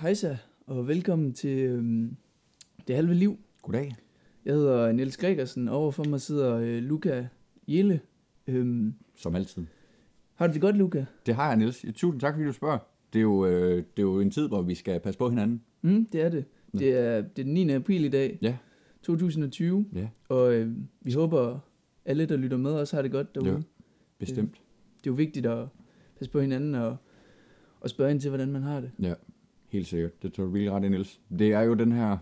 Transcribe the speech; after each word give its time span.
Hejsa, 0.00 0.36
og 0.66 0.88
velkommen 0.88 1.32
til 1.32 1.58
øhm, 1.58 2.16
Det 2.88 2.96
Halve 2.96 3.14
Liv. 3.14 3.38
Goddag. 3.62 3.96
Jeg 4.44 4.54
hedder 4.54 4.92
Niels 4.92 5.16
Gregersen, 5.16 5.68
og 5.68 5.76
overfor 5.76 6.04
mig 6.04 6.20
sidder 6.20 6.56
øh, 6.56 6.78
Luca 6.82 7.28
Jelle. 7.68 8.00
Øhm, 8.46 8.94
Som 9.14 9.34
altid. 9.34 9.66
har 10.34 10.46
du 10.46 10.52
det 10.52 10.60
godt, 10.60 10.76
Luca? 10.76 11.06
Det 11.26 11.34
har 11.34 11.48
jeg, 11.48 11.56
Niels. 11.56 11.84
Tusind 11.94 12.20
tak, 12.20 12.34
fordi 12.34 12.46
du 12.46 12.52
spørger. 12.52 12.78
Det 13.12 13.18
er, 13.18 13.22
jo, 13.22 13.46
øh, 13.46 13.76
det 13.76 13.82
er 13.98 14.02
jo 14.02 14.20
en 14.20 14.30
tid, 14.30 14.48
hvor 14.48 14.62
vi 14.62 14.74
skal 14.74 15.00
passe 15.00 15.18
på 15.18 15.28
hinanden. 15.28 15.62
Mm, 15.82 16.06
det 16.12 16.20
er 16.22 16.28
det. 16.28 16.44
Det 16.72 16.88
er, 16.98 17.20
det 17.20 17.38
er 17.38 17.44
den 17.44 17.54
9. 17.54 17.70
april 17.70 18.04
i 18.04 18.08
dag, 18.08 18.38
Ja. 18.42 18.56
2020, 19.02 19.86
Ja, 19.94 20.08
og 20.28 20.54
øh, 20.54 20.72
vi 21.00 21.12
håber, 21.12 21.58
alle, 22.04 22.26
der 22.26 22.36
lytter 22.36 22.56
med, 22.56 22.70
også 22.72 22.96
har 22.96 23.02
det 23.02 23.10
godt 23.12 23.34
derude. 23.34 23.50
Ja. 23.50 23.58
bestemt. 24.18 24.50
Det 24.98 25.06
er 25.06 25.10
jo 25.10 25.12
vigtigt 25.14 25.46
at 25.46 25.68
passe 26.18 26.30
på 26.32 26.40
hinanden 26.40 26.74
og, 26.74 26.96
og 27.80 27.90
spørge 27.90 28.10
ind 28.10 28.20
til, 28.20 28.30
hvordan 28.30 28.52
man 28.52 28.62
har 28.62 28.80
det. 28.80 28.90
Ja, 29.02 29.14
helt 29.76 29.86
sikkert. 29.88 30.22
Det 30.22 30.32
tror 30.32 30.44
du 30.44 30.50
virkelig 30.50 30.72
ret 30.72 30.84
i, 30.84 30.88
Niels. 30.88 31.20
Det 31.38 31.52
er 31.52 31.60
jo 31.60 31.74
den 31.74 31.92
her 31.92 32.16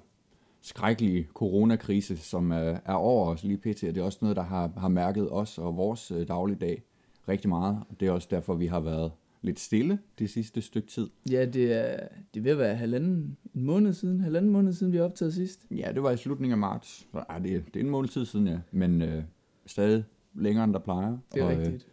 skrækkelige 0.61 1.29
coronakrise, 1.35 2.17
som 2.17 2.51
er, 2.53 2.79
er 2.85 2.93
over 2.95 3.31
os 3.31 3.45
lige 3.45 3.57
pt. 3.59 3.67
Og 3.85 3.95
det 3.95 3.97
er 3.97 4.03
også 4.03 4.19
noget, 4.21 4.37
der 4.37 4.43
har, 4.43 4.71
har 4.77 4.89
mærket 4.89 5.31
os 5.33 5.59
og 5.59 5.77
vores 5.77 6.11
øh, 6.11 6.29
dagligdag 6.29 6.83
rigtig 7.29 7.49
meget. 7.49 7.79
Og 7.91 8.01
det 8.01 8.09
er 8.09 8.13
også 8.13 8.29
derfor, 8.31 8.55
vi 8.55 8.67
har 8.67 8.81
været 8.81 9.13
lidt 9.43 9.61
stille 9.61 9.99
det 10.19 10.31
sidste 10.31 10.61
stykke 10.61 10.89
tid. 10.89 11.09
Ja, 11.31 11.45
det 11.45 11.73
er, 11.73 11.97
det 12.35 12.45
ved 12.45 12.51
at 12.53 12.59
være 12.59 12.75
halvanden 12.75 13.37
en 13.55 13.65
måned 13.65 13.93
siden, 13.93 14.21
halvanden 14.21 14.53
måned 14.53 14.73
siden, 14.73 14.93
vi 14.93 15.01
optagede 15.01 15.33
sidst. 15.35 15.67
Ja, 15.71 15.91
det 15.95 16.03
var 16.03 16.11
i 16.11 16.17
slutningen 16.17 16.53
af 16.53 16.59
marts. 16.59 17.07
Så, 17.13 17.19
ej, 17.29 17.39
det, 17.39 17.55
er- 17.57 17.61
det 17.75 17.77
er 17.81 17.85
en 17.85 17.91
måned 17.91 18.09
tid 18.09 18.25
siden, 18.25 18.47
ja. 18.47 18.59
Men 18.73 19.03
øh, 19.03 19.23
stadig 19.67 20.05
længere, 20.35 20.65
end 20.65 20.73
der 20.73 20.79
plejer. 20.79 21.19
Det 21.35 21.41
er 21.43 21.47
og, 21.47 21.53
øh, 21.53 21.59
rigtigt. 21.59 21.87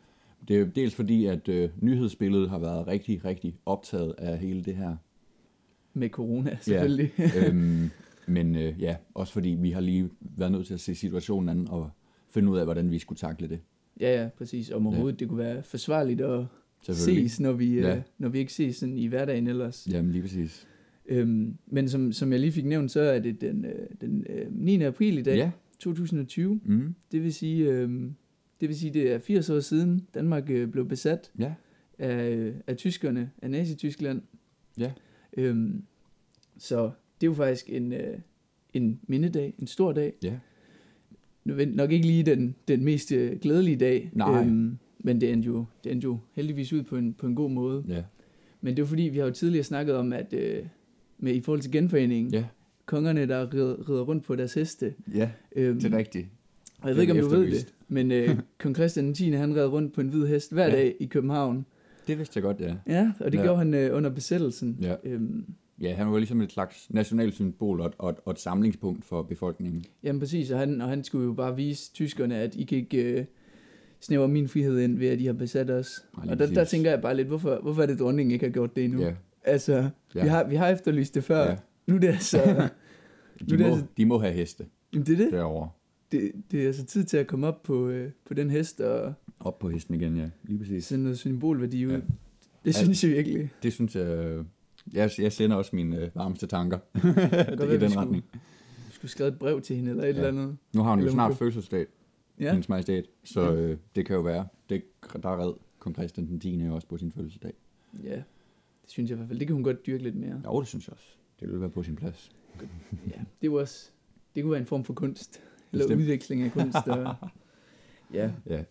Det 0.48 0.62
er 0.62 0.66
dels 0.66 0.96
fordi, 0.96 1.26
at 1.26 1.48
øh, 1.50 1.70
nyhedsbilledet 1.82 2.50
har 2.50 2.60
været 2.60 2.88
rigtig, 2.88 3.26
rigtig 3.26 3.56
optaget 3.66 4.16
af 4.18 4.38
hele 4.38 4.64
det 4.64 4.76
her. 4.76 4.96
Med 5.94 6.10
corona, 6.10 6.58
selvfølgelig. 6.62 7.12
øhm, 7.48 7.90
men 8.28 8.56
øh, 8.56 8.74
ja, 8.82 8.96
også 9.14 9.34
fordi 9.34 9.50
vi 9.50 9.72
har 9.72 9.82
lige 9.82 10.10
været 10.22 10.52
nødt 10.52 10.68
til 10.68 10.74
at 10.74 10.80
se 10.80 10.96
situationen 10.96 11.50
an 11.50 11.68
og 11.68 11.90
finde 12.30 12.52
ud 12.52 12.58
af, 12.58 12.66
hvordan 12.66 12.92
vi 12.92 13.00
skulle 13.00 13.20
takle 13.20 13.50
det. 13.50 13.60
Ja, 14.00 14.22
ja, 14.22 14.30
præcis. 14.38 14.72
Om 14.72 14.88
overhovedet 14.88 15.20
det 15.20 15.28
kunne 15.28 15.38
være 15.40 15.64
forsvarligt 15.64 16.22
at 16.22 16.46
ses, 16.82 17.40
når 17.40 17.52
vi, 17.52 17.80
Ja. 17.80 17.90
ja. 17.90 18.02
når 18.18 18.30
vi 18.30 18.40
ikke 18.40 18.54
ses 18.54 18.76
sådan 18.76 18.98
i 18.98 19.08
hverdagen 19.08 19.48
ellers. 19.48 19.88
Jamen 19.92 20.12
lige 20.12 20.22
præcis. 20.22 20.68
Øhm, 21.06 21.58
men 21.68 21.90
som, 21.90 22.12
som 22.12 22.32
jeg 22.32 22.40
lige 22.40 22.52
fik 22.52 22.66
nævnt, 22.66 22.92
så 22.92 23.02
er 23.02 23.20
det 23.20 23.42
den, 23.42 23.66
øh, 23.66 23.88
den 24.02 24.26
øh, 24.30 24.46
9. 24.52 24.82
april 24.84 25.18
i 25.18 25.22
dag, 25.22 25.36
Ja. 25.36 25.52
2020. 25.80 26.60
Mm. 26.66 26.96
Det 27.12 27.24
vil 27.24 27.34
sige, 27.34 27.70
øh, 27.70 27.90
det 28.62 28.70
vil 28.70 28.76
sige, 28.80 28.94
det 28.94 29.12
er 29.12 29.20
80 29.20 29.50
år 29.50 29.60
siden 29.60 30.08
Danmark 30.14 30.50
øh, 30.50 30.68
blev 30.68 30.88
besat 30.88 31.32
Ja. 31.40 31.54
af, 32.00 32.30
øh, 32.32 32.54
af 32.68 32.78
tyskerne, 32.78 33.30
af 33.42 33.52
Nazi-Tyskland. 33.52 34.22
Ja. 34.78 34.92
Øhm, 35.38 35.84
så 36.58 36.84
det 37.22 37.28
er 37.28 37.32
jo 37.32 37.34
faktisk 37.34 37.70
en, 37.70 37.94
øh, 37.94 38.18
en 38.74 39.00
mindedag, 39.08 39.54
en 39.60 39.68
stor 39.68 39.92
dag. 39.92 40.14
Ja. 40.24 40.34
Nok 41.68 41.92
ikke 41.92 42.06
lige 42.08 42.24
den, 42.24 42.56
den 42.68 42.84
mest 42.84 43.12
øh, 43.12 43.40
glædelige 43.40 43.78
dag, 43.78 44.10
Nej. 44.14 44.42
øhm, 44.44 44.78
men 45.00 45.22
det 45.22 45.32
endte, 45.32 45.48
jo, 45.48 45.66
det 45.84 45.92
endte 45.92 46.06
jo 46.06 46.18
heldigvis 46.34 46.74
ud 46.74 46.84
på 46.84 46.98
en, 46.98 47.14
på 47.14 47.28
en 47.28 47.36
god 47.36 47.50
måde. 47.50 47.84
Ja. 47.88 48.04
Men 48.62 48.78
det 48.78 48.82
er 48.84 48.88
fordi, 48.88 49.04
vi 49.04 49.18
har 49.18 49.26
jo 49.26 49.32
tidligere 49.32 49.64
snakket 49.64 49.96
om, 49.96 50.14
at 50.14 50.34
øh, 50.34 50.64
med, 51.20 51.34
i 51.36 51.42
forhold 51.42 51.62
til 51.62 51.72
genforeningen, 51.72 52.34
Ja. 52.34 52.46
kongerne, 52.86 53.26
der 53.28 53.54
rider, 53.54 53.90
rider 53.90 54.02
rundt 54.02 54.24
på 54.24 54.36
deres 54.36 54.54
heste. 54.54 54.94
Ja, 55.16 55.32
Øhm, 55.56 55.80
det 55.80 55.94
er 55.94 55.98
rigtigt. 55.98 56.28
og 56.82 56.88
jeg 56.88 56.96
ved 56.96 57.02
ikke, 57.02 57.14
om 57.14 57.20
du 57.20 57.28
ved 57.30 57.52
det, 57.52 57.74
men 57.88 58.12
øh, 58.12 58.30
kong 58.60 58.76
Christian 58.76 59.06
den 59.06 59.14
10. 59.14 59.32
han 59.32 59.56
red 59.56 59.66
rundt 59.68 59.94
på 59.94 60.02
en 60.02 60.08
hvid 60.08 60.28
hest 60.28 60.54
hver 60.54 60.66
Ja. 60.66 60.72
dag 60.72 60.96
i 61.00 61.06
København. 61.06 61.66
Det 62.12 62.18
vidste 62.20 62.38
jeg 62.38 62.44
godt, 62.44 62.60
ja. 62.60 62.76
Ja, 62.88 63.12
og 63.20 63.32
det 63.32 63.38
Ja. 63.38 63.44
gjorde 63.44 63.58
han 63.58 63.74
øh, 63.74 63.96
under 63.98 64.10
besættelsen. 64.10 64.78
Ja. 64.82 64.96
Øhm, 65.04 65.46
Ja, 65.82 65.94
han 65.96 66.12
var 66.12 66.18
ligesom 66.18 66.42
et 66.42 66.52
slags 66.52 66.88
nationalt 66.90 67.34
symbol 67.34 67.82
og, 67.82 67.88
et- 67.88 67.94
og, 67.98 68.16
og 68.26 68.32
et 68.32 68.40
samlingspunkt 68.40 69.06
for 69.06 69.22
befolkningen. 69.22 69.84
Jamen 70.04 70.20
præcis, 70.20 70.52
og 70.52 70.60
han, 70.60 70.82
og 70.82 70.90
han 70.90 71.04
skulle 71.04 71.26
jo 71.26 71.34
bare 71.34 71.56
vise 71.56 71.94
tyskerne, 71.94 72.36
at 72.36 72.56
I 72.56 72.64
kan 72.64 72.78
ikke 72.78 73.04
øh, 73.20 73.26
snævre 74.02 74.28
min 74.28 74.48
frihed 74.48 74.80
ind 74.80 74.98
ved, 74.98 75.08
at 75.08 75.22
I 75.22 75.26
har 75.26 75.34
besat 75.34 75.70
os. 75.70 76.04
Nej, 76.18 76.28
og 76.34 76.40
der, 76.40 76.54
der 76.54 76.64
tænker 76.64 76.90
jeg 76.92 77.02
bare 77.02 77.16
lidt, 77.16 77.28
hvorfor, 77.28 77.60
hvorfor 77.62 77.82
er 77.82 77.86
det 77.86 78.00
dronningen 78.00 78.32
ikke 78.32 78.46
har 78.46 78.52
gjort 78.52 78.76
det 78.76 78.84
endnu? 78.84 79.02
Ja. 79.02 79.14
Altså, 79.44 79.90
Ja. 80.16 80.22
vi, 80.24 80.28
har, 80.28 80.48
vi 80.48 80.56
har 80.56 80.68
efterlyst 80.70 81.16
det 81.16 81.24
før. 81.24 81.50
Ja. 81.50 81.56
Nu 81.88 81.96
er 81.96 82.00
det 82.00 82.08
altså, 82.08 82.38
De, 83.40 83.46
Nu 83.46 83.58
det 83.58 83.60
må, 83.60 83.66
altså- 83.66 83.86
de 83.98 84.06
må 84.06 84.18
have 84.20 84.34
heste 84.34 84.66
jamen, 84.94 85.06
det 85.06 85.14
er 85.14 85.18
det. 85.24 85.32
derovre. 85.32 85.70
Det. 86.12 86.32
Det 86.52 86.62
er 86.64 86.68
altså 86.68 86.86
tid 86.86 87.04
til 87.04 87.18
at 87.18 87.28
komme 87.28 87.48
op 87.48 87.64
på, 87.64 87.88
øh, 87.88 88.12
på 88.26 88.34
den 88.34 88.50
hest 88.50 88.82
og 88.82 89.14
Op 89.40 89.60
på 89.60 89.70
hesten 89.70 89.96
igen, 89.96 90.18
ja. 90.18 90.30
Lige 90.44 90.60
præcis. 90.60 90.86
sende 90.86 91.04
noget 91.04 91.18
symbolværdi 91.20 91.86
ud. 91.86 91.92
Ja. 91.92 91.98
Det 91.98 92.04
Ja. 92.66 92.72
synes 92.72 93.04
jeg 93.04 93.12
virkelig. 93.12 93.50
Det 93.64 93.74
synes 93.74 93.96
jeg... 93.96 94.06
øh, 94.06 94.46
Jeg, 94.94 95.10
jeg 95.20 95.32
sender 95.32 95.56
også 95.56 95.76
mine 95.76 95.98
øh, 96.06 96.10
varmeste 96.16 96.48
tanker 96.48 96.80
være, 97.58 97.66
i 97.66 97.78
vi 97.78 97.78
den 97.78 97.90
skulle- 97.90 98.00
retning. 98.02 98.24
Vi 98.88 98.92
skulle 98.94 99.12
skrive 99.12 99.30
et 99.30 99.40
brev 99.40 99.62
til 99.62 99.76
hende 99.76 99.92
eller 99.92 100.04
et 100.04 100.08
Ja. 100.08 100.14
eller 100.28 100.28
andet. 100.42 100.58
Nu 100.76 100.82
har 100.82 100.90
hun 100.90 101.00
jo 101.00 101.04
Eller 101.04 101.12
hun 101.12 101.16
snart 101.16 101.30
kunne- 101.30 101.38
fødselsdag, 101.38 101.86
ja. 102.40 102.44
Ja, 102.46 102.52
hendes 102.52 102.70
majestæt, 102.70 103.06
så 103.24 103.54
øh, 103.56 103.78
det 103.96 104.06
kan 104.06 104.16
jo 104.16 104.22
være. 104.22 104.48
Det, 104.70 104.84
der 105.24 105.48
red 105.48 105.54
kong 105.80 105.96
Christian 105.96 106.28
den 106.28 106.40
10. 106.40 106.56
jo 106.66 106.76
også 106.76 106.88
på 106.88 106.98
sin 106.98 107.12
fødselsdag. 107.12 107.54
ja. 108.04 108.16
Det 108.82 108.94
synes 108.94 109.10
jeg 109.10 109.16
i 109.16 109.18
hvert 109.18 109.28
fald. 109.28 109.40
Det 109.40 109.48
kan 109.48 109.54
hun 109.54 109.64
godt 109.64 109.86
dyrke 109.86 110.04
lidt 110.04 110.16
mere. 110.16 110.42
Jo, 110.46 110.60
det 110.60 110.68
synes 110.68 110.88
jeg 110.88 110.94
også. 110.94 111.06
Det 111.40 111.48
ville 111.48 111.62
være 111.62 111.70
på 111.70 111.84
sin 111.84 111.96
plads. 111.96 112.32
Ja, 113.08 113.12
det 113.12 113.18
er 113.18 113.46
jo 113.46 113.54
også, 113.56 113.90
det 114.36 114.44
kunne 114.44 114.52
være 114.52 114.60
en 114.60 114.66
form 114.66 114.84
for 114.84 114.94
kunst. 114.94 115.42
Eller 115.72 115.86
Bestemt. 115.86 116.02
udveksling 116.02 116.42
af 116.42 116.52
kunst. 116.52 116.88
Og, 116.88 117.16
ja, 118.14 118.32
Ja. 118.50 118.64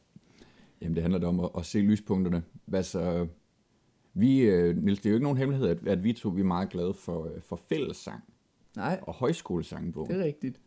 Jamen, 0.83 0.95
det 0.95 1.03
handler 1.03 1.21
da 1.21 1.27
om 1.27 1.41
at, 1.41 1.51
at 1.59 1.67
se 1.67 1.79
lyspunkterne. 1.79 2.43
Hvad 2.67 2.83
så... 2.83 3.27
Vi, 4.15 4.41
øh, 4.41 4.77
Niels, 4.77 5.01
det 5.01 5.07
er 5.07 5.11
jo 5.11 5.17
ikke 5.17 5.23
nogen 5.25 5.39
hemmelighed, 5.39 5.69
at, 5.69 5.89
at 5.89 6.05
vi 6.05 6.13
to 6.13 6.29
vi 6.29 6.41
er 6.41 6.45
meget 6.45 6.69
glade 6.69 6.95
for, 6.95 7.25
øh, 7.25 7.41
for 7.43 7.57
fællessang 7.57 8.23
nej, 8.77 9.01
og 9.03 9.15
højskolesangbog. 9.15 10.09
det 10.09 10.21
er 10.21 10.25
rigtigt. 10.25 10.61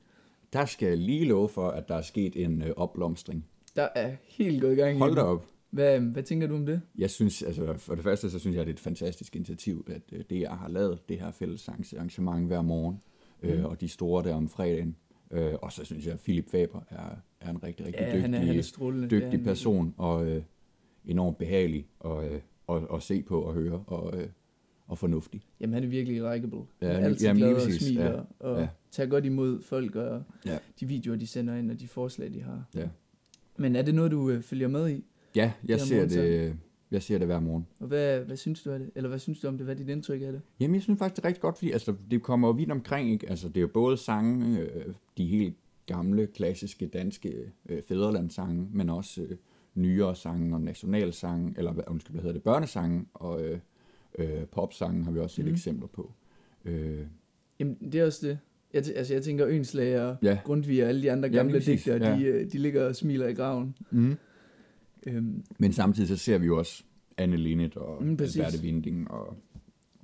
Der 0.53 0.65
skal 0.65 0.87
jeg 0.87 0.97
lige 0.97 1.25
love 1.25 1.49
for, 1.49 1.67
at 1.69 1.87
der 1.87 1.95
er 1.95 2.01
sket 2.01 2.43
en 2.43 2.61
øh, 2.61 2.69
opblomstring. 2.77 3.45
Der 3.75 3.87
er 3.95 4.15
helt 4.23 4.61
gået 4.61 4.71
i 4.73 4.75
gang. 4.75 4.95
i 4.95 4.99
Hold 4.99 5.15
da 5.15 5.21
op. 5.21 5.45
Hvad, 5.69 5.99
hvad 5.99 6.23
tænker 6.23 6.47
du 6.47 6.55
om 6.55 6.65
det? 6.65 6.81
Jeg 6.97 7.09
synes, 7.09 7.41
altså 7.43 7.73
for 7.77 7.95
det 7.95 8.03
første, 8.03 8.29
så 8.29 8.39
synes 8.39 8.53
jeg, 8.53 8.61
at 8.61 8.67
det 8.67 8.73
er 8.73 8.75
et 8.75 8.79
fantastisk 8.79 9.35
initiativ, 9.35 9.85
at 9.89 10.01
øh, 10.11 10.23
det, 10.29 10.39
jeg 10.39 10.51
har 10.51 10.67
lavet, 10.67 11.09
det 11.09 11.19
her 11.19 11.31
fællessangsarrangement 11.31 12.47
hver 12.47 12.61
morgen, 12.61 13.01
øh, 13.43 13.59
Mm. 13.59 13.65
og 13.65 13.81
de 13.81 13.87
store 13.87 14.23
der 14.23 14.33
om 14.35 14.49
fredagen. 14.49 14.95
Øh, 15.33 15.53
og 15.61 15.71
så 15.71 15.85
synes 15.85 16.05
jeg, 16.05 16.13
at 16.13 16.19
Philip 16.19 16.49
Faber 16.49 16.79
er, 16.89 17.15
er 17.41 17.49
en 17.49 17.63
rigtig, 17.63 17.85
rigtig 17.85 17.99
Ja, 18.01 18.05
dygtig, 18.07 18.21
han 18.21 18.33
er, 18.33 18.37
han 18.39 18.47
er 18.49 19.03
er 19.03 19.07
dygtig 19.07 19.29
han 19.29 19.43
person, 19.43 19.93
og 19.97 20.27
øh, 20.27 20.43
enormt 21.05 21.37
behagelig 21.37 21.87
at, 22.05 22.31
øh, 22.31 22.39
at, 22.69 22.81
at 22.93 23.01
se 23.03 23.21
på 23.23 23.41
og 23.41 23.53
høre, 23.53 23.83
og, 23.87 24.21
øh, 24.21 24.27
og 24.87 24.97
fornuftig. 24.97 25.41
Jamen, 25.59 25.73
han 25.73 25.83
er 25.83 25.87
virkelig 25.87 26.15
likable. 26.33 26.59
Ja, 26.81 26.87
han 26.93 27.01
er 27.03 27.05
altid 27.05 27.27
jamen, 27.27 27.43
glad 27.43 27.55
og 27.55 27.61
smiler, 27.71 28.11
Ja, 28.11 28.21
og 28.39 28.59
ja. 28.61 28.67
tager 28.91 29.09
godt 29.09 29.25
imod 29.25 29.61
folk, 29.61 29.95
og 29.95 30.23
Ja. 30.45 30.57
de 30.79 30.85
videoer, 30.85 31.17
de 31.17 31.27
sender 31.27 31.55
ind, 31.55 31.71
og 31.71 31.79
de 31.79 31.87
forslag, 31.87 32.33
de 32.33 32.41
har. 32.41 32.63
Ja, 32.75 32.87
Men 33.57 33.75
er 33.75 33.81
det 33.81 33.95
noget, 33.95 34.11
du 34.11 34.29
øh, 34.29 34.41
følger 34.41 34.67
med 34.67 34.89
i? 34.89 35.05
ja 35.35 35.51
jeg, 35.67 35.79
ser 35.81 36.07
det, 36.07 36.57
jeg 36.93 37.03
ser 37.03 37.17
det 37.17 37.27
hver 37.27 37.39
morgen. 37.39 37.67
Og 37.79 37.87
hvad, 37.87 38.19
hvad 38.19 38.37
synes 38.37 38.61
du 38.63 38.71
af 38.71 38.79
det? 38.79 38.89
Eller 38.95 39.09
hvad 39.09 39.19
synes 39.19 39.39
du 39.39 39.47
om 39.47 39.57
det? 39.57 39.65
Hvad 39.65 39.75
er 39.75 39.77
dit 39.77 39.89
indtryk 39.89 40.21
af 40.21 40.31
det? 40.31 40.41
Jamen, 40.59 40.75
jeg 40.75 40.81
synes 40.83 40.97
faktisk, 40.99 41.15
det 41.15 41.23
er 41.23 41.27
rigtig 41.27 41.41
godt, 41.41 41.57
fordi 41.57 41.71
altså, 41.71 41.93
det 42.11 42.21
kommer 42.21 42.47
jo 42.47 42.51
vidt 42.51 42.71
omkring, 42.71 43.11
ikke? 43.11 43.29
Altså, 43.29 43.47
det 43.47 43.57
er 43.57 43.61
jo 43.61 43.67
både 43.67 43.97
sange, 43.97 44.59
øh, 44.59 44.85
de 45.17 45.25
helt 45.25 45.55
gamle, 45.85 46.27
klassiske 46.27 46.87
danske 46.87 47.51
øh, 47.69 47.81
fædrelandssange, 47.87 48.67
men 48.71 48.89
også 48.89 49.21
øh, 49.21 49.37
nyere 49.75 50.15
sange 50.15 50.55
og 50.55 50.61
nationalsange, 50.61 51.53
eller 51.57 51.73
undskyld, 51.87 52.13
hvad 52.13 52.21
hedder 52.21 52.33
det, 52.33 52.43
børnesange 52.43 53.05
og 53.13 53.43
øh, 53.45 53.59
øh, 54.19 54.45
popsange 54.51 55.03
har 55.03 55.11
vi 55.11 55.19
også 55.19 55.35
set 55.35 55.45
mm. 55.45 55.51
eksempler 55.51 55.87
på. 55.87 56.11
Øh, 56.65 56.99
Jamen, 57.59 57.77
det 57.91 57.95
er 57.95 58.05
også 58.05 58.27
det. 58.27 58.39
Jeg, 58.73 58.81
tæ- 58.83 58.97
altså, 58.97 59.13
jeg 59.13 59.23
tænker 59.23 59.47
Ønslag 59.47 60.01
og 60.01 60.15
Ja. 60.21 60.39
Grundtvig 60.43 60.83
og 60.83 60.89
alle 60.89 61.01
de 61.01 61.11
andre 61.11 61.29
gamle 61.29 61.53
præcis, 61.53 61.83
digtere, 61.83 62.09
ja. 62.09 62.39
de, 62.39 62.49
de 62.49 62.57
ligger 62.57 62.85
og 62.85 62.95
smiler 62.95 63.27
i 63.27 63.33
graven. 63.33 63.75
mm. 63.91 64.15
Øhm, 65.07 65.43
Men 65.59 65.73
samtidig 65.73 66.07
så 66.09 66.17
ser 66.17 66.37
vi 66.37 66.45
jo 66.45 66.57
også 66.57 66.83
Anne 67.17 67.37
Linnet 67.37 67.77
og 67.77 68.03
Mm, 68.03 68.17
præcis. 68.17 68.37
Alberte 68.37 68.63
Winding 68.63 69.11
og 69.11 69.35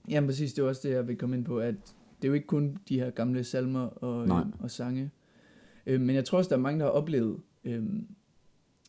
jamen 0.10 0.28
præcis, 0.28 0.54
det 0.54 0.63
er 0.63 0.68
også 0.68 0.88
det, 0.88 0.94
jeg 0.94 1.07
vil 1.07 1.18
komme 1.18 1.36
ind 1.38 1.46
på, 1.46 1.60
at 1.60 1.75
det 2.22 2.28
er 2.28 2.28
jo 2.28 2.34
ikke 2.34 2.48
kun 2.48 2.78
de 2.90 3.00
her 3.00 3.10
gamle 3.10 3.44
salmer 3.44 3.80
og, 3.86 4.28
Nej. 4.28 4.40
øhm, 4.42 4.51
og 4.60 4.72
sange. 4.72 5.12
Øhm, 5.86 6.04
men 6.06 6.16
jeg 6.16 6.25
tror 6.25 6.38
også, 6.38 6.50
der 6.50 6.56
er 6.56 6.60
mange, 6.62 6.80
der 6.80 6.86
har 6.86 6.92
oplevet, 6.92 7.38
øhm, 7.63 8.07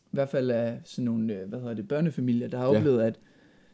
i 0.05 0.09
hvert 0.11 0.29
fald 0.29 0.51
af 0.51 0.81
sådan 0.83 1.05
nogle, 1.05 1.39
øh, 1.39 1.49
hvad 1.49 1.59
hedder 1.59 1.73
det, 1.73 1.87
børnefamilier, 1.87 2.47
der 2.47 2.57
har 2.57 2.65
Ja. 2.71 2.77
oplevet, 2.77 3.01
at 3.01 3.19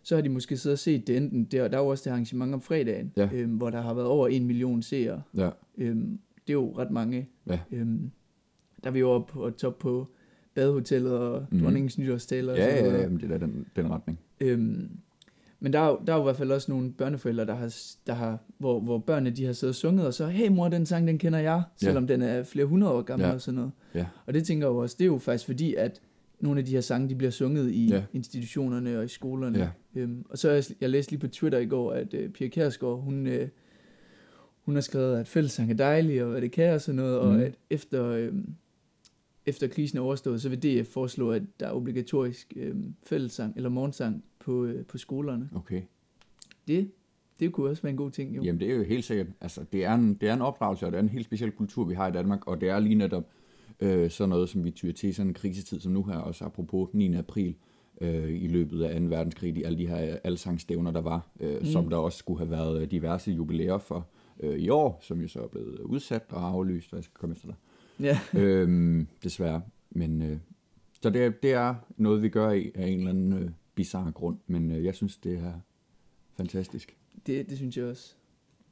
så 0.04 0.16
har 0.16 0.22
de 0.22 0.30
måske 0.30 0.57
siddet 0.57 0.75
og 0.75 0.80
set 0.80 1.07
det 1.07 1.18
enten, 1.18 1.44
der, 1.44 1.68
der 1.68 1.78
er 1.78 1.81
jo 1.81 1.88
også 1.88 2.04
det 2.04 2.10
arrangement 2.12 2.54
om 2.54 2.62
fredagen, 2.62 3.13
Ja. 3.18 3.30
øhm, 3.33 3.51
hvor 3.56 3.69
der 3.69 3.81
har 3.81 3.94
været 3.94 4.07
over 4.07 4.28
en 4.28 4.45
million 4.45 4.81
seere. 4.81 5.22
ja, 5.36 5.50
Øhm, 5.78 6.19
det 6.48 6.54
er 6.54 6.57
jo 6.57 6.74
ret 6.78 6.92
mange. 6.92 7.30
Ja. 7.48 7.60
Øhm, 7.72 8.12
der 8.83 8.90
er 8.90 8.94
vi 8.94 9.00
jo 9.00 9.10
oppe 9.10 9.40
og 9.40 9.57
top 9.57 9.80
på 9.80 10.07
badehotellet 10.62 11.12
og 11.12 11.45
Mhm. 11.51 11.62
dronningens 11.62 11.98
nytårstaler. 11.98 12.51
og 12.51 12.57
ja, 12.57 12.69
sådan 12.69 12.86
ja, 12.86 12.92
noget. 12.92 13.04
ja, 13.04 13.09
men 13.09 13.19
det 13.19 13.31
er 13.31 13.38
den, 13.38 13.65
den 13.75 13.92
retning. 13.92 14.19
Øhm, 14.42 14.89
men 15.59 15.74
der 15.74 15.80
er, 15.80 15.88
jo, 15.88 16.00
der 16.07 16.13
er 16.13 16.18
jo 16.18 16.24
i 16.24 16.24
hvert 16.24 16.36
fald 16.36 16.51
også 16.51 16.71
nogle 16.71 16.92
børneforældre, 16.92 17.45
der 17.45 17.56
har, 17.56 17.75
der 18.07 18.13
har 18.13 18.38
hvor, 18.57 18.80
hvor 18.80 18.98
børnene 18.98 19.30
de 19.36 19.45
har 19.45 19.54
siddet 19.54 19.71
og 19.71 19.75
sunget, 19.75 20.07
og 20.07 20.13
så, 20.13 20.27
hey 20.27 20.48
mor, 20.50 20.68
den 20.69 20.86
sang, 20.86 21.07
den 21.07 21.18
kender 21.18 21.39
jeg, 21.39 21.62
Ja. 21.81 21.86
selvom 21.86 22.07
den 22.07 22.21
er 22.21 22.44
flere 22.44 22.65
hundrede 22.65 22.94
år 22.94 23.01
gammel 23.01 23.27
Ja. 23.27 23.33
og 23.33 23.42
sådan 23.42 23.56
noget. 23.56 23.71
Ja. 23.95 24.06
Og 24.25 24.33
det 24.33 24.44
tænker 24.44 24.68
jeg 24.68 24.71
jo 24.71 24.77
også, 24.77 24.95
det 25.00 25.04
er 25.06 25.07
jo 25.07 25.18
faktisk 25.18 25.45
fordi, 25.45 25.74
at 25.75 26.01
nogle 26.39 26.59
af 26.59 26.65
de 26.65 26.71
her 26.71 26.81
sange, 26.81 27.09
de 27.09 27.15
bliver 27.15 27.31
sunget 27.31 27.71
i 27.71 27.88
Ja. 27.89 28.04
institutionerne 28.13 28.98
og 28.98 29.06
i 29.06 29.07
skolerne. 29.07 29.59
Ja. 29.59 30.01
Øhm, 30.01 30.25
og 30.30 30.38
så 30.38 30.51
jeg, 30.51 30.63
jeg 30.81 30.89
læste 30.89 31.12
lige 31.12 31.19
på 31.19 31.27
Twitter 31.27 31.59
i 31.59 31.65
går, 31.65 31.92
at 31.94 32.13
øh, 32.13 32.30
Pia 32.30 32.48
Kjærsgaard, 32.48 33.01
hun, 33.04 33.27
øh, 33.27 33.48
hun 34.65 34.75
har 34.75 34.81
skrevet, 34.81 35.18
at 35.19 35.27
fællessang 35.27 35.71
er 35.71 35.75
dejlig, 35.75 36.24
og 36.24 36.30
hvad 36.31 36.42
det 36.42 36.51
kan 36.51 36.74
og 36.74 36.81
sådan 36.81 36.95
noget, 36.95 37.21
mm. 37.24 37.30
Mhm. 37.30 37.39
og 37.39 37.45
at 37.45 37.54
efter, 37.69 38.06
øh, 38.06 38.33
efter 39.47 39.67
krisen 39.67 39.97
er 39.97 40.01
overstået, 40.01 40.41
så 40.41 40.49
vil 40.49 40.63
DF 40.63 40.88
foreslå, 40.88 41.31
at 41.31 41.44
der 41.59 41.67
er 41.67 41.71
obligatorisk 41.71 42.53
øh, 42.55 42.75
fællessang 43.03 43.53
eller 43.55 43.69
morgensang 43.69 44.23
på, 44.39 44.65
øh, 44.65 44.85
på 44.85 44.97
skolerne. 44.97 45.49
Okay. 45.55 45.81
Det, 46.67 46.91
det 47.39 47.53
kunne 47.53 47.69
også 47.69 47.81
være 47.81 47.91
en 47.91 47.97
god 47.97 48.11
ting, 48.11 48.35
jo. 48.35 48.44
Jamen 48.44 48.59
det 48.59 48.71
er 48.71 48.75
jo 48.75 48.83
helt 48.83 49.05
sikkert, 49.05 49.27
altså 49.41 49.65
det 49.71 49.85
er 49.85 49.94
en, 49.94 50.13
det 50.13 50.29
er 50.29 50.33
en 50.33 50.41
opdragelse, 50.41 50.85
og 50.85 50.91
det 50.91 50.97
er 50.97 51.01
en 51.03 51.09
helt 51.09 51.25
speciel 51.25 51.51
kultur, 51.51 51.83
vi 51.83 51.94
har 51.94 52.07
i 52.07 52.11
Danmark, 52.11 52.47
og 52.47 52.61
det 52.61 52.69
er 52.69 52.79
lige 52.79 52.95
netop 52.95 53.23
øh, 53.79 54.09
sådan 54.09 54.29
noget, 54.29 54.49
som 54.49 54.63
vi 54.63 54.71
tyrer 54.71 54.94
til 54.94 55.09
i 55.09 55.13
sådan 55.13 55.27
en 55.27 55.33
krisetid 55.33 55.79
som 55.79 55.91
nu 55.91 56.03
her, 56.03 56.17
også 56.17 56.45
apropos 56.45 56.89
9. 56.94 57.15
april, 57.15 57.55
øh, 58.01 58.41
i 58.44 58.47
løbet 58.47 58.83
af 58.83 59.01
2. 59.01 59.07
verdenskrig, 59.07 59.55
de, 59.55 59.65
alle 59.65 59.77
de 59.77 59.88
her 59.88 60.17
alsangstævner, 60.23 60.91
der 60.91 61.01
var, 61.01 61.27
øh, 61.39 61.59
mm. 61.59 61.65
som 61.65 61.89
der 61.89 61.97
også 61.97 62.17
skulle 62.17 62.39
have 62.39 62.51
været 62.51 62.91
diverse 62.91 63.31
jubilæer 63.31 63.77
for 63.77 64.07
øh, 64.39 64.59
i 64.59 64.69
år, 64.69 64.99
som 65.01 65.21
jo 65.21 65.27
så 65.27 65.39
er 65.39 65.47
blevet 65.47 65.79
udsat 65.79 66.23
og 66.29 66.47
aflyst, 66.47 66.94
og 66.94 66.97
jeg 66.97 67.03
skal 67.03 67.17
komme 67.17 67.35
efter 67.35 67.47
dig. 67.47 67.55
Ja, 67.99 68.19
øhm, 68.41 69.07
desværre. 69.23 69.61
Men, 69.91 70.21
øh, 70.21 70.38
så 71.01 71.09
det, 71.09 71.23
er- 71.25 71.29
det 71.29 71.51
er 71.53 71.75
noget, 71.97 72.21
vi 72.23 72.29
gør 72.29 72.51
i 72.51 72.71
af 72.75 72.88
en 72.88 72.97
eller 72.97 73.09
anden 73.09 73.33
øh, 73.33 73.49
bizarre 73.75 74.11
grund, 74.11 74.38
men 74.47 74.71
øh, 74.71 74.85
jeg 74.85 74.95
synes, 74.95 75.17
det 75.17 75.33
er 75.38 75.53
fantastisk. 76.38 76.97
det, 77.27 77.49
det 77.49 77.57
synes 77.57 77.77
jeg 77.77 77.85
også. 77.85 78.13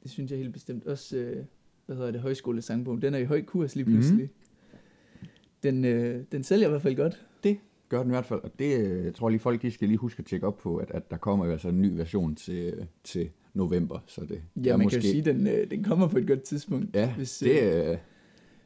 Det 0.02 0.10
synes 0.10 0.30
jeg 0.30 0.38
helt 0.38 0.52
bestemt. 0.52 0.86
Også, 0.86 1.16
øh, 1.16 1.44
hvad 1.86 1.96
hedder 1.96 2.10
det, 2.10 2.20
højskolesangbogen. 2.20 3.02
Den 3.02 3.14
er 3.14 3.18
i 3.18 3.24
høj 3.24 3.42
kurs 3.42 3.76
lige 3.76 3.84
Mhm. 3.84 3.94
pludselig. 3.94 4.24
Mm. 4.24 5.26
Den, 5.62 5.84
øh, 5.84 6.24
den 6.32 6.42
sælger 6.44 6.66
i 6.66 6.70
hvert 6.70 6.82
fald 6.82 6.96
godt. 6.96 7.26
Det 7.44 7.58
gør 7.88 7.98
den 7.98 8.10
i 8.10 8.14
hvert 8.14 8.24
fald, 8.26 8.40
og 8.40 8.58
det 8.58 8.78
øh, 8.80 9.04
jeg 9.04 9.14
tror 9.14 9.28
lige 9.28 9.40
folk, 9.40 9.62
de 9.62 9.70
skal 9.70 9.88
lige 9.88 9.98
huske 9.98 10.20
at 10.20 10.26
tjekke 10.26 10.46
op 10.46 10.58
på, 10.58 10.76
at, 10.76 10.90
at 10.90 11.10
der 11.10 11.16
kommer 11.16 11.46
jo 11.46 11.52
altså 11.52 11.68
en 11.68 11.80
ny 11.82 11.92
version 11.96 12.34
til, 12.34 12.86
til 13.04 13.30
november, 13.54 13.98
så 14.06 14.20
det 14.20 14.42
Ja, 14.64 14.76
man 14.76 14.84
måske... 14.86 15.00
kan 15.00 15.06
jo 15.06 15.10
sige, 15.10 15.18
at 15.18 15.24
den, 15.36 15.46
øh, 15.46 15.70
den 15.70 15.84
kommer 15.84 16.08
på 16.08 16.18
et 16.18 16.26
godt 16.26 16.42
tidspunkt. 16.42 16.94
Ja, 16.96 17.14
hvis, 17.14 17.38
det, 17.38 17.62
øh, 17.62 17.90
øh, 17.90 17.96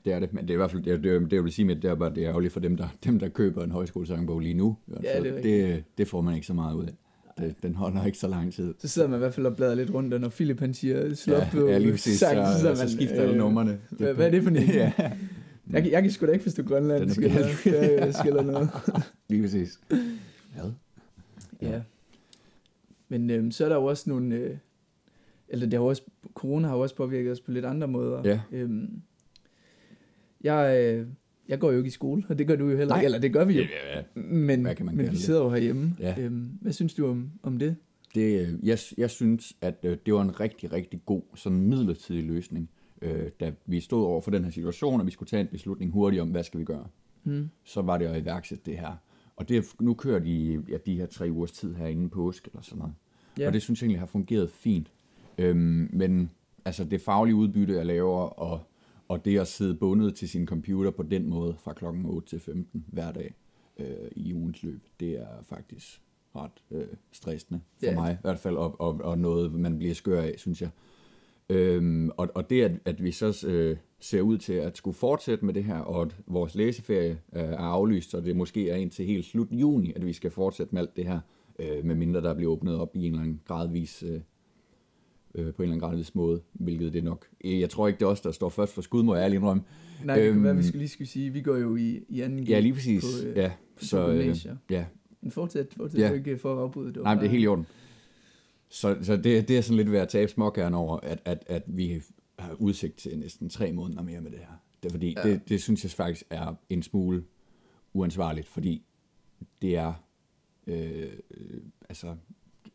det 0.05 0.13
er 0.13 0.19
det, 0.19 0.33
men 0.33 0.43
det 0.43 0.51
er 0.51 0.55
i 0.55 0.57
hvert 0.57 0.71
fald, 0.71 0.83
det, 0.83 1.05
det, 1.05 1.23
det 1.23 1.33
jeg 1.33 1.45
vil 1.45 1.53
sige 1.53 1.67
med, 1.67 1.77
det 1.77 1.91
er 1.91 1.95
bare, 1.95 2.15
det 2.15 2.25
er 2.25 2.29
ærgerligt 2.29 2.53
for 2.53 2.61
dem, 2.61 2.77
der, 2.77 2.89
dem, 3.05 3.19
der 3.19 3.29
køber 3.29 3.65
en 3.65 3.71
højskolesangbog 3.71 4.41
lige 4.41 4.55
nu. 4.55 4.77
hvert 4.87 5.05
Ja, 5.05 5.21
det 5.21 5.39
er 5.39 5.43
det, 5.43 5.85
det 5.99 6.09
får 6.09 6.21
man 6.21 6.35
ikke 6.35 6.47
så 6.47 6.55
meget 6.55 6.75
ud 6.75 6.85
af. 6.85 6.93
Det, 7.39 7.55
den 7.63 7.75
holder 7.75 8.05
ikke 8.05 8.19
så 8.19 8.29
lang 8.29 8.53
tid. 8.53 8.75
Så 8.79 8.89
sidder 8.89 9.09
man 9.09 9.17
i 9.17 9.19
hvert 9.19 9.35
fald 9.35 9.47
og 9.47 9.57
bladrer 9.57 9.75
lidt 9.75 9.95
rundt, 9.95 10.15
og 10.15 10.21
når 10.21 10.29
Philip 10.29 10.61
han 10.61 10.75
siger, 10.75 11.15
slå 11.15 11.35
op 11.35 11.43
på 11.53 11.69
ja, 11.69 11.79
lige 11.79 11.93
præcis, 11.93 12.19
sang, 12.19 12.47
så, 12.47 12.59
sidder 12.61 12.75
så, 12.75 12.83
man, 12.83 12.91
skifter 12.91 13.23
alle 13.23 13.39
numrene. 13.39 13.79
Hvad, 13.91 14.15
hvad 14.15 14.27
er 14.27 14.31
det 14.31 14.43
for 14.43 14.51
en? 14.51 14.57
ja, 14.75 14.93
Jeg, 15.73 15.91
jeg 15.93 16.03
kan 16.03 16.11
sgu 16.11 16.27
da 16.27 16.33
ikke 16.33 16.43
forstå 16.43 16.63
grønlandsk, 16.63 17.21
Den 17.21 17.31
eller 17.31 18.43
noget. 18.43 18.69
lige 19.29 19.43
præcis. 19.43 19.81
Ja. 20.57 20.63
Ja. 21.63 21.81
Men 23.09 23.31
øhm, 23.31 23.51
så 23.51 23.65
er 23.65 23.69
der 23.69 23.77
jo 23.77 23.85
også 23.85 24.11
nogle, 24.11 24.35
øh, 24.35 24.57
eller 25.49 25.67
det 25.67 25.79
har 25.79 25.87
også, 25.87 26.03
corona 26.35 26.69
har 26.69 26.75
jo 26.75 26.81
også 26.83 26.97
påvirket 26.97 27.33
os 27.33 27.41
på 27.41 27.51
lidt 27.51 27.65
andre 27.65 27.89
måder. 27.89 28.23
Ja. 28.25 28.41
Øhm, 28.53 29.03
jeg, 30.45 30.95
øh, 30.99 31.07
jeg 31.49 31.59
går 31.59 31.71
jo 31.71 31.79
ikke 31.79 31.89
i 31.89 31.91
skole, 31.91 32.23
og 32.29 32.39
det 32.39 32.47
gør 32.47 32.57
du 32.57 32.69
jo 32.69 32.77
heller 32.77 32.97
ikke. 32.97 33.05
Eller 33.05 33.19
det 33.19 33.33
gør 33.33 33.45
vi 33.45 33.55
jo. 33.55 33.63
ja. 33.95 34.03
Men, 34.15 34.63
Hvad 34.63 34.75
kan 34.75 34.87
man 34.87 34.97
men 34.97 35.11
vi 35.11 35.17
sidder 35.17 35.45
jo 35.45 35.51
herhjemme. 35.51 35.97
Ja. 36.01 36.15
Øhm, 36.19 36.51
hvad 36.61 36.73
synes 36.73 36.95
du 36.95 37.11
om, 37.11 37.31
om 37.43 37.59
det? 37.59 37.77
Det, 38.15 38.41
øh, 38.41 38.69
jeg, 38.69 38.79
jeg 38.99 39.11
synes, 39.11 39.57
at 39.61 39.75
øh, 39.83 39.99
det 40.07 40.15
var 40.15 40.23
en 40.23 40.41
rigtig, 40.41 40.73
rigtig 40.73 41.01
god 41.07 41.23
sådan 41.35 41.61
midlertidig 41.61 42.25
løsning, 42.25 42.71
øh, 43.03 43.31
da 43.41 43.53
vi 43.67 43.81
stod 43.81 44.05
over 44.05 44.21
for 44.21 44.31
den 44.31 44.45
her 44.45 44.51
situation, 44.51 45.01
og 45.01 45.07
vi 45.07 45.11
skulle 45.11 45.29
tage 45.29 45.41
en 45.41 45.49
beslutning 45.49 45.93
hurtigt 45.93 46.23
om, 46.23 46.29
hvad 46.29 46.45
skal 46.45 46.61
vi 46.61 46.65
gøre. 46.65 46.87
Hmm. 47.23 47.51
Så 47.65 47.83
var 47.83 47.99
det 47.99 48.07
at 48.07 48.23
iværksætte 48.23 48.65
det 48.71 48.79
her. 48.79 48.97
Og 49.37 49.49
det, 49.49 49.65
nu 49.81 49.95
kører 49.95 50.19
de 50.19 50.63
ja, 50.69 50.77
de 50.87 50.97
her 50.97 51.07
tre 51.07 51.31
ugers 51.31 51.53
tid 51.53 51.75
her 51.75 51.87
inden 51.87 52.11
påske 52.11 52.51
eller 52.53 52.63
sådan 52.63 52.79
noget. 52.79 52.95
Ja. 53.39 53.47
Og 53.47 53.53
det 53.53 53.63
synes 53.63 53.83
jeg 53.83 53.87
egentlig 53.87 54.01
har 54.01 54.07
fungeret 54.07 54.51
fint. 54.51 54.93
Øhm, 55.39 55.91
men 55.93 56.31
altså 56.65 56.85
det 56.85 57.01
faglige 57.01 57.35
udbytte, 57.35 57.75
jeg 57.75 57.87
laver, 57.87 58.21
og, 58.21 58.61
og 59.11 59.25
det 59.25 59.39
at 59.39 59.47
sidde 59.47 59.75
bundet 59.75 60.15
til 60.15 60.29
sin 60.29 60.47
computer 60.47 60.91
på 60.91 61.03
den 61.03 61.31
måde 61.31 61.55
fra 61.59 61.73
klokken 61.73 62.07
8 62.07 62.29
til 62.29 62.41
15 62.41 62.85
hver 62.89 63.13
dag 63.13 63.35
øh, 63.79 63.87
i 64.17 64.35
ugens 64.35 64.63
løb, 64.63 64.81
det 65.01 65.13
er 65.19 65.43
faktisk 65.43 66.03
ret 66.37 66.63
øh, 66.71 66.87
stressende 67.13 67.61
for 67.79 67.87
Ja. 67.87 67.95
mig 67.95 68.13
i 68.13 68.17
hvert 68.23 68.39
fald, 68.39 68.57
og, 68.57 68.81
og, 68.81 69.01
og 69.05 69.19
noget, 69.19 69.53
man 69.53 69.79
bliver 69.79 69.95
skør 69.95 70.23
af, 70.23 70.35
synes 70.37 70.63
jeg. 70.63 70.71
Øhm, 71.49 72.11
og, 72.17 72.29
og 72.35 72.51
det, 72.51 72.63
at, 72.63 72.73
at 72.85 73.05
vi 73.05 73.11
så 73.13 73.47
øh, 73.49 73.77
ser 74.01 74.21
ud 74.21 74.39
til 74.39 74.53
at 74.53 74.77
skulle 74.77 74.95
fortsætte 74.95 75.45
med 75.45 75.55
det 75.55 75.65
her, 75.65 75.79
og 75.79 76.03
at 76.03 76.17
vores 76.27 76.55
læseferie 76.55 77.11
øh, 77.11 77.43
er 77.43 77.57
aflyst, 77.59 78.15
og 78.15 78.25
det 78.25 78.37
måske 78.37 78.71
er 78.71 78.77
indtil 78.77 79.07
helt 79.07 79.25
slut 79.25 79.49
juni, 79.51 79.93
at 79.97 80.07
vi 80.07 80.13
skal 80.13 80.31
fortsætte 80.31 80.75
med 80.75 80.83
alt 80.83 80.97
det 80.97 81.07
her, 81.07 81.21
øh, 81.59 81.85
medmindre 81.85 82.21
der 82.21 82.35
bliver 82.35 82.53
åbnet 82.53 82.75
op 82.77 82.97
i 82.97 82.99
en 82.99 83.05
eller 83.13 83.21
anden 83.23 83.41
gradvis, 83.45 84.03
øh, 84.03 84.21
øh, 85.35 85.45
på 85.55 85.63
en 85.63 85.69
eller 85.69 85.75
anden 85.77 85.81
gradvis 85.81 86.15
måde, 86.15 86.41
hvilket 86.53 86.93
det 86.93 87.05
nok. 87.05 87.27
øh, 87.45 87.61
Jeg 87.61 87.71
tror 87.71 87.89
ikke, 87.89 87.99
det 87.99 88.05
er 88.05 88.09
os, 88.11 88.21
der 88.21 88.33
står 88.33 88.49
først 88.49 88.75
for 88.75 88.83
skud, 88.83 89.03
må 89.03 89.15
jeg 89.15 89.25
ærligt 89.25 89.39
indrømme. 89.39 89.63
Nej, 90.05 90.17
det 90.21 90.33
kunne 90.33 90.45
være, 90.45 90.53
vi 90.55 90.59
Øhm, 90.59 90.67
skulle 90.69 90.79
lige 90.79 90.89
skulle 90.89 91.09
sige, 91.09 91.31
vi 91.31 91.41
går 91.43 91.57
jo 91.57 91.77
i, 91.77 92.01
i 92.09 92.21
anden 92.21 92.45
Ja, 92.45 92.61
lige 92.61 92.73
præcis. 92.73 93.05
på, 93.23 93.29
øh, 93.29 93.37
ja, 93.37 93.53
på 93.79 93.85
så, 93.85 94.09
øh, 94.09 94.19
gymnasier. 94.19 94.57
ja, 94.71 94.85
Men 95.21 95.31
fortsæt, 95.31 95.67
fortsæt 95.77 96.01
Ja. 96.01 96.13
ikke 96.13 96.39
for 96.39 96.53
at 96.57 96.59
afbryde 96.63 96.93
det. 96.95 97.03
Nej, 97.03 97.15
men 97.15 97.21
det 97.21 97.27
er 97.27 97.31
helt 97.31 97.45
i 97.45 97.47
orden. 97.47 97.67
Så, 98.69 98.97
så 99.03 99.17
det, 99.17 99.49
det 99.49 99.59
er 99.59 99.61
sådan 99.61 99.77
lidt 99.77 99.91
ved 99.93 99.99
at 99.99 100.09
tabe 100.09 100.31
småkærne 100.31 100.77
over, 100.77 100.97
at, 100.97 101.23
at, 101.25 101.43
at 101.47 101.63
vi 101.67 102.03
har 102.39 102.55
udsigt 102.59 102.97
til 102.97 103.19
næsten 103.19 103.49
tre 103.49 103.73
måneder 103.73 104.03
mere 104.03 104.21
med 104.21 104.31
det 104.31 104.39
her. 104.39 104.47
Det 104.83 104.89
er 104.89 104.93
fordi, 104.93 105.13
ja. 105.17 105.29
Ja. 105.29 105.33
det, 105.35 105.49
det 105.49 105.63
synes 105.63 105.85
jeg 105.85 105.91
faktisk 105.91 106.25
er 106.31 106.55
en 106.71 106.83
smule 106.83 107.25
uansvarligt, 107.93 108.47
fordi 108.49 108.83
det 109.63 109.77
er, 109.77 109.93
øh, 110.67 111.09
øh, 111.31 111.61
altså, 111.89 112.17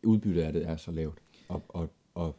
udbyttet 0.04 0.42
af 0.42 0.54
det 0.54 0.68
er 0.68 0.75
så 0.78 0.92
lavt, 0.92 1.18
og, 1.48 1.63
og, 1.69 1.90
og 2.16 2.36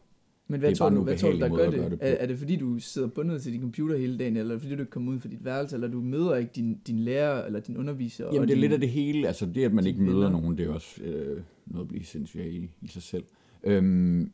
Men 0.48 0.60
hvad 0.60 0.70
Det 0.70 0.78
tror 0.78 0.90
du, 0.90 1.02
hvad 1.02 1.18
tror 1.18 1.30
du, 1.30 1.38
der 1.38 1.48
gør 1.48 1.70
det? 1.70 1.90
det 1.90 1.98
er, 2.00 2.14
er 2.14 2.26
det 2.26 2.38
fordi, 2.38 2.56
du 2.56 2.78
sidder 2.78 3.08
bundet 3.08 3.42
til 3.42 3.52
din 3.52 3.60
computer 3.60 3.96
hele 3.96 4.18
dagen, 4.18 4.36
eller 4.36 4.54
er 4.54 4.58
fordi, 4.58 4.74
du 4.74 4.80
ikke 4.80 4.90
kommer 4.90 5.12
ud 5.12 5.20
fra 5.20 5.28
dit 5.28 5.44
værelse, 5.44 5.76
eller 5.76 5.88
du 5.88 6.00
møder 6.00 6.36
ikke 6.36 6.50
din, 6.56 6.80
din 6.86 6.98
lærer 6.98 7.44
eller 7.44 7.60
din 7.60 7.76
underviser? 7.76 8.24
Jamen, 8.24 8.40
og 8.40 8.48
det 8.48 8.52
er 8.52 8.56
din, 8.56 8.60
lidt 8.60 8.72
af 8.72 8.80
det 8.80 8.88
hele. 8.88 9.26
Altså, 9.26 9.46
det, 9.46 9.64
at 9.64 9.72
man 9.72 9.86
ikke 9.86 10.02
møder 10.02 10.16
venner. 10.16 10.40
nogen, 10.40 10.58
det 10.58 10.66
er 10.66 10.72
også 10.72 11.02
øh, 11.02 11.42
noget 11.66 11.84
at 11.84 11.88
blive 11.88 12.04
sindssyg 12.04 12.40
af 12.40 12.48
i, 12.48 12.70
i 12.82 12.88
sig 12.88 13.02
selv. 13.02 13.24
Øhm, 13.64 14.32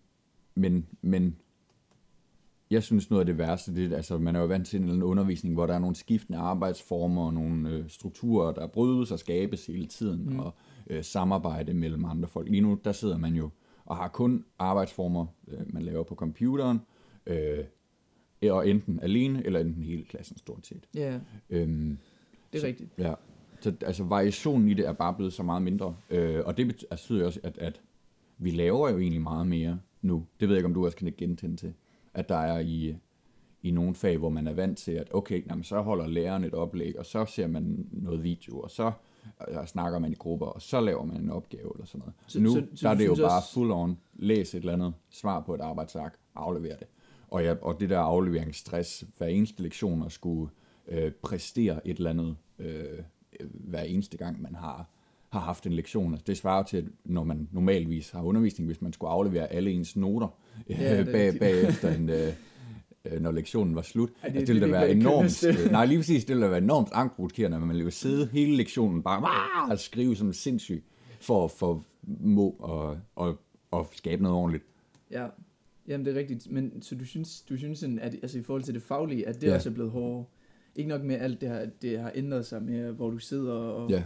men, 0.54 0.86
men 1.02 1.36
jeg 2.70 2.82
synes 2.82 3.10
noget 3.10 3.20
af 3.20 3.26
det 3.26 3.38
værste, 3.38 3.74
det 3.74 3.92
er, 3.92 3.96
altså, 3.96 4.18
man 4.18 4.36
er 4.36 4.40
jo 4.40 4.46
vant 4.46 4.66
til 4.66 4.76
en 4.76 4.82
eller 4.82 4.94
anden 4.94 5.08
undervisning, 5.08 5.54
hvor 5.54 5.66
der 5.66 5.74
er 5.74 5.78
nogle 5.78 5.96
skiftende 5.96 6.38
arbejdsformer 6.38 7.26
og 7.26 7.34
nogle 7.34 7.70
øh, 7.70 7.84
strukturer, 7.88 8.52
der 8.52 8.66
brydes 8.66 9.10
og 9.10 9.18
skabes 9.18 9.66
hele 9.66 9.86
tiden, 9.86 10.24
mm. 10.26 10.38
og 10.38 10.54
øh, 10.90 11.04
samarbejde 11.04 11.74
mellem 11.74 12.04
andre 12.04 12.28
folk. 12.28 12.48
Lige 12.48 12.60
nu, 12.60 12.78
der 12.84 12.92
sidder 12.92 13.18
man 13.18 13.34
jo 13.34 13.50
og 13.84 13.96
har 13.96 14.08
kun 14.08 14.44
arbejdsformer, 14.58 15.26
øh, 15.48 15.74
man 15.74 15.82
laver 15.82 16.02
på 16.04 16.14
computeren, 16.14 16.80
øh, 17.26 17.64
og 18.50 18.68
enten 18.68 19.00
alene, 19.00 19.46
eller 19.46 19.60
enten 19.60 19.82
hele 19.82 20.04
klassen 20.04 20.38
stort 20.38 20.66
set. 20.66 20.88
Ja, 20.94 21.18
Øhm, 21.50 21.98
det 22.52 22.58
er 22.58 22.60
Så- 22.60 22.66
rigtigt. 22.66 22.90
Ja, 22.98 23.14
så 23.60 23.74
altså 23.80 24.04
variationen 24.04 24.68
i 24.68 24.74
det 24.74 24.86
er 24.86 24.92
bare 24.92 25.14
blevet 25.14 25.32
så 25.32 25.42
meget 25.42 25.62
mindre. 25.62 25.96
Øh, 26.10 26.42
og 26.46 26.56
det 26.56 26.62
altså, 26.90 27.06
betyder 27.08 27.26
også, 27.26 27.40
at, 27.42 27.58
at 27.58 27.80
vi 28.38 28.50
laver 28.50 28.90
jo 28.90 28.98
egentlig 28.98 29.22
meget 29.22 29.46
mere 29.46 29.80
nu. 30.02 30.26
Det 30.40 30.48
ved 30.48 30.54
jeg 30.56 30.58
ikke, 30.58 30.66
om 30.66 30.74
du 30.74 30.84
også 30.84 30.96
kan 30.96 31.14
gentænde 31.18 31.56
til. 31.56 31.74
At 32.14 32.28
der 32.28 32.36
er 32.36 32.58
i, 32.60 32.96
i 33.62 33.70
nogle 33.70 33.94
fag, 33.94 34.18
hvor 34.18 34.28
man 34.28 34.46
er 34.46 34.52
vant 34.52 34.78
til, 34.78 34.92
at 34.92 35.08
okay, 35.14 35.46
jamen, 35.50 35.64
så 35.64 35.80
holder 35.80 36.06
læreren 36.06 36.44
et 36.44 36.54
oplæg, 36.54 36.98
og 36.98 37.06
så 37.06 37.24
ser 37.24 37.46
man 37.46 37.86
noget 37.92 38.22
video, 38.22 38.60
og 38.60 38.70
så 38.70 38.92
øh, 39.48 39.66
snakker 39.66 39.98
man 39.98 40.12
i 40.12 40.14
grupper, 40.14 40.46
og 40.46 40.62
så 40.62 40.80
laver 40.80 41.04
man 41.04 41.16
en 41.16 41.30
opgave 41.30 41.72
eller 41.74 41.86
sådan 41.86 41.98
noget. 41.98 42.14
Så, 42.26 42.40
nu, 42.40 42.50
så- 42.50 42.66
så, 42.74 42.84
der 42.88 42.90
er 42.90 42.98
det 42.98 43.06
jo 43.06 43.14
bare 43.14 43.38
også- 43.38 43.52
full 43.52 43.70
on, 43.70 43.98
læs 44.14 44.54
et 44.54 44.58
eller 44.58 44.72
andet, 44.72 44.94
svar 45.10 45.40
på 45.40 45.54
et 45.54 45.60
arbejdsark, 45.60 46.14
aflever 46.34 46.76
det. 46.76 46.86
Og, 47.28 47.42
ja, 47.44 47.54
og 47.62 47.80
det 47.80 47.90
der 47.90 47.98
afleveringsstress, 47.98 49.04
hver 49.18 49.26
eneste 49.26 49.62
lektion 49.62 50.02
at 50.02 50.12
skulle 50.12 50.50
øh, 50.88 51.12
præstere 51.12 51.86
et 51.88 51.96
eller 51.96 52.10
andet, 52.10 52.36
øh, 52.58 52.84
hver 53.50 53.82
eneste 53.82 54.16
gang 54.16 54.42
man 54.42 54.54
har, 54.54 54.88
har 55.30 55.40
haft 55.40 55.66
en 55.66 55.72
lektion. 55.72 56.12
Altså, 56.12 56.24
det 56.26 56.36
svarer 56.36 56.62
til, 56.62 56.90
når 57.04 57.24
man 57.24 57.48
normalvis 57.52 58.10
har 58.10 58.22
undervisning, 58.22 58.66
hvis 58.68 58.82
man 58.82 58.92
skulle 58.92 59.10
aflevere 59.10 59.46
alle 59.52 59.70
ens 59.70 59.96
noter 59.96 60.28
øh, 60.70 60.80
Ja, 60.80 61.04
bag, 61.04 61.38
bagefter, 61.38 61.94
en, 61.94 62.08
øh, 62.08 62.32
når 63.20 63.30
lektionen 63.32 63.74
var 63.74 63.82
slut. 63.82 64.10
Ej, 64.22 64.28
det- 64.28 64.34
det, 64.40 64.40
det, 64.40 64.54
ville 64.54 64.62
det 64.66 64.72
være 64.72 64.90
enormt... 64.90 65.40
det. 65.42 65.72
nej, 65.72 65.84
lige 65.86 65.98
præcis, 65.98 66.24
det 66.24 66.34
ville 66.34 66.44
da 66.44 66.50
være 66.50 66.62
enormt 66.62 66.88
angstprovokerende, 66.92 67.56
at 67.56 67.62
man 67.62 67.76
ville 67.76 67.90
sidde 67.90 68.28
hele 68.32 68.56
lektionen 68.56 69.02
bare 69.02 69.70
og 69.70 69.78
skrive 69.78 70.16
som 70.16 70.32
sindssyg 70.32 70.84
for, 71.20 71.48
for 71.48 71.84
må 72.20 72.50
og, 72.58 72.98
og, 73.16 73.38
og 73.70 73.88
skabe 73.92 74.22
noget 74.22 74.38
ordentligt. 74.38 74.64
Ja, 75.10 75.26
jamen 75.88 76.06
det 76.06 76.14
er 76.16 76.18
rigtigt. 76.20 76.50
Men 76.52 76.82
så 76.82 76.94
du 76.94 77.04
synes, 77.04 77.40
du 77.40 77.56
synes 77.56 77.78
sådan, 77.78 77.98
at 77.98 78.14
altså, 78.22 78.38
i 78.38 78.42
forhold 78.42 78.62
til 78.62 78.74
det 78.74 78.82
faglige, 78.82 79.28
at 79.28 79.40
det 79.40 79.46
Ja. 79.46 79.54
også 79.54 79.68
er 79.70 79.74
blevet 79.74 79.90
hårdere? 79.90 80.24
Ikke 80.76 80.88
nok 80.88 81.02
med 81.02 81.14
alt 81.20 81.40
det 81.40 81.48
her, 81.48 81.56
at 81.56 81.82
det 81.82 81.98
har 82.00 82.12
ændret 82.14 82.46
sig 82.46 82.62
med, 82.62 82.92
hvor 82.92 83.10
du 83.10 83.18
sidder 83.18 83.52
og, 83.52 83.90
Ja, 83.90 84.02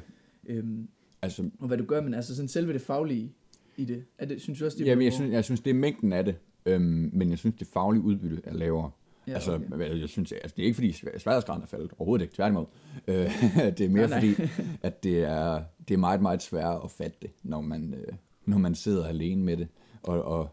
øhm, 0.46 0.88
altså 1.22 1.50
og 1.58 1.66
hvad 1.66 1.78
du 1.78 1.84
gør, 1.84 2.00
men 2.00 2.14
altså 2.14 2.36
sådan 2.36 2.48
selve 2.48 2.72
det 2.72 2.80
faglige 2.80 3.32
i 3.76 3.84
det. 3.84 4.04
Er 4.18 4.26
det 4.26 4.40
synes 4.42 4.58
du 4.58 4.64
også, 4.64 4.78
det 4.78 4.84
er 4.84 4.88
Jamen, 4.90 5.04
jeg 5.04 5.12
synes, 5.12 5.32
jeg 5.32 5.44
synes, 5.44 5.60
det 5.60 5.70
er 5.70 5.74
mængden 5.74 6.12
af 6.12 6.24
det, 6.24 6.34
øhm, 6.66 7.10
men 7.12 7.30
jeg 7.30 7.38
synes, 7.38 7.56
det 7.58 7.66
faglige 7.66 8.02
udbytte 8.02 8.40
er 8.44 8.54
lavere. 8.54 8.90
Ja, 9.26 9.32
altså, 9.34 9.60
okay. 9.72 10.00
jeg 10.00 10.08
synes, 10.08 10.32
altså, 10.32 10.54
det 10.56 10.62
er 10.62 10.66
ikke 10.66 10.74
fordi 10.74 10.92
svær- 10.92 11.18
sværhedsgraden 11.18 11.62
er 11.62 11.66
faldet, 11.66 11.90
overhovedet 11.98 12.24
ikke, 12.24 12.34
tværtimod. 12.34 12.64
Øh, 13.06 13.14
det 13.78 13.80
er 13.80 13.88
mere 13.88 14.08
Nej, 14.08 14.20
nej. 14.20 14.34
fordi, 14.34 14.50
at 14.82 15.02
det 15.02 15.18
er, 15.24 15.62
det 15.88 15.94
er 15.94 15.98
meget, 15.98 16.22
meget 16.22 16.42
sværere 16.42 16.84
at 16.84 16.90
fatte 16.90 17.16
det, 17.22 17.30
når 17.42 17.60
man, 17.60 17.94
øh, 17.94 18.12
når 18.46 18.58
man 18.58 18.74
sidder 18.74 19.06
alene 19.06 19.44
med 19.44 19.56
det. 19.56 19.68
Og, 20.02 20.22
og 20.22 20.48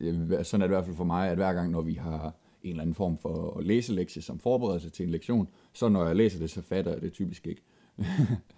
øh, 0.00 0.14
sådan 0.44 0.62
er 0.62 0.66
det 0.66 0.72
i 0.72 0.74
hvert 0.76 0.84
fald 0.84 0.96
for 0.96 1.04
mig, 1.04 1.30
at 1.30 1.36
hver 1.36 1.52
gang, 1.52 1.70
når 1.70 1.80
vi 1.80 1.94
har 1.94 2.34
en 2.62 2.70
eller 2.70 2.82
anden 2.82 2.94
form 2.94 3.18
for 3.18 3.60
læselektie 3.60 4.22
som 4.22 4.38
forberedelse 4.38 4.90
til 4.90 5.04
en 5.04 5.10
lektion, 5.10 5.48
så 5.72 5.88
når 5.88 6.06
jeg 6.06 6.16
læser 6.16 6.38
det, 6.38 6.50
så 6.50 6.62
fatter 6.62 6.92
jeg 6.92 7.00
det 7.02 7.12
typisk 7.12 7.46
ikke. 7.46 7.62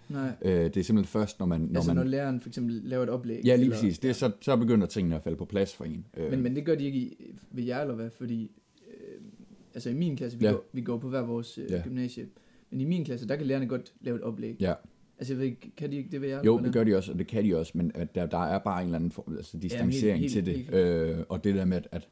Nej. 0.09 0.31
Øh, 0.41 0.51
det 0.51 0.77
er 0.77 0.83
simpelthen 0.83 1.05
først, 1.05 1.39
når 1.39 1.45
man... 1.45 1.61
Når 1.61 1.75
altså 1.79 1.89
man 1.93 1.95
når 1.95 2.03
læreren 2.11 2.39
for 2.39 2.49
eksempel 2.49 2.81
laver 2.83 3.03
et 3.03 3.09
oplæg. 3.09 3.41
ja, 3.45 3.55
lige 3.55 3.63
eller- 3.65 3.75
præcis. 3.75 3.99
Det 3.99 4.09
er, 4.09 4.13
så, 4.13 4.31
så 4.41 4.55
begynder 4.57 4.87
tingene 4.87 5.15
at 5.15 5.23
falde 5.23 5.37
på 5.37 5.45
plads 5.45 5.75
for 5.75 5.85
en. 5.85 6.05
Øh, 6.17 6.31
Men, 6.31 6.41
men 6.43 6.55
det 6.55 6.65
gør 6.65 6.75
de 6.75 6.85
ikke 6.85 6.99
i, 6.99 7.35
ved 7.51 7.63
jer, 7.63 7.81
eller 7.81 7.95
hvad? 7.95 8.09
Fordi, 8.09 8.51
øh, 8.87 9.21
altså 9.73 9.89
i 9.89 9.93
min 9.93 10.15
klasse, 10.17 10.39
vi, 10.39 10.45
Ja. 10.45 10.51
ja. 10.51 10.55
går, 10.55 10.65
vi 10.73 10.81
går 10.81 10.97
på 10.97 11.09
hver 11.09 11.21
vores 11.21 11.57
øh, 11.57 11.65
Ja. 11.71 11.75
ja. 11.75 11.81
gymnasie, 11.83 12.27
men 12.71 12.81
i 12.81 12.85
min 12.85 13.05
klasse, 13.05 13.27
der 13.27 13.35
kan 13.35 13.45
lærerne 13.45 13.67
godt 13.67 13.93
lave 14.01 14.15
et 14.17 14.21
oplæg. 14.23 14.55
ja. 14.59 14.73
Altså 15.19 15.33
jeg 15.33 15.39
ved 15.39 15.45
ikke, 15.45 15.71
kan 15.77 15.91
de 15.91 15.95
ikke 15.97 16.09
det 16.11 16.21
ved 16.21 16.29
jer? 16.29 16.41
Jo, 16.45 16.59
det 16.59 16.73
gør 16.73 16.83
de 16.83 16.95
også, 16.97 17.11
og 17.11 17.19
det 17.19 17.27
kan 17.27 17.45
de 17.45 17.57
også, 17.57 17.71
men 17.75 17.91
at 17.95 18.15
der, 18.15 18.25
der 18.25 18.37
er 18.45 18.59
bare 18.59 18.81
en 18.81 18.85
eller 18.87 18.95
anden 18.97 19.11
form, 19.11 19.35
altså 19.37 19.57
distancering 19.57 20.19
helt- 20.19 20.31
til 20.33 20.45
det. 20.45 20.55
helt- 20.55 20.73
Øh, 20.73 21.17
og 21.29 21.43
det 21.43 21.55
der 21.55 21.65
med, 21.65 21.77
at, 21.77 21.87
at, 21.91 22.07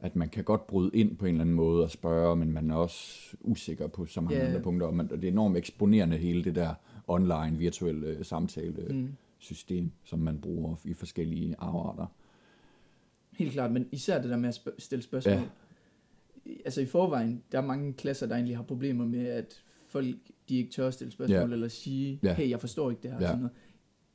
at 0.00 0.16
man 0.16 0.28
kan 0.28 0.44
godt 0.44 0.66
bryde 0.66 0.90
ind 0.94 1.16
på 1.16 1.26
en 1.26 1.30
eller 1.34 1.40
anden 1.40 1.54
måde 1.56 1.84
og 1.84 1.90
spørge, 1.90 2.36
men 2.36 2.52
man 2.52 2.70
er 2.70 2.74
også 2.74 3.36
usikker 3.40 3.86
på 3.86 4.06
så 4.06 4.20
mange 4.20 4.38
Ja. 4.38 4.46
andre 4.46 4.60
punkter, 4.60 4.86
og, 4.86 4.94
man, 4.94 5.12
og 5.12 5.16
det 5.16 5.24
er 5.28 5.32
enormt 5.32 5.56
eksponerende 5.56 6.16
hele 6.16 6.44
det 6.44 6.54
der 6.54 6.74
online, 7.06 7.58
virtuelle 7.58 8.06
øh, 8.06 8.24
samtale 8.24 8.86
Mm. 8.90 9.08
system, 9.38 9.90
som 10.04 10.18
man 10.18 10.40
bruger 10.40 10.76
i 10.84 10.92
forskellige 10.94 11.54
afarter. 11.58 12.06
Helt 13.32 13.52
klart, 13.52 13.72
men 13.72 13.88
især 13.92 14.20
det 14.20 14.30
der 14.30 14.36
med 14.36 14.48
at 14.48 14.60
stille 14.78 15.02
spørgsmål. 15.02 15.34
Ja. 15.34 15.42
Altså 16.64 16.80
i 16.80 16.86
forvejen, 16.86 17.42
der 17.52 17.58
er 17.58 17.62
mange 17.66 17.92
klasser, 17.92 18.26
der 18.26 18.34
egentlig 18.34 18.56
har 18.56 18.62
problemer 18.64 19.04
med, 19.04 19.26
at 19.26 19.62
folk 19.86 20.06
de 20.48 20.56
ikke 20.56 20.70
tør 20.70 20.86
at 20.86 20.94
stille 20.94 21.10
spørgsmål, 21.12 21.48
ja. 21.48 21.52
eller 21.54 21.68
sige, 21.68 22.18
hey, 22.22 22.50
jeg 22.50 22.60
forstår 22.60 22.90
ikke 22.90 23.02
det 23.02 23.10
her. 23.10 23.18
Ja. 23.20 23.26
Sådan 23.26 23.38
noget. 23.38 23.52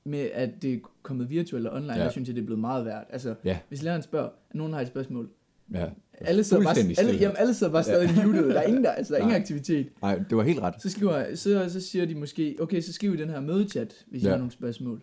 Med 0.06 0.20
at 0.20 0.62
det 0.62 0.74
er 0.74 0.80
kommet 1.02 1.30
virtuelt 1.30 1.68
og 1.68 1.76
online, 1.76 1.94
ja. 1.94 2.04
der 2.04 2.10
synes 2.10 2.28
jeg, 2.28 2.36
det 2.36 2.42
er 2.42 2.46
blevet 2.46 2.60
meget 2.60 2.86
værd. 2.86 3.06
Altså, 3.10 3.36
Ja. 3.44 3.60
hvis 3.68 3.84
læreren 3.84 4.02
spørger, 4.02 4.30
at 4.50 4.56
nogen 4.56 4.74
har 4.74 4.82
et 4.82 4.88
spørgsmål, 4.88 5.30
Ja. 5.74 5.90
alle 6.22 6.44
sidder 6.44 6.64
bare, 6.64 6.76
Fuldstændig 6.76 7.00
alle, 7.00 7.10
stille. 7.10 7.22
jamen, 7.24 7.38
alle 7.40 7.54
sidder 7.54 7.74
bare 7.74 7.84
stadig 7.84 8.10
ja. 8.18 8.26
muted. 8.28 8.50
Der 8.50 8.60
er 8.60 8.64
ingen, 8.64 8.84
der, 8.84 8.92
altså, 8.92 9.14
der 9.14 9.20
er 9.20 9.24
ingen 9.24 9.42
aktivitet. 9.42 9.90
Nej, 10.02 10.16
det 10.30 10.38
var 10.38 10.44
helt 10.44 10.60
ret. 10.60 10.74
Så, 10.82 10.90
skriver, 10.90 11.36
så, 11.36 11.70
så 11.70 11.82
siger 11.82 12.06
de 12.06 12.16
måske, 12.16 12.56
okay, 12.60 12.82
så 12.82 12.94
skriv 12.94 13.14
i 13.14 13.18
den 13.18 13.30
her 13.30 13.40
mødechat, 13.40 14.06
hvis 14.08 14.24
ja. 14.24 14.28
I 14.28 14.30
har 14.32 14.38
nogle 14.38 14.52
spørgsmål. 14.52 15.02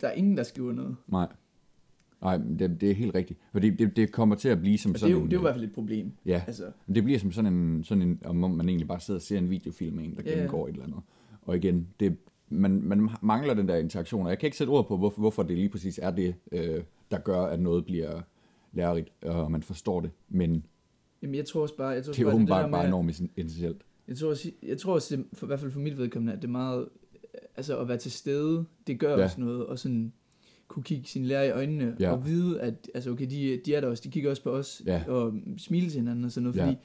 Der 0.00 0.06
er 0.08 0.12
ingen, 0.12 0.36
der 0.36 0.42
skriver 0.42 0.72
noget. 0.72 0.96
Nej. 1.08 1.26
Nej, 2.22 2.36
det, 2.58 2.80
det 2.80 2.90
er 2.90 2.94
helt 2.94 3.14
rigtigt. 3.14 3.40
Fordi 3.52 3.70
det, 3.70 3.96
det 3.96 4.12
kommer 4.12 4.34
til 4.36 4.48
at 4.48 4.60
blive 4.60 4.78
som 4.78 4.90
Og 4.90 4.94
det 4.94 4.98
er, 4.98 5.00
sådan 5.00 5.12
jo, 5.12 5.22
en, 5.22 5.30
det 5.30 5.32
er 5.32 5.36
jo 5.36 5.40
i 5.40 5.44
hvert 5.44 5.54
fald 5.54 5.64
et 5.64 5.72
problem. 5.72 6.12
Ja, 6.26 6.42
Altså, 6.46 6.64
Men 6.86 6.94
Det 6.94 7.04
bliver 7.04 7.18
som 7.18 7.32
sådan 7.32 7.52
en, 7.52 7.84
sådan 7.84 8.02
en 8.02 8.20
om 8.24 8.36
man 8.36 8.68
egentlig 8.68 8.88
bare 8.88 9.00
sidder 9.00 9.18
og 9.18 9.22
ser 9.22 9.38
en 9.38 9.50
videofilm 9.50 9.98
af 9.98 10.02
en, 10.04 10.10
der 10.16 10.22
Ja, 10.24 10.30
ja. 10.30 10.34
gennemgår 10.34 10.68
et 10.68 10.72
eller 10.72 10.84
andet. 10.84 11.00
Og 11.42 11.56
igen, 11.56 11.88
det, 12.00 12.16
man, 12.48 12.82
man 12.82 13.10
mangler 13.22 13.54
den 13.54 13.68
der 13.68 13.76
interaktion, 13.76 14.24
og 14.24 14.30
jeg 14.30 14.38
kan 14.38 14.46
ikke 14.46 14.56
sætte 14.56 14.70
ord 14.70 14.88
på, 14.88 14.96
hvorfor, 14.96 15.20
hvorfor 15.20 15.42
det 15.42 15.56
lige 15.56 15.68
præcis 15.68 15.98
er 16.02 16.10
det, 16.10 16.34
øh, 16.52 16.82
der 17.10 17.18
gør, 17.18 17.40
at 17.40 17.60
noget 17.60 17.84
bliver 17.84 18.20
lærerigt, 18.72 19.12
og 19.22 19.50
man 19.50 19.62
forstår 19.62 20.00
det. 20.00 20.10
Men 20.28 20.64
jamen, 21.22 21.34
jeg 21.34 21.44
tror 21.46 21.62
også 21.62 21.76
bare, 21.76 21.88
jeg 21.88 22.04
tror 22.04 22.12
det 22.12 22.20
er 22.20 22.24
bare, 22.24 22.34
åbenbart 22.34 22.64
det 22.64 22.72
bare 22.72 22.86
enormt 22.86 23.10
essentielt. 23.36 23.82
Jeg 24.08 24.16
tror, 24.16 24.28
også, 24.30 24.50
jeg 24.62 24.78
tror 24.78 24.94
også, 24.94 25.16
det- 25.16 25.26
for, 25.32 25.46
i 25.46 25.48
hvert 25.48 25.60
fald 25.60 25.70
for 25.70 25.80
mit 25.80 25.98
vedkommende, 25.98 26.32
at 26.32 26.42
det 26.42 26.48
er 26.48 26.52
meget, 26.52 26.88
altså 27.56 27.78
at 27.78 27.88
være 27.88 27.98
til 27.98 28.12
stede, 28.12 28.64
det 28.86 28.98
gør 29.00 29.16
Ja. 29.16 29.22
også 29.24 29.40
noget, 29.40 29.66
og 29.66 29.78
sådan 29.78 30.12
kunne 30.68 30.82
kigge 30.82 31.08
sine 31.08 31.26
lærer 31.26 31.44
i 31.44 31.50
øjnene, 31.50 31.96
Ja. 32.00 32.12
og 32.12 32.26
vide, 32.26 32.60
at 32.60 32.90
altså, 32.94 33.10
okay, 33.10 33.26
de, 33.30 33.60
de 33.66 33.74
er 33.74 33.80
der 33.80 33.88
også, 33.88 34.02
de 34.06 34.10
kigger 34.10 34.30
også 34.30 34.42
på 34.42 34.50
os, 34.50 34.82
Ja. 34.86 35.02
og 35.08 35.34
smile 35.58 35.90
til 35.90 35.98
hinanden 36.00 36.24
og 36.24 36.32
sådan 36.32 36.42
noget, 36.44 36.56
Ja. 36.56 36.64
fordi 36.66 36.76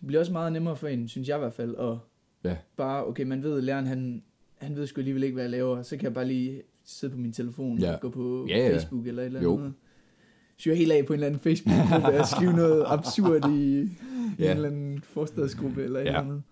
det 0.00 0.06
bliver 0.06 0.20
også 0.20 0.32
meget 0.32 0.52
nemmere 0.52 0.76
for 0.76 0.88
en, 0.88 1.08
synes 1.08 1.28
jeg 1.28 1.36
i 1.36 1.38
hvert 1.38 1.52
fald, 1.52 1.74
at 1.78 1.96
Ja. 2.44 2.56
bare, 2.76 3.06
okay, 3.06 3.24
man 3.24 3.42
ved, 3.42 3.56
at 3.58 3.64
læreren, 3.64 3.86
han, 3.86 4.22
han 4.56 4.76
ved 4.76 4.86
sgu 4.86 5.00
alligevel 5.00 5.22
ikke, 5.22 5.34
hvad 5.34 5.44
jeg 5.44 5.50
laver, 5.50 5.82
så 5.82 5.96
kan 5.96 6.04
jeg 6.04 6.14
bare 6.14 6.26
lige 6.26 6.62
sidde 6.84 7.12
på 7.12 7.18
min 7.18 7.32
telefon 7.32 7.78
Ja. 7.78 7.94
og 7.94 8.00
gå 8.00 8.08
på 8.10 8.46
Ja, 8.48 8.58
ja. 8.58 8.72
Facebook 8.74 9.06
eller 9.06 9.22
et 9.22 9.26
eller 9.26 9.42
Jo. 9.42 9.70
Syre 10.56 10.74
helt 10.74 10.92
af 10.92 11.06
på 11.06 11.12
en 11.12 11.14
eller 11.14 11.26
anden 11.26 11.40
Facebook-gruppe 11.40 12.20
og 12.20 12.26
skrive 12.26 12.52
noget 12.52 12.84
absurd 12.86 13.50
i, 13.50 13.80
i 13.80 13.88
Ja. 14.38 14.50
en 14.50 14.56
eller 14.56 14.68
anden 14.68 15.02
forstadsgruppe 15.02 15.82
eller 15.84 16.00
et 16.00 16.04
Ja. 16.04 16.08
eller 16.20 16.20
andet. 16.20 16.42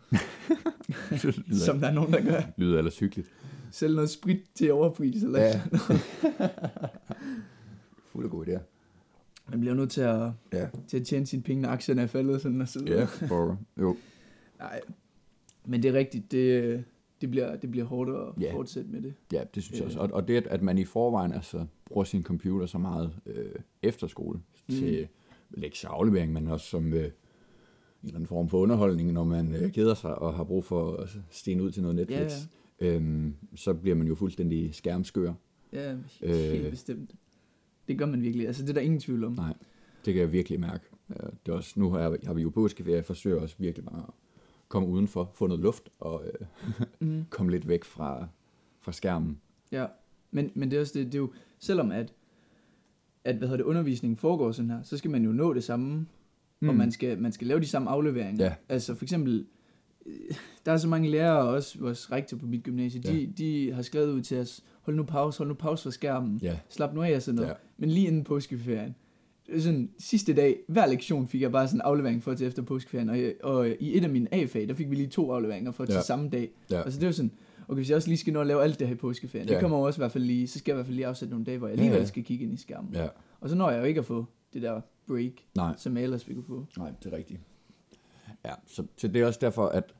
Som 1.66 1.80
der 1.80 1.88
er 1.88 1.92
nogen, 1.92 2.12
der 2.12 2.20
gør. 2.20 2.40
lyder 2.56 2.78
ellers 2.78 2.98
hyggeligt. 2.98 3.28
Sælge 3.70 3.94
noget 3.94 4.10
sprit 4.10 4.40
til 4.54 4.72
overpris. 4.72 5.22
Eller 5.22 5.40
Ja. 5.40 5.60
sådan. 5.78 5.98
Fuld 8.12 8.24
af 8.24 8.30
gode 8.30 8.54
idéer. 8.56 8.60
Man 9.50 9.60
bliver 9.60 9.74
nødt 9.74 9.90
til 9.90 10.00
at, 10.00 10.30
Ja. 10.52 10.66
til 10.88 10.96
at 11.00 11.06
tjene 11.06 11.26
sine 11.26 11.42
penge, 11.42 11.62
når 11.62 11.68
aktierne 11.68 12.02
er 12.02 12.06
faldet. 12.06 12.42
Sådan 12.42 12.60
og 12.60 12.68
så 12.68 12.78
videre. 12.84 12.98
Ja, 12.98 13.04
for, 13.04 13.58
jo. 13.80 13.96
Nej. 14.58 14.80
Men 15.66 15.82
det 15.82 15.88
er 15.88 15.92
rigtigt. 15.98 16.32
Det, 16.32 16.84
det, 17.20 17.30
bliver, 17.30 17.56
det 17.56 17.70
bliver 17.70 17.86
hårdt 17.86 18.10
at 18.10 18.42
Ja. 18.42 18.54
fortsætte 18.54 18.90
med 18.90 19.02
det. 19.02 19.14
Ja, 19.32 19.42
det 19.54 19.62
synes 19.62 19.78
jeg 19.78 19.82
Øh. 19.84 19.86
også. 19.86 19.98
Og, 20.00 20.10
og 20.12 20.28
det, 20.28 20.46
at 20.46 20.62
man 20.62 20.78
i 20.78 20.84
forvejen 20.84 21.32
altså, 21.32 21.66
bruger 21.86 22.04
sin 22.04 22.22
computer 22.22 22.66
så 22.66 22.78
meget 22.78 23.12
øh, 23.26 23.52
efter 23.82 24.06
skole 24.06 24.38
Mm. 24.68 24.74
til 24.74 25.08
lektieaflevering, 25.50 26.32
men 26.32 26.48
også 26.48 26.66
som 26.66 26.92
øh, 26.92 26.98
en 27.04 27.10
eller 28.02 28.14
anden 28.14 28.26
form 28.26 28.48
for 28.48 28.58
underholdning, 28.58 29.12
når 29.12 29.24
man 29.24 29.54
øh, 29.54 29.72
keder 29.72 29.94
sig 29.94 30.14
og 30.18 30.34
har 30.34 30.44
brug 30.44 30.64
for 30.64 30.96
at 30.96 31.08
stene 31.30 31.62
ud 31.62 31.70
til 31.70 31.82
noget 31.82 31.96
Netflix, 31.96 32.18
Ja, 32.20 32.46
Øhm, 32.82 33.34
så 33.54 33.74
bliver 33.74 33.96
man 33.96 34.06
jo 34.06 34.14
fuldstændig 34.14 34.74
skærmskør. 34.74 35.32
Ja, 35.72 35.92
Øh. 36.22 36.34
helt 36.34 36.70
bestemt. 36.70 37.10
Det 37.88 37.98
gør 37.98 38.06
man 38.06 38.22
virkelig. 38.22 38.46
Altså, 38.46 38.62
det 38.62 38.68
er 38.70 38.74
der 38.74 38.80
ingen 38.80 39.00
tvivl 39.00 39.24
om. 39.24 39.32
Nej, 39.32 39.54
det 40.04 40.14
kan 40.14 40.20
jeg 40.22 40.32
virkelig 40.32 40.60
mærke. 40.60 40.84
Øh, 41.10 41.16
Det 41.46 41.52
er 41.52 41.56
også, 41.56 41.80
nu 41.80 41.90
har, 41.90 42.16
har 42.26 42.34
vi 42.34 42.42
jo 42.42 42.50
påskeferie, 42.50 42.96
jeg 42.96 43.04
forsøger 43.04 43.40
også 43.40 43.54
virkelig 43.58 43.84
bare 43.84 44.06
komme 44.70 44.88
udenfor, 44.88 45.30
få 45.34 45.46
noget 45.46 45.62
luft 45.62 45.88
og 46.00 46.24
øh, 46.26 46.46
Mm. 47.08 47.24
komme 47.30 47.50
lidt 47.52 47.68
væk 47.68 47.84
fra, 47.84 48.26
fra 48.80 48.92
skærmen. 48.92 49.40
Ja, 49.72 49.86
men, 50.30 50.50
men 50.54 50.70
det 50.70 50.76
er 50.76 50.80
også 50.80 50.98
det, 50.98 51.06
det 51.06 51.14
er 51.14 51.18
jo, 51.18 51.32
selvom 51.58 51.90
at, 51.90 52.12
at 53.24 53.36
hvad 53.36 53.48
hedder 53.48 53.56
det, 53.56 53.64
undervisningen 53.64 54.16
foregår 54.16 54.52
sådan 54.52 54.70
her, 54.70 54.82
så 54.82 54.96
skal 54.96 55.10
man 55.10 55.24
jo 55.24 55.32
nå 55.32 55.54
det 55.54 55.64
samme, 55.64 56.06
mm. 56.60 56.68
og 56.68 56.74
man 56.74 56.92
skal, 56.92 57.18
man 57.18 57.32
skal 57.32 57.46
lave 57.46 57.60
de 57.60 57.66
samme 57.66 57.90
afleveringer. 57.90 58.44
Ja. 58.44 58.54
Altså 58.68 58.94
for 58.94 59.04
eksempel, 59.04 59.46
øh, 60.06 60.12
der 60.66 60.72
er 60.72 60.76
så 60.76 60.88
mange 60.88 61.10
lærere, 61.10 61.38
og 61.42 61.48
også 61.48 61.78
vores 61.78 62.12
rektor 62.12 62.36
på 62.36 62.46
mit 62.46 62.62
gymnasie, 62.62 63.00
Ja. 63.04 63.12
de, 63.12 63.26
de 63.38 63.72
har 63.72 63.82
skrevet 63.82 64.12
ud 64.12 64.22
til 64.22 64.38
os, 64.38 64.64
hold 64.82 64.96
nu 64.96 65.02
pause, 65.04 65.38
hold 65.38 65.48
nu 65.48 65.54
pause 65.54 65.82
fra 65.82 65.90
skærmen, 65.90 66.38
Ja, 66.42 66.58
slap 66.68 66.94
nu 66.94 67.02
af 67.02 67.14
og 67.16 67.22
sådan 67.22 67.36
noget. 67.36 67.48
Ja. 67.48 67.54
Men 67.76 67.90
lige 67.90 68.06
inden 68.06 68.24
påskeferien, 68.24 68.88
er 68.90 68.92
sådan, 69.58 69.90
sidste 69.98 70.34
dag, 70.34 70.56
hver 70.68 70.86
lektion 70.86 71.28
fik 71.28 71.40
jeg 71.42 71.52
bare 71.52 71.68
sådan 71.68 71.76
en 71.78 71.82
aflevering 71.82 72.22
for 72.22 72.34
til 72.34 72.46
efter 72.46 72.62
påskeferien, 72.62 73.08
og, 73.10 73.18
og 73.42 73.68
i 73.80 73.96
et 73.96 74.04
af 74.04 74.10
mine 74.10 74.34
A-fag, 74.34 74.68
der 74.68 74.74
fik 74.74 74.90
vi 74.90 74.94
lige 74.94 75.06
to 75.08 75.32
afleveringer 75.32 75.70
for 75.72 75.84
til 75.84 75.94
Ja. 75.94 76.02
samme 76.02 76.28
dag. 76.28 76.50
ja, 76.70 76.82
Altså 76.82 77.00
det 77.00 77.06
jo 77.06 77.12
sådan, 77.12 77.30
okay, 77.68 77.74
hvis 77.78 77.88
jeg 77.88 77.96
også 77.96 78.08
lige 78.08 78.18
skal 78.18 78.32
nå 78.32 78.40
at 78.40 78.46
lave 78.46 78.62
alt 78.62 78.78
det 78.78 78.86
her 78.86 78.94
i 78.94 78.98
påskeferien, 78.98 79.48
Ja. 79.48 79.54
det 79.54 79.60
kommer 79.62 79.78
også 79.78 79.98
i 79.98 80.02
hvert 80.02 80.12
fald 80.12 80.24
lige, 80.24 80.48
så 80.48 80.58
skal 80.58 80.72
jeg 80.72 80.74
i 80.74 80.78
hvert 80.78 80.86
fald 80.86 80.96
lige 80.96 81.06
afsætte 81.06 81.30
nogle 81.30 81.44
dage, 81.46 81.58
hvor 81.58 81.66
jeg 81.66 81.72
alligevel 81.72 81.94
Ja, 81.96 82.00
ja. 82.02 82.06
skal 82.06 82.24
kigge 82.24 82.44
ind 82.44 82.54
i 82.54 82.56
skærmen. 82.56 82.94
ja. 82.94 83.08
Og 83.40 83.48
så 83.48 83.54
når 83.54 83.70
jeg 83.70 83.80
jo 83.80 83.84
ikke 83.84 83.98
at 84.00 84.06
få 84.06 84.26
det 84.52 84.62
der 84.62 84.80
break, 85.06 85.32
Nej. 85.56 85.74
som 85.78 85.96
jeg 85.96 86.04
ellers 86.04 86.28
ville 86.28 86.42
kunne 86.42 86.66
få. 86.74 86.80
Nej, 86.80 86.92
det 87.04 87.12
er 87.12 87.16
rigtigt. 87.16 87.40
Ja, 88.44 88.52
så, 88.66 88.86
så 88.96 89.08
det 89.08 89.22
er 89.22 89.26
også 89.26 89.38
derfor, 89.42 89.66
at 89.66 89.94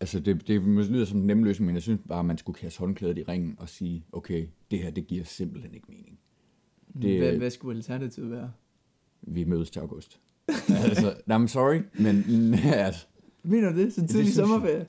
altså 0.00 0.20
det, 0.20 0.48
det 0.48 0.62
lyder 0.62 1.04
som 1.04 1.18
en 1.20 1.26
nem 1.26 1.44
løsning, 1.44 1.66
men 1.66 1.74
jeg 1.74 1.82
synes 1.82 2.00
bare, 2.08 2.18
at 2.18 2.24
man 2.24 2.38
skulle 2.38 2.58
kaste 2.58 2.78
håndklædet 2.78 3.18
i 3.18 3.22
ringen 3.22 3.54
og 3.58 3.68
sige, 3.68 4.04
okay, 4.12 4.46
det 4.70 4.78
her, 4.78 4.90
det 4.90 5.06
giver 5.06 5.24
simpelthen 5.24 5.74
ikke 5.74 5.86
mening. 5.88 6.18
Det- 6.96 7.02
Det... 7.02 7.18
Hvad, 7.18 7.32
hvad 7.36 7.50
skulle 7.50 7.76
alternativet 7.76 8.30
være? 8.30 8.50
Vi 9.22 9.44
mødes 9.44 9.70
til 9.70 9.80
august. 9.80 10.20
altså, 10.84 11.14
men 11.26 11.48
sorry, 11.48 11.80
men 11.98 12.54
altså, 12.64 13.06
Mener 13.42 13.72
du 13.72 13.78
det? 13.78 13.92
Så 13.92 14.06
tidlig 14.06 14.24
jeg. 14.26 14.32
sommerferie? 14.34 14.86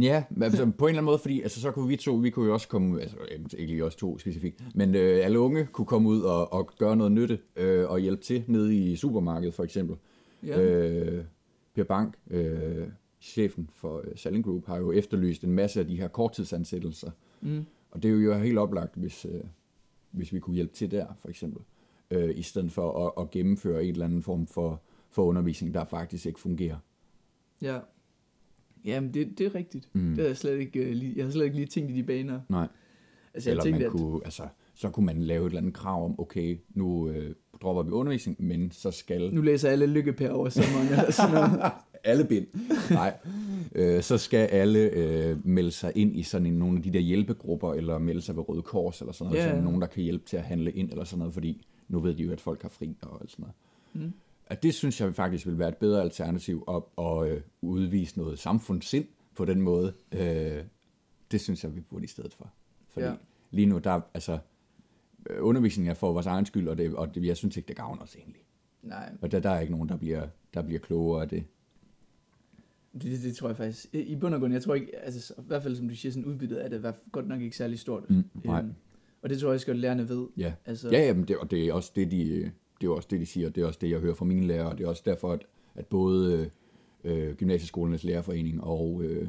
ja, 0.00 0.24
altså, 0.42 0.70
på 0.78 0.86
en 0.86 0.88
eller 0.88 0.98
anden 0.98 1.04
måde, 1.04 1.18
fordi 1.18 1.40
altså, 1.42 1.60
så 1.60 1.70
kunne 1.70 1.88
vi 1.88 1.96
to, 1.96 2.14
vi 2.14 2.30
kunne 2.30 2.46
jo 2.46 2.52
også 2.52 2.68
komme, 2.68 3.00
altså 3.02 3.16
ikke 3.58 3.72
lige 3.72 3.84
os 3.84 3.94
to 3.96 4.18
specifikt, 4.18 4.62
men 4.74 4.94
øh, 4.94 5.24
alle 5.24 5.38
unge 5.38 5.66
kunne 5.72 5.86
komme 5.86 6.08
ud 6.08 6.20
og, 6.20 6.52
og 6.52 6.70
gøre 6.78 6.96
noget 6.96 7.12
nytte 7.12 7.38
øh, 7.56 7.90
og 7.90 7.98
hjælpe 8.00 8.22
til 8.22 8.44
nede 8.46 8.76
i 8.76 8.96
supermarkedet 8.96 9.54
for 9.54 9.64
eksempel. 9.64 9.96
Ja. 10.46 10.60
Øh, 10.62 11.24
Per 11.74 11.84
Bank, 11.84 12.14
øh, 12.30 12.88
chefen 13.20 13.70
for 13.74 13.98
øh, 13.98 14.04
Salling 14.16 14.44
Group, 14.44 14.66
har 14.66 14.76
jo 14.76 14.92
efterlyst 14.92 15.44
en 15.44 15.52
masse 15.52 15.80
af 15.80 15.86
de 15.86 15.96
her 15.96 16.08
korttidsansættelser. 16.08 17.10
Mm. 17.40 17.64
Og 17.90 18.02
det 18.02 18.08
er 18.10 18.12
jo 18.14 18.34
helt 18.34 18.58
oplagt, 18.58 18.94
hvis, 18.96 19.24
øh, 19.30 19.40
hvis 20.10 20.32
vi 20.32 20.40
kunne 20.40 20.54
hjælpe 20.54 20.74
til 20.74 20.90
der, 20.90 21.06
for 21.20 21.28
eksempel. 21.28 21.62
Øh, 22.10 22.38
I 22.38 22.42
stedet 22.42 22.72
for 22.72 23.06
at, 23.06 23.22
at 23.22 23.30
gennemføre 23.30 23.84
en 23.84 23.90
eller 23.90 24.04
anden 24.04 24.22
form 24.22 24.46
for, 24.46 24.82
for 25.10 25.24
undervisning, 25.24 25.74
der 25.74 25.84
faktisk 25.84 26.26
ikke 26.26 26.40
fungerer. 26.40 26.76
Ja. 27.62 27.78
Jamen, 28.84 29.14
det, 29.14 29.38
det 29.38 29.46
er 29.46 29.54
rigtigt. 29.54 29.88
Mm. 29.92 30.08
Det 30.08 30.18
har 30.18 30.26
jeg 30.26 30.36
slet 30.36 30.58
ikke, 30.58 30.94
lige, 30.94 31.12
jeg 31.16 31.24
har 31.24 31.32
slet 31.32 31.44
ikke 31.44 31.56
lige 31.56 31.66
tænkt 31.66 31.90
i 31.90 31.94
de 31.94 32.02
baner. 32.02 32.40
Nej. 32.48 32.68
Altså, 33.34 33.50
jeg 33.50 33.52
Eller 33.52 33.62
tænkte, 33.62 33.78
man 33.78 33.86
at... 33.86 33.92
kunne, 33.92 34.20
altså, 34.24 34.48
så 34.74 34.90
kunne 34.90 35.06
man 35.06 35.22
lave 35.22 35.46
et 35.46 35.50
eller 35.50 35.60
andet 35.60 35.74
krav 35.74 36.04
om, 36.04 36.20
okay, 36.20 36.58
nu 36.74 37.08
øh, 37.08 37.34
dropper 37.62 37.82
vi 37.82 37.90
undervisning, 37.90 38.44
men 38.44 38.70
så 38.70 38.90
skal 38.90 39.34
Nu 39.34 39.40
læser 39.42 39.70
alle 39.70 39.86
lykkepær 39.86 40.30
over 40.30 40.48
sommeren, 40.48 40.88
eller 40.88 41.10
sådan 41.10 41.34
noget. 41.34 41.72
alle 42.06 42.24
bind. 42.24 42.46
Nej. 42.90 43.16
Øh, 43.74 44.02
så 44.02 44.18
skal 44.18 44.46
alle 44.46 44.78
øh, 44.78 45.46
melde 45.46 45.70
sig 45.70 45.92
ind 45.94 46.16
i 46.16 46.22
sådan 46.22 46.46
en, 46.46 46.52
nogle 46.52 46.76
af 46.76 46.82
de 46.82 46.92
der 46.92 47.00
hjælpegrupper, 47.00 47.74
eller 47.74 47.98
melde 47.98 48.20
sig 48.22 48.36
ved 48.36 48.48
Røde 48.48 48.62
Kors, 48.62 49.00
eller 49.00 49.12
sådan 49.12 49.32
noget, 49.32 49.44
yeah. 49.44 49.54
ja. 49.54 49.60
så 49.60 49.64
nogen, 49.64 49.80
der 49.80 49.86
kan 49.86 50.02
hjælpe 50.02 50.24
til 50.26 50.36
at 50.36 50.42
handle 50.42 50.72
ind, 50.72 50.90
eller 50.90 51.04
sådan 51.04 51.18
noget, 51.18 51.34
fordi 51.34 51.66
nu 51.88 52.00
ved 52.00 52.14
de 52.14 52.22
jo, 52.22 52.32
at 52.32 52.40
folk 52.40 52.62
har 52.62 52.68
fri, 52.68 52.96
og 53.02 53.20
alt 53.20 53.30
sådan 53.30 53.42
noget. 53.42 54.06
Mm. 54.06 54.12
At 54.46 54.62
det 54.62 54.74
synes 54.74 55.00
jeg 55.00 55.14
faktisk 55.14 55.46
vil 55.46 55.58
være 55.58 55.68
et 55.68 55.76
bedre 55.76 56.02
alternativ, 56.02 56.64
at, 56.68 56.82
at 57.04 57.28
øh, 57.28 57.40
udvise 57.62 58.18
noget 58.18 58.38
samfundssind 58.38 59.04
på 59.36 59.44
den 59.44 59.60
måde. 59.62 59.92
Øh, 60.12 60.62
det 61.30 61.40
synes 61.40 61.64
jeg, 61.64 61.76
vi 61.76 61.80
burde 61.80 62.04
i 62.04 62.08
stedet 62.08 62.34
for. 62.34 62.50
Fordi 62.90 63.06
Ja. 63.06 63.14
lige 63.50 63.66
nu, 63.66 63.78
der, 63.78 64.00
altså, 64.14 64.38
øh, 65.30 65.36
undervisningen 65.40 65.90
er 65.90 65.94
for 65.94 66.12
vores 66.12 66.26
egen 66.26 66.46
skyld, 66.46 66.68
og, 66.68 66.78
det, 66.78 66.94
og 66.94 67.14
det, 67.14 67.24
jeg 67.24 67.36
synes 67.36 67.56
ikke, 67.56 67.68
det 67.68 67.76
gavner 67.76 68.02
os 68.02 68.16
egentlig. 68.16 68.42
Nej, 68.82 69.12
Og 69.22 69.32
der, 69.32 69.40
der 69.40 69.50
er 69.50 69.60
ikke 69.60 69.72
nogen, 69.72 69.88
der 69.88 69.96
bliver, 69.96 70.26
der 70.54 70.62
bliver 70.62 70.80
klogere 70.80 71.22
af 71.22 71.28
det. 71.28 71.44
Det, 73.02 73.22
det, 73.22 73.36
tror 73.36 73.48
jeg 73.48 73.56
faktisk. 73.56 73.94
I 73.94 74.16
bund 74.16 74.34
og 74.34 74.40
grund, 74.40 74.52
jeg 74.52 74.62
tror 74.62 74.74
ikke, 74.74 74.96
altså 74.96 75.34
i 75.38 75.42
hvert 75.46 75.62
fald 75.62 75.76
som 75.76 75.88
du 75.88 75.94
siger, 75.94 76.12
sådan 76.12 76.24
udbyttet 76.24 76.56
af 76.56 76.70
det, 76.70 76.82
var 76.82 76.94
godt 77.12 77.28
nok 77.28 77.40
ikke 77.40 77.56
særlig 77.56 77.78
stort. 77.78 78.10
Mm, 78.10 78.24
nej. 78.44 78.58
Øhm, 78.58 78.74
og 79.22 79.30
det 79.30 79.38
tror 79.38 79.48
jeg 79.48 79.54
også 79.54 79.66
godt, 79.66 79.78
lærerne 79.78 80.08
ved. 80.08 80.26
Ja, 80.36 80.52
Altså, 80.64 80.90
ja 80.90 81.06
jamen 81.06 81.28
det, 81.28 81.36
og 81.36 81.50
det 81.50 81.68
er 81.68 81.72
også 81.72 81.92
det, 81.96 82.10
de, 82.10 82.50
det 82.80 82.86
er 82.86 82.90
også 82.90 83.08
det, 83.10 83.20
de 83.20 83.26
siger, 83.26 83.48
det 83.48 83.62
er 83.62 83.66
også 83.66 83.78
det, 83.82 83.90
jeg 83.90 84.00
hører 84.00 84.14
fra 84.14 84.24
mine 84.24 84.46
lærere, 84.46 84.70
og 84.70 84.78
det 84.78 84.84
er 84.84 84.88
også 84.88 85.02
derfor, 85.06 85.32
at, 85.32 85.46
at 85.74 85.86
både 85.86 86.50
øh, 87.04 87.34
Gymnasieskolernes 87.34 88.04
Lærerforening 88.04 88.64
og 88.64 89.02
øh, 89.04 89.28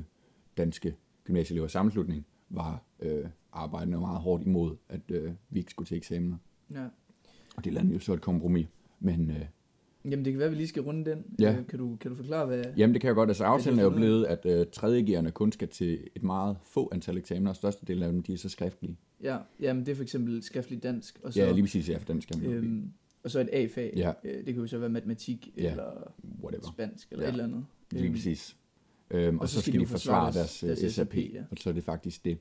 Danske 0.57 0.95
Gymnasieelevers 1.23 1.71
Sammenslutning 1.71 2.25
var 2.49 2.83
øh, 2.99 3.25
arbejdende 3.51 3.99
meget 3.99 4.19
hårdt 4.19 4.43
imod, 4.43 4.75
at 4.89 5.01
øh, 5.11 5.31
vi 5.49 5.59
ikke 5.59 5.71
skulle 5.71 5.87
til 5.87 5.97
eksamener. 5.97 6.37
ja. 6.73 6.85
Og 7.57 7.63
det 7.63 7.73
landede 7.73 7.93
jo 7.93 7.99
så 7.99 8.13
et 8.13 8.21
kompromis. 8.21 8.67
Men 8.99 9.31
øh, 9.31 9.45
Jamen 10.05 10.25
det 10.25 10.33
kan 10.33 10.37
være, 10.39 10.45
at 10.45 10.51
vi 10.51 10.57
lige 10.57 10.67
skal 10.67 10.81
runde 10.81 11.11
den. 11.11 11.25
Ja. 11.39 11.51
Øh, 11.59 11.67
kan, 11.67 11.79
du, 11.79 11.95
kan 11.95 12.11
du 12.11 12.15
forklare, 12.17 12.45
hvad... 12.45 12.63
jamen 12.77 12.93
det 12.93 13.01
kan 13.01 13.07
jeg 13.07 13.15
godt. 13.15 13.29
Altså 13.29 13.43
aftalen 13.43 13.79
er 13.79 13.83
jo 13.83 13.89
blevet, 13.89 14.25
at 14.25 14.45
øh, 14.45 14.65
tredjegerne 14.71 15.31
kun 15.31 15.51
skal 15.51 15.67
til 15.67 15.99
et 16.15 16.23
meget 16.23 16.57
få 16.63 16.89
antal 16.91 17.17
eksamener, 17.17 17.49
og 17.49 17.55
størstedelen 17.55 18.03
af 18.03 18.11
dem, 18.11 18.23
de 18.23 18.33
er 18.33 18.37
så 18.37 18.49
skriftlige. 18.49 18.97
Ja, 19.23 19.37
jamen 19.59 19.85
det 19.85 19.91
er 19.91 19.95
for 19.95 20.03
eksempel 20.03 20.43
skriftligt 20.43 20.83
dansk, 20.83 21.19
og 21.23 21.33
så, 21.33 21.39
Ja, 21.41 21.51
lige 21.51 21.63
præcis, 21.63 21.89
ja, 21.89 21.97
for 21.97 22.05
den 22.05 22.21
skal 22.21 22.37
man 22.37 22.51
øhm, 22.51 22.91
og 23.23 23.31
så 23.31 23.39
et 23.39 23.49
A-fag. 23.53 23.93
Ja. 23.95 24.11
Øh, 24.23 24.35
det 24.45 24.45
kan 24.45 24.55
jo 24.55 24.67
så 24.67 24.77
være 24.77 24.89
matematik, 24.89 25.49
Ja. 25.57 25.71
eller 25.71 26.13
whatever. 26.43 26.71
spansk, 26.73 27.07
eller 27.11 27.23
Ja. 27.23 27.29
et 27.29 27.31
eller 27.33 27.43
andet. 27.43 27.65
Lige 27.91 28.05
Øhm, 28.05 28.13
præcis. 28.13 28.57
Øhm, 29.11 29.39
og, 29.39 29.49
så 29.49 29.61
skal 29.61 29.79
de 29.79 29.85
forsvare 29.85 30.33
deres, 30.33 30.59
deres, 30.59 30.79
deres 30.79 30.93
SAP, 30.93 31.07
SAP, 31.13 31.33
ja. 31.33 31.41
og 31.51 31.57
så 31.57 31.69
er 31.69 31.73
det 31.73 31.83
faktisk 31.83 32.25
det. 32.25 32.37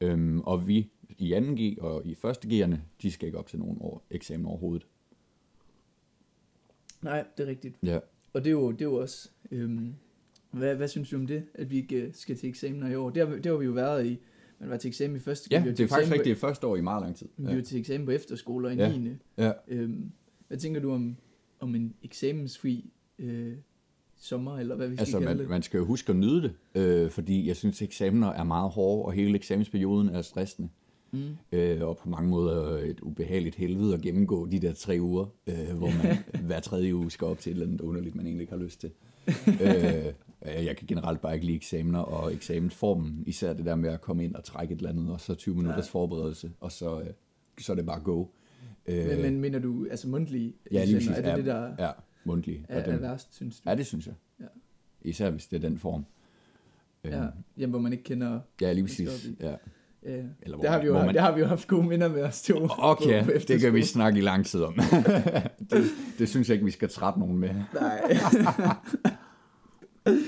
Øhm, 0.00 0.40
og 0.40 0.68
vi 0.68 0.90
i 1.18 1.34
2G 1.34 1.82
og 1.82 2.06
i 2.06 2.12
1.G'erne, 2.26 2.76
de 3.02 3.10
skal 3.10 3.26
ikke 3.26 3.38
op 3.38 3.46
til 3.46 3.58
nogen 3.58 3.76
år, 3.80 4.06
eksamen 4.10 4.46
overhovedet. 4.46 4.86
Nej, 7.02 7.24
det 7.36 7.44
er 7.46 7.48
rigtigt. 7.50 7.76
Ja. 7.82 7.98
Og 8.32 8.40
det 8.44 8.46
er 8.46 8.52
jo, 8.52 8.70
det 8.72 8.80
er 8.80 8.84
jo 8.84 8.94
også... 8.94 9.28
Øhm, 9.50 9.94
hvad, 10.50 10.74
hvad 10.76 10.88
synes 10.88 11.10
du 11.10 11.16
om 11.16 11.26
det, 11.26 11.42
at 11.54 11.70
vi 11.70 11.76
ikke 11.76 11.96
øh, 11.96 12.14
skal 12.14 12.36
til 12.36 12.48
eksamener 12.48 12.88
i 12.90 12.94
år? 12.94 13.10
Det 13.10 13.26
har, 13.28 13.34
vi- 13.34 13.40
det 13.40 13.46
har 13.46 13.56
vi 13.58 13.64
jo 13.64 13.72
været 13.72 14.06
i. 14.06 14.18
Man 14.60 14.70
var 14.70 14.76
til 14.76 14.88
eksamen 14.88 15.16
i 15.16 15.20
første 15.20 15.48
Ja, 15.50 15.62
vi 15.64 15.70
det 15.70 15.80
er 15.80 15.86
faktisk 15.88 16.12
rigtigt. 16.12 16.34
Det 16.34 16.38
første 16.40 16.66
år 16.66 16.76
i 16.76 16.80
meget 16.80 17.02
lang 17.02 17.16
tid. 17.16 17.26
På, 17.36 17.42
vi 17.50 17.56
var 17.56 17.62
til 17.62 17.78
eksamen 17.80 18.04
på 18.06 18.10
efterskoler 18.12 18.70
i 18.70 18.74
Ja. 18.74 18.96
9. 18.98 19.10
Ja. 19.38 19.52
Øhm, 19.68 20.12
hvad 20.48 20.58
tænker 20.58 20.80
du 20.80 20.92
om, 20.92 21.16
om 21.60 21.74
en 21.74 21.94
eksamensfri 22.02 22.92
øh, 23.18 23.52
sommer, 24.16 24.58
eller 24.58 24.76
hvad 24.76 24.88
vi 24.88 24.94
skal 24.96 25.02
Altså, 25.02 25.18
kalde 25.18 25.26
man, 25.34 25.38
det? 25.38 25.48
man 25.48 25.62
skal 25.62 25.78
jo 25.78 25.84
huske 25.84 26.10
at 26.10 26.16
nyde 26.16 26.42
det, 26.42 26.52
øh, 26.74 27.10
fordi 27.10 27.48
jeg 27.48 27.56
synes, 27.56 27.82
eksamener 27.82 28.26
er 28.28 28.44
meget 28.44 28.70
hårde, 28.70 29.04
og 29.04 29.12
hele 29.12 29.34
eksamensperioden 29.34 30.08
er 30.08 30.22
stressende. 30.22 30.68
Mm. 31.12 31.36
Øh, 31.52 31.82
og 31.88 31.96
på 31.96 32.08
mange 32.08 32.30
måder 32.30 32.78
et 32.78 33.00
ubehageligt 33.00 33.54
helvede 33.56 33.94
at 33.94 34.00
gennemgå 34.00 34.46
de 34.46 34.58
der 34.58 34.72
tre 34.72 34.98
uger, 35.00 35.26
øh, 35.46 35.76
hvor 35.76 36.04
man 36.04 36.16
hver 36.46 36.60
tredje 36.60 36.94
uge 36.94 37.10
skal 37.10 37.26
op 37.26 37.38
til 37.38 37.50
et 37.50 37.54
eller 37.54 37.66
andet 37.66 37.80
underligt, 37.80 38.14
man 38.14 38.26
egentlig 38.26 38.42
ikke 38.42 38.52
har 38.52 38.60
lyst 38.62 38.80
til. 38.80 38.90
øh, 39.48 40.64
jeg 40.64 40.76
kan 40.76 40.86
generelt 40.86 41.20
bare 41.20 41.34
ikke 41.34 41.46
lide 41.46 41.56
eksamener 41.56 41.98
og 41.98 42.34
eksamensformen, 42.34 43.22
især 43.26 43.52
det 43.52 43.64
der 43.64 43.74
med 43.74 43.90
at 43.90 44.00
komme 44.00 44.24
ind 44.24 44.34
og 44.34 44.44
trække 44.44 44.72
et 44.74 44.78
eller 44.78 44.90
andet, 44.90 45.10
og 45.12 45.20
så 45.20 45.34
20 45.34 45.54
minutters 45.54 45.84
Nej. 45.84 45.90
forberedelse, 45.90 46.50
og 46.60 46.72
så, 46.72 47.00
øh, 47.00 47.06
så 47.60 47.72
er 47.72 47.76
det 47.76 47.86
bare 47.86 48.00
go. 48.00 48.24
Øh, 48.86 49.06
Men, 49.08 49.22
men 49.22 49.40
mener 49.40 49.58
du, 49.58 49.86
altså 49.90 50.08
mundtlige 50.08 50.52
ja, 50.72 50.84
lige 50.84 50.96
præcis. 50.96 51.10
er 51.10 51.22
det 51.22 51.36
det, 51.36 51.44
der 51.44 51.86
Ja, 51.86 51.90
mundtlig. 52.24 52.64
er, 52.68 52.84
den, 52.84 52.94
er 52.94 52.98
værst, 52.98 53.34
synes 53.34 53.60
du? 53.60 53.70
Ja, 53.70 53.74
det 53.76 53.86
synes 53.86 54.06
jeg. 54.06 54.14
Ja. 54.40 54.44
Især 55.02 55.30
hvis 55.30 55.46
det 55.46 55.56
er 55.64 55.68
den 55.68 55.78
form. 55.78 56.04
Øh, 57.04 57.12
Ja, 57.12 57.26
jamen, 57.58 57.70
hvor 57.70 57.78
man 57.80 57.92
ikke 57.92 58.04
kender... 58.04 58.40
ja 58.60 58.72
lige 58.72 58.84
præcis. 58.84 59.30
Ja. 59.40 59.54
Ja, 60.08 60.22
Eller 60.42 60.56
hvor 60.56 60.62
det, 60.62 60.70
har 60.70 60.80
vi 60.80 60.86
jo, 60.86 60.92
man- 60.92 61.14
det 61.14 61.20
har 61.22 61.34
vi 61.34 61.40
jo 61.40 61.46
haft 61.46 61.68
gode 61.68 61.86
minder 61.88 62.08
med 62.08 62.22
os 62.22 62.42
to. 62.42 62.68
Okay, 62.78 63.24
på- 63.24 63.30
det 63.48 63.60
kan 63.60 63.74
vi 63.74 63.82
snakke 63.82 64.18
i 64.18 64.22
lang 64.22 64.46
tid 64.46 64.62
om. 64.62 64.74
det, 65.70 65.84
det 66.18 66.28
synes 66.28 66.48
jeg 66.48 66.54
ikke, 66.54 66.64
vi 66.64 66.70
skal 66.70 66.88
trætte 66.88 67.20
nogen 67.20 67.38
med. 67.38 67.50
Nej. 67.74 68.16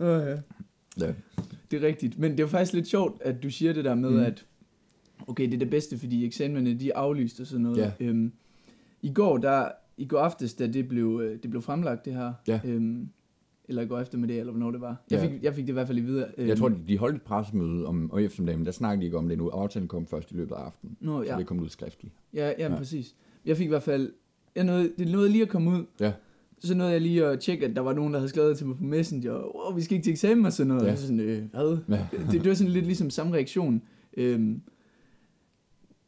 Åh, 0.00 0.06
ja. 0.26 0.36
Ja. 1.06 1.12
Det 1.70 1.82
er 1.82 1.86
rigtigt. 1.86 2.18
Men 2.18 2.30
det 2.30 2.40
er 2.40 2.46
faktisk 2.46 2.72
lidt 2.72 2.86
sjovt, 2.88 3.22
at 3.22 3.42
du 3.42 3.50
siger 3.50 3.72
det 3.72 3.84
der 3.84 3.94
med, 3.94 4.10
Mm. 4.10 4.16
mm. 4.16 4.22
at 4.22 4.44
okay, 5.26 5.44
det 5.46 5.54
er 5.54 5.58
det 5.58 5.70
bedste, 5.70 5.98
fordi 5.98 6.26
eksamenerne 6.26 6.74
de 6.74 6.88
er 6.90 6.96
aflyst 6.96 7.40
og 7.40 7.46
sådan 7.46 7.62
noget. 7.62 7.78
Ja. 7.78 7.90
Øhm, 8.00 8.32
I 9.02 9.12
går, 9.12 9.38
der, 9.38 9.68
i 9.96 10.06
går 10.06 10.18
aftes, 10.18 10.54
da 10.54 10.66
det 10.66 10.88
blev, 10.88 11.20
øh, 11.24 11.42
det 11.42 11.50
blev 11.50 11.62
fremlagt, 11.62 12.04
det 12.04 12.12
her, 12.14 12.32
Ja. 12.48 12.60
øhm, 12.64 13.08
eller 13.68 13.82
i 13.82 13.86
går 13.86 14.00
eftermiddag, 14.00 14.38
eller 14.40 14.52
hvornår 14.52 14.70
det 14.70 14.80
var. 14.80 15.04
Jeg, 15.10 15.18
Ja. 15.22 15.26
fik, 15.26 15.42
jeg 15.42 15.54
fik 15.54 15.64
det 15.64 15.68
i 15.68 15.72
hvert 15.72 15.86
fald 15.86 15.98
i 15.98 16.00
videre. 16.00 16.28
Øhm, 16.38 16.48
Jeg 16.48 16.58
tror, 16.58 16.68
de- 16.68 16.78
de 16.88 16.98
holdt 16.98 17.16
et 17.16 17.22
pressemøde 17.22 17.86
om, 17.86 18.10
og 18.10 18.22
eftermiddagen, 18.22 18.58
men 18.60 18.66
der 18.66 18.72
snakkede 18.72 19.00
de 19.00 19.04
ikke 19.04 19.18
om 19.18 19.28
det 19.28 19.38
nu. 19.38 19.48
Aftalen 19.48 19.88
kom 19.88 20.06
først 20.06 20.30
i 20.32 20.34
løbet 20.34 20.54
af 20.54 20.58
aftenen, 20.60 20.96
Nå, 21.00 21.24
så 21.24 21.32
ja. 21.32 21.38
det 21.38 21.46
kom 21.46 21.60
ud 21.60 21.68
skriftligt. 21.68 22.14
Ja, 22.34 22.46
ja, 22.58 22.70
Ja. 22.72 22.76
præcis. 22.76 23.14
Jeg 23.44 23.56
fik 23.56 23.64
i 23.64 23.68
hvert 23.68 23.82
fald, 23.82 24.12
jeg 24.56 24.64
nåede, 24.64 24.92
det 24.98 25.08
nåede 25.12 25.28
lige 25.28 25.42
at 25.42 25.48
komme 25.48 25.70
ud. 25.70 25.84
Ja. 26.00 26.12
Så 26.58 26.74
nåede 26.74 26.92
jeg 26.92 27.00
lige 27.00 27.24
at 27.26 27.40
tjekke, 27.40 27.66
at 27.66 27.76
der 27.76 27.82
var 27.82 27.92
nogen, 27.92 28.12
der 28.12 28.18
havde 28.18 28.28
skrevet 28.28 28.58
til 28.58 28.66
mig 28.66 28.76
på 28.76 28.84
Messenger, 28.84 29.32
wow, 29.32 29.74
vi 29.76 29.82
skal 29.82 29.94
ikke 29.94 30.04
til 30.04 30.10
eksamen 30.10 30.46
og 30.46 30.52
sådan 30.52 30.68
noget. 30.68 30.82
Ja. 30.82 30.88
Ja. 30.88 30.96
Så 30.96 31.02
sådan, 31.02 31.20
øh, 31.20 31.42
hvad? 31.54 31.78
Ja. 31.88 32.06
det, 32.12 32.32
det 32.32 32.48
var 32.48 32.54
sådan 32.54 32.72
lidt 32.72 32.84
ligesom 32.86 33.10
samme 33.10 33.34
reaktion, 33.34 33.82
øhm, 34.16 34.60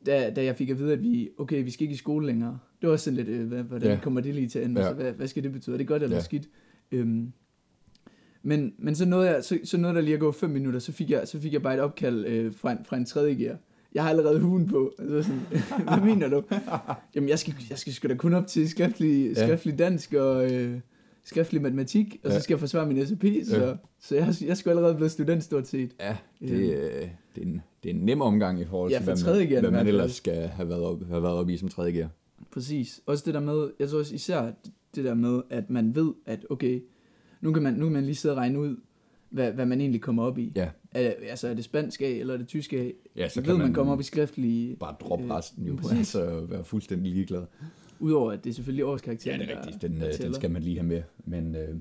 da, 0.07 0.31
da 0.37 0.45
jeg 0.45 0.57
fik 0.57 0.71
at 0.71 0.79
vide, 0.79 0.93
at 0.93 1.03
vi, 1.03 1.29
okay, 1.39 1.65
vi 1.65 1.71
skal 1.71 1.83
ikke 1.85 1.93
i 1.95 1.97
skole 1.97 2.27
længere. 2.27 2.59
Det 2.81 2.87
var 2.87 2.93
også 2.93 3.05
sådan 3.05 3.17
lidt, 3.17 3.29
øh, 3.29 3.47
hvad, 3.49 3.63
hvordan 3.63 3.91
Ja. 3.91 3.99
kommer 4.03 4.21
det 4.21 4.35
lige 4.35 4.49
til 4.49 4.59
at 4.59 4.65
ende? 4.65 4.81
Ja. 4.81 4.87
Altså, 4.87 5.03
hvad, 5.03 5.13
hvad 5.13 5.27
skal 5.27 5.43
det 5.43 5.53
betyde? 5.53 5.75
Er 5.75 5.79
det 5.79 5.87
godt 5.87 6.03
eller 6.03 6.17
ja. 6.17 6.23
skidt? 6.23 6.49
Øhm, 6.93 7.33
men, 8.43 8.73
men 8.79 8.95
så 8.95 9.07
nåede, 9.07 9.31
jeg, 9.31 9.45
så, 9.45 9.59
så 9.65 9.77
nåede 9.79 9.95
der 9.95 10.01
lige 10.01 10.15
at 10.15 10.21
gå 10.21 10.33
fem 10.33 10.51
minutter, 10.51 10.81
så 10.81 10.93
fik 10.93 11.11
jeg, 11.11 11.29
så 11.29 11.41
fik 11.41 11.53
jeg 11.53 11.63
bare 11.63 11.75
et 11.75 11.81
opkald 11.81 12.25
øh, 12.27 12.55
fra, 12.55 12.73
en, 12.73 12.79
fra 12.85 12.97
en 12.97 13.05
tredje 13.05 13.35
gear. 13.35 13.57
Jeg 13.95 14.03
har 14.03 14.11
allerede 14.11 14.41
huen 14.41 14.67
på. 14.67 14.93
Altså 14.99 15.23
sådan, 15.23 15.41
hvad 15.89 16.15
mener 16.15 16.29
du? 16.29 16.43
Jamen, 17.15 17.29
jeg 17.29 17.39
skal, 17.39 17.55
jeg 17.71 17.79
skal 17.79 17.93
sgu 17.93 18.09
da 18.09 18.15
kun 18.15 18.35
op 18.35 18.47
til 18.47 18.69
skriftlig, 18.69 19.33
Ja. 19.37 19.47
skriftlig 19.47 19.79
dansk 19.79 20.15
og 20.15 20.53
øh, 20.53 20.81
skriftlig 21.25 21.63
matematik, 21.63 22.17
og 22.25 22.31
Ja. 22.31 22.37
så 22.37 22.43
skal 22.43 22.55
jeg 22.55 22.61
forsvare 22.61 22.87
min 22.87 23.07
SAP, 23.07 23.25
så, 23.45 23.57
Ja. 23.65 23.73
så 24.01 24.15
jeg, 24.17 24.35
jeg 24.47 24.57
skulle 24.57 24.77
allerede 24.77 24.95
blive 24.95 25.09
student 25.09 25.45
stort 25.45 25.67
set. 25.69 25.91
Ja, 26.01 26.17
det, 26.41 26.51
øh, 26.51 27.09
det, 27.35 27.43
er 27.43 27.43
en, 27.43 27.63
det 27.83 27.91
er 27.91 27.95
en 27.95 28.01
nem 28.01 28.21
omgang 28.21 28.61
i 28.61 28.65
forhold 28.65 28.91
Ja, 28.91 28.97
til, 28.99 29.05
hvad, 29.05 29.35
man, 29.37 29.49
gear 29.49 29.61
hvad 29.61 29.71
man 29.71 29.87
ellers 29.87 30.13
skal 30.13 30.35
have 30.49 30.69
været 30.69 30.83
op, 30.83 31.07
have 31.09 31.23
været 31.23 31.35
op 31.35 31.49
i 31.49 31.57
som 31.57 31.69
tredje 31.69 31.93
gear. 31.93 32.09
Præcis. 32.51 33.01
Også 33.07 33.23
det 33.27 33.35
der 33.35 33.41
med, 33.41 33.71
jeg 33.79 33.89
tror 33.89 33.99
også 33.99 34.15
især 34.15 34.43
det 34.95 35.05
der 35.05 35.15
med, 35.15 35.43
at 35.51 35.71
man 35.71 35.95
ved, 35.95 36.13
at 36.27 36.47
okay, 36.51 36.83
nu 37.41 37.53
kan 37.53 37.63
man, 37.63 37.75
nu 37.75 37.85
kan 37.85 37.93
man 37.93 38.05
lige 38.05 38.15
sidde 38.15 38.33
og 38.33 38.39
regne 38.39 38.59
ud, 38.61 38.77
hvad, 39.31 39.53
hvad 39.53 39.67
man 39.67 39.81
egentlig 39.81 40.01
kommer 40.01 40.23
op 40.23 40.39
i. 40.39 40.53
Ja. 40.57 40.71
Er, 40.93 41.13
altså 41.31 41.49
er 41.49 41.55
det 41.55 41.65
spansk 41.65 42.01
A, 42.03 42.05
eller 42.19 42.35
er 42.35 42.39
det 42.39 42.49
tysk 42.49 42.73
A? 42.73 42.91
Ja, 43.17 43.29
Så 43.29 43.41
ved 43.41 43.53
man, 43.53 43.63
man 43.63 43.75
kommer 43.75 43.93
op 43.93 44.01
i 44.01 44.03
skriftlige, 44.03 44.77
bare 44.77 44.97
droppe 45.01 45.25
øh, 45.25 45.31
resten 45.31 45.65
jo, 45.67 45.77
præcis. 45.83 45.99
altså 45.99 46.41
være 46.41 46.65
fuldstændig 46.65 47.13
ligeglad. 47.13 47.45
udover 48.01 48.33
at 48.33 48.45
det 48.45 48.51
er 48.51 48.55
selvfølgelig 48.55 48.83
Ja, 48.83 48.89
årskarakteren, 48.89 49.41
det 49.41 49.51
er 49.53 49.57
rigtigt. 49.67 49.83
Den, 49.83 50.01
der, 50.01 50.07
øh, 50.07 50.13
der 50.13 50.25
den 50.25 50.35
skal 50.35 50.51
man 50.51 50.63
lige 50.63 50.77
have 50.77 50.87
med, 50.89 51.03
men 51.25 51.55
øh, 51.55 51.77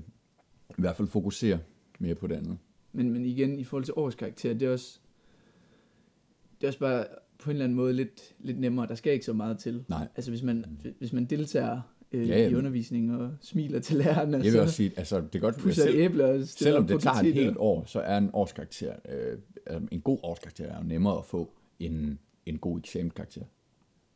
i 0.70 0.80
hvert 0.80 0.96
fald 0.96 1.08
fokusere 1.08 1.58
mere 1.98 2.14
på 2.14 2.26
det 2.26 2.34
andet. 2.34 2.58
Men, 2.92 3.10
men 3.12 3.24
igen, 3.24 3.58
i 3.58 3.64
forhold 3.64 3.84
til 3.84 3.94
årskarakter, 3.96 4.52
det 4.54 4.62
er 4.68 4.72
også, 4.72 4.98
det 6.60 6.66
er 6.66 6.68
også 6.68 6.78
bare 6.78 7.04
på 7.38 7.50
en 7.50 7.54
eller 7.56 7.64
anden 7.64 7.76
måde 7.76 7.92
lidt, 7.92 8.34
lidt 8.40 8.60
nemmere. 8.60 8.86
Der 8.86 8.94
skal 8.94 9.12
ikke 9.12 9.24
så 9.24 9.32
meget 9.32 9.58
til. 9.58 9.84
Nej. 9.88 10.08
Altså 10.16 10.30
hvis 10.30 10.42
man, 10.42 10.64
hvis 10.98 11.12
man 11.12 11.24
deltager 11.24 11.80
øh, 12.12 12.28
Ja, 12.28 12.48
i 12.48 12.54
undervisning 12.54 13.16
og 13.16 13.30
smiler 13.40 13.80
til 13.80 13.96
lærerne, 13.96 14.36
Jeg 14.36 14.44
vil 14.44 14.52
så 14.52 14.62
også 14.62 14.74
sige, 14.74 14.92
altså 14.96 15.20
det 15.20 15.34
er 15.34 15.38
godt, 15.38 15.66
et 15.66 15.74
selv, 15.74 15.98
æble 15.98 16.24
og 16.24 16.46
stiller 16.46 16.70
selvom 16.70 16.86
det 16.86 17.00
tager 17.00 17.16
et 17.16 17.34
helt 17.34 17.56
år, 17.56 17.84
så 17.86 18.00
er 18.00 18.18
en 18.18 18.30
årskarakter, 18.32 18.94
øh, 19.08 19.80
en 19.90 20.00
god 20.00 20.18
årskarakter 20.22 20.64
er 20.64 20.78
jo 20.78 20.84
nemmere 20.84 21.18
at 21.18 21.24
få 21.24 21.52
end 21.78 22.18
en 22.46 22.58
god 22.58 22.78
eksamenskarakter. 22.78 23.42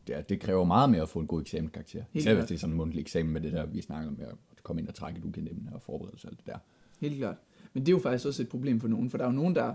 Det, 0.07 0.17
er, 0.17 0.21
det 0.21 0.41
kræver 0.41 0.65
meget 0.65 0.91
mere 0.91 1.03
at 1.03 1.09
få 1.09 1.19
en 1.19 1.27
god 1.27 1.41
eksamenskarakter. 1.41 2.03
Især 2.13 2.35
hvis 2.35 2.45
det 2.45 2.55
er 2.55 2.59
sådan 2.59 2.73
en 2.73 2.77
mundtlig 2.77 3.01
eksamen 3.01 3.33
med 3.33 3.41
det 3.41 3.53
der, 3.53 3.67
vi 3.67 3.81
snakker 3.81 4.09
om, 4.09 4.19
at 4.21 4.63
komme 4.63 4.83
ind 4.83 4.89
og 4.89 4.95
trække 4.95 5.19
et 5.19 5.25
ukendt 5.25 5.51
og 5.73 5.83
forberede 5.83 6.19
sig 6.19 6.31
alt 6.31 6.39
det 6.39 6.47
der. 6.47 6.59
Helt 7.01 7.17
klart. 7.19 7.37
Men 7.73 7.83
det 7.83 7.89
er 7.89 7.97
jo 7.97 7.99
faktisk 7.99 8.27
også 8.27 8.43
et 8.43 8.49
problem 8.49 8.81
for 8.81 8.89
nogen, 8.89 9.11
for 9.11 9.19
der 9.19 9.25
er 9.25 9.29
jo 9.29 9.35
nogen, 9.35 9.55
der 9.55 9.75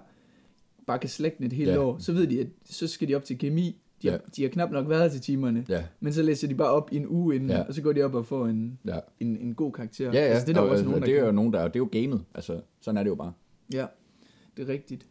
bare 0.88 1.00
kan 1.00 1.10
slægte 1.10 1.46
et 1.46 1.54
helt 1.54 1.70
ja. 1.70 1.78
år. 1.78 1.98
Så 1.98 2.14
ved 2.14 2.28
de, 2.28 2.40
at 2.40 2.48
så 2.66 2.88
skal 2.88 3.08
de 3.08 3.16
op 3.16 3.24
til 3.24 3.38
kemi. 3.38 3.82
De 4.02 4.08
har, 4.08 4.14
Ja. 4.14 4.20
de 4.36 4.42
har 4.42 4.50
knap 4.50 4.72
nok 4.72 4.90
været 4.90 5.12
til 5.12 5.22
timerne, 5.22 5.66
Ja, 5.70 5.84
men 6.00 6.14
så 6.14 6.22
læser 6.22 6.48
de 6.48 6.56
bare 6.56 6.70
op 6.70 6.90
i 6.92 6.96
en 6.98 7.08
uge 7.08 7.36
inden, 7.36 7.50
Ja. 7.50 7.62
og 7.64 7.74
så 7.74 7.82
går 7.82 7.94
de 7.94 8.02
op 8.04 8.14
og 8.14 8.26
får 8.26 8.48
en, 8.48 8.80
ja. 8.86 9.00
en, 9.20 9.38
en 9.38 9.54
god 9.56 9.72
karakter. 9.72 10.06
Ja, 10.06 10.20
ja, 10.20 10.26
Altså, 10.26 10.46
det 10.46 10.52
er 10.52 10.54
der 10.54 10.62
og, 10.62 10.68
jo 10.68 10.72
også 10.72 10.82
altså, 10.84 10.90
nogen, 10.90 11.02
der 11.02 11.08
det 11.08 11.20
er 11.20 11.26
jo 11.26 11.32
nogen, 11.32 11.54
der, 11.54 11.64
det 11.68 11.76
er 11.76 11.80
jo 11.80 11.90
gamet. 11.92 12.26
Altså, 12.36 12.62
sådan 12.82 12.98
er 12.98 13.04
det 13.04 13.10
jo 13.10 13.16
bare. 13.16 13.34
Ja, 13.74 13.86
det 14.58 14.70
er 14.70 14.74
rigtigt. 14.74 15.08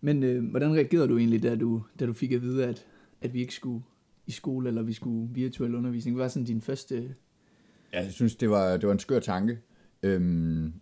Men 0.00 0.22
øh, 0.22 0.50
hvordan 0.50 0.74
reagerede 0.74 1.08
du 1.08 1.18
egentlig, 1.18 1.42
da 1.42 1.56
du, 1.56 1.82
da 2.00 2.06
du 2.06 2.12
fik 2.12 2.32
at 2.32 2.42
vide, 2.42 2.66
at, 2.66 2.86
at 3.20 3.34
vi 3.34 3.40
ikke 3.40 3.54
skulle 3.54 3.82
i 4.26 4.30
skole, 4.30 4.68
eller 4.68 4.82
vi 4.82 4.92
skulle 4.92 5.34
virtuel 5.34 5.74
undervisning? 5.74 6.16
Hvad 6.16 6.24
var 6.24 6.28
sådan 6.28 6.46
din 6.46 6.60
første... 6.60 7.14
Ja, 7.92 8.02
jeg 8.02 8.12
synes, 8.12 8.36
det 8.36 8.50
var, 8.50 8.76
det 8.76 8.86
var 8.86 8.92
en 8.92 8.98
skør 8.98 9.18
tanke. 9.18 9.58
Øhm, 10.02 10.72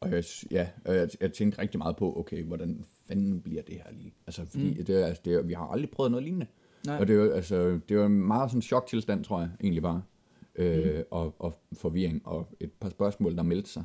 og 0.00 0.10
jeg, 0.10 0.24
ja, 0.50 0.68
og 0.84 0.94
jeg, 0.94 1.08
jeg 1.20 1.32
tænkte 1.32 1.58
rigtig 1.62 1.78
meget 1.78 1.96
på, 1.96 2.18
okay, 2.18 2.42
hvordan 2.44 2.84
fanden 3.08 3.40
bliver 3.40 3.62
det 3.62 3.74
her 3.74 3.92
lige? 3.92 4.14
Altså, 4.26 4.44
fordi 4.44 4.70
mm. 4.72 4.78
Mm. 4.78 4.84
det, 4.84 4.94
altså, 5.02 5.22
det 5.24 5.48
vi 5.48 5.52
har 5.52 5.66
aldrig 5.66 5.90
prøvet 5.90 6.10
noget 6.10 6.24
lignende. 6.24 6.46
Nej, 6.86 6.98
Og 7.00 7.08
det 7.08 7.18
var, 7.18 7.30
altså, 7.34 7.80
det 7.88 7.98
var 7.98 8.06
en 8.06 8.12
meget 8.26 8.50
sådan 8.50 8.62
choktilstand, 8.62 9.24
tror 9.24 9.40
jeg, 9.40 9.50
egentlig 9.60 9.82
bare. 9.82 10.02
Øh, 10.56 10.96
Mm. 10.96 11.02
og, 11.10 11.34
og 11.38 11.54
forvirring, 11.72 12.26
og 12.26 12.48
et 12.60 12.72
par 12.72 12.88
spørgsmål, 12.88 13.36
der 13.36 13.42
meldte 13.42 13.70
sig. 13.70 13.84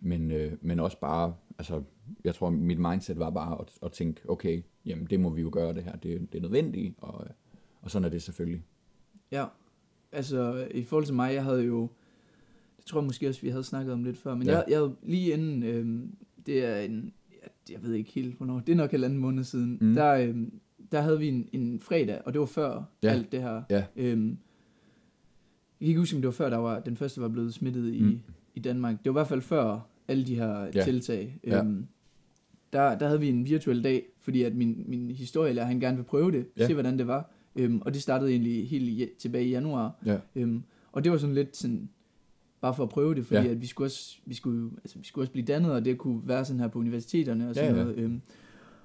Men, 0.00 0.30
øh, 0.30 0.52
men 0.60 0.80
også 0.80 1.00
bare, 1.00 1.34
altså, 1.58 1.82
jeg 2.24 2.34
tror, 2.34 2.50
mit 2.50 2.78
mindset 2.78 3.18
var 3.18 3.30
bare 3.30 3.60
at, 3.60 3.72
at 3.82 3.92
tænke, 3.92 4.30
okay, 4.30 4.62
jamen 4.86 5.06
det 5.10 5.20
må 5.20 5.30
vi 5.30 5.40
jo 5.40 5.50
gøre 5.52 5.74
det 5.74 5.82
her, 5.84 5.96
det, 5.96 6.32
det 6.32 6.38
er 6.38 6.42
nødvendigt, 6.42 6.94
og, 6.98 7.24
Og 7.82 7.90
sådan 7.90 8.04
er 8.04 8.08
det 8.08 8.22
selvfølgelig. 8.22 8.62
Ja, 9.32 9.44
altså 10.12 10.68
i 10.74 10.82
forhold 10.84 11.04
til 11.04 11.14
mig, 11.14 11.34
jeg 11.34 11.44
havde 11.44 11.62
jo, 11.64 11.88
det 12.76 12.86
tror 12.86 13.00
jeg 13.00 13.04
måske 13.06 13.28
også, 13.28 13.40
vi 13.42 13.48
havde 13.48 13.64
snakket 13.64 13.92
om 13.92 14.04
lidt 14.04 14.16
før, 14.18 14.34
men 14.34 14.46
Ja. 14.46 14.52
jeg, 14.56 14.64
jeg 14.68 14.78
havde 14.78 14.96
lige 15.02 15.32
inden, 15.32 15.62
øhm, 15.62 16.16
det 16.46 16.64
er 16.64 16.76
en, 16.80 17.12
jeg 17.70 17.82
ved 17.82 17.92
ikke 17.94 18.10
helt 18.10 18.36
hvornår, 18.36 18.60
det 18.60 18.72
er 18.72 18.76
nok 18.76 18.94
en 18.94 19.04
anden 19.04 19.18
måned 19.18 19.44
siden, 19.44 19.78
Mm. 19.80 19.94
der, 19.94 20.12
øhm, 20.14 20.52
der 20.92 21.00
havde 21.00 21.18
vi 21.18 21.28
en, 21.28 21.48
en 21.52 21.80
fredag, 21.80 22.20
og 22.24 22.32
det 22.32 22.40
var 22.40 22.46
før 22.46 22.82
Ja. 23.02 23.08
alt 23.08 23.32
det 23.32 23.42
her. 23.42 23.62
Ja. 23.70 23.84
Øhm, 23.96 24.28
jeg 24.28 24.36
kan 25.80 25.88
ikke 25.88 26.00
huske, 26.00 26.16
om 26.16 26.22
det 26.22 26.26
var 26.26 26.32
før, 26.32 26.50
der 26.50 26.56
var, 26.56 26.80
den 26.80 26.96
første 26.96 27.20
var 27.20 27.28
blevet 27.28 27.54
smittet 27.54 27.94
i, 27.94 28.02
Mm. 28.02 28.20
i 28.54 28.60
Danmark. 28.60 29.04
Det 29.04 29.04
var 29.04 29.10
i 29.12 29.18
hvert 29.20 29.28
fald 29.28 29.40
før 29.42 29.88
alle 30.08 30.24
de 30.26 30.34
her 30.34 30.68
Ja. 30.74 30.82
tiltag. 30.84 31.38
Ja. 31.46 31.60
Øhm, 31.64 31.86
der, 32.72 32.98
der 32.98 33.06
havde 33.06 33.20
vi 33.20 33.28
en 33.28 33.46
virtuel 33.46 33.84
dag, 33.84 34.02
fordi 34.20 34.42
at 34.42 34.54
min, 34.56 34.84
min 34.86 35.10
historielærer, 35.10 35.66
han 35.66 35.80
gerne 35.80 35.96
vil 35.96 36.04
prøve 36.04 36.32
det, 36.32 36.46
ja. 36.58 36.66
se 36.66 36.72
hvordan 36.74 36.98
det 36.98 37.06
var. 37.06 37.30
Øhm, 37.56 37.80
og 37.84 37.94
det 37.94 38.02
startede 38.02 38.30
egentlig 38.30 38.68
helt 38.68 38.88
i, 38.88 39.08
tilbage 39.18 39.44
i 39.46 39.50
januar. 39.50 39.94
Ja. 40.06 40.18
Øhm, 40.34 40.62
og 40.92 41.04
det 41.04 41.12
var 41.12 41.18
sådan 41.18 41.34
lidt 41.34 41.56
sådan, 41.56 41.88
bare 42.60 42.74
for 42.74 42.82
at 42.82 42.88
prøve 42.88 43.14
det, 43.14 43.26
fordi 43.26 43.40
Ja. 43.46 43.50
at 43.50 43.60
vi 43.60 43.66
skulle, 43.66 43.86
også, 43.86 44.16
vi, 44.26 44.34
skulle, 44.34 44.70
altså, 44.84 44.98
vi 44.98 45.04
skulle 45.06 45.22
også 45.22 45.32
blive 45.32 45.44
dannet, 45.44 45.72
og 45.72 45.84
det 45.84 45.98
kunne 45.98 46.20
være 46.28 46.44
sådan 46.44 46.60
her 46.60 46.68
på 46.68 46.78
universiteterne 46.78 47.48
og 47.48 47.54
sådan 47.54 47.70
Ja, 47.70 47.76
ja. 47.78 47.84
noget. 47.84 47.98
Øhm, 47.98 48.20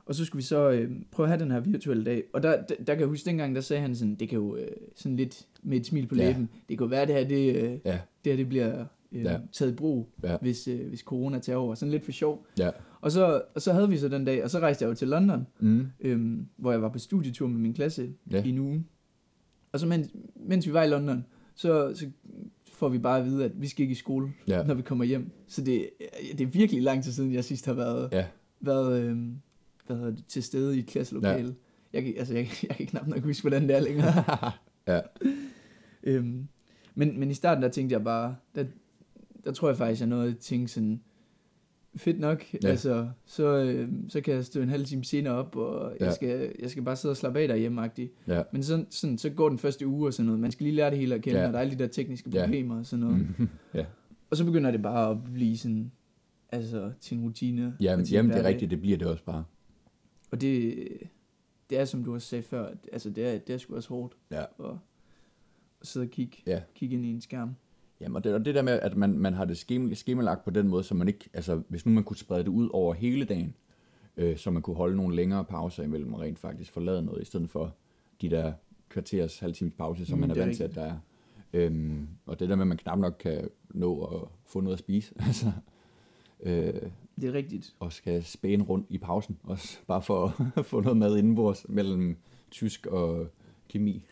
og 0.06 0.16
så 0.16 0.26
skulle 0.26 0.40
vi 0.40 0.46
så 0.46 0.70
øh, 0.72 0.92
prøve 1.12 1.26
at 1.26 1.30
have 1.32 1.44
den 1.44 1.52
her 1.52 1.60
virtuelle 1.60 2.06
dag. 2.06 2.24
Og 2.34 2.44
der, 2.44 2.62
der, 2.62 2.76
der 2.76 2.94
kan 2.94 3.00
jeg 3.00 3.08
huske, 3.08 3.26
dengang 3.26 3.56
der 3.56 3.62
sagde 3.62 3.82
han 3.82 3.96
sådan, 3.96 4.16
det 4.16 4.30
kan 4.30 4.38
jo 4.40 4.56
øh, 4.56 4.68
sådan 4.96 5.16
lidt 5.16 5.48
med 5.64 5.78
et 5.78 5.86
smil 5.86 6.08
på 6.08 6.16
Ja. 6.16 6.28
læben, 6.28 6.50
det 6.70 6.78
kan 6.78 6.86
jo 6.86 6.90
være, 6.90 7.06
det 7.06 7.16
her, 7.16 7.28
det, 7.28 7.56
øh, 7.56 7.64
Ja. 7.86 8.00
det, 8.24 8.32
her, 8.32 8.36
det 8.36 8.50
bliver 8.50 8.86
øh, 9.12 9.24
Ja. 9.24 9.38
taget 9.52 9.72
i 9.72 9.76
brug, 9.76 10.10
Ja. 10.24 10.38
hvis, 10.42 10.68
øh, 10.68 10.88
hvis 10.88 11.00
corona 11.00 11.40
tager 11.40 11.58
over. 11.58 11.76
Sådan 11.76 11.92
lidt 11.92 12.04
for 12.06 12.12
sjov. 12.12 12.46
Ja. 12.60 12.70
Og 13.02 13.12
så, 13.12 13.42
og 13.56 13.62
så 13.62 13.74
havde 13.74 13.90
vi 13.90 13.98
så 13.98 14.08
den 14.08 14.26
dag, 14.26 14.44
og 14.44 14.50
så 14.50 14.60
rejste 14.60 14.84
jeg 14.84 14.90
jo 14.90 14.96
til 14.96 15.08
London, 15.08 15.48
Mm. 15.60 15.88
øhm, 16.00 16.46
hvor 16.58 16.72
jeg 16.72 16.82
var 16.82 16.90
på 16.90 17.00
studietur 17.00 17.48
med 17.48 17.60
min 17.60 17.74
klasse 17.74 18.10
ja. 18.32 18.44
i 18.44 18.50
en 18.50 18.60
uge. 18.60 18.86
Og 19.72 19.80
så 19.80 19.88
mens, 19.88 20.10
mens 20.36 20.68
vi 20.68 20.74
var 20.74 20.84
i 20.84 20.90
London, 20.90 21.26
så, 21.56 21.94
så 21.96 22.06
får 22.82 22.90
vi 22.90 22.98
bare 22.98 23.20
at 23.20 23.26
vide, 23.26 23.46
at 23.46 23.62
vi 23.62 23.68
skal 23.68 23.82
ikke 23.84 23.92
i 23.92 23.96
skole, 23.96 24.34
Ja. 24.48 24.64
når 24.64 24.74
vi 24.74 24.82
kommer 24.82 25.06
hjem. 25.06 25.32
Så 25.48 25.62
det, 25.62 25.90
det 26.32 26.42
er 26.42 26.46
virkelig 26.46 26.82
lang 26.84 27.04
tid 27.04 27.12
siden, 27.12 27.34
jeg 27.34 27.44
sidst 27.44 27.66
har 27.66 27.74
været, 27.74 28.10
Ja. 28.12 28.26
været 28.62 29.02
øhm, 29.04 29.36
hvad 29.88 29.96
hedder 29.98 30.12
det, 30.12 30.24
til 30.28 30.44
stede 30.44 30.76
i 30.76 30.80
et 30.80 30.86
klasselokale. 30.88 31.48
Ja. 31.48 31.54
Jeg, 31.94 32.04
kan- 32.04 32.14
altså, 32.18 32.34
jeg, 32.34 32.48
jeg 32.70 32.76
kan 32.76 32.86
knap 32.88 33.08
nok 33.08 33.24
huske, 33.24 33.44
hvordan 33.44 33.68
det 33.68 33.76
er 33.76 33.80
længere. 33.80 34.24
Ja. 34.88 35.00
øhm, 36.04 36.48
men, 36.96 37.20
men 37.20 37.32
i 37.32 37.34
starten, 37.34 37.64
der 37.64 37.70
tænkte 37.70 37.94
jeg 37.94 38.04
bare, 38.04 38.36
der, 38.56 38.66
der 39.46 39.52
tror 39.52 39.68
jeg 39.70 39.78
faktisk, 39.78 40.02
jeg 40.02 40.10
nåede 40.10 40.30
at 40.30 40.38
tænke 40.38 40.68
sådan, 40.68 41.02
fedt 41.96 42.20
nok, 42.20 42.54
Ja. 42.54 42.58
ja. 42.64 42.68
altså, 42.70 43.10
så, 43.26 43.58
øh, 43.64 43.90
så 44.10 44.22
kan 44.22 44.34
jeg 44.34 44.46
stå 44.46 44.62
en 44.62 44.70
halv 44.70 44.86
time 44.86 45.04
senere 45.04 45.34
op, 45.34 45.56
og 45.56 45.94
Ja. 46.00 46.06
jeg, 46.06 46.14
skal, 46.14 46.52
jeg 46.60 46.70
skal 46.70 46.84
bare 46.84 46.96
sidde 46.96 47.12
og 47.14 47.18
slappe 47.18 47.40
af 47.40 47.48
derhjemme 47.48 47.86
-agtigt. 47.86 48.08
Ja. 48.28 48.44
Men 48.54 48.64
sådan, 48.64 48.88
sådan, 48.90 49.18
så 49.18 49.30
går 49.30 49.50
den 49.50 49.58
første 49.58 49.88
uge 49.88 50.08
og 50.08 50.14
sådan 50.14 50.26
noget, 50.26 50.40
man 50.40 50.52
skal 50.52 50.64
lige 50.64 50.76
lære 50.76 50.90
det 50.90 50.98
hele 51.00 51.16
at 51.16 51.22
kende, 51.22 51.38
Ja. 51.38 51.42
ja. 51.42 51.48
og 51.48 51.54
der 51.54 51.60
er 51.60 51.64
alle 51.64 51.74
de 51.78 51.80
der 51.84 51.88
tekniske 51.88 52.30
Ja. 52.34 52.44
problemer 52.46 52.78
og 52.80 52.86
sådan 52.86 53.06
noget. 53.06 53.28
Mm. 53.40 53.48
Ja. 53.74 53.86
Og 54.30 54.38
så 54.38 54.46
begynder 54.46 54.72
det 54.72 54.82
bare 54.82 55.12
at 55.12 55.18
blive 55.34 55.58
sådan, 55.58 55.92
altså 56.50 56.92
til 57.02 57.18
en 57.18 57.24
rutine. 57.24 57.76
Jamen, 57.82 58.00
og 58.02 58.06
til 58.08 58.14
en 58.14 58.18
jamen, 58.18 58.32
det 58.32 58.40
er 58.40 58.48
rigtigt, 58.48 58.72
det 58.72 58.82
bliver 58.82 58.98
det 58.98 59.08
også 59.08 59.24
bare. 59.24 59.44
Og 60.32 60.42
det, 60.42 60.76
det 61.70 61.80
er, 61.80 61.86
som 61.86 62.04
du 62.04 62.14
også 62.14 62.28
sagde 62.28 62.44
før, 62.44 62.70
altså 62.94 63.10
det 63.10 63.28
er, 63.34 63.38
det 63.38 63.54
er 63.54 63.58
sgu 63.58 63.76
også 63.76 63.90
hårdt 63.90 64.14
Ja. 64.32 64.42
at, 64.42 64.46
at 65.82 65.88
sidde 65.88 66.04
og 66.04 66.10
kigge, 66.10 66.38
Ja. 66.48 66.62
kigge 66.76 66.96
ind 66.96 67.06
i 67.06 67.10
en 67.10 67.22
skærm. 67.22 67.56
Jamen, 68.02 68.16
og 68.16 68.24
det, 68.24 68.34
og 68.34 68.46
det 68.46 68.56
der 68.56 68.62
med, 68.62 68.74
at 68.74 68.98
man, 68.98 69.20
man 69.20 69.34
har 69.34 69.46
det 69.46 69.58
skema, 69.58 69.94
skemalagt 69.94 70.44
på 70.44 70.52
den 70.52 70.68
måde, 70.68 70.84
så 70.84 70.96
man 70.96 71.08
ikke, 71.08 71.30
altså 71.34 71.62
hvis 71.68 71.86
nu 71.86 71.92
man 71.92 72.04
kunne 72.04 72.18
sprede 72.18 72.44
det 72.44 72.48
ud 72.48 72.70
over 72.74 72.94
hele 72.94 73.26
dagen, 73.26 73.56
øh, 74.18 74.38
så 74.38 74.52
man 74.52 74.62
kunne 74.62 74.76
holde 74.76 74.96
nogle 74.98 75.16
længere 75.16 75.46
pauser 75.46 75.84
imellem 75.84 76.14
og 76.14 76.20
rent 76.22 76.40
faktisk 76.40 76.72
forlade 76.72 77.02
noget, 77.04 77.22
i 77.22 77.26
stedet 77.26 77.50
for 77.50 77.76
de 78.22 78.30
der 78.30 78.54
kvarters, 78.90 79.40
halv 79.40 79.54
times 79.54 79.74
pause, 79.78 80.06
som 80.06 80.18
Mm, 80.18 80.22
man 80.22 80.32
er 80.32 80.36
er 80.36 80.40
vant 80.40 80.56
til, 80.58 80.64
at 80.64 80.76
der 80.76 80.82
er. 80.84 80.98
Øhm, 81.54 82.08
og 82.26 82.40
det 82.40 82.50
der 82.50 82.56
med, 82.56 82.64
at 82.64 82.68
man 82.68 82.78
knap 82.78 83.00
nok 83.00 83.16
kan 83.20 83.50
nå 83.70 84.04
at 84.04 84.28
få 84.46 84.62
noget 84.62 84.76
at 84.76 84.80
spise, 84.80 85.14
altså, 85.28 85.52
øh, 86.44 86.74
Det 87.22 87.30
er 87.30 87.34
rigtigt. 87.34 87.74
og 87.80 87.94
skal 87.94 88.24
spæne 88.24 88.64
rundt 88.64 88.86
i 88.90 88.98
pausen, 88.98 89.38
også 89.44 89.78
bare 89.88 90.02
for 90.02 90.36
at 90.56 90.66
få 90.72 90.82
noget 90.82 90.98
mad 90.98 91.18
indenbords 91.18 91.66
mellem 91.70 92.18
tysk 92.52 92.86
og 92.86 93.28
kemi. 93.70 94.04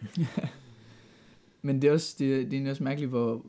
Men 1.62 1.82
det 1.82 1.88
er 1.88 1.91
også, 1.91 2.15
det, 2.19 2.52
det 2.52 2.65
er 2.67 2.69
også 2.69 2.84
mærkeligt, 2.84 3.10
hvor, 3.10 3.45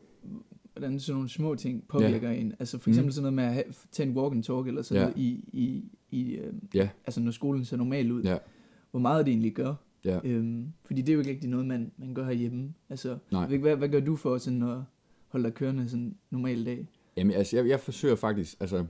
hvordan 0.81 1.01
sådan 1.01 1.15
nogle 1.15 1.29
små 1.29 1.55
ting 1.55 1.85
påvirker 1.89 2.31
ja. 2.31 2.37
en. 2.41 2.53
Altså 2.59 2.79
for 2.79 2.91
eksempel 2.91 3.07
Mm. 3.09 3.13
sådan 3.13 3.23
noget 3.23 3.35
med 3.35 3.45
at 3.45 3.53
have, 3.53 3.65
tage 3.93 4.09
en 4.09 4.17
walk 4.17 4.35
and 4.35 4.43
talk 4.43 4.67
eller 4.67 4.83
sådan 4.83 5.01
Ja. 5.03 5.07
noget 5.09 5.19
i, 5.19 5.45
i, 5.53 5.85
i 6.11 6.33
øh, 6.33 6.53
Ja. 6.75 6.89
altså 7.07 7.21
når 7.21 7.31
skolen 7.31 7.65
ser 7.65 7.77
normal 7.77 8.13
ud. 8.13 8.23
Ja. 8.23 8.37
Hvor 8.91 9.01
meget 9.01 9.27
det 9.27 9.33
egentlig 9.33 9.53
gør. 9.55 9.75
Ja. 10.05 10.19
Øhm, 10.25 10.67
fordi 10.85 11.01
det 11.01 11.09
er 11.09 11.13
jo 11.15 11.19
ikke 11.19 11.31
rigtig 11.31 11.51
noget, 11.51 11.67
man, 11.67 11.93
man 11.97 12.15
gør 12.15 12.25
herhjemme. 12.25 12.75
Altså, 12.91 13.19
Nej. 13.33 13.57
hvad, 13.57 13.77
hvad 13.77 13.89
gør 13.89 14.01
du 14.01 14.17
for 14.17 14.39
sådan 14.39 14.63
at 14.63 14.79
holde 15.29 15.45
dig 15.45 15.55
kørende 15.55 15.89
sådan 15.89 16.05
en 16.05 16.17
normal 16.31 16.67
dag? 16.67 16.87
Jamen, 17.17 17.33
altså, 17.37 17.57
jeg, 17.57 17.69
jeg 17.69 17.81
forsøger 17.81 18.15
faktisk, 18.17 18.57
altså, 18.61 18.85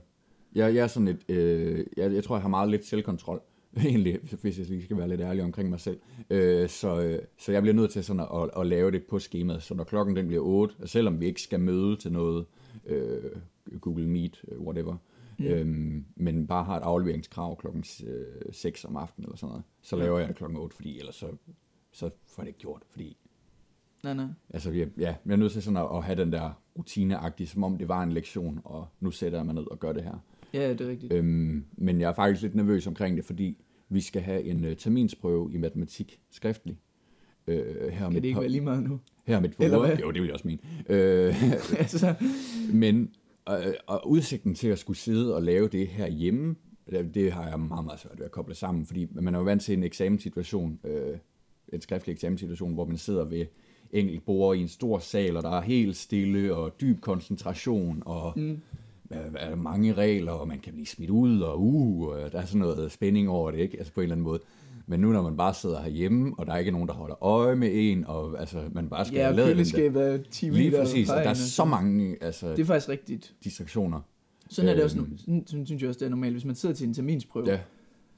jeg, 0.55 0.75
jeg 0.75 0.83
er 0.83 0.87
sådan 0.87 1.07
et, 1.07 1.29
øh, 1.29 1.85
jeg, 1.97 2.13
jeg 2.13 2.23
tror, 2.23 2.35
jeg 2.35 2.41
har 2.41 2.49
meget 2.49 2.69
lidt 2.69 2.85
selvkontrol, 2.85 3.41
egentlig, 3.77 4.19
hvis 4.41 4.59
jeg 4.59 4.67
lige 4.67 4.83
skal 4.83 4.97
være 4.97 5.07
lidt 5.07 5.21
ærlig 5.21 5.43
omkring 5.43 5.69
mig 5.69 5.79
selv. 5.79 5.99
Øh, 6.29 6.69
så, 6.69 7.01
øh, 7.01 7.19
så 7.37 7.51
jeg 7.51 7.61
bliver 7.61 7.75
nødt 7.75 7.91
til 7.91 8.03
sådan 8.03 8.19
at, 8.19 8.27
at, 8.33 8.49
at 8.57 8.67
lave 8.67 8.91
det 8.91 9.03
på 9.03 9.19
skemaet, 9.19 9.63
så 9.63 9.73
når 9.73 9.83
klokken 9.83 10.15
den 10.15 10.27
bliver 10.27 10.43
8, 10.43 10.75
og 10.79 10.89
selvom 10.89 11.19
vi 11.19 11.25
ikke 11.25 11.41
skal 11.41 11.59
møde 11.59 11.95
til 11.95 12.11
noget, 12.11 12.45
øh, 12.85 13.31
Google 13.81 14.07
Meet, 14.07 14.41
øh, 14.47 14.61
whatever, 14.61 14.95
mm. 15.39 15.45
øhm, 15.45 16.05
men 16.15 16.47
bare 16.47 16.63
har 16.63 16.77
et 16.77 16.83
afleveringskrav 16.83 17.57
klokken 17.57 17.83
øh, 18.07 18.25
6 18.51 18.85
om 18.85 18.97
aftenen 18.97 19.25
eller 19.25 19.37
sådan 19.37 19.49
noget, 19.49 19.63
så 19.81 19.95
laver 19.95 20.19
jeg 20.19 20.27
det 20.27 20.35
klokken 20.35 20.59
8, 20.59 20.75
fordi 20.75 20.99
ellers 20.99 21.15
så, 21.15 21.27
så 21.91 22.09
får 22.25 22.41
jeg 22.41 22.45
det 22.45 22.47
ikke 22.47 22.59
gjort, 22.59 22.81
fordi 22.89 23.17
Nej, 24.03 24.13
nej. 24.13 24.25
Altså, 24.49 24.71
jeg, 24.71 24.87
ja, 24.97 25.15
jeg 25.25 25.33
er 25.33 25.37
nødt 25.37 25.51
til 25.51 25.61
sådan 25.61 25.77
at, 25.77 25.87
at 25.93 26.03
have 26.03 26.21
den 26.21 26.31
der 26.31 26.51
rutineagtige, 26.77 27.47
som 27.47 27.63
om 27.63 27.77
det 27.77 27.87
var 27.87 28.03
en 28.03 28.11
lektion, 28.11 28.61
og 28.63 28.87
nu 28.99 29.11
sætter 29.11 29.37
jeg 29.37 29.45
mig 29.45 29.55
ned 29.55 29.71
og 29.71 29.79
gør 29.79 29.91
det 29.91 30.03
her. 30.03 30.17
Ja, 30.53 30.69
det 30.73 30.81
er 30.81 30.87
rigtigt. 30.89 31.13
Øhm, 31.13 31.65
men 31.77 32.01
jeg 32.01 32.09
er 32.09 32.13
faktisk 32.13 32.41
lidt 32.41 32.55
nervøs 32.55 32.87
omkring 32.87 33.17
det, 33.17 33.25
fordi 33.25 33.57
vi 33.89 34.01
skal 34.01 34.21
have 34.21 34.43
en 34.43 34.65
uh, 34.65 34.73
terminsprøve 34.73 35.53
i 35.53 35.57
matematik 35.57 36.19
skriftlig. 36.31 36.77
Øh, 37.47 37.89
her 37.91 37.97
Kan 37.99 38.07
et 38.07 38.13
det 38.15 38.23
ikke 38.25 38.33
par- 38.33 38.39
være 38.41 38.49
lige 38.49 38.61
meget 38.61 38.83
nu? 38.83 38.99
her 39.25 39.37
om 39.37 39.45
et 39.45 39.57
par 39.57 39.77
uger. 39.77 39.99
Jo, 40.01 40.11
det 40.11 40.21
vil 40.21 40.27
jeg 40.27 40.33
også 40.33 40.47
mene. 40.47 40.59
Øh, 40.89 41.43
altså, 41.79 42.15
men 42.73 43.09
øh, 43.49 43.55
og 43.87 44.09
udsigten 44.09 44.55
til 44.55 44.67
at 44.67 44.79
skulle 44.79 44.97
sidde 44.97 45.35
og 45.35 45.43
lave 45.43 45.67
det 45.67 45.87
her 45.87 46.07
hjemme, 46.07 46.55
det, 46.89 47.13
det 47.15 47.31
har 47.31 47.49
jeg 47.49 47.59
meget, 47.59 47.85
meget 47.85 47.99
svært 47.99 48.17
ved 48.19 48.25
at 48.25 48.31
koble 48.31 48.55
sammen, 48.55 48.85
fordi 48.85 49.07
man 49.11 49.35
er 49.35 49.39
jo 49.39 49.43
vant 49.45 49.61
til 49.61 49.77
en 49.77 49.83
eksamenssituation, 49.83 50.79
øh, 50.83 51.17
en 51.73 51.81
skriftlig 51.81 52.13
eksamenssituation, 52.13 52.73
hvor 52.73 52.85
man 52.85 52.97
sidder 52.97 53.25
ved 53.25 53.45
enkelt 53.91 54.25
bord 54.25 54.57
i 54.57 54.59
en 54.61 54.67
stor 54.67 54.99
sal, 54.99 55.37
og 55.37 55.43
der 55.43 55.49
er 55.57 55.61
helt 55.61 55.95
stille 55.97 56.55
og 56.55 56.81
dyb 56.81 57.01
koncentration, 57.01 58.03
og 58.05 58.33
mm. 58.35 58.59
Er, 59.11 59.37
er 59.51 59.55
mange 59.55 59.93
regler, 59.93 60.31
og 60.31 60.47
man 60.47 60.59
kan 60.59 60.73
blive 60.73 60.85
smidt 60.87 61.09
ud, 61.09 61.39
og 61.41 61.61
uh, 61.61 62.07
og 62.07 62.31
der 62.31 62.39
er 62.41 62.45
sådan 62.45 62.59
noget 62.59 62.91
spænding 62.91 63.29
over 63.29 63.51
det, 63.51 63.57
ikke? 63.59 63.77
Altså 63.77 63.93
på 63.93 63.99
en 63.99 64.03
eller 64.03 64.15
anden 64.15 64.23
måde. 64.23 64.39
Men 64.87 64.99
nu 64.99 65.11
når 65.11 65.21
man 65.21 65.37
bare 65.37 65.53
sidder 65.53 65.81
herhjemme, 65.81 66.33
og 66.37 66.45
der 66.45 66.53
er 66.53 66.57
ikke 66.57 66.71
nogen, 66.71 66.87
der 66.87 66.93
holder 66.93 67.23
øje 67.23 67.55
med 67.55 67.69
en, 67.73 68.05
og 68.07 68.39
altså, 68.39 68.63
man 68.71 68.89
bare 68.89 69.05
skal 69.05 69.17
ja, 69.17 69.31
der- 69.35 69.45
køleskabet 69.53 70.01
er 70.13 70.17
10 70.31 70.49
meter 70.49 70.59
Lige 70.61 70.71
præcis, 70.71 71.09
og 71.09 71.15
der 71.23 71.29
er 71.29 71.33
så 71.33 71.65
mange 71.65 72.17
altså, 72.21 72.51
Det 72.51 72.59
er 72.59 72.65
faktisk 72.65 72.89
rigtigt. 72.89 73.33
distraktioner. 73.43 73.99
Sådan 74.49 74.69
er 74.69 74.75
det 74.75 74.83
også 74.83 74.97
nu. 74.97 75.03
Øhm. 75.03 75.47
Sådan, 75.47 75.65
synes 75.65 75.81
jeg 75.81 75.89
også, 75.89 75.99
det 75.99 76.05
er 76.05 76.09
normalt. 76.09 76.33
Hvis 76.33 76.45
man 76.45 76.55
sidder 76.55 76.75
til 76.75 76.87
en 76.87 76.93
terminsprøve, 76.93 77.49
Ja, 77.49 77.59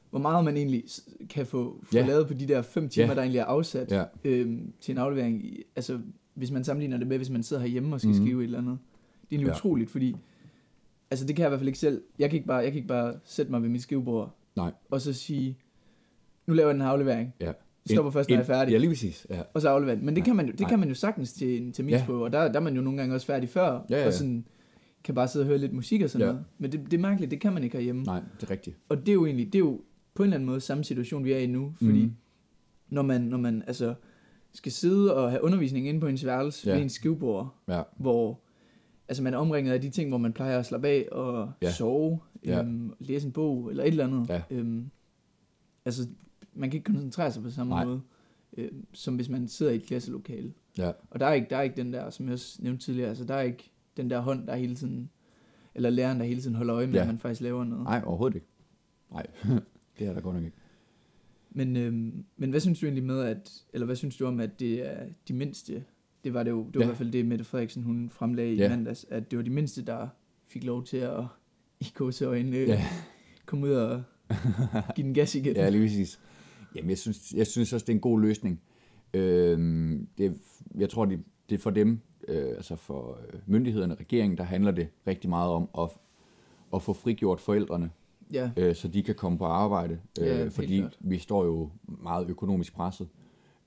hvor 0.10 0.20
meget 0.20 0.46
man 0.46 0.58
egentlig 0.58 0.84
kan 1.30 1.46
få, 1.46 1.80
få 1.84 1.98
Ja. 1.98 2.06
lavet 2.08 2.28
på 2.28 2.34
de 2.34 2.48
der 2.48 2.62
fem 2.62 2.90
timer, 2.90 3.08
Ja. 3.08 3.14
der 3.14 3.22
egentlig 3.22 3.40
er 3.40 3.46
afsat 3.46 3.92
ja, 3.92 4.04
øhm, 4.26 4.72
til 4.82 4.92
en 4.92 4.98
aflevering. 4.98 5.44
Altså, 5.76 6.00
hvis 6.34 6.52
man 6.52 6.64
sammenligner 6.64 6.98
det 6.98 7.08
med, 7.08 7.18
hvis 7.18 7.30
man 7.30 7.44
sidder 7.44 7.62
herhjemme 7.62 7.96
og 7.96 8.00
skal 8.00 8.08
mm. 8.10 8.16
skrive 8.18 8.40
et 8.42 8.44
eller 8.46 8.58
andet. 8.58 8.78
Det 9.22 9.28
er 9.30 9.36
egentlig 9.40 9.48
Ja. 9.48 9.56
utroligt, 9.56 9.90
fordi 9.90 10.16
altså, 11.14 11.26
det 11.28 11.36
kan 11.36 11.44
jeg 11.44 11.48
i 11.48 11.52
hvert 11.52 11.60
fald 11.60 11.68
ikke 11.68 11.80
selv. 11.80 12.02
Jeg 12.20 12.30
kan 12.30 12.38
ikke 12.38 12.48
bare, 12.48 12.58
jeg 12.58 12.68
kan 12.72 12.76
ikke 12.76 12.88
bare 12.88 13.14
sætte 13.24 13.52
mig 13.52 13.62
ved 13.62 13.70
mit 13.70 13.82
skrivebord 13.82 14.36
nej, 14.56 14.72
og 14.92 15.02
så 15.02 15.14
sige, 15.14 15.58
nu 16.48 16.54
laver 16.54 16.68
jeg 16.70 16.74
den 16.74 16.82
her 16.82 16.90
aflevering. 16.90 17.34
ja. 17.42 17.52
Stopper 17.86 18.12
først, 18.12 18.30
når 18.30 18.36
jeg 18.36 18.42
er 18.42 18.46
færdig. 18.46 18.72
Ja, 18.72 18.78
lige 18.78 18.90
præcis. 18.90 19.28
Ja, 19.30 19.42
Og 19.54 19.62
så 19.62 19.70
aflevere 19.70 19.96
den. 19.96 20.06
Men 20.06 20.16
det, 20.16 20.22
Nej, 20.22 20.26
kan 20.26 20.36
man, 20.36 20.46
jo, 20.46 20.52
det 20.52 20.60
nej. 20.60 20.70
kan 20.70 20.80
man 20.80 20.88
jo 20.90 20.96
sagtens 20.96 21.34
til 21.34 21.62
en 21.62 21.72
terminsprøve, 21.74 22.24
og 22.24 22.34
der, 22.34 22.52
der 22.52 22.60
er 22.60 22.64
man 22.64 22.76
jo 22.76 22.82
nogle 22.82 23.00
gange 23.00 23.16
også 23.16 23.28
færdig 23.28 23.50
før, 23.50 23.86
Ja, 23.90 24.00
ja. 24.00 24.08
og 24.08 24.14
sådan 24.14 24.46
kan 25.04 25.16
bare 25.16 25.28
sidde 25.28 25.44
og 25.44 25.48
høre 25.48 25.58
lidt 25.58 25.74
musik 25.74 26.02
og 26.02 26.10
sådan 26.10 26.28
Ja. 26.28 26.32
noget. 26.32 26.46
Men 26.58 26.72
det, 26.72 26.82
det 26.86 26.94
er 26.94 27.02
mærkeligt, 27.02 27.32
det 27.32 27.40
kan 27.42 27.54
man 27.54 27.64
ikke 27.64 27.78
herhjemme. 27.78 28.04
nej, 28.04 28.22
det 28.40 28.48
er 28.48 28.52
rigtigt. 28.52 28.78
Og 28.90 28.98
det 28.98 29.10
er 29.10 29.14
jo 29.14 29.26
egentlig, 29.26 29.46
det 29.46 29.56
er 29.56 29.60
jo 29.60 29.82
på 30.14 30.24
en 30.24 30.28
eller 30.28 30.36
anden 30.36 30.46
måde 30.50 30.62
samme 30.62 30.84
situation, 30.84 31.24
vi 31.24 31.32
er 31.34 31.38
i 31.38 31.48
nu, 31.48 31.74
fordi 31.78 32.04
mm. 32.06 32.14
når 32.90 33.02
man, 33.02 33.22
når 33.22 33.38
man 33.38 33.64
altså 33.68 33.94
skal 34.54 34.72
sidde 34.72 35.16
og 35.16 35.30
have 35.32 35.44
undervisning 35.44 35.88
inde 35.88 36.00
på 36.00 36.08
ens 36.08 36.26
værelse 36.26 36.68
Ja. 36.68 36.72
ja. 36.72 36.76
ved 36.78 36.84
ens 36.84 36.94
skrivebord, 36.94 37.56
Ja, 37.68 37.82
hvor 37.98 38.40
altså 39.08 39.24
man 39.24 39.34
er 39.34 39.38
omringet 39.38 39.74
af 39.74 39.82
de 39.82 39.90
ting, 39.90 40.10
hvor 40.10 40.18
man 40.18 40.34
plejer 40.34 40.60
at 40.60 40.66
slappe 40.66 40.88
af 40.88 41.08
og 41.12 41.52
Ja. 41.62 41.68
ja. 41.68 41.72
sove, 41.74 42.20
Ja. 42.46 42.60
øhm, 42.64 42.94
læse 43.00 43.28
en 43.28 43.34
bog 43.34 43.70
eller 43.70 43.84
et 43.84 43.88
eller 43.88 44.08
andet. 44.08 44.30
Ja. 44.30 44.42
Øhm, 44.52 44.90
altså, 45.86 46.08
man 46.54 46.70
kan 46.70 46.78
ikke 46.78 46.86
koncentrere 46.92 47.32
sig 47.32 47.44
på 47.44 47.50
samme 47.50 47.70
Nej. 47.70 47.86
måde, 47.86 48.02
øhm, 48.58 48.86
som 48.94 49.16
hvis 49.16 49.30
man 49.30 49.48
sidder 49.48 49.72
i 49.72 49.76
et 49.76 49.84
klasselokale. 49.86 50.54
ja, 50.78 50.92
Og 51.10 51.20
der 51.20 51.26
er 51.26 51.34
ikke, 51.34 51.48
der 51.50 51.58
er 51.58 51.62
ikke 51.62 51.76
den 51.76 51.94
der, 51.94 52.10
som 52.10 52.26
jeg 52.26 52.34
også 52.34 52.58
nævnte 52.64 52.86
tidligere, 52.86 53.10
altså 53.10 53.24
der 53.26 53.34
er 53.34 53.42
ikke 53.42 53.72
den 53.98 54.10
der 54.10 54.20
hånd, 54.20 54.48
der 54.48 54.56
hele 54.56 54.76
tiden, 54.76 55.10
eller 55.76 55.90
læreren, 55.90 56.20
der 56.20 56.26
hele 56.26 56.42
tiden 56.42 56.56
holder 56.56 56.76
øje 56.76 56.88
med, 56.88 56.94
Ja. 56.96 57.02
at 57.02 57.08
man 57.08 57.20
faktisk 57.20 57.42
laver 57.42 57.64
noget. 57.64 57.84
nej, 57.84 58.02
overhovedet 58.06 58.36
ikke. 58.36 58.48
Nej, 59.12 59.28
det 60.00 60.08
er 60.08 60.14
der 60.14 60.22
godt 60.22 60.36
nok 60.36 60.44
ikke. 60.44 60.58
Men, 61.56 61.78
øhm, 61.78 62.26
men 62.38 62.50
hvad 62.50 62.60
synes 62.60 62.80
du 62.80 62.86
egentlig 62.86 63.04
med, 63.04 63.22
at, 63.22 63.64
eller 63.74 63.86
hvad 63.86 63.96
synes 63.96 64.18
du 64.18 64.26
om, 64.26 64.40
at 64.40 64.60
det 64.60 64.88
er 64.92 65.06
de 65.28 65.34
mindste, 65.34 65.84
det 66.24 66.34
var 66.34 66.44
det 66.44 66.52
jo, 66.52 66.66
det 66.68 66.76
var 66.76 66.82
Ja. 66.82 66.86
i 66.86 66.88
hvert 66.88 66.98
fald 66.98 67.12
det, 67.12 67.26
Mette 67.26 67.46
Frederiksen, 67.46 67.84
hun 67.84 68.10
fremlagde 68.10 68.54
Ja. 68.54 68.66
i 68.66 68.70
mandags, 68.70 69.06
at 69.10 69.32
det 69.32 69.38
var 69.38 69.44
de 69.44 69.50
mindste, 69.50 69.86
der 69.86 70.08
fik 70.48 70.64
lov 70.64 70.84
til 70.84 70.98
at 70.98 71.24
i 71.80 71.92
gåseøjne 71.96 72.58
Ja. 72.58 72.82
komme 73.46 73.68
ud 73.68 73.72
og 73.72 74.04
give 74.96 75.06
den 75.08 75.14
gas 75.14 75.36
igen. 75.36 75.56
Ja, 75.58 75.70
lige 75.70 75.84
præcis. 75.84 76.20
Jamen, 76.76 76.90
jeg 76.90 76.98
synes, 76.98 77.34
jeg 77.34 77.48
synes 77.48 77.74
også, 77.74 77.86
det 77.86 77.92
er 77.92 77.96
en 77.98 78.02
god 78.02 78.22
løsning. 78.22 78.62
Øhm, 79.14 80.08
det, 80.18 80.38
jeg 80.78 80.90
tror, 80.90 81.06
det, 81.06 81.20
det 81.50 81.56
er 81.56 81.60
for 81.60 81.70
dem, 81.70 82.00
øh, 82.28 82.48
altså 82.50 82.76
for 82.76 83.18
øh, 83.34 83.40
myndighederne, 83.48 83.96
regeringen, 83.96 84.38
der 84.38 84.44
handler 84.44 84.72
det 84.72 84.88
rigtig 85.08 85.30
meget 85.30 85.52
om 85.52 85.70
at, 85.80 85.90
at 86.74 86.82
få 86.82 86.94
frigjort 86.94 87.40
forældrene, 87.42 87.90
ja. 88.34 88.52
øh, 88.58 88.76
så 88.76 88.88
de 88.88 89.04
kan 89.04 89.16
komme 89.16 89.38
på 89.38 89.46
arbejde. 89.46 90.00
Øh, 90.22 90.28
Ja, 90.28 90.48
fordi 90.48 90.78
klart. 90.80 90.98
vi 91.00 91.18
står 91.18 91.46
jo 91.46 91.70
meget 91.86 92.30
økonomisk 92.30 92.74
presset. 92.74 93.08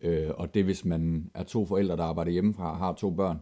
Øh, 0.01 0.31
og 0.35 0.55
det, 0.55 0.65
hvis 0.65 0.85
man 0.85 1.31
er 1.35 1.43
to 1.43 1.67
forældre, 1.67 1.97
der 1.97 2.05
arbejder 2.05 2.33
hjemmefra 2.33 2.71
og 2.71 2.77
har 2.77 2.95
to 2.95 3.11
børn, 3.11 3.39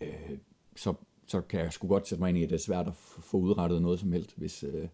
øh, 0.00 0.38
så, 0.76 0.94
så 1.26 1.40
kan 1.40 1.60
jeg 1.60 1.72
sgu 1.72 1.88
godt 1.88 2.08
sætte 2.08 2.22
mig 2.22 2.28
ind 2.28 2.38
i, 2.38 2.42
at 2.42 2.50
det 2.50 2.56
er 2.56 2.60
svært 2.60 2.86
at 2.86 2.94
få 2.94 3.36
udrettet 3.36 3.82
noget 3.82 4.00
som 4.00 4.12
helst, 4.12 4.38
hvis, 4.38 4.64
øh, 4.64 4.88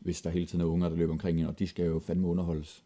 hvis 0.00 0.22
der 0.22 0.30
hele 0.30 0.46
tiden 0.46 0.60
er 0.60 0.64
unger, 0.64 0.88
der 0.88 0.96
løber 0.96 1.12
omkring, 1.12 1.46
og 1.46 1.58
de 1.58 1.66
skal 1.66 1.86
jo 1.86 1.98
fandme 1.98 2.28
underholdes. 2.28 2.84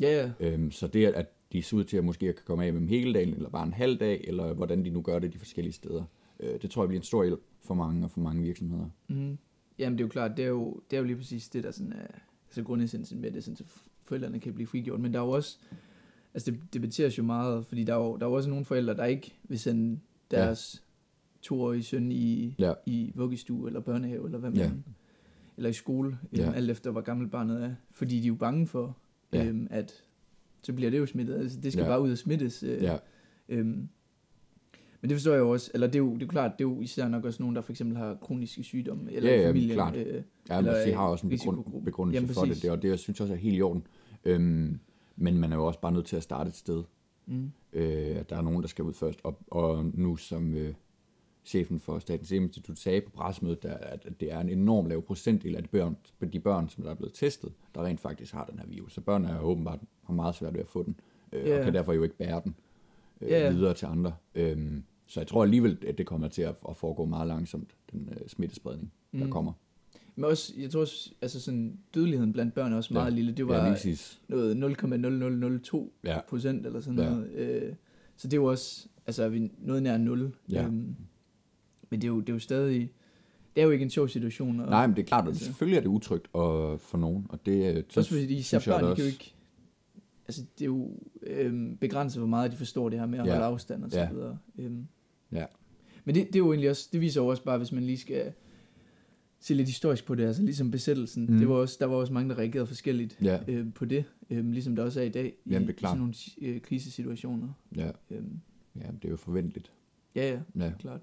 ja, 0.00 0.22
ja. 0.22 0.32
Øhm, 0.40 0.70
så 0.70 0.86
det, 0.86 1.06
at 1.06 1.26
de 1.52 1.62
ser 1.62 1.76
ud 1.76 1.84
til 1.84 1.96
at 1.96 2.04
måske 2.04 2.32
kan 2.32 2.44
komme 2.44 2.64
af 2.64 2.72
med 2.72 2.80
dem 2.80 2.88
hele 2.88 3.14
dagen, 3.14 3.34
eller 3.34 3.48
bare 3.48 3.66
en 3.66 3.72
halv 3.72 3.98
dag, 3.98 4.24
eller 4.28 4.52
hvordan 4.52 4.84
de 4.84 4.90
nu 4.90 5.02
gør 5.02 5.18
det 5.18 5.32
de 5.32 5.38
forskellige 5.38 5.72
steder, 5.72 6.04
øh, 6.40 6.62
det 6.62 6.70
tror 6.70 6.82
jeg 6.82 6.88
bliver 6.88 7.00
en 7.00 7.04
stor 7.04 7.24
hjælp 7.24 7.40
for 7.62 7.74
mange 7.74 8.04
og 8.04 8.10
for 8.10 8.20
mange 8.20 8.42
virksomheder. 8.42 8.88
Mm. 9.08 9.38
Jamen 9.78 9.98
det 9.98 10.04
er 10.04 10.06
jo 10.06 10.10
klart, 10.10 10.36
det 10.36 10.44
er 10.44 10.48
jo, 10.48 10.80
det 10.90 10.96
er 10.96 11.00
jo 11.00 11.06
lige 11.06 11.16
præcis 11.16 11.48
det, 11.48 11.64
der 11.64 11.70
sådan 11.70 11.92
er, 11.92 12.06
altså 12.46 12.62
grundessensen 12.62 13.20
med 13.20 13.30
det, 13.30 13.44
sådan, 13.44 13.56
så 13.56 13.64
forældrene 14.02 14.40
kan 14.40 14.54
blive 14.54 14.66
frigjort. 14.66 15.00
Men 15.00 15.12
der 15.12 15.20
er 15.20 15.24
jo 15.24 15.30
også, 15.30 15.58
altså 16.36 16.50
det 16.50 16.60
debatteres 16.74 17.18
jo 17.18 17.22
meget, 17.22 17.66
fordi 17.66 17.84
der 17.84 17.92
er 17.94 18.04
jo, 18.04 18.16
der 18.16 18.26
er 18.26 18.30
jo 18.30 18.34
også 18.36 18.50
nogle 18.50 18.64
forældre, 18.64 18.94
der 18.94 19.04
ikke 19.04 19.34
vil 19.44 19.58
sende 19.58 19.98
deres 20.30 20.82
ja. 20.82 21.42
toårige 21.42 21.82
søn 21.82 22.12
i, 22.12 22.54
Ja. 22.58 22.72
i 22.86 23.12
vuggestue 23.14 23.66
eller 23.66 23.80
børnehave, 23.80 24.24
eller 24.26 24.38
hvad 24.38 24.50
man, 24.50 24.58
Ja. 24.58 24.70
eller 25.56 25.70
i 25.70 25.72
skole, 25.72 26.18
Ja. 26.36 26.52
alt 26.52 26.70
efter 26.70 26.90
hvor 26.90 27.00
gammel 27.00 27.28
barnet 27.28 27.62
er. 27.64 27.74
Fordi 27.90 28.16
de 28.16 28.22
er 28.24 28.28
jo 28.28 28.34
bange 28.34 28.66
for, 28.66 28.96
Ja. 29.32 29.44
øhm, 29.46 29.66
at 29.70 30.02
så 30.62 30.72
bliver 30.72 30.90
det 30.90 30.98
jo 30.98 31.06
smittet. 31.06 31.34
Altså 31.34 31.60
det 31.60 31.72
skal 31.72 31.82
Ja. 31.82 31.88
bare 31.88 32.00
ud 32.02 32.10
og 32.10 32.18
smittes. 32.18 32.62
Øh, 32.62 32.82
Ja, 32.82 32.96
Øhm, 33.48 33.88
men 35.00 35.08
det 35.10 35.12
forstår 35.12 35.32
jeg 35.32 35.40
jo 35.40 35.50
også, 35.50 35.70
eller 35.74 35.86
det 35.86 35.94
er 35.94 35.98
jo, 35.98 36.14
det 36.14 36.22
er 36.22 36.26
jo 36.26 36.30
klart, 36.30 36.52
det 36.58 36.64
er 36.64 36.68
jo 36.68 36.80
især 36.80 37.08
nok 37.08 37.24
også 37.24 37.42
nogen, 37.42 37.56
der 37.56 37.62
for 37.62 37.72
eksempel 37.72 37.96
har 37.96 38.14
kroniske 38.14 38.62
sygdomme, 38.62 39.12
eller 39.12 39.30
Ja, 39.30 39.40
ja, 39.40 39.48
familien. 39.48 39.74
klart. 39.74 39.96
Øh, 39.96 40.22
ja 40.50 40.58
Eller, 40.58 40.72
de 40.84 40.90
øh, 40.90 40.96
har 40.96 41.06
også 41.06 41.26
en 41.26 41.30
begrund, 41.30 41.56
risikogruppe. 41.58 41.84
begrundelse 41.84 42.16
Jamen, 42.16 42.34
for 42.34 42.44
det, 42.44 42.70
og 42.70 42.82
det 42.82 42.88
jeg 42.88 42.98
synes 42.98 43.20
også 43.20 43.32
er 43.32 43.38
helt 43.38 43.56
i 43.58 43.62
orden. 43.62 43.86
Øhm, 44.24 44.78
men 45.16 45.38
man 45.38 45.52
er 45.52 45.56
jo 45.56 45.66
også 45.66 45.80
bare 45.80 45.92
nødt 45.92 46.06
til 46.06 46.16
at 46.16 46.22
starte 46.22 46.48
et 46.48 46.56
sted. 46.56 46.84
mm, 47.26 47.52
Øh, 47.72 48.24
der 48.30 48.36
er 48.36 48.42
nogen, 48.42 48.62
der 48.62 48.68
skal 48.68 48.84
ud 48.84 48.92
først. 48.92 49.20
Og, 49.24 49.38
og 49.50 49.84
nu 49.94 50.16
som 50.16 50.54
øh, 50.54 50.74
chefen 51.44 51.80
for 51.80 51.98
Statens 51.98 52.28
Serum 52.28 52.44
Institut 52.44 52.78
sagde 52.78 53.00
på 53.00 53.10
pressemødet, 53.10 53.62
der, 53.62 53.74
at 53.74 54.06
det 54.20 54.32
er 54.32 54.40
en 54.40 54.48
enorm 54.48 54.86
lav 54.86 55.02
procentdel 55.02 55.56
af 55.56 55.62
de 55.62 55.68
børn, 55.68 55.96
de 56.32 56.40
børn, 56.40 56.68
som 56.68 56.84
der 56.84 56.90
er 56.90 56.94
blevet 56.94 57.14
testet, 57.14 57.52
der 57.74 57.84
rent 57.84 58.00
faktisk 58.00 58.32
har 58.32 58.44
den 58.44 58.58
her 58.58 58.66
virus. 58.66 58.92
Så 58.94 59.00
børn 59.00 59.24
er 59.24 59.40
åbenbart 59.40 59.78
har 60.04 60.14
meget 60.14 60.34
svært 60.34 60.52
ved 60.54 60.60
at 60.60 60.68
få 60.68 60.82
den, 60.82 61.00
øh, 61.32 61.46
Ja. 61.46 61.58
og 61.58 61.64
kan 61.64 61.74
derfor 61.74 61.92
jo 61.92 62.02
ikke 62.02 62.16
bære 62.16 62.40
den 62.44 62.54
øh, 63.20 63.30
ja. 63.30 63.50
videre 63.50 63.74
til 63.74 63.86
andre. 63.86 64.14
Øhm, 64.34 64.84
så 65.06 65.20
jeg 65.20 65.26
tror 65.26 65.42
alligevel, 65.42 65.78
at 65.86 65.98
det 65.98 66.06
kommer 66.06 66.28
til 66.28 66.42
at, 66.42 66.54
at 66.68 66.76
foregå 66.76 67.04
meget 67.04 67.28
langsomt, 67.28 67.76
den 67.92 68.08
øh, 68.20 68.28
smittespredning, 68.28 68.92
der 69.12 69.24
Mm. 69.24 69.30
kommer. 69.30 69.52
Men 70.16 70.24
også, 70.24 70.52
jeg 70.58 70.70
tror 70.70 70.80
også, 70.80 71.10
altså 71.22 71.40
sådan, 71.40 71.78
dødeligheden 71.94 72.32
blandt 72.32 72.54
børn 72.54 72.72
er 72.72 72.76
også 72.76 72.92
meget 72.94 73.10
Ja. 73.10 73.14
lille. 73.16 73.30
Det 73.32 73.38
ja, 73.38 73.44
var 73.44 73.70
præcis. 73.72 74.20
noget 74.28 74.56
0,0002 74.56 75.92
Ja. 76.04 76.20
procent 76.28 76.66
eller 76.66 76.80
sådan 76.80 76.98
Ja. 76.98 77.10
noget. 77.10 77.30
Øh, 77.32 77.72
så 78.16 78.28
det 78.28 78.32
er 78.32 78.40
jo 78.40 78.44
også, 78.44 78.86
altså 79.06 79.22
er 79.22 79.28
vi 79.28 79.50
noget 79.58 79.82
nær 79.82 79.96
0. 79.98 80.32
Ja. 80.52 80.64
Øhm, 80.64 80.94
men 81.90 82.00
det 82.00 82.04
er, 82.04 82.08
jo, 82.08 82.20
det 82.20 82.28
er 82.28 82.32
jo 82.32 82.38
stadig, 82.38 82.80
det 83.56 83.60
er 83.62 83.64
jo 83.66 83.70
ikke 83.70 83.82
en 83.82 83.90
sjov 83.90 84.08
situation. 84.08 84.60
Og, 84.60 84.70
Nej, 84.70 84.86
men 84.86 84.96
det 84.96 85.02
er 85.02 85.06
klart, 85.06 85.26
altså- 85.26 85.44
selvfølgelig 85.44 85.76
er 85.76 85.80
det 85.80 85.88
utrygt 85.88 86.28
og, 86.32 86.80
for 86.80 86.98
nogen, 86.98 87.26
og 87.28 87.46
det, 87.46 87.76
øh, 87.76 87.82
så 87.88 88.00
Også 88.00 88.10
fordi 88.10 88.24
især 88.24 88.58
synes 88.58 88.66
jeg 88.66 88.80
børn, 88.80 88.90
de 88.90 88.96
kan 88.96 89.04
jo 89.04 89.08
ikke... 89.10 89.32
Altså, 90.28 90.42
det 90.58 90.60
er 90.64 90.66
jo 90.66 90.90
øhm, 91.22 91.76
begrænset, 91.76 92.20
hvor 92.20 92.28
meget 92.28 92.52
de 92.52 92.56
forstår 92.56 92.88
det 92.88 92.98
her 92.98 93.06
med 93.06 93.18
at 93.18 93.26
Ja. 93.26 93.30
holde 93.30 93.44
afstand 93.46 93.84
og 93.84 93.90
så 93.90 93.98
Ja. 94.00 94.12
videre. 94.12 94.38
Øhm. 94.58 94.86
Ja. 95.32 95.44
Men 96.04 96.14
det, 96.14 96.26
det, 96.26 96.34
er 96.34 96.38
jo 96.38 96.52
egentlig 96.52 96.70
også, 96.70 96.88
det 96.92 97.00
viser 97.00 97.20
jo 97.22 97.26
også 97.26 97.42
bare, 97.44 97.58
hvis 97.58 97.72
man 97.72 97.82
lige 97.82 97.98
skal 97.98 98.32
se 99.46 99.54
lidt 99.54 99.68
historisk 99.68 100.06
på 100.06 100.14
det, 100.14 100.24
altså 100.26 100.42
ligesom 100.42 100.70
besættelsen, 100.70 101.26
Mm. 101.30 101.38
det 101.38 101.48
var 101.48 101.54
også, 101.54 101.76
der 101.80 101.86
var 101.86 101.96
også 101.96 102.12
mange, 102.12 102.30
der 102.30 102.38
reagerede 102.38 102.66
forskelligt 102.66 103.18
Ja, 103.22 103.38
øh, 103.48 103.66
på 103.74 103.84
det, 103.84 104.04
øh, 104.30 104.50
ligesom 104.50 104.76
der 104.76 104.82
også 104.82 105.00
er 105.00 105.04
i 105.04 105.08
dag 105.08 105.34
i, 105.44 105.50
Jamen, 105.50 105.68
det 105.68 105.72
er 105.74 105.76
i 105.76 105.78
klart. 105.78 105.90
sådan 105.90 105.98
nogle 105.98 106.14
øh, 106.54 106.60
krisesituationer. 106.60 107.48
ja, 107.76 107.90
Øh, 108.10 108.22
ja, 108.76 108.86
det 109.02 109.04
er 109.04 109.08
jo 109.10 109.16
forventeligt. 109.16 109.72
ja, 110.14 110.30
ja, 110.58 110.64
Ja. 110.64 110.72
klart. 110.78 111.00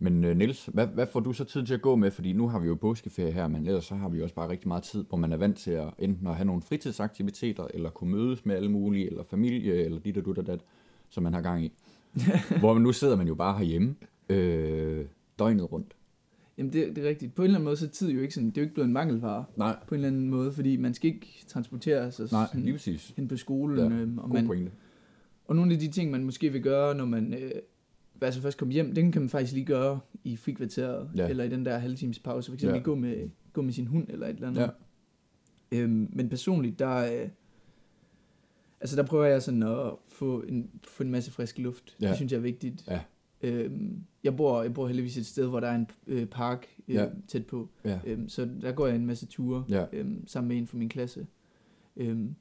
Men 0.00 0.24
uh, 0.24 0.36
Niels, 0.36 0.66
hvad, 0.66 0.86
hvad 0.86 1.06
får 1.12 1.20
du 1.20 1.32
så 1.32 1.44
tid 1.44 1.66
til 1.66 1.74
at 1.74 1.82
gå 1.82 1.96
med? 1.96 2.10
Fordi 2.10 2.32
nu 2.32 2.48
har 2.48 2.58
vi 2.58 2.66
jo 2.68 2.74
påskeferie 2.74 3.32
her, 3.32 3.48
men 3.48 3.66
ellers 3.66 3.84
så 3.84 3.94
har 3.94 4.08
vi 4.08 4.22
også 4.22 4.34
bare 4.34 4.48
rigtig 4.48 4.68
meget 4.68 4.82
tid, 4.82 5.04
hvor 5.08 5.18
man 5.18 5.32
er 5.32 5.36
vant 5.36 5.56
til 5.58 5.70
at 5.70 5.90
enten 5.98 6.26
at 6.26 6.36
have 6.36 6.46
nogle 6.46 6.62
fritidsaktiviteter, 6.62 7.66
eller 7.74 7.90
kunne 7.90 8.10
mødes 8.10 8.46
med 8.46 8.56
alle 8.56 8.70
mulige, 8.70 9.06
eller 9.06 9.22
familie, 9.22 9.74
eller 9.74 9.98
dit 10.00 10.18
og 10.18 10.24
dut 10.24 10.38
og 10.38 10.46
dat, 10.46 10.60
som 11.08 11.22
man 11.22 11.34
har 11.34 11.40
gang 11.40 11.64
i. 11.64 11.72
hvor 12.60 12.72
man 12.74 12.82
nu 12.82 12.92
sidder 12.92 13.16
man 13.16 13.28
jo 13.28 13.34
bare 13.34 13.58
herhjemme, 13.58 13.94
øh, 14.28 15.04
døgnet 15.38 15.72
rundt. 15.72 15.96
Jamen, 16.58 16.72
det, 16.72 16.96
det 16.96 17.04
er 17.04 17.08
rigtigt. 17.08 17.34
På 17.34 17.42
en 17.42 17.44
eller 17.44 17.58
anden 17.58 17.64
måde, 17.64 17.76
så 17.76 17.84
er 17.84 17.88
tid 17.88 18.10
jo 18.10 18.20
ikke 18.20 18.34
sådan, 18.34 18.50
det 18.50 18.56
er 18.58 18.62
jo 18.62 18.64
ikke 18.64 18.74
blevet 18.74 18.86
en 18.86 18.92
mangelvare, 18.92 19.44
Nej, 19.56 19.76
på 19.86 19.94
en 19.94 19.98
eller 19.98 20.08
anden 20.08 20.30
måde, 20.30 20.52
fordi 20.52 20.76
man 20.76 20.94
skal 20.94 21.10
ikke 21.10 21.26
transportere 21.46 22.12
sig 22.12 22.28
nej, 22.32 22.46
sådan 22.46 22.62
lige 22.62 22.72
præcis. 22.74 23.12
hen 23.16 23.28
på 23.28 23.36
skolen, 23.36 23.92
Ja, 23.92 23.98
øhm, 23.98 24.18
og 24.18 24.28
man, 24.30 24.46
pointe. 24.46 24.72
Og 25.44 25.56
nogle 25.56 25.72
af 25.72 25.78
de 25.78 25.88
ting, 25.88 26.10
man 26.10 26.24
måske 26.24 26.52
vil 26.52 26.62
gøre, 26.62 26.94
når 26.94 27.04
man 27.04 27.34
øh, 27.34 27.50
altså 28.20 28.40
først 28.40 28.58
kommer 28.58 28.72
hjem, 28.72 28.94
den 28.94 29.12
kan 29.12 29.22
man 29.22 29.28
faktisk 29.28 29.52
lige 29.54 29.64
gøre 29.66 30.00
i 30.24 30.36
frikvarteret, 30.36 31.10
Ja. 31.16 31.28
eller 31.28 31.44
i 31.44 31.48
den 31.48 31.64
der 31.64 31.78
halve 31.78 31.96
times 31.96 32.18
pause. 32.18 32.50
For 32.50 32.54
eksempel 32.54 32.76
ja. 32.76 32.82
gå, 32.82 32.94
med, 32.94 33.30
gå 33.52 33.62
med 33.62 33.72
sin 33.72 33.86
hund, 33.86 34.06
eller 34.08 34.26
et 34.26 34.34
eller 34.34 34.48
andet. 34.48 34.60
Ja. 35.72 35.78
Øhm, 35.78 36.08
men 36.12 36.28
personligt, 36.28 36.78
der, 36.78 37.22
øh, 37.22 37.28
altså 38.80 38.96
der 38.96 39.02
prøver 39.02 39.24
jeg 39.24 39.42
sådan 39.42 39.62
at 39.62 39.92
få 40.08 40.40
en, 40.40 40.70
få 40.84 41.02
en 41.02 41.10
masse 41.10 41.30
frisk 41.30 41.58
luft. 41.58 41.96
Ja. 42.00 42.08
Det 42.08 42.16
synes 42.16 42.32
jeg 42.32 42.38
er 42.38 42.42
vigtigt. 42.42 42.84
Ja. 42.88 43.00
Øhm, 43.42 44.02
jeg, 44.24 44.36
bor, 44.36 44.62
jeg 44.62 44.74
bor 44.74 44.86
heldigvis 44.86 45.16
et 45.16 45.26
sted, 45.26 45.46
hvor 45.46 45.60
der 45.60 45.68
er 45.68 45.74
en 45.76 45.86
øh, 46.06 46.26
park 46.26 46.66
øh, 46.88 46.94
Ja. 46.94 47.02
ja. 47.02 47.08
tæt 47.28 47.46
på. 47.46 47.68
Ja, 47.84 47.98
Øhm, 48.06 48.28
så 48.28 48.48
der 48.62 48.72
går 48.72 48.86
jeg 48.86 48.96
en 48.96 49.06
masse 49.06 49.26
ture 49.26 49.64
ja, 49.68 49.86
øhm, 49.92 50.26
sammen 50.26 50.48
med 50.48 50.56
en 50.56 50.66
fra 50.66 50.78
min 50.78 50.88
klasse. 50.88 51.26
Øhm, 51.96 52.34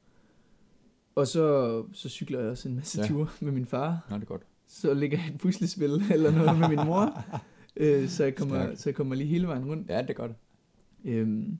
og 1.16 1.28
så, 1.28 1.84
så 1.94 2.10
cykler 2.10 2.40
jeg 2.40 2.50
også 2.50 2.70
en 2.70 2.76
masse 2.76 3.00
Ja. 3.00 3.04
ja. 3.06 3.10
ture 3.10 3.28
med 3.42 3.52
min 3.52 3.66
far. 3.66 4.06
nej, 4.10 4.18
det 4.18 4.24
er 4.26 4.28
godt. 4.28 4.42
Så 4.68 4.94
ligger 4.94 5.18
jeg 5.18 5.28
et 5.34 5.38
puslespil 5.40 6.02
eller 6.14 6.32
noget 6.32 6.60
med 6.60 6.68
min 6.70 6.86
mor. 6.86 7.24
øh, 7.78 8.08
så, 8.08 8.24
jeg 8.24 8.36
kommer, 8.36 8.76
så 8.76 8.90
jeg 8.90 8.96
kommer 8.96 9.16
lige 9.16 9.28
hele 9.28 9.48
vejen 9.48 9.66
rundt. 9.66 9.90
Ja, 9.90 10.02
det 10.02 10.10
er 10.10 10.14
godt. 10.14 10.32
Øhm, 11.06 11.58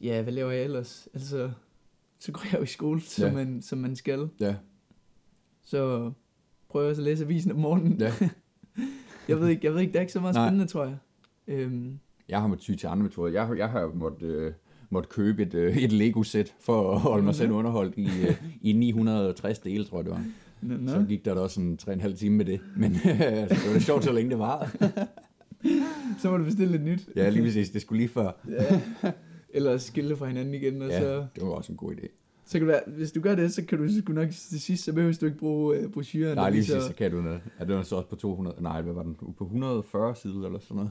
ja, 0.00 0.22
hvad 0.22 0.32
laver 0.32 0.50
jeg 0.50 0.64
ellers? 0.64 1.08
Altså, 1.14 1.50
så 2.18 2.32
går 2.32 2.42
jeg 2.52 2.54
jo 2.58 2.62
i 2.62 2.66
skole, 2.66 3.00
som, 3.00 3.26
Ja. 3.26 3.32
man, 3.32 3.62
som 3.62 3.78
man 3.78 3.96
skal. 3.96 4.28
Ja, 4.40 4.56
Så 5.62 6.12
prøver 6.74 6.84
jeg 6.86 6.90
også 6.90 7.02
at 7.02 7.04
læse 7.04 7.24
avisen 7.24 7.50
om 7.50 7.56
morgenen. 7.58 8.00
ja. 8.00 8.12
Jeg 9.28 9.40
ved 9.40 9.48
ikke, 9.48 9.60
jeg 9.66 9.74
ved 9.74 9.80
ikke, 9.80 9.92
der 9.92 9.98
er 9.98 10.00
ikke 10.00 10.12
så 10.12 10.20
meget 10.20 10.34
Nej. 10.34 10.46
spændende, 10.48 10.66
tror 10.72 10.84
jeg. 10.84 10.96
Øhm, 11.48 11.98
Jeg 12.28 12.40
har 12.40 12.46
måttet 12.48 12.64
ty 12.64 12.74
til 12.74 12.86
andre 12.86 13.02
metoder. 13.02 13.32
Jeg, 13.32 13.58
jeg 13.58 13.68
har 13.68 13.90
måttet 13.94 14.26
øh, 14.28 14.52
måtte 14.90 15.08
købe 15.08 15.42
et, 15.42 15.54
øh, 15.54 15.76
et 15.76 15.92
Lego-sæt 15.92 16.54
for 16.60 16.92
at 16.92 17.00
holde 17.00 17.24
mig 17.24 17.34
selv 17.34 17.50
underholdt 17.52 17.94
i, 17.96 18.08
øh, 18.28 18.42
i 18.62 18.72
960 18.72 19.58
dele, 19.58 19.84
tror 19.84 19.98
jeg 19.98 20.04
det 20.04 20.12
var. 20.12 20.24
nå, 20.62 20.76
nå. 20.76 20.90
Så 20.90 21.04
gik 21.08 21.24
der 21.24 21.34
da 21.34 21.40
også 21.40 21.60
en 21.60 21.78
3,5 21.82 22.16
time 22.16 22.36
med 22.36 22.44
det. 22.44 22.60
Men 22.76 22.92
altså, 23.04 23.54
det 23.54 23.66
var 23.66 23.72
da 23.72 23.78
sjovt, 23.80 24.04
så 24.04 24.12
længe 24.12 24.30
det 24.30 24.38
var. 24.38 24.70
så 26.20 26.30
må 26.30 26.36
du 26.36 26.44
bestille 26.44 26.72
lidt 26.72 26.84
nyt. 26.84 27.08
Ja, 27.16 27.28
lige 27.28 27.42
præcis. 27.42 27.70
Det 27.70 27.80
skulle 27.80 27.98
lige 27.98 28.08
før. 28.08 28.30
Ja. 28.48 28.80
Eller 29.48 29.76
skille 29.78 30.16
fra 30.16 30.26
hinanden 30.26 30.54
igen, 30.54 30.82
og 30.82 30.88
Ja, 30.88 31.00
så, 31.00 31.26
det 31.34 31.42
var 31.42 31.48
også 31.50 31.72
en 31.72 31.76
god 31.76 31.92
idé. 31.92 32.23
Så 32.46 32.58
kan 32.58 32.68
du 32.68 32.74
hvis 32.86 33.12
du 33.12 33.20
gør 33.20 33.34
det, 33.34 33.52
så 33.54 33.64
kan 33.64 33.78
du 33.78 33.88
sgu 34.00 34.12
nok 34.12 34.28
til 34.30 34.60
sidst, 34.60 34.84
så 34.84 34.92
behøver 34.92 35.12
du 35.20 35.26
ikke 35.26 35.38
bruge 35.38 35.84
uh, 35.84 35.90
brochuren. 35.92 36.36
Nej, 36.36 36.50
lige 36.50 36.60
præcis, 36.62 36.82
så 36.88 36.94
kan 36.94 37.10
du 37.10 37.22
noget. 37.22 37.40
Ja, 37.60 37.64
det 37.64 37.74
var 37.74 37.82
så 37.82 37.96
også 37.96 38.08
på 38.08 38.16
200, 38.16 38.62
nej, 38.62 38.82
hvad 38.82 38.92
var 38.92 39.02
den? 39.02 39.14
På 39.14 39.44
140 39.44 40.16
sider 40.16 40.46
eller 40.46 40.58
sådan 40.58 40.76
noget. 40.76 40.90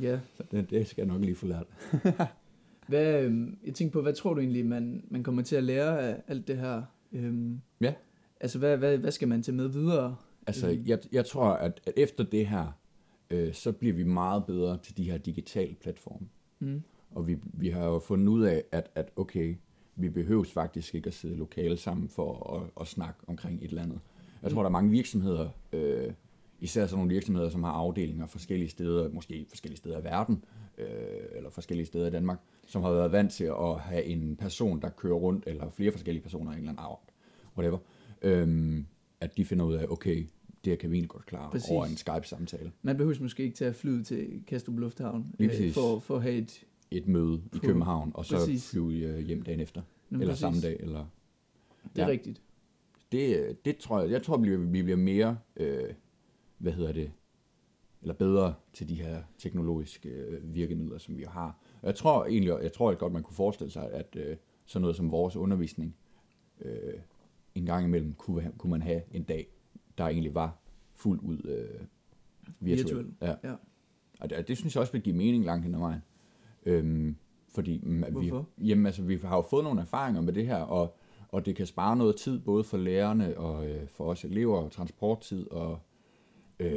Ja. 0.00 0.18
Så 0.36 0.42
det, 0.50 0.70
det 0.70 0.86
skal 0.86 1.02
jeg 1.06 1.12
nok 1.14 1.20
lige 1.24 1.34
få 1.34 1.46
lært. 1.46 1.66
Hvad, 2.88 3.22
øhm, 3.22 3.58
jeg 3.66 3.74
tænker 3.74 3.92
på, 3.92 4.02
hvad 4.02 4.12
tror 4.12 4.34
du 4.34 4.40
egentlig, 4.40 4.66
man, 4.66 5.04
man 5.10 5.22
kommer 5.22 5.42
til 5.42 5.56
at 5.56 5.64
lære 5.64 6.00
af 6.00 6.22
alt 6.28 6.48
det 6.48 6.56
her? 6.56 6.82
Øhm, 7.12 7.60
Ja. 7.80 7.94
Altså, 8.40 8.58
hvad, 8.58 8.76
hvad, 8.76 8.98
hvad 8.98 9.10
skal 9.10 9.28
man 9.28 9.42
tage 9.42 9.56
med 9.56 9.68
videre? 9.68 10.16
Altså, 10.46 10.70
Øhm. 10.70 10.82
jeg, 10.86 10.98
jeg 11.12 11.26
tror, 11.26 11.44
at, 11.50 11.80
at 11.86 11.92
efter 11.96 12.24
det 12.24 12.46
her, 12.46 12.76
øh, 13.30 13.54
så 13.54 13.72
bliver 13.72 13.94
vi 13.94 14.04
meget 14.04 14.44
bedre 14.46 14.78
til 14.82 14.96
de 14.96 15.10
her 15.10 15.18
digitale 15.18 15.74
platforme. 15.74 16.26
Mm. 16.58 16.82
Og 17.14 17.26
vi, 17.26 17.36
vi 17.44 17.68
har 17.68 17.84
jo 17.84 17.98
fundet 17.98 18.28
ud 18.28 18.42
af, 18.42 18.64
at, 18.72 18.90
at 18.94 19.10
okay, 19.16 19.56
vi 19.96 20.08
behøves 20.08 20.52
faktisk 20.52 20.94
ikke 20.94 21.06
at 21.06 21.14
sidde 21.14 21.36
lokale 21.36 21.76
sammen 21.76 22.08
for 22.08 22.56
at, 22.56 22.80
at 22.80 22.86
snakke 22.86 23.20
omkring 23.26 23.58
et 23.62 23.68
eller 23.68 23.82
andet. 23.82 24.00
Jeg 24.42 24.50
tror, 24.50 24.62
der 24.62 24.68
er 24.68 24.72
mange 24.72 24.90
virksomheder, 24.90 25.48
øh, 25.72 26.12
især 26.60 26.86
sådan 26.86 26.98
nogle 26.98 27.14
virksomheder, 27.14 27.48
som 27.48 27.62
har 27.62 27.70
afdelinger 27.70 28.26
forskellige 28.26 28.68
steder, 28.68 29.08
måske 29.08 29.46
forskellige 29.48 29.78
steder 29.78 30.00
i 30.00 30.04
verden, 30.04 30.44
øh, 30.78 30.86
eller 31.36 31.50
forskellige 31.50 31.86
steder 31.86 32.06
i 32.06 32.10
Danmark, 32.10 32.38
som 32.66 32.82
har 32.82 32.90
været 32.90 33.12
vant 33.12 33.32
til 33.32 33.44
at 33.44 33.80
have 33.80 34.04
en 34.04 34.36
person, 34.36 34.80
der 34.80 34.88
kører 34.88 35.14
rundt, 35.14 35.44
eller 35.46 35.70
flere 35.70 35.92
forskellige 35.92 36.22
personer 36.22 36.50
i 36.50 36.54
en 36.54 36.58
eller 36.58 36.70
anden 36.70 36.84
art, 36.84 36.98
whatever, 37.56 37.78
øhm, 38.22 38.86
at 39.20 39.36
de 39.36 39.44
finder 39.44 39.64
ud 39.64 39.74
af, 39.74 39.86
okay, 39.88 40.26
det 40.64 40.70
her 40.70 40.76
kan 40.76 40.90
vi 40.90 40.96
egentlig 40.96 41.10
godt 41.10 41.26
klare 41.26 41.50
Præcis. 41.50 41.70
over 41.70 41.86
en 41.86 41.96
Skype-samtale. 41.96 42.72
Man 42.82 42.96
behøver 42.96 43.16
måske 43.20 43.42
ikke 43.42 43.56
tage 43.56 43.72
flyet 43.72 44.06
til 44.06 44.42
Kastrup 44.46 44.78
Lufthavn 44.78 45.34
øh, 45.38 45.72
for, 45.72 45.98
for 45.98 46.16
at 46.16 46.22
have 46.22 46.34
et... 46.34 46.64
Et 46.90 47.06
møde 47.08 47.42
i 47.54 47.58
København, 47.58 48.10
og 48.14 48.24
så 48.24 48.36
Præcis. 48.36 48.70
flyve 48.70 48.92
øh, 48.94 49.18
hjem 49.18 49.42
dagen 49.42 49.60
efter, 49.60 49.82
Jamen, 50.10 50.20
eller 50.22 50.32
præcis. 50.32 50.40
samme 50.40 50.60
dag, 50.60 50.76
eller 50.80 51.06
Det 51.94 52.02
er 52.02 52.06
Ja. 52.06 52.10
rigtigt. 52.12 52.42
det, 53.12 53.56
det 53.64 53.76
tror 53.76 54.00
jeg, 54.00 54.10
jeg 54.10 54.22
tror, 54.22 54.36
vi 54.36 54.42
bliver, 54.42 54.58
vi 54.58 54.82
bliver 54.82 54.96
mere, 54.96 55.38
øh, 55.56 55.94
hvad 56.58 56.72
hedder 56.72 56.92
det, 56.92 57.12
eller 58.02 58.14
bedre 58.14 58.54
til 58.72 58.88
de 58.88 58.94
her 58.94 59.22
teknologiske 59.38 60.08
øh, 60.08 60.54
virkemidler, 60.54 60.98
som 60.98 61.16
vi 61.18 61.22
har. 61.28 61.58
Og 61.82 61.86
Jeg 61.86 61.94
tror 61.94 62.24
egentlig, 62.26 62.48
jeg 62.62 62.72
tror 62.72 62.94
godt, 62.94 63.12
man 63.12 63.22
kunne 63.22 63.36
forestille 63.36 63.70
sig, 63.70 63.90
at 63.92 64.16
øh, 64.16 64.36
sådan 64.66 64.80
noget 64.82 64.96
som 64.96 65.10
vores 65.10 65.36
undervisning, 65.36 65.96
øh, 66.60 66.94
en 67.54 67.66
gang 67.66 67.86
imellem 67.86 68.12
kunne, 68.12 68.42
ha- 68.42 68.50
kunne 68.58 68.70
man 68.70 68.82
have 68.82 69.02
en 69.12 69.22
dag, 69.22 69.46
der 69.98 70.04
egentlig 70.04 70.34
var 70.34 70.58
fuldt 70.94 71.22
ud 71.22 71.38
øh, 71.44 71.80
virtuel. 72.60 72.86
Virtuel, 72.96 73.06
Ja. 73.22 73.34
ja. 73.50 73.54
Og 74.20 74.30
det, 74.30 74.48
det 74.48 74.56
synes 74.58 74.74
jeg 74.74 74.80
også 74.80 74.92
vil 74.92 75.02
give 75.02 75.16
mening 75.16 75.44
langt 75.44 75.64
hen 75.64 75.74
ad 75.74 75.78
vejen. 75.80 76.00
Øhm, 76.66 77.16
fordi 77.54 77.80
mm, 77.82 78.04
at 78.04 78.12
Hvorfor? 78.12 78.46
Vi, 78.56 78.68
jamen, 78.68 78.86
altså, 78.86 79.02
vi 79.02 79.18
har 79.24 79.36
jo 79.36 79.42
fået 79.50 79.64
nogle 79.64 79.80
erfaringer 79.80 80.20
med 80.20 80.32
det 80.32 80.46
her, 80.46 80.56
og, 80.56 80.96
og 81.28 81.46
det 81.46 81.56
kan 81.56 81.66
spare 81.66 81.96
noget 81.96 82.16
tid, 82.16 82.38
både 82.38 82.64
for 82.64 82.76
lærerne 82.76 83.38
og 83.38 83.68
øh, 83.68 83.88
for 83.88 84.04
os 84.04 84.24
elever, 84.24 84.58
og 84.58 84.72
transporttid, 84.72 85.50
og 85.50 85.78
øh, 86.60 86.68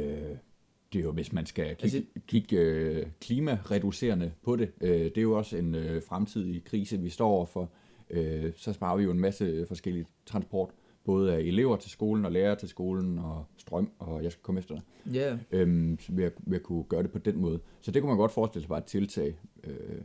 det 0.92 0.98
er 0.98 1.02
jo, 1.02 1.12
hvis 1.12 1.32
man 1.32 1.46
skal 1.46 1.76
kigge, 1.76 1.82
Altså- 1.84 2.20
kigge 2.26 2.56
øh, 2.56 3.06
klimareducerende 3.20 4.32
på 4.42 4.56
det, 4.56 4.70
øh, 4.80 4.90
det 4.90 5.18
er 5.18 5.22
jo 5.22 5.32
også 5.38 5.56
en 5.56 5.74
øh, 5.74 6.02
fremtidig 6.02 6.64
krise, 6.64 6.98
vi 6.98 7.08
står 7.10 7.28
overfor. 7.28 7.70
Øh, 8.10 8.52
så 8.56 8.72
sparer 8.72 8.96
vi 8.96 9.02
jo 9.02 9.10
en 9.10 9.20
masse 9.20 9.66
forskellige 9.68 10.06
transport, 10.26 10.70
både 11.04 11.34
af 11.34 11.40
elever 11.40 11.76
til 11.76 11.90
skolen 11.90 12.24
og 12.24 12.32
lærere 12.32 12.56
til 12.56 12.68
skolen, 12.68 13.18
og 13.18 13.44
strøm, 13.56 13.90
og 13.98 14.22
jeg 14.24 14.32
skal 14.32 14.42
komme 14.42 14.58
efter 14.58 14.74
dig 14.74 15.14
Ja, 15.14 15.38
øhm, 15.50 15.98
ved, 16.08 16.24
at, 16.24 16.32
ved 16.38 16.56
at 16.56 16.62
kunne 16.62 16.84
gøre 16.84 17.02
det 17.02 17.10
på 17.10 17.18
den 17.18 17.38
måde. 17.40 17.60
Så 17.80 17.90
det 17.90 18.02
kunne 18.02 18.10
man 18.10 18.18
godt 18.18 18.32
forestille 18.32 18.62
sig 18.62 18.68
bare 18.68 18.78
et 18.78 18.84
tiltag 18.84 19.38
øh, 19.64 20.00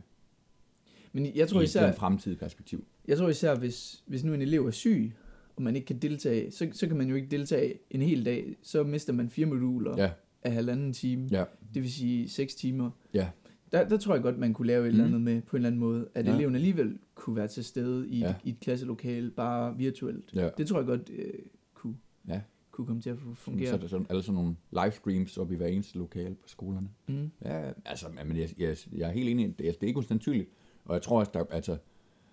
men 1.12 1.36
jeg 1.36 1.48
tror 1.48 1.60
i 1.60 1.64
især, 1.64 1.86
den 1.86 1.94
fremtidige 1.94 2.38
perspektiv. 2.38 2.84
jeg 3.08 3.18
tror 3.18 3.28
især 3.28 3.54
hvis, 3.58 4.02
hvis 4.06 4.24
nu 4.24 4.34
en 4.34 4.42
elev 4.42 4.66
er 4.66 4.70
syg, 4.70 5.12
og 5.56 5.62
man 5.62 5.76
ikke 5.76 5.86
kan 5.86 5.98
deltage, 5.98 6.50
så, 6.50 6.68
så 6.72 6.86
kan 6.86 6.96
man 6.96 7.08
jo 7.08 7.14
ikke 7.14 7.28
deltage 7.28 7.74
en 7.90 8.02
hel 8.02 8.24
dag. 8.24 8.56
Så 8.62 8.82
mister 8.82 9.12
man 9.12 9.30
fire 9.30 9.46
moduler 9.46 9.94
Ja, 10.02 10.10
af 10.42 10.52
halvanden 10.52 10.92
time. 10.92 11.28
ja, 11.30 11.44
Det 11.74 11.82
vil 11.82 11.92
sige 11.92 12.28
6 12.28 12.54
timer. 12.54 12.90
ja, 13.14 13.28
Der, 13.72 13.88
der 13.88 13.96
tror 13.96 14.14
jeg 14.14 14.22
godt, 14.22 14.38
man 14.38 14.52
kunne 14.54 14.66
lave 14.66 14.82
et 14.84 14.88
eller 14.88 15.04
Mhm. 15.04 15.14
andet 15.14 15.20
med 15.24 15.42
på 15.42 15.56
en 15.56 15.58
eller 15.58 15.66
anden 15.66 15.80
måde. 15.80 16.08
At 16.14 16.26
Ja. 16.26 16.34
eleven 16.34 16.54
alligevel 16.54 16.98
kunne 17.14 17.36
være 17.36 17.48
til 17.48 17.64
stede 17.64 18.08
i, 18.08 18.18
Ja. 18.18 18.28
et, 18.30 18.36
i 18.44 18.48
et 18.50 18.60
klasselokale, 18.60 19.30
bare 19.30 19.76
virtuelt. 19.76 20.30
ja. 20.34 20.48
Det 20.58 20.66
tror 20.66 20.78
jeg 20.78 20.86
godt 20.86 21.10
øh, 21.12 21.32
kunne, 21.74 21.96
Ja. 22.28 22.40
Kunne 22.74 22.86
komme 22.86 23.02
til 23.02 23.10
at 23.10 23.16
fu- 23.16 23.34
Så 23.34 23.40
fungere. 23.40 23.72
er 23.72 23.76
der 23.76 23.86
sådan, 23.86 24.06
alle 24.10 24.22
sådan 24.22 24.34
nogle 24.34 24.56
livestreams 24.72 25.38
op 25.38 25.52
i 25.52 25.54
hver 25.54 25.66
eneste 25.66 25.98
lokale 25.98 26.34
på 26.34 26.48
skolerne. 26.48 26.88
Mm. 27.08 27.30
Ja, 27.44 27.72
altså, 27.84 28.06
men 28.26 28.36
jeg, 28.36 28.48
jeg, 28.58 28.76
jeg 28.92 29.08
er 29.08 29.12
helt 29.12 29.28
enig, 29.28 29.58
det, 29.58 29.64
altså, 29.64 29.78
det 29.80 29.86
er 29.86 29.88
ikke 29.88 29.98
usandsynligt. 29.98 30.48
Og 30.84 30.94
jeg 30.94 31.02
tror 31.02 31.18
også, 31.20 31.30
der, 31.34 31.44
altså, 31.50 31.76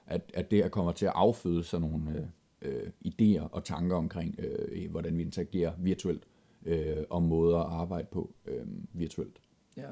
at, 0.05 0.31
at 0.33 0.51
det 0.51 0.59
her 0.63 0.69
kommer 0.69 0.91
til 0.91 1.05
at 1.05 1.11
afføde 1.15 1.63
sådan 1.63 1.89
nogle 1.89 2.29
øh, 2.61 2.83
øh, 2.85 2.91
idéer 3.05 3.41
og 3.51 3.63
tanker 3.63 3.95
omkring, 3.95 4.35
øh, 4.39 4.91
hvordan 4.91 5.17
vi 5.17 5.21
interagerer 5.23 5.73
virtuelt, 5.79 6.23
øh, 6.65 6.97
og 7.09 7.23
måder 7.23 7.57
at 7.59 7.71
arbejde 7.73 8.07
på 8.11 8.33
øh, 8.45 8.65
virtuelt. 8.93 9.41
Ja. 9.77 9.89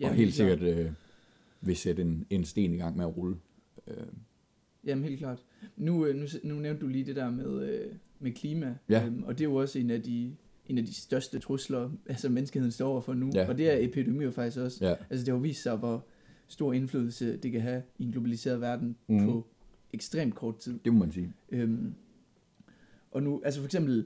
Ja, 0.00 0.08
og 0.08 0.14
helt 0.14 0.34
sikkert 0.34 0.62
øh, 0.62 0.90
vil 1.60 1.76
sætte 1.76 2.02
en, 2.02 2.26
en 2.30 2.44
sten 2.44 2.74
i 2.74 2.76
gang 2.76 2.96
med 2.96 3.04
at 3.04 3.16
rulle. 3.16 3.36
Øh, 3.86 3.96
Jamen 4.84 5.04
helt 5.04 5.18
klart. 5.18 5.42
Nu, 5.76 6.06
øh, 6.06 6.16
nu, 6.16 6.26
nu 6.44 6.54
nævnte 6.54 6.80
du 6.80 6.86
lige 6.86 7.04
det 7.04 7.16
der 7.16 7.30
med, 7.30 7.68
øh, 7.68 7.92
med 8.22 8.32
klima, 8.32 8.74
Ja. 8.88 9.06
øhm, 9.06 9.22
og 9.22 9.38
det 9.38 9.44
er 9.44 9.48
jo 9.48 9.54
også 9.54 9.78
en 9.78 9.90
af 9.90 10.02
de 10.02 10.32
en 10.66 10.78
af 10.78 10.84
de 10.86 10.94
største 10.94 11.38
trusler, 11.38 11.90
altså 12.06 12.28
menneskeheden 12.28 12.72
står 12.72 12.88
overfor 12.88 13.14
nu, 13.14 13.30
Ja. 13.34 13.48
og 13.48 13.58
det 13.58 13.70
er 13.70 13.84
epidemier 13.88 14.30
faktisk 14.30 14.58
også. 14.58 14.86
ja, 14.88 14.94
Altså 15.10 15.26
det 15.26 15.34
har 15.34 15.40
vist 15.40 15.62
sig, 15.62 15.76
hvor 15.76 16.04
stor 16.48 16.72
indflydelse 16.72 17.36
det 17.36 17.52
kan 17.52 17.60
have 17.60 17.82
i 17.98 18.04
en 18.04 18.12
globaliseret 18.12 18.60
verden 18.60 18.96
mm. 19.08 19.24
På 19.24 19.46
ekstremt 19.92 20.34
kort 20.34 20.58
tid. 20.58 20.78
det 20.84 20.92
må 20.92 20.98
man 20.98 21.12
sige. 21.12 21.32
Øhm, 21.50 21.94
og 23.10 23.22
nu, 23.22 23.42
altså 23.44 23.60
for 23.60 23.64
eksempel, 23.66 24.04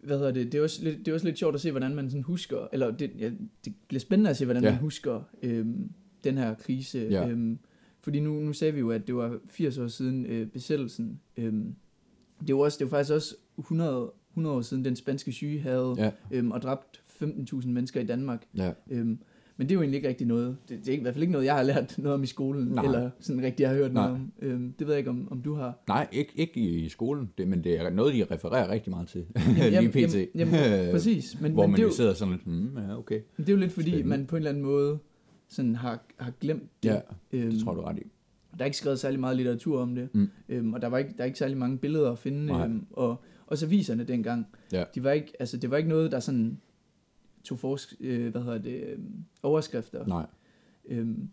hvad 0.00 0.18
hedder 0.18 0.32
det, 0.32 0.52
det 0.52 0.58
er 0.58 0.62
også 0.62 0.84
lidt, 0.84 0.98
det 0.98 1.08
er 1.08 1.12
også 1.14 1.26
lidt 1.26 1.38
sjovt 1.38 1.54
at 1.54 1.60
se, 1.60 1.70
hvordan 1.70 1.94
man 1.94 2.10
sådan 2.10 2.22
husker, 2.22 2.68
eller 2.72 2.90
det, 2.90 3.10
ja, 3.18 3.30
det 3.64 3.74
bliver 3.88 4.00
spændende 4.00 4.30
at 4.30 4.36
se, 4.36 4.44
hvordan 4.44 4.62
Ja. 4.64 4.70
man 4.70 4.80
husker 4.80 5.22
øhm, 5.42 5.90
den 6.24 6.38
her 6.38 6.54
krise. 6.54 6.98
Ja. 7.10 7.28
Øhm, 7.28 7.58
fordi 8.00 8.20
nu, 8.20 8.32
nu 8.40 8.52
sagde 8.52 8.74
vi 8.74 8.80
jo, 8.80 8.90
at 8.90 9.06
det 9.06 9.14
var 9.14 9.38
80 9.48 9.78
år 9.78 9.86
siden 9.86 10.26
øh, 10.26 10.46
besættelsen. 10.46 11.20
Øhm, 11.36 11.74
det, 12.46 12.54
var 12.54 12.60
også, 12.60 12.78
det 12.78 12.90
var 12.90 12.98
faktisk 12.98 13.14
også 13.14 13.34
100, 13.58 14.12
100 14.30 14.56
år 14.56 14.60
siden, 14.60 14.84
den 14.84 14.96
spanske 14.96 15.32
syge 15.32 15.60
havde 15.60 15.94
Ja, 15.98 16.10
øhm, 16.30 16.50
og 16.50 16.62
dræbt 16.62 17.02
15.000 17.22 17.68
mennesker 17.68 18.00
i 18.00 18.06
Danmark. 18.06 18.44
ja. 18.56 18.72
Øhm, 18.90 19.18
men 19.56 19.68
det 19.68 19.74
er 19.74 19.74
jo 19.74 19.80
egentlig 19.80 19.96
ikke 19.96 20.08
rigtig 20.08 20.26
noget. 20.26 20.56
Det, 20.68 20.78
det 20.86 20.94
er 20.94 20.98
i 20.98 21.00
hvert 21.00 21.14
fald 21.14 21.22
ikke 21.22 21.32
noget, 21.32 21.44
jeg 21.46 21.54
har 21.54 21.62
lært 21.62 21.94
noget 21.98 22.14
om 22.14 22.22
i 22.22 22.26
skolen, 22.26 22.68
Nej. 22.68 22.84
eller 22.84 23.10
sådan 23.20 23.42
rigtig 23.42 23.68
har 23.68 23.74
hørt 23.74 23.92
Nej. 23.92 24.06
noget 24.08 24.20
om. 24.20 24.32
Øhm, 24.42 24.72
det 24.72 24.86
ved 24.86 24.94
jeg 24.94 24.98
ikke, 24.98 25.10
om, 25.10 25.28
om 25.30 25.42
du 25.42 25.54
har. 25.54 25.78
Nej, 25.88 26.08
ikke, 26.12 26.32
ikke 26.36 26.60
i 26.60 26.88
skolen, 26.88 27.30
det, 27.38 27.48
men 27.48 27.64
det 27.64 27.80
er 27.80 27.90
noget, 27.90 28.14
de 28.14 28.24
refererer 28.30 28.68
rigtig 28.70 28.90
meget 28.90 29.08
til. 29.08 29.24
Jamen, 29.58 29.90
Lige 29.92 30.06
pt. 30.06 30.14
Jamen, 30.34 30.54
jamen, 30.54 30.90
præcis. 30.94 31.40
Men, 31.40 31.52
Hvor 31.52 31.62
men 31.62 31.70
man 31.70 31.76
det, 31.76 31.82
jo 31.82 31.88
jo, 31.88 31.94
sidder 31.94 32.14
sådan 32.14 32.32
lidt, 32.32 32.44
hmm, 32.44 32.76
ja, 32.78 32.98
okay. 32.98 33.20
det 33.36 33.48
er 33.48 33.52
jo 33.52 33.58
lidt 33.58 33.72
fordi, 33.72 33.90
Spændende. 33.90 34.08
man 34.08 34.26
på 34.26 34.36
en 34.36 34.40
eller 34.40 34.50
anden 34.50 34.64
måde 34.64 34.98
sådan 35.48 35.76
har, 35.76 36.04
har 36.16 36.32
glemt 36.40 36.82
det. 36.82 36.88
Ja, 36.88 37.00
øhm, 37.32 37.50
det 37.50 37.60
tror 37.64 37.74
du 37.74 37.80
ret 37.80 37.98
i. 37.98 38.02
Der 38.58 38.60
er 38.60 38.64
ikke 38.64 38.76
skrevet 38.76 38.98
særlig 38.98 39.20
meget 39.20 39.36
litteratur 39.36 39.80
om 39.80 39.94
det, 39.94 40.08
Mm. 40.14 40.28
øhm, 40.48 40.72
og 40.74 40.82
der 40.82 40.88
var 40.88 40.98
ikke, 40.98 41.10
der 41.16 41.20
er 41.22 41.24
ikke 41.26 41.38
særlig 41.38 41.56
mange 41.56 41.78
billeder 41.78 42.12
at 42.12 42.18
finde. 42.18 42.46
Nej. 42.46 42.64
Øhm, 42.64 42.86
og 42.90 43.22
også 43.46 43.66
aviserne 43.66 44.04
dengang, 44.04 44.46
Ja. 44.72 44.84
de 44.94 45.04
var 45.04 45.10
ikke, 45.10 45.32
altså, 45.38 45.56
det 45.56 45.70
var 45.70 45.76
ikke 45.76 45.88
noget, 45.88 46.12
der 46.12 46.20
sådan 46.20 46.58
tog 47.44 47.58
forsk, 47.58 47.94
øh, 48.00 48.30
hvad 48.30 48.42
hedder 48.42 48.58
det, 48.58 48.80
øh, 48.84 48.98
overskrifter. 49.42 50.06
Nej, 50.06 50.26
Øhm, 50.88 51.28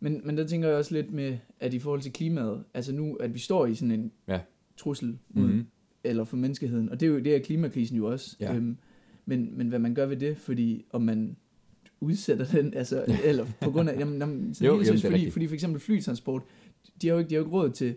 men, 0.00 0.20
men 0.24 0.36
der 0.36 0.46
tænker 0.46 0.68
jeg 0.68 0.76
også 0.76 0.94
lidt 0.94 1.12
med, 1.12 1.38
at 1.60 1.74
i 1.74 1.78
forhold 1.78 2.00
til 2.00 2.12
klimaet, 2.12 2.64
altså 2.74 2.92
nu, 2.94 3.14
at 3.14 3.34
vi 3.34 3.38
står 3.38 3.66
i 3.66 3.74
sådan 3.74 3.90
en 3.90 4.12
Ja. 4.28 4.40
trussel 4.76 5.18
mod, 5.30 5.44
mm-hmm. 5.46 5.66
eller 6.04 6.24
for 6.24 6.36
menneskeheden, 6.36 6.88
og 6.88 7.00
det 7.00 7.06
er 7.06 7.10
jo 7.10 7.18
det 7.18 7.34
er 7.36 7.38
klimakrisen 7.38 7.96
jo 7.96 8.06
også. 8.06 8.36
Ja. 8.40 8.54
Øhm, 8.54 8.76
men, 9.26 9.58
men 9.58 9.68
hvad 9.68 9.78
man 9.78 9.94
gør 9.94 10.06
ved 10.06 10.16
det, 10.16 10.36
fordi 10.36 10.84
om 10.90 11.02
man 11.02 11.36
udsætter 12.00 12.44
den, 12.46 12.74
altså, 12.74 13.04
eller 13.24 13.46
på 13.60 13.70
grund 13.70 13.88
af, 13.90 13.98
jamen, 13.98 14.18
jamen, 14.20 14.54
så 14.54 14.64
Jo, 14.64 14.72
jamen, 14.72 14.86
det 14.86 15.04
er 15.04 15.10
fordi, 15.10 15.30
fordi 15.30 15.46
for 15.46 15.54
eksempel 15.54 15.80
flytransport, 15.80 16.42
de 17.02 17.06
har 17.08 17.14
jo 17.14 17.18
ikke, 17.18 17.28
de 17.30 17.34
har 17.34 17.40
jo 17.40 17.44
ikke 17.46 17.56
råd 17.56 17.70
til, 17.70 17.96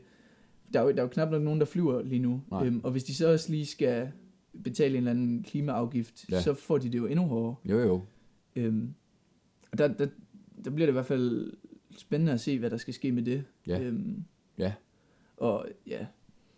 der 0.73 0.79
er 0.79 0.83
jo, 0.83 0.89
der 0.91 0.97
er 0.97 1.01
jo 1.01 1.07
knap 1.07 1.31
nok 1.31 1.41
nogen, 1.41 1.59
der 1.59 1.65
flyver 1.65 2.01
lige 2.01 2.19
nu, 2.19 2.41
Nej. 2.51 2.65
øhm, 2.65 2.81
og 2.83 2.91
hvis 2.91 3.03
de 3.03 3.13
så 3.15 3.31
også 3.31 3.51
lige 3.51 3.65
skal 3.65 4.11
betale 4.63 4.91
en 4.91 4.97
eller 4.97 5.11
anden 5.11 5.43
klimaafgift, 5.43 6.25
Ja. 6.31 6.41
så 6.41 6.53
får 6.53 6.77
de 6.77 6.89
det 6.91 6.97
jo 6.97 7.05
endnu 7.05 7.25
hårdere. 7.25 7.55
jo 7.65 7.79
jo. 7.79 8.01
Øhm, 8.55 8.93
og 9.71 9.77
der, 9.77 9.87
der, 9.87 10.07
der 10.65 10.71
bliver 10.71 10.85
det 10.85 10.91
i 10.91 10.93
hvert 10.93 11.05
fald 11.05 11.53
spændende 11.97 12.31
at 12.33 12.39
se, 12.39 12.59
hvad 12.59 12.69
der 12.69 12.77
skal 12.77 12.93
ske 12.93 13.11
med 13.11 13.23
det. 13.23 13.43
Ja. 13.67 13.81
Øhm, 13.81 14.23
Ja. 14.57 14.73
Og 15.37 15.65
ja, 15.87 16.05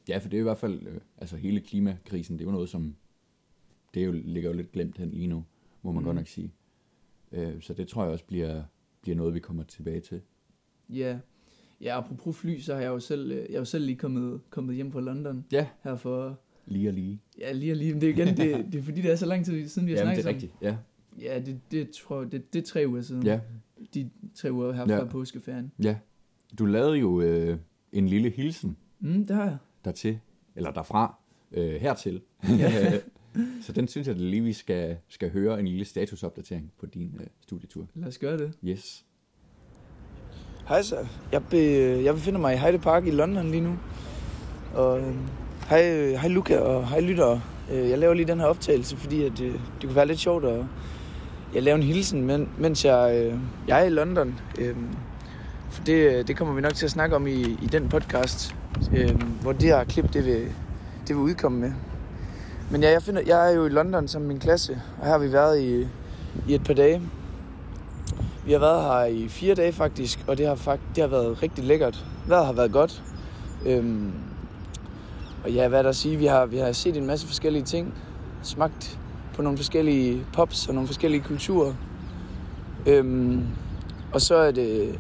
Ja, 0.10 0.18
for 0.18 0.30
det 0.30 0.38
er 0.38 0.42
i 0.42 0.44
hvert 0.44 0.58
fald, 0.58 0.88
øh, 0.88 0.98
altså 1.18 1.38
hele 1.38 1.60
klimakrisen, 1.60 2.38
det 2.38 2.42
er 2.44 2.46
jo 2.46 2.52
noget, 2.52 2.70
som, 2.70 2.96
det 3.94 4.02
er 4.02 4.06
jo, 4.06 4.12
ligger 4.12 4.50
jo 4.50 4.56
lidt 4.56 4.72
glemt 4.72 4.98
hen 4.98 5.12
lige 5.12 5.28
nu, 5.28 5.44
må 5.82 5.92
man 5.92 6.00
Mhm. 6.00 6.06
godt 6.06 6.16
nok 6.16 6.28
sige. 6.28 6.52
Øh, 7.32 7.62
så 7.62 7.74
det 7.74 7.88
tror 7.88 8.04
jeg 8.04 8.12
også 8.12 8.26
bliver, 8.26 8.64
bliver 9.02 9.16
noget, 9.16 9.34
vi 9.34 9.40
kommer 9.40 9.64
tilbage 9.64 10.00
til. 10.00 10.22
ja, 10.90 11.20
ja, 11.82 11.98
apropos 11.98 12.38
fly, 12.38 12.60
så 12.60 12.74
har 12.74 12.82
jeg 12.82 12.90
jo 12.90 13.00
selv, 13.00 13.32
øh, 13.32 13.38
jeg 13.38 13.54
er 13.54 13.60
jo 13.60 13.66
selv 13.66 13.86
lige 13.86 13.96
kommet, 13.96 14.42
kommet 14.50 14.76
hjem 14.76 14.92
fra 14.92 15.02
London 15.02 15.46
Ja. 15.52 15.68
her 15.84 15.96
for, 15.96 16.40
Lige 16.66 16.90
og 16.90 16.94
lige. 16.94 17.22
ja 17.40 17.52
lige 17.52 17.72
og 17.74 17.78
lige, 17.78 17.94
men 17.94 18.02
det 18.02 18.10
er 18.10 18.14
igen, 18.14 18.28
det, 18.38 18.72
det 18.74 18.80
er 18.80 18.84
fordi, 18.84 19.02
det 19.02 19.12
er 19.12 19.16
så 19.16 19.26
lang 19.26 19.46
tid 19.46 19.68
siden, 19.68 19.88
vi 19.88 19.92
har 19.94 20.00
Jamen, 20.00 20.22
snakket 20.22 20.26
det 20.26 20.30
er 20.32 20.34
rigtigt. 20.34 20.54
Ja. 20.62 20.78
Ja, 21.34 21.40
det, 21.40 21.60
det 21.72 21.90
tror 21.92 22.22
jeg, 22.22 22.32
det, 22.32 22.54
det 22.54 22.60
er 22.62 22.66
tre 22.66 22.84
uger 22.88 23.02
siden. 23.02 23.24
ja, 23.24 23.40
De 23.94 24.10
tre 24.36 24.52
uger 24.54 24.72
her 24.72 24.86
Ja. 24.90 25.00
fra 25.00 25.06
påskeferien. 25.06 25.72
ja. 25.84 25.98
Du 26.60 26.66
lavede 26.66 26.98
jo 26.98 27.22
øh, 27.22 27.58
en 27.92 28.08
lille 28.08 28.30
hilsen 28.30 28.78
Mm, 29.00 29.26
det 29.26 29.36
har 29.36 29.44
jeg. 29.46 29.58
dertil, 29.86 30.20
eller 30.56 30.72
derfra, 30.72 31.20
øh, 31.52 31.72
hertil. 31.82 32.22
Ja. 32.60 32.94
så 33.66 33.72
den 33.72 33.88
synes 33.88 34.08
jeg, 34.08 34.16
at 34.16 34.22
lige 34.22 34.44
vi 34.44 34.54
skal, 34.54 34.98
skal 35.08 35.32
høre 35.32 35.60
en 35.60 35.68
lille 35.68 35.86
statusopdatering 35.86 36.72
på 36.80 36.86
din 36.86 37.12
øh, 37.20 37.28
studietur. 37.42 37.88
Lad 37.96 38.08
os 38.08 38.18
gøre 38.18 38.38
det. 38.38 38.54
Yes. 38.66 39.06
Hej 40.68 40.82
så. 40.82 41.08
Jeg, 41.32 41.42
be, 41.50 41.58
jeg 42.04 42.14
befinder 42.14 42.40
mig 42.40 42.56
i 42.56 42.58
Hyde 42.58 42.80
Park 42.80 43.08
i 43.08 43.12
London 43.12 43.52
lige 43.52 43.62
nu. 43.62 43.78
Og 44.74 45.00
øh, 45.00 45.16
hej, 45.70 45.92
øh, 45.98 46.12
hej 46.14 46.28
Luca 46.28 46.60
og 46.60 46.90
hej 46.90 47.00
lyttere. 47.00 47.42
Øh, 47.72 47.90
Jeg 47.90 47.98
laver 47.98 48.14
lige 48.14 48.28
den 48.28 48.40
her 48.40 48.46
optagelse, 48.46 48.98
fordi 48.98 49.24
at, 49.24 49.42
øh, 49.42 49.54
det 49.54 49.84
kunne 49.84 49.96
være 49.96 50.08
lidt 50.08 50.20
sjovt 50.20 50.46
at 50.46 50.66
jeg 51.54 51.64
laver 51.64 51.76
en 51.78 51.84
hilsen, 51.84 52.26
men, 52.26 52.50
mens 52.58 52.86
jeg, 52.86 53.22
øh, 53.26 53.40
jeg 53.68 53.82
er 53.82 53.86
i 53.86 53.90
London. 53.90 54.40
Øh, 54.60 54.76
for 55.70 55.84
det, 55.84 56.28
det 56.28 56.38
kommer 56.38 56.54
vi 56.54 56.62
nok 56.62 56.74
til 56.74 56.86
at 56.86 56.92
snakke 56.92 57.16
om 57.16 57.28
i, 57.28 57.42
i 57.42 57.68
den 57.72 57.90
podcast, 57.90 58.56
øh, 58.96 59.22
hvor 59.42 59.52
det 59.52 59.64
her 59.64 59.84
klip 59.84 60.14
det 60.14 60.26
vil, 60.26 60.42
det 61.08 61.16
vil 61.16 61.18
udkomme 61.18 61.60
med. 61.60 61.72
Men 62.72 62.82
ja, 62.82 62.92
jeg, 62.92 63.04
finder, 63.04 63.22
jeg 63.26 63.52
er 63.52 63.56
jo 63.56 63.66
i 63.66 63.70
London 63.70 64.08
som 64.08 64.22
min 64.22 64.40
klasse, 64.40 64.82
og 65.00 65.06
her 65.06 65.12
har 65.12 65.20
vi 65.20 65.34
været 65.34 65.62
i, 65.62 65.88
i 66.48 66.56
et 66.56 66.64
par 66.64 66.74
dage. 66.74 67.02
Vi 68.46 68.52
har 68.52 68.60
været 68.60 68.84
her 68.84 69.06
i 69.06 69.28
fire 69.28 69.56
dage 69.56 69.74
faktisk, 69.74 70.24
og 70.28 70.38
det 70.38 70.48
har, 70.48 70.56
fakt, 70.56 70.82
det 70.96 71.02
har 71.02 71.08
været 71.08 71.44
rigtig 71.44 71.64
lækkert. 71.64 72.06
Vejret 72.28 72.46
har 72.46 72.54
været 72.54 72.72
godt. 72.72 73.04
Øhm, 73.66 74.12
og 75.44 75.52
ja, 75.52 75.68
hvad 75.68 75.80
er 75.80 75.84
der 75.84 75.90
at 75.90 75.96
sige? 75.96 76.18
Vi 76.18 76.26
har, 76.26 76.46
vi 76.46 76.58
har 76.58 76.72
set 76.72 76.98
en 76.98 77.06
masse 77.06 77.28
forskellige 77.28 77.64
ting. 77.64 77.94
Smagt 78.44 79.00
på 79.36 79.42
nogle 79.42 79.58
forskellige 79.58 80.26
pops 80.34 80.68
og 80.68 80.74
nogle 80.74 80.88
forskellige 80.88 81.24
kulturer. 81.24 81.74
Øhm, 82.86 83.44
og 84.14 84.22
så 84.22 84.36
er 84.36 84.52
det... 84.52 85.00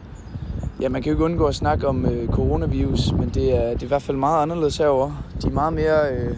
Ja, 0.81 0.89
man 0.89 1.01
kan 1.01 1.09
jo 1.09 1.15
ikke 1.15 1.25
undgå 1.25 1.45
at 1.45 1.55
snakke 1.55 1.87
om 1.87 2.05
øh, 2.05 2.29
coronavirus, 2.29 3.11
men 3.11 3.29
det 3.29 3.55
er, 3.55 3.69
det 3.69 3.81
er 3.81 3.85
i 3.85 3.87
hvert 3.87 4.01
fald 4.01 4.17
meget 4.17 4.41
anderledes 4.41 4.77
herover. 4.77 5.23
De 5.41 5.47
er 5.47 5.51
meget 5.51 5.73
mere... 5.73 6.13
Øh, 6.13 6.37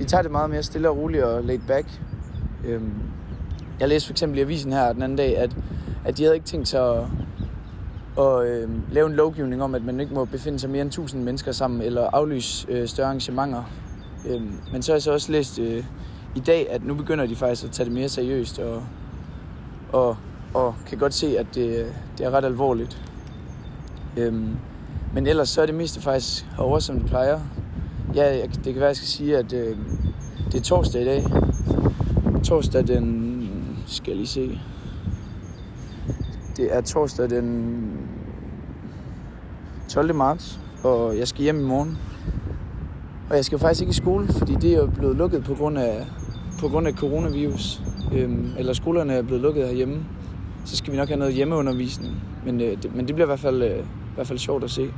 de 0.00 0.04
tager 0.04 0.22
det 0.22 0.30
meget 0.30 0.50
mere 0.50 0.62
stille 0.62 0.90
og 0.90 0.96
roligt 0.96 1.24
og 1.24 1.44
laid 1.44 1.58
back. 1.58 2.00
Øhm, 2.64 2.92
jeg 3.80 3.88
læste 3.88 4.06
for 4.06 4.12
eksempel 4.12 4.38
i 4.38 4.42
avisen 4.42 4.72
her 4.72 4.92
den 4.92 5.02
anden 5.02 5.16
dag, 5.16 5.38
at, 5.38 5.56
at 6.04 6.16
de 6.16 6.22
havde 6.22 6.34
ikke 6.34 6.46
tænkt 6.46 6.68
sig 6.68 6.96
at, 6.96 7.04
at 8.18 8.46
øh, 8.48 8.68
lave 8.92 9.06
en 9.06 9.12
lovgivning 9.12 9.62
om, 9.62 9.74
at 9.74 9.84
man 9.84 10.00
ikke 10.00 10.14
må 10.14 10.24
befinde 10.24 10.58
sig 10.58 10.70
mere 10.70 10.82
end 10.82 10.88
1000 10.88 11.22
mennesker 11.22 11.52
sammen, 11.52 11.82
eller 11.82 12.10
aflyse 12.12 12.66
øh, 12.68 12.88
større 12.88 13.06
arrangementer. 13.06 13.62
Øhm, 14.28 14.52
men 14.72 14.82
så 14.82 14.92
har 14.92 14.94
jeg 14.96 15.02
så 15.02 15.12
også 15.12 15.32
læst 15.32 15.58
øh, 15.58 15.84
i 16.34 16.40
dag, 16.40 16.70
at 16.70 16.84
nu 16.84 16.94
begynder 16.94 17.26
de 17.26 17.36
faktisk 17.36 17.64
at 17.64 17.70
tage 17.70 17.84
det 17.84 17.94
mere 17.94 18.08
seriøst, 18.08 18.58
og, 18.58 18.82
og, 19.92 20.16
og 20.54 20.74
kan 20.86 20.98
godt 20.98 21.14
se, 21.14 21.38
at 21.38 21.46
det, 21.54 21.92
det 22.18 22.26
er 22.26 22.30
ret 22.30 22.44
alvorligt. 22.44 23.02
Øhm, 24.16 24.56
men 25.14 25.26
ellers 25.26 25.48
så 25.48 25.62
er 25.62 25.66
det 25.66 25.74
meste 25.74 26.00
faktisk 26.00 26.46
herovre, 26.56 26.80
som 26.80 26.98
det 26.98 27.06
plejer. 27.06 27.40
Ja, 28.14 28.38
jeg, 28.38 28.48
det 28.54 28.64
kan 28.64 28.74
være, 28.74 28.84
at 28.84 28.88
jeg 28.88 28.96
skal 28.96 29.08
sige, 29.08 29.38
at 29.38 29.52
øh, 29.52 29.76
det 30.52 30.54
er 30.54 30.62
torsdag 30.62 31.02
i 31.02 31.04
dag. 31.04 31.24
Torsdag 32.44 32.86
den... 32.86 33.36
Skal 33.86 34.10
jeg 34.10 34.16
lige 34.16 34.26
se. 34.26 34.60
Det 36.56 36.76
er 36.76 36.80
torsdag 36.80 37.30
den 37.30 37.98
12. 39.88 40.14
marts, 40.14 40.60
og 40.84 41.18
jeg 41.18 41.28
skal 41.28 41.42
hjem 41.42 41.60
i 41.60 41.64
morgen. 41.64 41.98
Og 43.30 43.36
jeg 43.36 43.44
skal 43.44 43.58
faktisk 43.58 43.80
ikke 43.80 43.90
i 43.90 43.94
skole, 43.94 44.28
fordi 44.28 44.54
det 44.54 44.74
er 44.74 44.86
blevet 44.86 45.16
lukket 45.16 45.44
på 45.44 45.54
grund 45.54 45.78
af, 45.78 46.06
på 46.60 46.68
grund 46.68 46.86
af 46.86 46.94
coronavirus. 46.94 47.82
Øhm, 48.12 48.52
eller 48.58 48.72
skolerne 48.72 49.12
er 49.12 49.22
blevet 49.22 49.42
lukket 49.42 49.66
herhjemme. 49.66 50.04
Så 50.64 50.76
skal 50.76 50.92
vi 50.92 50.98
nok 50.98 51.08
have 51.08 51.18
noget 51.18 51.34
hjemmeundervisning. 51.34 52.14
Men, 52.44 52.60
øh, 52.60 52.82
det, 52.82 52.96
men 52.96 53.06
det 53.06 53.14
bliver 53.14 53.26
i 53.26 53.32
hvert 53.32 53.40
fald, 53.40 53.62
øh, 53.62 53.78
i 53.78 54.14
hvert 54.14 54.26
fald 54.26 54.38
sjovt 54.38 54.64
at 54.64 54.70
se. 54.70 54.90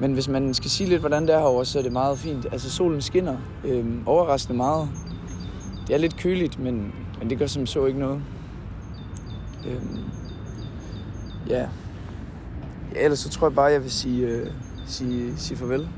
Men 0.00 0.12
hvis 0.12 0.28
man 0.28 0.54
skal 0.54 0.70
sige 0.70 0.88
lidt, 0.88 1.00
hvordan 1.00 1.22
det 1.22 1.34
er 1.34 1.38
herovre, 1.38 1.64
så 1.64 1.78
er 1.78 1.82
det 1.82 1.92
meget 1.92 2.18
fint. 2.18 2.46
Altså 2.52 2.70
solen 2.70 3.02
skinner 3.02 3.36
øhm, 3.64 4.02
overraskende 4.06 4.56
meget. 4.56 4.88
Det 5.86 5.94
er 5.94 5.98
lidt 5.98 6.16
køligt, 6.16 6.58
men, 6.58 6.94
men 7.18 7.30
det 7.30 7.38
gør 7.38 7.46
som 7.46 7.66
så 7.66 7.86
ikke 7.86 7.98
noget. 7.98 8.22
Øhm, 9.66 9.98
ja. 11.48 11.60
ja. 11.60 11.68
Ellers 12.96 13.18
så 13.18 13.30
tror 13.30 13.48
jeg 13.48 13.54
bare, 13.54 13.64
jeg 13.64 13.82
vil 13.82 13.90
sige, 13.90 14.26
øh, 14.26 14.50
sige, 14.86 15.36
sige 15.36 15.56
farvel. 15.56 15.88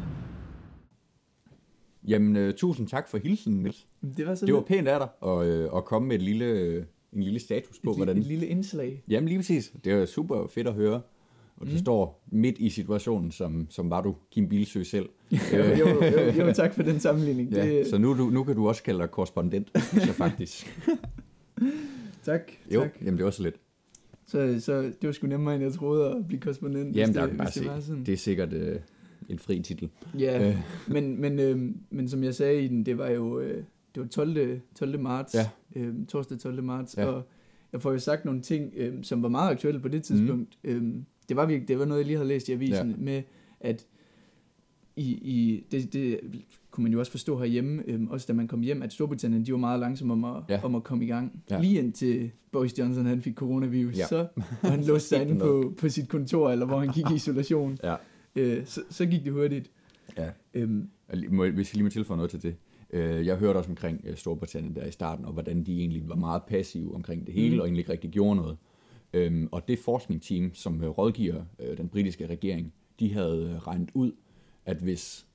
Jamen, 2.08 2.48
uh, 2.48 2.54
tusind 2.54 2.88
tak 2.88 3.08
for 3.08 3.18
hilsen, 3.18 3.52
Niels. 3.52 3.86
Det 4.16 4.26
var, 4.26 4.34
så 4.34 4.46
Det 4.46 4.54
var 4.54 4.60
pænt 4.60 4.88
af 4.88 4.98
dig 5.00 5.08
at, 5.30 5.68
uh, 5.70 5.76
at 5.76 5.84
komme 5.84 6.08
med 6.08 6.16
et 6.16 6.22
lille, 6.22 6.44
øh, 6.44 6.84
en 7.12 7.22
lille 7.22 7.40
status 7.40 7.78
på, 7.84 7.90
et, 7.90 7.96
hvordan... 7.96 8.18
et 8.18 8.24
lille 8.24 8.46
indslag. 8.46 9.02
Jamen 9.08 9.28
lige 9.28 9.38
præcis. 9.38 9.72
Det 9.84 9.92
er 9.92 10.06
super 10.06 10.46
fedt 10.46 10.66
at 10.66 10.74
høre. 10.74 11.00
Og 11.60 11.66
du 11.66 11.72
Mm. 11.72 11.78
står 11.78 12.24
midt 12.32 12.58
i 12.58 12.68
situationen, 12.70 13.30
som, 13.30 13.66
som 13.70 13.90
var 13.90 14.00
du 14.02 14.14
Kim 14.30 14.48
Bilsø 14.48 14.82
selv. 14.82 15.08
jo, 15.52 15.58
jo, 15.58 15.88
jo, 16.04 16.46
jo, 16.46 16.52
tak 16.52 16.74
for 16.74 16.82
den 16.82 17.00
sammenligning. 17.00 17.50
Ja, 17.52 17.66
det, 17.66 17.86
så 17.86 17.98
nu, 17.98 18.18
du, 18.18 18.30
nu 18.30 18.44
kan 18.44 18.54
du 18.56 18.68
også 18.68 18.82
kalde 18.82 19.00
dig 19.00 19.10
korrespondent, 19.10 19.68
så 20.06 20.12
faktisk. 20.12 20.66
tak, 22.24 22.40
Jo, 22.74 22.80
tak. 22.80 22.90
jamen 23.04 23.16
det 23.16 23.24
var 23.24 23.30
så 23.30 23.42
lidt. 23.42 23.54
Så, 24.26 24.60
så 24.60 24.82
det 24.82 24.96
var 25.02 25.12
sgu 25.12 25.26
nemmere, 25.26 25.54
end 25.54 25.64
jeg 25.64 25.72
troede 25.72 26.10
at 26.10 26.26
blive 26.28 26.40
korrespondent. 26.40 26.96
Jamen, 26.96 27.14
der 27.14 27.26
det, 27.26 27.36
bare 27.38 27.50
det 27.54 27.66
var 27.66 27.80
sådan. 27.80 28.04
Det 28.04 28.12
er 28.12 28.16
sikkert 28.16 28.52
øh, 28.52 28.76
en 29.28 29.38
fri 29.38 29.60
titel. 29.62 29.88
Ja, 30.18 30.48
Øh. 30.48 30.56
men, 30.88 31.20
men, 31.20 31.38
øh, 31.38 31.70
men 31.90 32.08
som 32.08 32.24
jeg 32.24 32.34
sagde 32.34 32.62
i 32.62 32.68
den, 32.68 32.86
det 32.86 32.98
var 32.98 33.08
jo 33.10 33.40
øh, 33.40 33.56
det 33.94 34.02
var 34.02 34.06
12. 34.08 34.60
12. 34.78 35.00
marts, 35.00 35.34
Ja. 35.34 35.48
øh, 35.76 35.94
torsdag 36.08 36.38
12. 36.38 36.62
marts, 36.62 36.96
Ja. 36.96 37.06
og 37.06 37.22
jeg 37.72 37.82
får 37.82 37.92
jo 37.92 37.98
sagt 37.98 38.24
nogle 38.24 38.40
ting, 38.40 38.72
øh, 38.76 38.94
som 39.02 39.22
var 39.22 39.28
meget 39.28 39.50
aktuelle 39.50 39.80
på 39.80 39.88
det 39.88 40.02
tidspunkt. 40.02 40.58
Mm. 40.64 40.70
Øh, 40.70 40.94
det, 41.28 41.36
var 41.36 41.46
virkelig, 41.46 41.68
det 41.68 41.78
var 41.78 41.84
noget, 41.84 41.98
jeg 42.00 42.06
lige 42.06 42.16
havde 42.16 42.28
læst 42.28 42.48
i 42.48 42.52
avisen, 42.52 42.90
Ja. 42.90 42.96
med 42.98 43.22
at 43.60 43.86
i, 44.96 45.10
i 45.12 45.64
det, 45.70 45.92
det 45.92 46.20
kunne 46.70 46.82
man 46.82 46.92
jo 46.92 46.98
også 46.98 47.10
forstå 47.10 47.38
herhjemme, 47.38 47.82
øh, 47.86 48.00
også 48.10 48.24
da 48.28 48.32
man 48.32 48.48
kom 48.48 48.60
hjem, 48.60 48.82
at 48.82 48.92
Storbritannien, 48.92 49.46
de 49.46 49.52
var 49.52 49.58
meget 49.58 49.80
langsomme 49.80 50.12
om 50.12 50.24
at, 50.24 50.42
Ja. 50.48 50.64
om 50.64 50.74
at 50.74 50.84
komme 50.84 51.04
i 51.04 51.08
gang. 51.08 51.42
Ja. 51.50 51.60
Lige 51.60 51.78
indtil 51.78 52.30
Boris 52.52 52.78
Johnson 52.78 53.06
han 53.06 53.22
fik 53.22 53.34
coronavirus, 53.34 53.98
Ja. 53.98 54.06
så 54.06 54.26
og 54.62 54.70
han 54.70 54.84
låste 54.90 55.08
sig 55.08 55.22
inde 55.22 55.38
på, 55.40 55.74
på 55.78 55.88
sit 55.88 56.08
kontor, 56.08 56.50
eller 56.50 56.66
hvor 56.66 56.78
han 56.78 56.88
gik 56.92 57.04
i 57.10 57.14
isolation. 57.22 57.78
Ja. 57.82 57.94
Øh, 58.36 58.66
så, 58.66 58.80
så 58.90 59.06
gik 59.06 59.24
det 59.24 59.32
hurtigt. 59.32 59.70
Ja. 60.16 60.30
Øhm, 60.54 60.88
hvis 61.08 61.72
jeg 61.72 61.74
lige 61.74 61.82
må 61.82 61.88
tilføje 61.90 62.16
noget 62.16 62.30
til 62.30 62.42
det. 62.42 62.54
Øh, 62.92 63.26
Jeg 63.26 63.36
hørte 63.36 63.56
også 63.56 63.70
omkring 63.70 64.00
øh, 64.04 64.16
Storbritannien 64.16 64.74
der 64.74 64.86
i 64.86 64.90
starten, 64.90 65.24
og 65.24 65.32
hvordan 65.32 65.62
de 65.64 65.78
egentlig 65.78 66.08
var 66.08 66.16
meget 66.16 66.42
passive 66.48 66.94
omkring 66.94 67.26
det 67.26 67.34
hele, 67.34 67.50
Mhm. 67.50 67.60
og 67.60 67.66
egentlig 67.66 67.80
ikke 67.80 67.92
rigtig 67.92 68.10
gjorde 68.10 68.36
noget. 68.36 68.56
Øhm, 69.12 69.48
Og 69.52 69.68
det 69.68 69.78
forskningsteam, 69.78 70.54
som 70.54 70.82
øh, 70.84 70.88
rådgiver 70.88 71.44
øh, 71.58 71.76
den 71.76 71.88
britiske 71.88 72.26
regering, 72.26 72.72
de 73.00 73.12
havde 73.12 73.50
øh, 73.54 73.56
regnet 73.66 73.90
ud, 73.94 74.12
at 74.66 74.76
hvis 74.76 75.26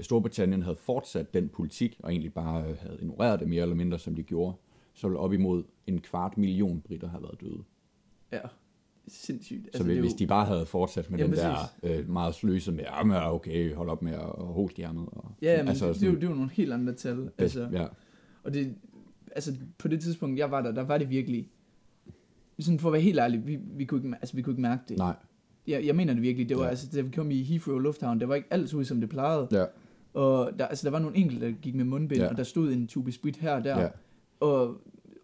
Storbritannien 0.00 0.62
havde 0.62 0.76
fortsat 0.76 1.34
den 1.34 1.48
politik, 1.48 2.00
og 2.02 2.10
egentlig 2.10 2.32
bare 2.34 2.62
havde 2.80 2.98
ignoreret 3.00 3.40
det 3.40 3.48
mere 3.48 3.62
eller 3.62 3.74
mindre, 3.76 3.98
som 3.98 4.14
de 4.14 4.22
gjorde, 4.22 4.56
så 4.94 5.08
ville 5.08 5.18
op 5.18 5.32
imod 5.32 5.64
en 5.86 6.00
kvart 6.00 6.38
million 6.38 6.80
britter 6.80 7.08
have 7.08 7.22
været 7.22 7.40
døde. 7.40 7.62
ja, 8.32 8.40
sindssygt. 9.08 9.66
Altså, 9.66 9.78
så 9.78 10.00
hvis 10.00 10.14
de 10.14 10.26
bare 10.26 10.46
havde 10.46 10.66
fortsat 10.66 11.10
med 11.10 11.18
Ja, 11.18 11.24
den 11.24 11.30
præcis. 11.32 11.44
der 11.82 11.98
øh, 11.98 12.08
meget 12.08 12.34
sløse 12.34 12.72
med, 12.72 12.84
ja, 12.84 13.02
men 13.04 13.16
okay, 13.16 13.74
hold 13.74 13.88
op 13.88 14.02
med 14.02 14.12
at 14.12 14.20
hoste 14.38 14.76
hjernet. 14.76 15.08
Og, 15.12 15.32
Ja, 15.42 15.58
men 15.62 15.68
altså, 15.68 15.86
det, 15.88 15.94
det, 15.94 16.02
er 16.02 16.06
jo, 16.06 16.12
sådan- 16.12 16.20
det 16.20 16.26
er 16.26 16.30
jo 16.30 16.34
nogle 16.36 16.50
helt 16.50 16.72
andre 16.72 16.92
tal. 16.94 17.30
Altså, 17.38 17.68
ja. 17.72 17.86
Og 18.44 18.54
det, 18.54 18.74
altså 19.32 19.54
på 19.78 19.88
det 19.88 20.00
tidspunkt, 20.00 20.38
jeg 20.38 20.50
var 20.50 20.62
der, 20.62 20.72
der 20.72 20.82
var 20.82 20.98
det 20.98 21.10
virkelig, 21.10 21.48
sådan 22.64 22.78
for 22.78 22.88
at 22.88 22.92
være 22.92 23.02
helt 23.02 23.18
ærlig, 23.18 23.46
vi, 23.46 23.58
vi, 23.76 23.84
kunne, 23.84 23.98
ikke, 24.04 24.16
altså, 24.20 24.36
vi 24.36 24.42
kunne 24.42 24.52
ikke 24.52 24.62
mærke 24.62 24.82
det. 24.88 24.98
Nej. 24.98 25.14
Jeg, 25.66 25.86
jeg 25.86 25.96
mener 25.96 26.12
det 26.12 26.22
virkelig, 26.22 26.48
det 26.48 26.56
var 26.56 26.62
Ja. 26.64 26.68
altså, 26.68 26.86
da 26.94 27.00
vi 27.00 27.10
kom 27.10 27.30
i 27.30 27.42
Heathrow 27.42 27.78
Lufthavn, 27.78 28.20
det 28.20 28.28
var 28.28 28.34
ikke 28.34 28.48
alt 28.50 28.74
ud, 28.74 28.84
som 28.84 29.00
det 29.00 29.08
plejede. 29.10 29.48
Ja. 29.52 29.64
Og 30.14 30.50
der, 30.58 30.66
altså, 30.66 30.84
der 30.84 30.90
var 30.90 30.98
nogle 30.98 31.16
enkelte, 31.16 31.46
der 31.46 31.52
gik 31.62 31.74
med 31.74 31.84
mundbind, 31.84 32.20
ja. 32.20 32.28
og 32.28 32.36
der 32.36 32.42
stod 32.42 32.72
en 32.72 32.86
tube 32.86 33.12
sprit 33.12 33.36
her 33.36 33.52
og 33.52 33.64
der. 33.64 33.80
Ja. 33.80 33.88
Og, 34.40 34.68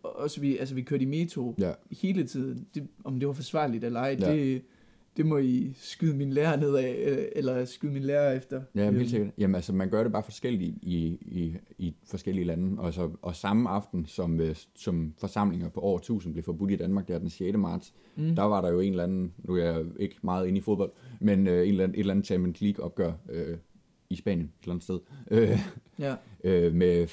og 0.03 0.17
også 0.17 0.41
vi, 0.41 0.59
altså, 0.59 0.75
vi 0.75 0.83
kørte 0.83 1.03
i 1.03 1.07
metro 1.07 1.55
Ja. 1.59 1.73
hele 2.03 2.25
tiden. 2.25 2.67
Det, 2.75 2.89
om 3.05 3.19
det 3.21 3.27
var 3.29 3.35
forsvarligt 3.35 3.85
eller 3.85 4.01
ej, 4.01 4.17
Ja. 4.21 4.33
det, 4.35 4.63
det 5.17 5.27
må 5.27 5.39
I 5.39 5.73
skyde 5.77 6.17
min 6.17 6.31
lærer 6.33 6.57
ned 6.57 6.75
af, 6.75 7.05
øh, 7.07 7.25
eller 7.37 7.65
skyde 7.65 7.93
min 7.93 8.03
lærer 8.03 8.33
efter. 8.37 8.63
Ja, 8.75 8.81
jamen, 8.85 8.95
helt 9.01 9.03
Øhm, 9.03 9.11
sikkert. 9.11 9.31
Jamen, 9.39 9.55
altså, 9.55 9.73
man 9.73 9.91
gør 9.91 10.03
det 10.03 10.13
bare 10.13 10.23
forskelligt 10.23 10.77
i, 10.83 11.19
i, 11.23 11.57
i 11.79 11.95
forskellige 12.05 12.45
lande. 12.45 12.81
Og, 12.83 12.95
så, 12.95 13.11
og 13.23 13.37
samme 13.37 13.69
aften, 13.71 14.07
som, 14.07 14.41
øh, 14.41 14.57
som 14.75 15.15
forsamlinger 15.19 15.69
på 15.69 15.81
over 15.81 15.99
1000 15.99 16.33
blev 16.35 16.45
forbudt 16.45 16.71
i 16.71 16.77
Danmark, 16.77 17.09
der 17.09 17.19
den 17.19 17.31
6. 17.31 17.57
marts, 17.59 17.95
mm. 18.17 18.35
Der 18.37 18.43
var 18.43 18.61
der 18.61 18.71
jo 18.71 18.81
en 18.81 18.91
eller 18.93 19.05
anden, 19.05 19.33
nu 19.39 19.57
er 19.57 19.65
jeg 19.65 19.85
ikke 19.99 20.17
meget 20.23 20.47
inde 20.47 20.59
i 20.59 20.61
fodbold, 20.63 20.91
men 21.21 21.47
øh, 21.47 21.63
en 21.63 21.69
eller 21.69 21.85
anden, 21.85 21.95
et 21.95 22.01
eller 22.01 22.15
andet 22.15 22.27
Champions 22.27 22.61
League 22.61 22.85
opgør 22.85 23.13
øh, 23.31 23.57
i 24.11 24.17
Spanien, 24.17 24.45
et 24.45 24.51
eller 24.63 24.73
andet 24.73 24.85
sted, 24.85 24.99
øh, 25.31 25.59
Ja, 25.99 26.15
øh, 26.45 26.75
med 26.75 27.07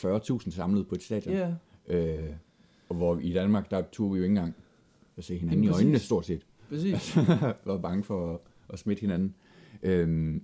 40.000 0.45 0.51
samlet 0.51 0.87
på 0.87 0.95
et 0.95 1.01
stadion. 1.03 1.35
ja. 1.35 1.53
Øh, 1.87 2.29
og 2.89 2.95
hvor 2.95 3.19
i 3.21 3.33
Danmark, 3.33 3.71
der 3.71 3.81
turde 3.91 4.11
vi 4.13 4.17
jo 4.17 4.23
ikke 4.23 4.31
engang 4.31 4.55
at 5.17 5.23
se 5.23 5.37
hinanden 5.37 5.63
Jamen, 5.63 5.75
i 5.75 5.77
øjnene 5.83 5.99
stort 5.99 6.25
set. 6.25 6.45
Præcis. 6.69 7.15
var 7.65 7.77
bange 7.77 8.03
for 8.03 8.33
at, 8.33 8.39
at 8.69 8.79
smitte 8.79 9.01
hinanden. 9.01 9.35
Øhm, 9.83 10.43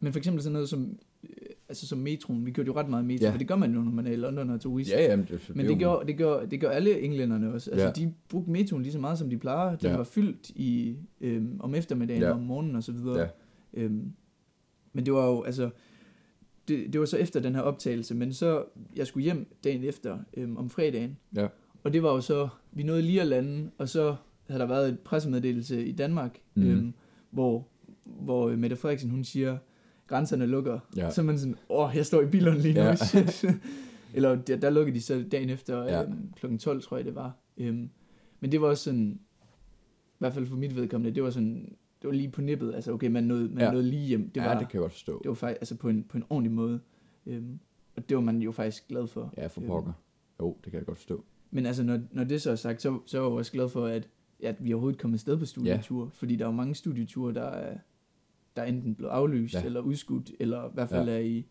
Men 0.00 0.12
for 0.12 0.18
eksempel 0.18 0.42
sådan 0.42 0.52
noget 0.52 0.68
som, 0.68 0.98
øh, 1.24 1.30
altså 1.68 1.86
som 1.86 1.98
metroen, 1.98 2.46
vi 2.46 2.50
kørte 2.50 2.66
jo 2.66 2.76
ret 2.76 2.88
meget 2.88 3.04
metro, 3.04 3.24
Ja. 3.24 3.30
for 3.32 3.38
det 3.38 3.48
gør 3.48 3.56
man 3.56 3.74
jo, 3.74 3.80
når 3.80 3.90
man 3.92 4.06
er 4.06 4.10
i 4.12 4.16
London 4.16 4.50
og 4.50 4.60
turist. 4.60 4.90
ja, 4.90 5.02
jamen, 5.10 5.26
det, 5.30 5.52
Men 5.56 5.66
det, 5.66 5.80
jo- 5.82 5.92
gør, 5.98 6.02
det, 6.04 6.16
gør, 6.18 6.46
det 6.46 6.60
gør 6.60 6.68
alle 6.70 7.00
englænderne 7.00 7.52
også. 7.52 7.70
Altså, 7.70 7.86
Ja. 7.86 7.92
de 7.92 8.14
brugte 8.28 8.50
metroen 8.50 8.82
lige 8.82 8.92
så 8.92 8.98
meget, 8.98 9.18
som 9.18 9.30
de 9.30 9.38
plejer. 9.38 9.76
Den 9.76 9.90
Ja. 9.90 9.96
var 9.96 10.04
fyldt 10.04 10.50
i, 10.50 10.96
øhm, 11.20 11.56
om 11.60 11.74
eftermiddagen 11.74 12.22
ja. 12.22 12.28
og 12.30 12.34
om 12.34 12.42
morgenen 12.42 12.76
og 12.76 12.82
så 12.82 12.92
videre. 12.92 13.18
Ja. 13.20 13.26
Øhm, 13.74 14.12
men 14.92 15.06
det 15.06 15.14
var 15.14 15.26
jo, 15.26 15.42
altså, 15.42 15.70
det, 16.68 16.92
det 16.92 17.00
var 17.00 17.06
så 17.06 17.16
efter 17.16 17.40
den 17.40 17.54
her 17.54 17.62
optagelse, 17.62 18.14
men 18.14 18.32
så, 18.32 18.64
jeg 18.96 19.06
skulle 19.06 19.24
hjem 19.24 19.46
dagen 19.64 19.84
efter, 19.84 20.18
øhm, 20.36 20.56
om 20.56 20.70
fredagen. 20.70 21.16
Ja. 21.36 21.46
Og 21.84 21.92
det 21.92 22.02
var 22.02 22.12
jo 22.14 22.20
så, 22.20 22.48
vi 22.72 22.82
nåede 22.82 23.02
lige 23.02 23.20
at 23.20 23.26
lande, 23.26 23.70
og 23.78 23.88
så 23.88 24.16
havde 24.48 24.60
der 24.60 24.66
været 24.66 24.88
et 24.88 25.00
pressemeddelelse 25.00 25.86
i 25.86 25.92
Danmark, 25.92 26.38
mm. 26.54 26.62
øhm, 26.62 26.92
hvor, 27.30 27.66
hvor 28.04 28.48
øh, 28.48 28.58
Mette 28.58 28.76
Frederiksen, 28.76 29.10
hun 29.10 29.24
siger, 29.24 29.58
grænserne 30.06 30.46
lukker. 30.46 30.78
Ja. 30.96 31.10
Så 31.10 31.22
man 31.22 31.38
sådan, 31.38 31.56
åh, 31.68 31.90
jeg 31.94 32.06
står 32.06 32.22
i 32.22 32.26
bilen 32.26 32.54
lige 32.56 32.74
nu, 32.74 32.80
Ja. 32.80 32.94
Eller 34.14 34.34
der, 34.36 34.56
der 34.56 34.70
lukkede 34.70 34.94
de 34.96 35.02
så 35.02 35.24
dagen 35.32 35.50
efter, 35.50 35.82
Ja. 35.82 36.02
øhm, 36.02 36.32
klokken 36.36 36.58
12, 36.58 36.82
tror 36.82 36.96
jeg 36.96 37.06
det 37.06 37.14
var. 37.14 37.36
Øhm, 37.56 37.90
men 38.40 38.52
det 38.52 38.60
var 38.60 38.68
også 38.68 38.84
sådan, 38.84 39.20
i 40.10 40.18
hvert 40.18 40.32
fald 40.34 40.46
for 40.46 40.56
mit 40.56 40.76
vedkommende, 40.76 41.14
det 41.14 41.22
var 41.22 41.30
sådan, 41.30 41.76
det 42.02 42.08
var 42.08 42.14
lige 42.14 42.30
på 42.30 42.40
nippet. 42.40 42.74
Altså, 42.74 42.92
okay, 42.92 43.08
man 43.08 43.24
nåede, 43.24 43.48
man 43.48 43.58
Ja. 43.64 43.70
nåede 43.70 43.86
lige 43.86 44.06
hjem. 44.06 44.30
Det 44.30 44.42
var, 44.42 44.48
ja, 44.52 44.58
det 44.58 44.68
kan 44.68 44.74
jeg 44.78 44.80
godt 44.80 44.92
forstå. 44.92 45.18
det 45.22 45.28
var 45.28 45.34
faktisk 45.34 45.60
altså 45.60 45.74
på 45.76 45.88
en, 45.88 46.04
på 46.08 46.16
en 46.16 46.24
ordentlig 46.30 46.52
måde. 46.52 46.80
Øhm, 47.26 47.58
og 47.96 48.08
det 48.08 48.16
var 48.16 48.20
man 48.22 48.42
jo 48.42 48.52
faktisk 48.52 48.88
glad 48.88 49.06
for. 49.06 49.34
Ja, 49.36 49.46
for 49.46 49.60
Øhm, 49.60 49.68
pokker. 49.68 49.92
Jo, 50.40 50.56
det 50.64 50.72
kan 50.72 50.78
jeg 50.78 50.86
godt 50.86 50.98
forstå. 50.98 51.24
Men 51.50 51.66
altså, 51.66 51.82
når, 51.82 52.00
når 52.12 52.24
det 52.24 52.42
så 52.42 52.50
er 52.50 52.54
sagt, 52.54 52.82
så, 52.82 52.98
så 53.06 53.18
er 53.18 53.22
jeg 53.22 53.32
også 53.32 53.52
glad 53.52 53.68
for, 53.68 53.86
at, 53.86 54.08
at 54.42 54.64
vi 54.64 54.72
overhovedet 54.72 55.00
kom 55.00 55.14
afsted 55.14 55.38
på 55.38 55.44
studieture. 55.44 56.04
Ja. 56.04 56.10
Fordi 56.12 56.36
der 56.36 56.46
er 56.46 56.50
mange 56.50 56.74
studieture, 56.74 57.34
der 57.34 57.42
er, 57.42 57.78
der 58.56 58.62
er 58.62 58.66
enten 58.66 58.94
blevet 58.94 59.10
aflyst, 59.10 59.54
ja. 59.54 59.64
eller 59.64 59.80
udskudt, 59.80 60.32
eller 60.40 60.68
i 60.68 60.70
hvert 60.74 60.88
fald 60.88 61.08
ja. 61.08 61.14
er 61.14 61.18
i, 61.18 61.46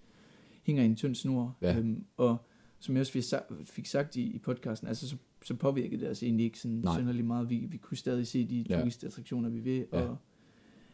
hænger 0.63 0.83
i 0.83 0.85
en 0.85 0.95
tynd 0.95 1.15
snor. 1.15 1.57
Ja. 1.61 1.77
Øhm, 1.79 2.03
og 2.17 2.37
som 2.79 2.95
jeg 2.95 2.99
også 3.01 3.11
fik, 3.11 3.23
sa- 3.23 3.63
fik 3.63 3.85
sagt 3.85 4.15
i, 4.15 4.21
i 4.23 4.37
podcasten, 4.39 4.87
altså 4.87 5.09
så, 5.09 5.15
så 5.45 5.55
påvirkede 5.55 6.01
det 6.01 6.09
os 6.09 6.23
egentlig 6.23 6.45
ikke 6.45 6.59
sådan 6.59 6.77
Nej. 6.77 6.97
synderligt 6.97 7.27
meget. 7.27 7.49
Vi, 7.49 7.55
vi 7.69 7.77
kunne 7.77 7.97
stadig 7.97 8.27
se 8.27 8.45
de 8.49 8.65
Ja. 8.69 8.79
turistattraktioner, 8.79 9.49
vi 9.49 9.59
vil, 9.59 9.85
Ja. 9.93 10.01
og 10.01 10.17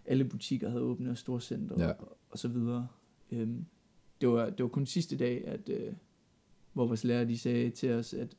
alle 0.06 0.26
butikker 0.26 0.70
havde 0.70 0.82
åbnet, 0.84 1.12
og 1.12 1.18
storcenter, 1.18 1.76
ja. 1.84 1.92
og, 1.92 2.18
og 2.30 2.40
så 2.40 2.48
videre. 2.48 2.88
Øhm, 3.32 3.66
det, 4.22 4.30
var, 4.30 4.50
det 4.50 4.64
var 4.64 4.70
kun 4.70 4.86
sidste 4.86 5.18
dag, 5.18 5.48
at, 5.48 5.70
øh, 5.70 5.94
hvor 6.74 6.86
vores 6.88 7.04
lærer 7.04 7.26
de 7.26 7.38
sagde 7.38 7.70
til 7.70 7.92
os, 7.92 8.14
at 8.14 8.38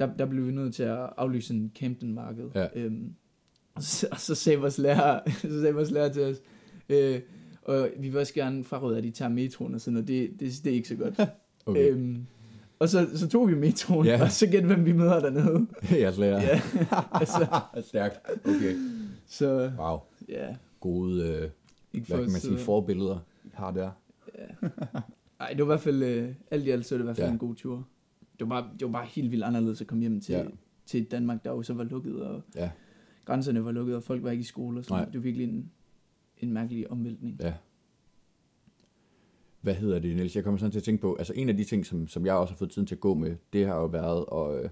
der, 0.00 0.16
der 0.18 0.26
blev 0.26 0.46
vi 0.46 0.52
nødt 0.52 0.74
til 0.74 0.82
at 0.82 1.10
aflyse 1.16 1.54
en 1.54 1.72
Camden-marked. 1.78 2.44
Ja. 2.54 2.66
Øhm, 2.74 3.14
og, 3.74 3.82
så, 3.82 4.08
og 4.12 4.20
så 4.20 4.34
sagde 4.34 4.58
vores 4.60 4.78
lærer, 4.78 5.20
så 5.42 5.60
sagde 5.60 5.74
vores 5.74 5.90
lærer 5.90 6.12
til 6.12 6.22
os, 6.22 6.36
øh, 6.88 7.20
og 7.62 7.88
vi 7.98 8.08
vil 8.08 8.18
også 8.20 8.34
gerne 8.34 8.64
fraråde, 8.64 8.98
at 8.98 9.04
de 9.04 9.10
tager 9.10 9.28
metroen 9.28 9.74
og 9.74 9.80
sådan 9.80 9.92
noget. 9.94 10.08
Det, 10.08 10.30
det, 10.40 10.52
det 10.64 10.70
er 10.70 10.74
ikke 10.74 10.88
så 10.88 10.96
godt. 10.96 11.20
Okay. 11.66 11.90
øhm, 11.92 12.26
og 12.78 12.88
så, 12.88 13.08
så 13.14 13.28
tog 13.28 13.48
vi 13.48 13.54
metroen, 13.54 14.06
ja. 14.06 14.22
og 14.22 14.30
så 14.30 14.46
gæt, 14.46 14.64
hvem 14.64 14.84
vi 14.84 14.92
møder 14.92 15.20
dernede. 15.20 15.66
Jeres 16.00 16.18
lærer. 16.18 16.40
ja, 16.40 16.60
altså, 17.12 17.46
Stærkt. 17.82 18.20
Okay. 18.44 18.76
så 19.26 19.72
Wow. 19.78 19.98
ja. 20.28 20.56
Gode, 20.80 21.22
øh, 21.28 21.50
Ikke 21.92 22.06
hvad 22.06 22.16
kan 22.16 22.18
man 22.18 22.30
sige, 22.30 22.40
sidde- 22.40 22.58
forbilleder, 22.58 23.18
I 23.44 23.48
har 23.54 23.70
der. 23.70 23.90
Ja. 24.38 24.68
Ej, 25.40 25.48
det 25.48 25.58
var 25.58 25.64
i 25.64 25.66
hvert 25.66 25.80
fald, 25.80 26.02
øh, 26.02 26.28
alt 26.50 26.66
i 26.66 26.70
alt, 26.70 26.86
så 26.86 26.94
det 26.94 27.00
i 27.00 27.04
hvert 27.04 27.16
fald 27.16 27.26
ja. 27.26 27.32
en 27.32 27.38
god 27.38 27.54
tur. 27.54 27.86
Det 28.40 28.48
var, 28.48 28.60
bare, 28.62 28.70
det 28.78 28.86
var 28.86 28.92
bare 28.92 29.06
helt 29.06 29.30
vildt 29.30 29.44
anderledes 29.44 29.80
at 29.80 29.86
komme 29.86 30.00
hjem 30.00 30.20
til, 30.20 30.32
Ja. 30.32 30.38
ja. 30.42 30.48
til 30.86 31.04
Danmark, 31.04 31.44
der 31.44 31.50
jo 31.50 31.62
så 31.62 31.74
var 31.74 31.84
lukket, 31.84 32.22
og 32.22 32.42
Ja. 32.56 32.70
grænserne 33.24 33.64
var 33.64 33.72
lukket, 33.72 33.96
og 33.96 34.02
folk 34.02 34.22
var 34.22 34.30
ikke 34.30 34.40
i 34.40 34.44
skole 34.44 34.78
og 34.80 34.84
sådan 34.84 34.96
Nej. 34.96 35.04
Det 35.04 35.14
var 35.14 35.20
virkelig 35.20 35.44
en, 35.48 35.70
en 36.38 36.52
mærkelig 36.52 36.90
omvæltning. 36.90 37.36
Ja. 37.40 37.54
Hvad 39.60 39.74
hedder 39.74 39.98
det, 39.98 40.16
Niels? 40.16 40.36
Jeg 40.36 40.44
kommer 40.44 40.58
sådan 40.58 40.70
til 40.72 40.78
at 40.78 40.82
tænke 40.82 41.00
på, 41.00 41.14
altså 41.14 41.32
en 41.36 41.48
af 41.48 41.56
de 41.56 41.64
ting, 41.64 41.86
som, 41.86 42.08
som 42.08 42.26
jeg 42.26 42.34
også 42.34 42.54
har 42.54 42.56
fået 42.58 42.70
tiden 42.70 42.86
til 42.86 42.94
at 42.94 43.00
gå 43.00 43.14
med, 43.14 43.36
det 43.52 43.66
har 43.66 43.74
jo 43.76 43.86
været 43.86 44.24
at, 44.32 44.64
øh, 44.64 44.70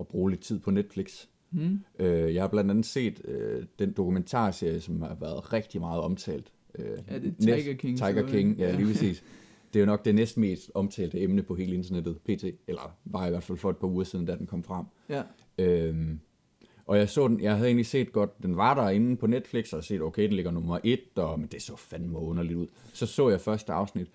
at 0.00 0.08
bruge 0.08 0.30
lidt 0.30 0.40
tid 0.40 0.58
på 0.58 0.70
Netflix. 0.70 1.26
Hmm? 1.50 1.80
Øh, 1.98 2.34
jeg 2.34 2.42
har 2.42 2.48
blandt 2.48 2.70
andet 2.70 2.86
set 2.86 3.20
øh, 3.24 3.64
den 3.78 3.92
dokumentarserie, 3.92 4.80
som 4.80 5.02
har 5.02 5.14
været 5.14 5.52
rigtig 5.52 5.80
meget 5.80 6.00
omtalt. 6.00 6.52
Øh, 6.78 6.98
Er 7.06 7.18
det 7.18 7.34
næst- 7.44 7.62
Tiger 7.62 7.74
King? 7.76 7.98
Tiger 7.98 8.26
King, 8.28 8.58
ja, 8.58 8.76
lige 8.76 8.86
præcis. 8.86 9.24
Det 9.72 9.78
er 9.78 9.80
jo 9.80 9.86
nok 9.86 10.04
det 10.04 10.14
næst 10.14 10.36
mest 10.36 10.70
omtalte 10.74 11.20
emne 11.20 11.42
på 11.42 11.54
hele 11.54 11.74
internettet, 11.74 12.18
pt. 12.18 12.44
Eller 12.66 12.96
var 13.04 13.26
i 13.26 13.30
hvert 13.30 13.42
fald 13.42 13.58
for 13.58 13.70
et 13.70 13.76
par 13.76 13.88
uger 13.88 14.04
siden, 14.04 14.26
da 14.26 14.36
den 14.36 14.46
kom 14.46 14.64
frem. 14.64 14.84
Ja. 15.08 15.22
Øhm, 15.58 16.20
og 16.86 16.98
jeg 16.98 17.08
så 17.08 17.28
den, 17.28 17.40
jeg 17.40 17.54
havde 17.54 17.68
egentlig 17.68 17.86
set 17.86 18.12
godt, 18.12 18.42
den 18.42 18.56
var 18.56 18.74
der 18.74 18.90
inde 18.90 19.16
på 19.16 19.26
Netflix, 19.26 19.72
og 19.72 19.84
set, 19.84 20.02
okay, 20.02 20.22
den 20.22 20.32
ligger 20.32 20.50
nummer 20.50 20.78
et, 20.84 21.00
og, 21.16 21.40
men 21.40 21.48
det 21.48 21.62
så 21.62 21.76
fandme 21.76 22.18
underligt 22.18 22.58
ud. 22.58 22.66
Så 22.92 23.06
så 23.06 23.28
jeg 23.28 23.40
første 23.40 23.72
afsnit, 23.72 24.08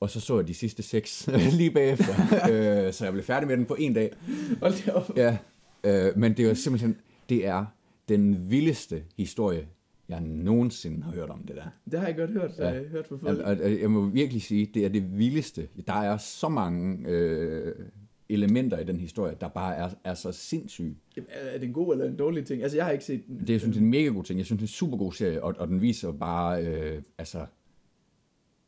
og 0.00 0.10
så 0.10 0.20
så 0.20 0.38
jeg 0.38 0.48
de 0.48 0.54
sidste 0.54 0.82
seks 0.82 1.28
lige 1.58 1.70
bagefter. 1.70 2.14
øh, 2.50 2.92
så 2.92 3.04
jeg 3.04 3.12
blev 3.12 3.24
færdig 3.24 3.48
med 3.48 3.56
den 3.56 3.66
på 3.66 3.74
en 3.74 3.94
dag. 3.94 4.12
Hold 4.60 4.88
op. 4.94 5.16
Ja, 5.16 5.38
øh, 5.84 6.18
men 6.18 6.36
det 6.36 6.44
er 6.44 6.48
jo 6.48 6.54
simpelthen, 6.54 6.96
det 7.28 7.46
er 7.46 7.64
den 8.08 8.50
vildeste 8.50 9.04
historie, 9.16 9.66
jeg 10.12 10.20
nogensinde 10.20 11.02
har 11.02 11.12
hørt 11.12 11.30
om 11.30 11.42
det 11.42 11.56
der. 11.56 11.64
Det 11.90 12.00
har 12.00 12.06
jeg 12.06 12.16
godt 12.16 12.30
hørt, 12.30 12.50
Ja. 12.58 12.68
ja. 12.68 12.80
uh, 12.80 12.86
hørt 12.90 13.06
fra 13.06 13.16
folk. 13.16 13.38
Og, 13.38 13.56
og, 13.64 13.80
jeg 13.80 13.90
må 13.90 14.06
virkelig 14.06 14.42
sige, 14.42 14.70
det 14.74 14.84
er 14.84 14.88
det 14.88 15.18
vildeste. 15.18 15.68
Der 15.86 15.92
er 15.92 16.16
så 16.16 16.48
mange 16.48 17.08
øh, 17.08 17.74
elementer 18.28 18.78
i 18.78 18.84
den 18.84 19.00
historie, 19.00 19.36
der 19.40 19.48
bare 19.48 19.76
er, 19.76 19.90
er 20.04 20.14
så 20.14 20.32
sindssyge. 20.32 20.96
Er 21.28 21.58
det 21.58 21.66
en 21.66 21.72
god 21.72 21.92
eller 21.92 22.06
en 22.06 22.16
dårlig 22.16 22.46
ting? 22.46 22.62
Altså, 22.62 22.76
jeg 22.76 22.84
har 22.84 22.92
ikke 22.92 23.04
set 23.04 23.26
den. 23.26 23.40
Det 23.40 23.50
er, 23.50 23.54
jeg 23.54 23.60
synes, 23.60 23.76
det 23.76 23.80
er 23.80 23.84
en 23.84 23.90
mega 23.90 24.08
god 24.08 24.24
ting. 24.24 24.38
Jeg 24.38 24.46
synes, 24.46 24.58
det 24.58 24.66
er 24.66 24.68
en 24.68 24.72
super 24.72 24.96
god 24.96 25.12
serie, 25.12 25.42
og, 25.42 25.54
og 25.58 25.68
den 25.68 25.80
viser 25.80 26.12
bare, 26.12 26.66
øh, 26.66 27.02
altså, 27.18 27.46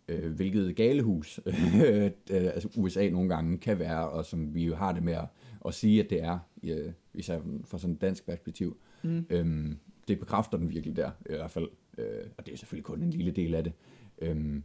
øh, 0.08 0.32
hvilket 0.32 0.76
galehus 0.76 1.40
øh, 1.46 2.10
altså 2.30 2.68
USA 2.76 3.10
nogle 3.10 3.28
gange 3.28 3.58
kan 3.58 3.78
være, 3.78 4.10
og 4.10 4.24
som 4.24 4.54
vi 4.54 4.64
jo 4.64 4.74
har 4.74 4.92
det 4.92 5.02
med 5.02 5.12
at, 5.12 5.26
at 5.66 5.74
sige, 5.74 6.04
at 6.04 6.10
det 6.10 6.22
er, 6.22 6.38
øh, 6.64 6.92
især 7.14 7.40
fra 7.64 7.78
sådan 7.78 7.94
et 7.94 8.00
dansk 8.00 8.26
perspektiv. 8.26 8.76
Mm. 9.02 9.26
Øhm, 9.30 9.78
det 10.08 10.18
bekræfter 10.18 10.58
den 10.58 10.70
virkelig 10.70 10.96
der, 10.96 11.10
i 11.20 11.32
hvert 11.32 11.50
fald. 11.50 11.68
Øh, 11.98 12.26
og 12.38 12.46
det 12.46 12.52
er 12.52 12.56
selvfølgelig 12.58 12.84
kun 12.84 13.02
en 13.02 13.10
lille 13.10 13.30
del 13.30 13.54
af 13.54 13.64
det. 13.64 13.72
Øhm, 14.18 14.62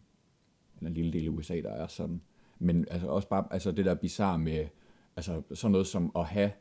eller 0.78 0.88
en 0.90 0.94
lille 0.94 1.14
del 1.14 1.26
af 1.26 1.30
USA, 1.30 1.62
der 1.62 1.70
er 1.72 1.88
sådan. 1.88 2.22
Men 2.60 2.88
altså 2.92 3.08
også 3.08 3.28
bare 3.30 3.48
altså 3.52 3.72
det 3.72 3.86
der 3.86 3.94
bizarre 3.96 4.40
med 4.40 4.66
altså 5.16 5.42
sådan 5.54 5.72
noget 5.72 5.88
som 5.88 6.12
at 6.16 6.26
have 6.26 6.52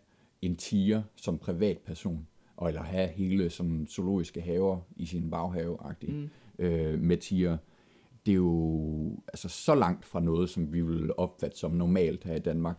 en 0.42 0.56
tiger 0.56 1.02
som 1.16 1.38
privatperson, 1.38 2.26
og 2.56 2.68
eller 2.68 2.82
have 2.82 3.08
hele 3.08 3.50
sådan 3.50 3.86
zoologiske 3.86 4.40
haver 4.40 4.80
i 4.96 5.06
sin 5.06 5.30
baghave 5.30 5.78
Mm. 6.02 6.28
øh, 6.58 7.00
med 7.00 7.16
tiger. 7.16 7.56
Det 8.26 8.32
er 8.32 8.36
jo 8.36 9.16
altså 9.28 9.48
så 9.48 9.74
langt 9.74 10.04
fra 10.04 10.20
noget, 10.20 10.50
som 10.50 10.72
vi 10.72 10.82
vil 10.82 11.10
opfatte 11.16 11.58
som 11.58 11.70
normalt 11.70 12.24
her 12.24 12.34
i 12.34 12.38
Danmark, 12.38 12.76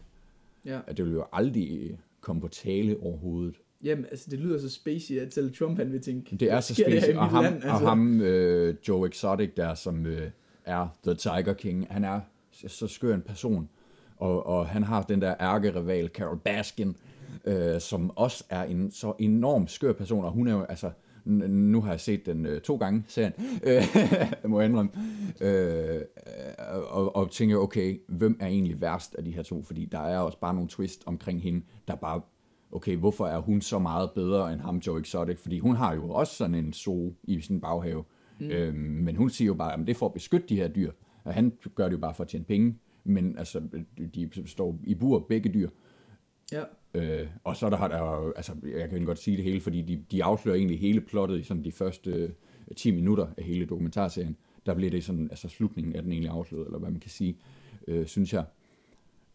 Ja. 0.65 0.79
at 0.87 0.97
det 0.97 1.05
vil 1.05 1.13
jo 1.13 1.25
aldrig 1.31 1.99
komme 2.21 2.41
på 2.41 2.47
tale 2.47 2.99
overhovedet. 2.99 3.55
Jamen, 3.83 4.05
altså, 4.05 4.27
det 4.31 4.39
lyder 4.39 4.59
så 4.59 4.69
spacey, 4.69 5.19
at 5.19 5.33
selv 5.33 5.53
Trump, 5.53 5.77
han 5.77 5.91
vil 5.91 6.01
tænke, 6.01 6.35
Det 6.35 6.41
er 6.41 6.51
"Hvad 6.51 6.61
så 6.61 6.75
spændende, 6.75 7.19
og 7.19 7.29
ham, 7.29 7.43
land?" 7.43 7.55
altså. 7.55 7.69
og 7.69 7.79
ham 7.79 8.21
øh, 8.21 8.75
Joe 8.87 9.07
Exotic 9.07 9.49
der, 9.57 9.73
som 9.75 10.05
øh, 10.05 10.29
er 10.65 10.87
The 11.03 11.15
Tiger 11.15 11.53
King, 11.53 11.87
han 11.89 12.03
er 12.03 12.19
så 12.67 12.87
skør 12.87 13.15
en 13.15 13.21
person, 13.21 13.69
og, 14.17 14.45
og 14.45 14.67
han 14.67 14.83
har 14.83 15.01
den 15.03 15.21
der 15.21 15.35
ærkerival, 15.41 16.07
Carol 16.07 16.39
Baskin, 16.39 16.95
øh, 17.45 17.81
som 17.81 18.17
også 18.17 18.43
er 18.49 18.63
en 18.63 18.91
så 18.91 19.13
enorm 19.19 19.67
skør 19.67 19.93
person, 19.93 20.25
og 20.25 20.31
hun 20.31 20.47
er 20.47 20.53
jo, 20.53 20.63
altså, 20.63 20.91
nu 21.25 21.81
har 21.81 21.91
jeg 21.91 21.99
set 21.99 22.25
den 22.25 22.45
øh, 22.45 22.61
to 22.61 22.75
gange, 22.75 23.03
serien, 23.07 23.33
øh, 23.63 23.83
må 24.51 24.59
jeg 24.61 24.69
indrømme, 24.69 24.91
øh, 25.41 26.01
og, 26.87 27.15
og 27.15 27.31
tænker, 27.31 27.57
okay, 27.57 28.01
hvem 28.07 28.37
er 28.39 28.47
egentlig 28.47 28.81
værst 28.81 29.15
af 29.15 29.23
de 29.23 29.31
her 29.31 29.43
to, 29.43 29.63
fordi 29.63 29.85
der 29.85 29.99
er 29.99 30.19
også 30.19 30.39
bare 30.39 30.53
nogle 30.53 30.69
twist 30.69 31.03
omkring 31.05 31.41
hende, 31.41 31.61
der 31.87 31.95
bare 31.95 32.21
okay, 32.71 32.95
hvorfor 32.97 33.27
er 33.27 33.39
hun 33.39 33.61
så 33.61 33.79
meget 33.79 34.11
bedre 34.15 34.53
end 34.53 34.61
ham, 34.61 34.77
Joe 34.77 34.99
Exotic? 34.99 35.37
Fordi 35.39 35.59
hun 35.59 35.75
har 35.75 35.95
jo 35.95 36.09
også 36.09 36.35
sådan 36.35 36.55
en 36.55 36.73
zoo 36.73 37.13
i 37.23 37.41
sin 37.41 37.61
baghave. 37.61 38.03
Mm. 38.39 38.49
Øhm, 38.49 38.75
men 38.77 39.15
hun 39.15 39.29
siger 39.29 39.47
jo 39.47 39.53
bare, 39.53 39.73
at 39.73 39.79
det 39.79 39.89
er 39.89 39.93
for 39.95 40.05
at 40.05 40.13
beskytte 40.13 40.47
de 40.47 40.55
her 40.55 40.67
dyr. 40.67 40.91
Og 41.23 41.33
han 41.33 41.53
gør 41.75 41.85
det 41.85 41.91
jo 41.93 41.97
bare 41.97 42.13
for 42.13 42.23
at 42.23 42.27
tjene 42.27 42.45
penge. 42.45 42.75
Men 43.03 43.37
altså, 43.37 43.61
de 44.15 44.29
står 44.45 44.79
i 44.83 44.95
bur, 44.95 45.19
begge 45.19 45.49
dyr. 45.53 45.69
Ja. 46.51 46.63
Øh, 46.93 47.27
og 47.43 47.55
så 47.55 47.65
er 47.65 47.69
der, 47.69 47.87
der 47.87 47.97
jo- 47.99 48.33
altså, 48.35 48.53
jeg 48.79 48.89
kan 48.89 49.05
godt 49.05 49.19
sige 49.19 49.37
det 49.37 49.43
hele, 49.45 49.61
fordi 49.61 49.81
de, 49.81 50.03
de 50.11 50.23
afslører 50.23 50.57
egentlig 50.57 50.79
hele 50.79 51.01
plottet 51.01 51.39
i 51.39 51.43
sådan 51.43 51.63
de 51.63 51.71
første 51.71 52.11
øh, 52.11 52.29
10 52.77 52.91
minutter 52.91 53.27
af 53.37 53.43
hele 53.43 53.65
dokumentarserien. 53.65 54.35
Der 54.65 54.73
bliver 54.75 54.91
det 54.91 55.03
sådan, 55.03 55.27
altså 55.31 55.47
slutningen 55.49 55.95
af 55.95 56.03
den 56.03 56.11
egentlig 56.11 56.31
afsløret, 56.31 56.65
eller 56.65 56.79
hvad 56.79 56.89
man 56.91 56.99
kan 56.99 57.09
sige, 57.11 57.37
øh, 57.87 58.05
synes 58.05 58.33
jeg. 58.33 58.45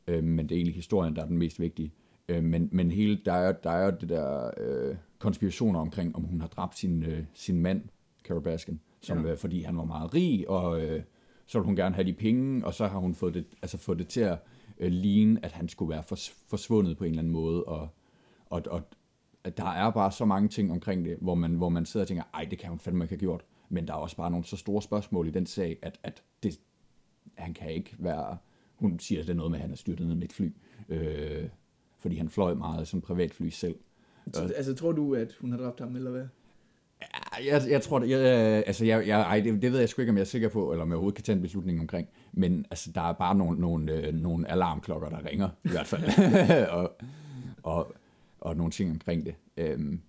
Øh, 0.09 0.25
men 0.25 0.49
det 0.49 0.53
er 0.55 0.57
egentlig 0.57 0.75
historien, 0.75 1.17
der 1.17 1.23
er 1.23 1.27
den 1.27 1.39
mest 1.39 1.61
vigtige. 1.61 1.93
Øh, 2.29 2.45
men, 2.45 2.69
men 2.73 2.91
hele, 2.91 3.21
der 3.25 3.33
er, 3.33 3.53
der 3.53 3.71
er 3.71 3.85
jo 3.85 3.93
det 4.01 4.09
der 4.09 4.51
øh, 4.57 4.97
konspirationer 5.19 5.81
omkring, 5.81 6.17
om 6.17 6.23
hun 6.23 6.41
har 6.41 6.49
dræbt 6.49 6.79
sin, 6.79 7.03
øh, 7.03 7.25
sin 7.35 7.61
mand, 7.61 7.83
Carol 8.25 8.43
Baskin, 8.43 8.81
som, 9.01 9.25
Ja. 9.27 9.31
øh, 9.33 9.39
fordi 9.39 9.63
han 9.63 9.77
var 9.77 9.85
meget 9.85 10.15
rig, 10.15 10.49
og 10.51 10.81
øh, 10.83 11.03
så 11.47 11.59
ville 11.59 11.67
hun 11.67 11.77
gerne 11.77 11.95
have 11.95 12.07
de 12.07 12.13
penge, 12.13 12.67
og 12.67 12.75
så 12.75 12.87
har 12.87 12.99
hun 12.99 13.15
fået 13.15 13.35
det, 13.35 13.45
altså 13.63 13.79
fået 13.79 13.99
det 13.99 14.09
til 14.09 14.21
at 14.21 14.39
øh, 14.79 14.93
ligne, 14.93 15.45
at 15.45 15.53
han 15.53 15.69
skulle 15.69 15.91
være 15.91 16.03
fors, 16.03 16.31
forsvundet 16.31 16.97
på 16.97 17.05
en 17.05 17.11
eller 17.11 17.23
anden 17.23 17.33
måde, 17.33 17.65
og, 17.65 17.89
og, 18.47 18.63
og 18.71 18.83
der 19.57 19.65
er 19.71 19.91
bare 19.91 20.13
så 20.13 20.25
mange 20.25 20.49
ting 20.49 20.73
omkring 20.73 21.05
det, 21.05 21.17
hvor 21.21 21.35
man, 21.35 21.55
hvor 21.55 21.69
man 21.69 21.87
sidder 21.87 22.05
og 22.05 22.09
tænker, 22.09 22.25
ej, 22.35 22.45
det 22.51 22.59
kan 22.59 22.69
hun 22.69 22.79
fandme 22.79 23.05
ikke 23.05 23.13
have 23.13 23.19
gjort. 23.21 23.45
Men 23.69 23.87
der 23.87 23.93
er 23.93 23.99
også 23.99 24.17
bare 24.17 24.31
nogle 24.31 24.45
så 24.45 24.57
store 24.57 24.83
spørgsmål 24.83 25.29
i 25.29 25.31
den 25.31 25.47
sag, 25.47 25.79
at, 25.83 25.99
at 26.03 26.23
det, 26.43 26.61
han 27.35 27.55
kan 27.55 27.71
ikke 27.71 27.97
være... 27.99 28.37
Hun 28.75 28.99
siger, 28.99 29.21
at 29.21 29.27
det 29.27 29.33
er 29.33 29.37
noget 29.37 29.51
med, 29.51 29.59
at 29.59 29.63
han 29.63 29.71
er 29.73 29.77
styrtet 29.77 30.07
ned 30.07 30.15
med 30.15 30.25
et 30.25 30.33
fly. 30.33 30.53
Øh, 30.89 31.49
fordi 32.05 32.17
han 32.17 32.29
fløj 32.29 32.55
meget 32.55 32.89
som 32.89 33.01
privatfly 33.01 33.49
selv. 33.49 33.77
Så, 34.33 34.53
altså, 34.57 34.75
tror 34.75 34.93
du, 34.93 35.15
at 35.15 35.37
hun 35.41 35.51
har 35.51 35.59
dræbt 35.59 35.81
ham, 35.81 35.97
eller 35.97 36.11
hvad? 36.11 36.27
Jeg, 37.47 37.63
jeg 37.71 37.83
tror, 37.83 37.99
det, 37.99 38.11
jeg, 38.11 38.21
altså, 38.67 38.85
jeg, 38.85 39.07
jeg, 39.07 39.21
ej, 39.21 39.41
det, 39.41 39.63
det 39.63 39.73
ved 39.73 39.79
jeg 39.79 39.89
sgu 39.89 40.03
ikke, 40.03 40.11
om 40.11 40.17
jeg 40.17 40.21
er 40.21 40.27
sikker 40.27 40.49
på, 40.49 40.73
eller 40.73 40.83
om 40.83 40.89
jeg 40.89 40.95
overhovedet 40.95 41.17
kan 41.17 41.25
tage 41.25 41.37
en 41.37 41.43
beslutning 41.43 41.81
omkring. 41.81 42.09
Men 42.33 42.67
altså, 42.71 42.93
der 42.93 43.01
er 43.01 43.13
bare 43.13 43.35
nogle, 43.35 43.61
nogle, 43.61 43.93
øh, 43.93 44.15
nogle 44.15 44.51
alarmklokker, 44.51 45.09
der 45.09 45.25
ringer, 45.25 45.49
i 45.65 45.69
hvert 45.69 45.87
fald. 45.87 46.03
og, 46.79 46.97
og, 47.63 47.95
og 48.41 48.57
nogle 48.57 48.73
ting 48.73 48.91
omkring 48.91 49.27
det. 49.27 49.35
Øhm, 49.57 50.01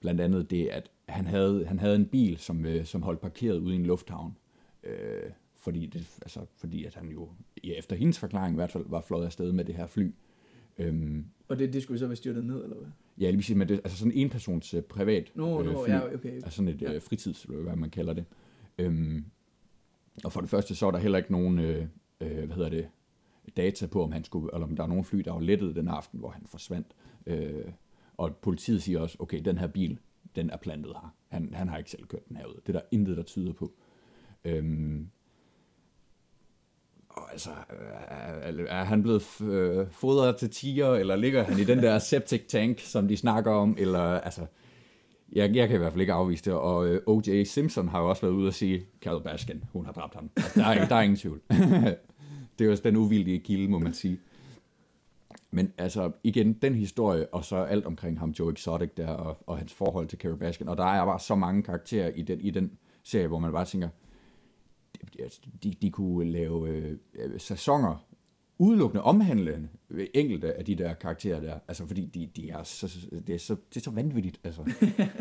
blandt 0.00 0.20
andet 0.20 0.50
det, 0.50 0.68
at 0.68 0.90
han 1.08 1.26
havde, 1.26 1.66
han 1.66 1.78
havde 1.78 1.96
en 1.96 2.06
bil, 2.06 2.38
som, 2.38 2.66
øh, 2.66 2.84
som 2.84 3.02
holdt 3.02 3.20
parkeret 3.20 3.58
ude 3.58 3.74
i 3.74 3.78
en 3.78 3.86
lufthavn. 3.86 4.36
Øh, 4.84 5.30
fordi, 5.56 5.86
det, 5.86 6.18
altså, 6.22 6.40
fordi 6.56 6.84
at 6.84 6.94
han 6.94 7.08
jo, 7.08 7.28
ja, 7.64 7.72
efter 7.72 7.96
hendes 7.96 8.18
forklaring 8.18 8.54
i 8.54 8.56
hvert 8.56 8.72
fald, 8.72 8.84
var 8.88 9.00
fløjet 9.00 9.26
afsted 9.26 9.52
med 9.52 9.64
det 9.64 9.74
her 9.74 9.86
fly. 9.86 10.12
Øhm, 10.78 11.24
Og 11.48 11.58
det, 11.58 11.72
det 11.72 11.82
skulle 11.82 11.98
så 11.98 12.06
være 12.06 12.16
styrtet 12.16 12.44
ned, 12.44 12.62
eller 12.64 12.76
hvad? 12.76 12.88
ja, 13.18 13.26
lige 13.30 13.38
præcis, 13.38 13.56
men 13.56 13.68
det, 13.68 13.74
altså 13.84 13.98
sådan 13.98 14.12
en 14.12 14.30
persons 14.30 14.74
øh, 14.74 14.82
privat 14.82 15.32
Nå, 15.34 15.60
øh, 15.60 15.66
nå, 15.66 15.84
fly. 15.84 15.92
ja, 15.92 16.14
okay. 16.14 16.30
Altså 16.34 16.50
sådan 16.50 16.68
et 16.68 16.82
Ja. 16.82 16.88
ja. 16.90 16.94
øh, 16.96 17.02
fritids, 17.02 17.44
eller 17.44 17.62
hvad 17.62 17.76
man 17.76 17.90
kalder 17.90 18.12
det. 18.12 18.24
Øhm, 18.78 19.24
og 20.24 20.32
for 20.32 20.40
det 20.40 20.50
første, 20.50 20.74
så 20.74 20.86
er 20.86 20.90
der 20.90 20.98
heller 20.98 21.18
ikke 21.18 21.32
nogen 21.32 21.58
øh, 21.58 21.86
øh, 22.20 22.44
hvad 22.44 22.56
hedder 22.56 22.68
det, 22.68 22.88
data 23.56 23.86
på, 23.86 24.02
om 24.02 24.12
han 24.12 24.24
skulle, 24.24 24.50
eller 24.54 24.66
om 24.66 24.76
der 24.76 24.82
er 24.82 24.86
nogen 24.88 25.04
fly, 25.04 25.18
der 25.18 25.32
var 25.32 25.40
lettet 25.40 25.76
den 25.76 25.88
aften, 25.88 26.18
hvor 26.20 26.30
han 26.30 26.42
forsvandt. 26.46 26.86
Øh, 27.26 27.64
og 28.16 28.36
politiet 28.36 28.82
siger 28.82 29.00
også, 29.00 29.16
okay, 29.20 29.40
den 29.44 29.58
her 29.58 29.66
bil, 29.66 29.98
den 30.36 30.50
er 30.50 30.56
plantet 30.56 30.92
her. 30.92 31.14
Han, 31.28 31.54
han 31.54 31.68
har 31.68 31.78
ikke 31.78 31.90
selv 31.90 32.04
kørt 32.06 32.28
den 32.28 32.36
herud. 32.36 32.54
Det 32.66 32.68
er 32.76 32.78
der 32.80 32.86
intet, 32.90 33.16
der 33.16 33.22
tyder 33.22 33.52
på. 33.52 33.72
Øhm, 34.44 35.08
og 37.16 37.32
altså, 37.32 37.50
er, 38.08 38.52
er 38.68 38.84
han 38.84 39.02
blevet 39.02 39.40
øh, 39.40 39.86
fodret 39.90 40.36
til 40.36 40.50
tiger, 40.50 40.94
eller 40.94 41.16
ligger 41.16 41.42
han 41.42 41.58
i 41.58 41.64
den 41.64 41.78
der 41.78 41.98
septic 42.10 42.46
tank, 42.48 42.80
som 42.80 43.08
de 43.08 43.16
snakker 43.16 43.52
om, 43.52 43.76
eller 43.78 44.00
altså, 44.00 44.46
jeg, 45.32 45.56
jeg 45.56 45.68
kan 45.68 45.76
i 45.76 45.78
hvert 45.78 45.92
fald 45.92 46.00
ikke 46.00 46.12
afvise 46.12 46.44
det, 46.44 46.52
og 46.52 46.86
øh, 46.86 47.00
O.J. 47.06 47.44
Simpson 47.44 47.88
har 47.88 48.00
jo 48.00 48.08
også 48.08 48.22
været 48.22 48.34
ude 48.34 48.48
og 48.48 48.54
sige, 48.54 48.86
Carol 49.02 49.22
Baskin, 49.22 49.64
hun 49.72 49.84
har 49.84 49.92
dræbt 49.92 50.14
ham. 50.14 50.30
Altså, 50.36 50.60
der, 50.60 50.66
er, 50.66 50.88
der 50.88 50.96
er 50.96 51.00
ingen 51.00 51.16
tvivl. 51.16 51.40
det 52.58 52.64
er 52.64 52.64
jo 52.64 52.76
den 52.84 52.96
uvildige 52.96 53.40
kilde, 53.40 53.68
må 53.68 53.78
man 53.78 53.94
sige. 53.94 54.20
Men 55.50 55.72
altså, 55.78 56.10
igen, 56.24 56.52
den 56.52 56.74
historie, 56.74 57.26
og 57.34 57.44
så 57.44 57.56
alt 57.56 57.86
omkring 57.86 58.18
ham, 58.18 58.30
Joe 58.30 58.52
Exotic 58.52 58.90
der, 58.96 59.08
og, 59.08 59.38
og 59.46 59.58
hans 59.58 59.74
forhold 59.74 60.06
til 60.06 60.18
Carol 60.18 60.38
Baskin, 60.38 60.68
og 60.68 60.76
der 60.76 60.84
er 60.84 61.04
bare 61.04 61.20
så 61.20 61.34
mange 61.34 61.62
karakterer 61.62 62.08
i 62.08 62.22
den, 62.22 62.40
i 62.40 62.50
den 62.50 62.72
serie, 63.02 63.26
hvor 63.26 63.38
man 63.38 63.52
bare 63.52 63.64
tænker, 63.64 63.88
de, 65.62 65.74
de 65.82 65.90
kunne 65.90 66.30
lave 66.30 66.68
øh, 66.68 66.98
sæsoner 67.38 68.06
udelukkende 68.58 69.02
omhandlende 69.02 69.68
enkelte 70.14 70.54
af 70.54 70.64
de 70.64 70.74
der 70.74 70.94
karakterer 70.94 71.40
der. 71.40 71.58
Altså, 71.68 71.86
fordi 71.86 72.06
de, 72.06 72.30
de 72.36 72.50
er 72.50 72.62
så, 72.62 73.08
det, 73.26 73.34
er 73.34 73.38
så, 73.38 73.56
det 73.68 73.76
er 73.76 73.80
så 73.80 73.90
vanvittigt. 73.90 74.40
Altså. 74.44 74.72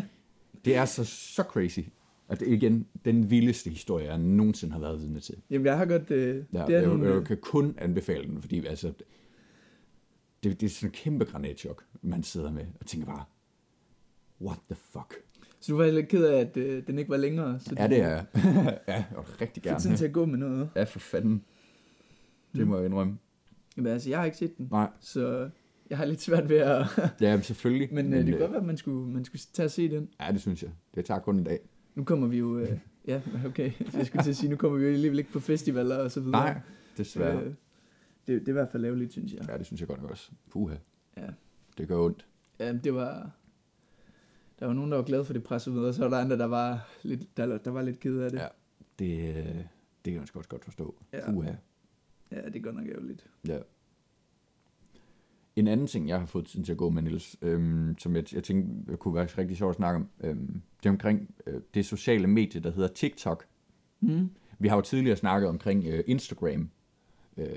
det 0.65 0.75
er 0.75 0.85
så, 0.85 1.05
så 1.05 1.43
crazy. 1.43 1.79
Og 2.27 2.39
det 2.39 2.49
er 2.49 2.53
igen 2.53 2.87
den 3.05 3.29
vildeste 3.29 3.69
historie, 3.69 4.05
jeg 4.05 4.17
nogensinde 4.17 4.73
har 4.73 4.79
været 4.79 5.01
vidne 5.01 5.19
til. 5.19 5.35
Jamen, 5.49 5.65
jeg 5.65 5.77
har 5.77 5.85
godt... 5.85 6.11
Øh, 6.11 6.45
ja, 6.53 6.65
det 6.65 6.75
er 6.75 6.79
jeg, 6.79 6.87
nogle... 6.87 7.13
jeg, 7.13 7.25
kan 7.25 7.37
kun 7.37 7.75
anbefale 7.77 8.27
den, 8.27 8.41
fordi 8.41 8.65
altså, 8.65 8.93
det, 10.43 10.61
det 10.61 10.65
er 10.65 10.69
sådan 10.69 10.89
en 10.89 10.93
kæmpe 10.93 11.25
granatchok, 11.25 11.85
man 12.01 12.23
sidder 12.23 12.51
med 12.51 12.65
og 12.79 12.85
tænker 12.85 13.07
bare, 13.07 13.25
what 14.41 14.59
the 14.69 14.75
fuck? 14.75 15.13
Så 15.63 15.71
du 15.71 15.77
var 15.77 15.91
lidt 15.91 16.07
ked 16.07 16.25
af, 16.25 16.39
at 16.39 16.57
øh, 16.57 16.87
den 16.87 16.99
ikke 16.99 17.09
var 17.09 17.17
længere? 17.17 17.59
Så 17.59 17.75
ja, 17.77 17.87
det 17.87 18.01
er 18.01 18.09
jeg. 18.09 18.25
ja, 18.87 19.05
og 19.15 19.41
rigtig 19.41 19.63
gerne. 19.63 19.79
Få 19.91 19.97
til 19.97 20.05
at 20.05 20.13
gå 20.13 20.25
med 20.25 20.37
noget. 20.37 20.69
Ja, 20.75 20.83
for 20.83 20.99
fanden. 20.99 21.43
Det 22.55 22.67
må 22.67 22.77
jeg 22.77 22.85
indrømme. 22.85 23.17
Jamen 23.77 23.91
altså, 23.91 24.09
jeg 24.09 24.19
har 24.19 24.25
ikke 24.25 24.37
set 24.37 24.57
den. 24.57 24.67
Nej. 24.71 24.89
Så 24.99 25.49
jeg 25.89 25.97
har 25.97 26.05
lidt 26.05 26.21
svært 26.21 26.49
ved 26.49 26.57
at... 26.57 26.85
ja, 27.21 27.41
selvfølgelig. 27.41 27.93
Men, 27.93 28.09
men 28.09 28.13
øh, 28.13 28.19
det 28.19 28.25
kan 28.25 28.33
øh, 28.33 28.39
godt 28.39 28.51
være, 28.51 28.61
at 28.61 28.65
man 28.67 28.77
skulle, 28.77 29.13
man 29.13 29.25
skulle 29.25 29.41
tage 29.53 29.67
og 29.67 29.71
se 29.71 29.89
den. 29.89 30.09
Ja, 30.21 30.31
det 30.31 30.41
synes 30.41 30.63
jeg. 30.63 30.71
Det 30.95 31.05
tager 31.05 31.19
kun 31.19 31.37
en 31.37 31.43
dag. 31.43 31.59
Nu 31.95 32.03
kommer 32.03 32.27
vi 32.27 32.37
jo... 32.37 32.57
Øh, 32.57 32.77
ja, 33.07 33.21
okay. 33.45 33.71
Jeg 33.93 34.05
skulle 34.05 34.23
til 34.23 34.29
at 34.29 34.35
sige, 34.35 34.49
nu 34.49 34.55
kommer 34.55 34.77
vi 34.77 34.85
jo 34.85 34.91
alligevel 34.91 35.19
ikke 35.19 35.31
på 35.31 35.39
festivaler 35.39 35.97
og 35.97 36.11
så 36.11 36.19
videre. 36.19 36.45
Nej, 36.45 36.59
desværre. 36.97 37.43
Øh, 37.43 37.45
det, 37.45 37.55
det 38.27 38.47
er 38.47 38.49
i 38.49 38.51
hvert 38.51 38.69
fald 38.71 38.85
ærgerligt, 38.85 39.11
synes 39.11 39.33
jeg. 39.33 39.49
Ja, 39.49 39.57
det 39.57 39.65
synes 39.65 39.79
jeg 39.79 39.87
godt 39.87 40.01
nok 40.01 40.11
også. 40.11 40.31
Puha. 40.51 40.75
Ja. 41.17 41.27
Det 41.77 41.87
gør 41.87 41.97
ondt. 41.97 42.25
Ja, 42.59 42.73
det 42.73 42.93
var... 42.93 43.31
Der 44.63 44.67
var 44.67 44.73
nogen, 44.73 44.91
der 44.91 44.97
var 44.97 45.03
glade 45.03 45.25
for 45.25 45.33
det 45.33 45.43
pressemøde, 45.43 45.87
og 45.87 45.93
så 45.93 46.01
var 46.01 46.09
der 46.09 46.17
andre, 46.17 46.37
der 46.37 46.45
var 46.45 46.87
lidt, 47.01 47.37
der, 47.37 47.57
der 47.57 47.71
var 47.71 47.81
lidt 47.81 47.99
ked 47.99 48.19
af 48.19 48.31
det. 48.31 48.39
Ja, 48.39 48.47
det, 48.99 49.35
det 50.05 50.13
kan 50.13 50.13
jeg 50.13 50.21
også 50.21 50.49
godt 50.49 50.65
forstå. 50.65 50.95
Ja. 51.13 51.31
Puha. 51.31 51.51
Ja, 52.31 52.41
det 52.45 52.55
er 52.55 52.59
godt 52.59 52.75
nok 52.75 52.87
ærgerligt. 52.87 53.29
Ja. 53.47 53.57
En 55.55 55.67
anden 55.67 55.87
ting, 55.87 56.09
jeg 56.09 56.19
har 56.19 56.25
fået 56.25 56.45
tiden 56.45 56.65
til 56.65 56.71
at 56.71 56.77
gå 56.77 56.89
med, 56.89 57.01
Niels, 57.01 57.37
øhm, 57.41 57.95
som 57.97 58.15
jeg, 58.15 58.33
jeg 58.33 58.43
tænkte 58.43 58.97
kunne 58.97 59.15
være 59.15 59.25
rigtig 59.25 59.57
sjovt 59.57 59.69
at 59.69 59.75
snakke 59.75 59.95
om, 59.95 60.09
øhm, 60.23 60.61
det 60.83 60.85
er 60.85 60.89
omkring 60.89 61.35
øh, 61.47 61.61
det 61.73 61.85
sociale 61.85 62.27
medie, 62.27 62.61
der 62.61 62.71
hedder 62.71 62.89
TikTok. 62.89 63.45
Mm. 63.99 64.29
Vi 64.59 64.67
har 64.67 64.75
jo 64.75 64.81
tidligere 64.81 65.17
snakket 65.17 65.49
omkring 65.49 65.85
øh, 65.85 66.03
Instagram. 66.07 66.69
Øh, 67.37 67.47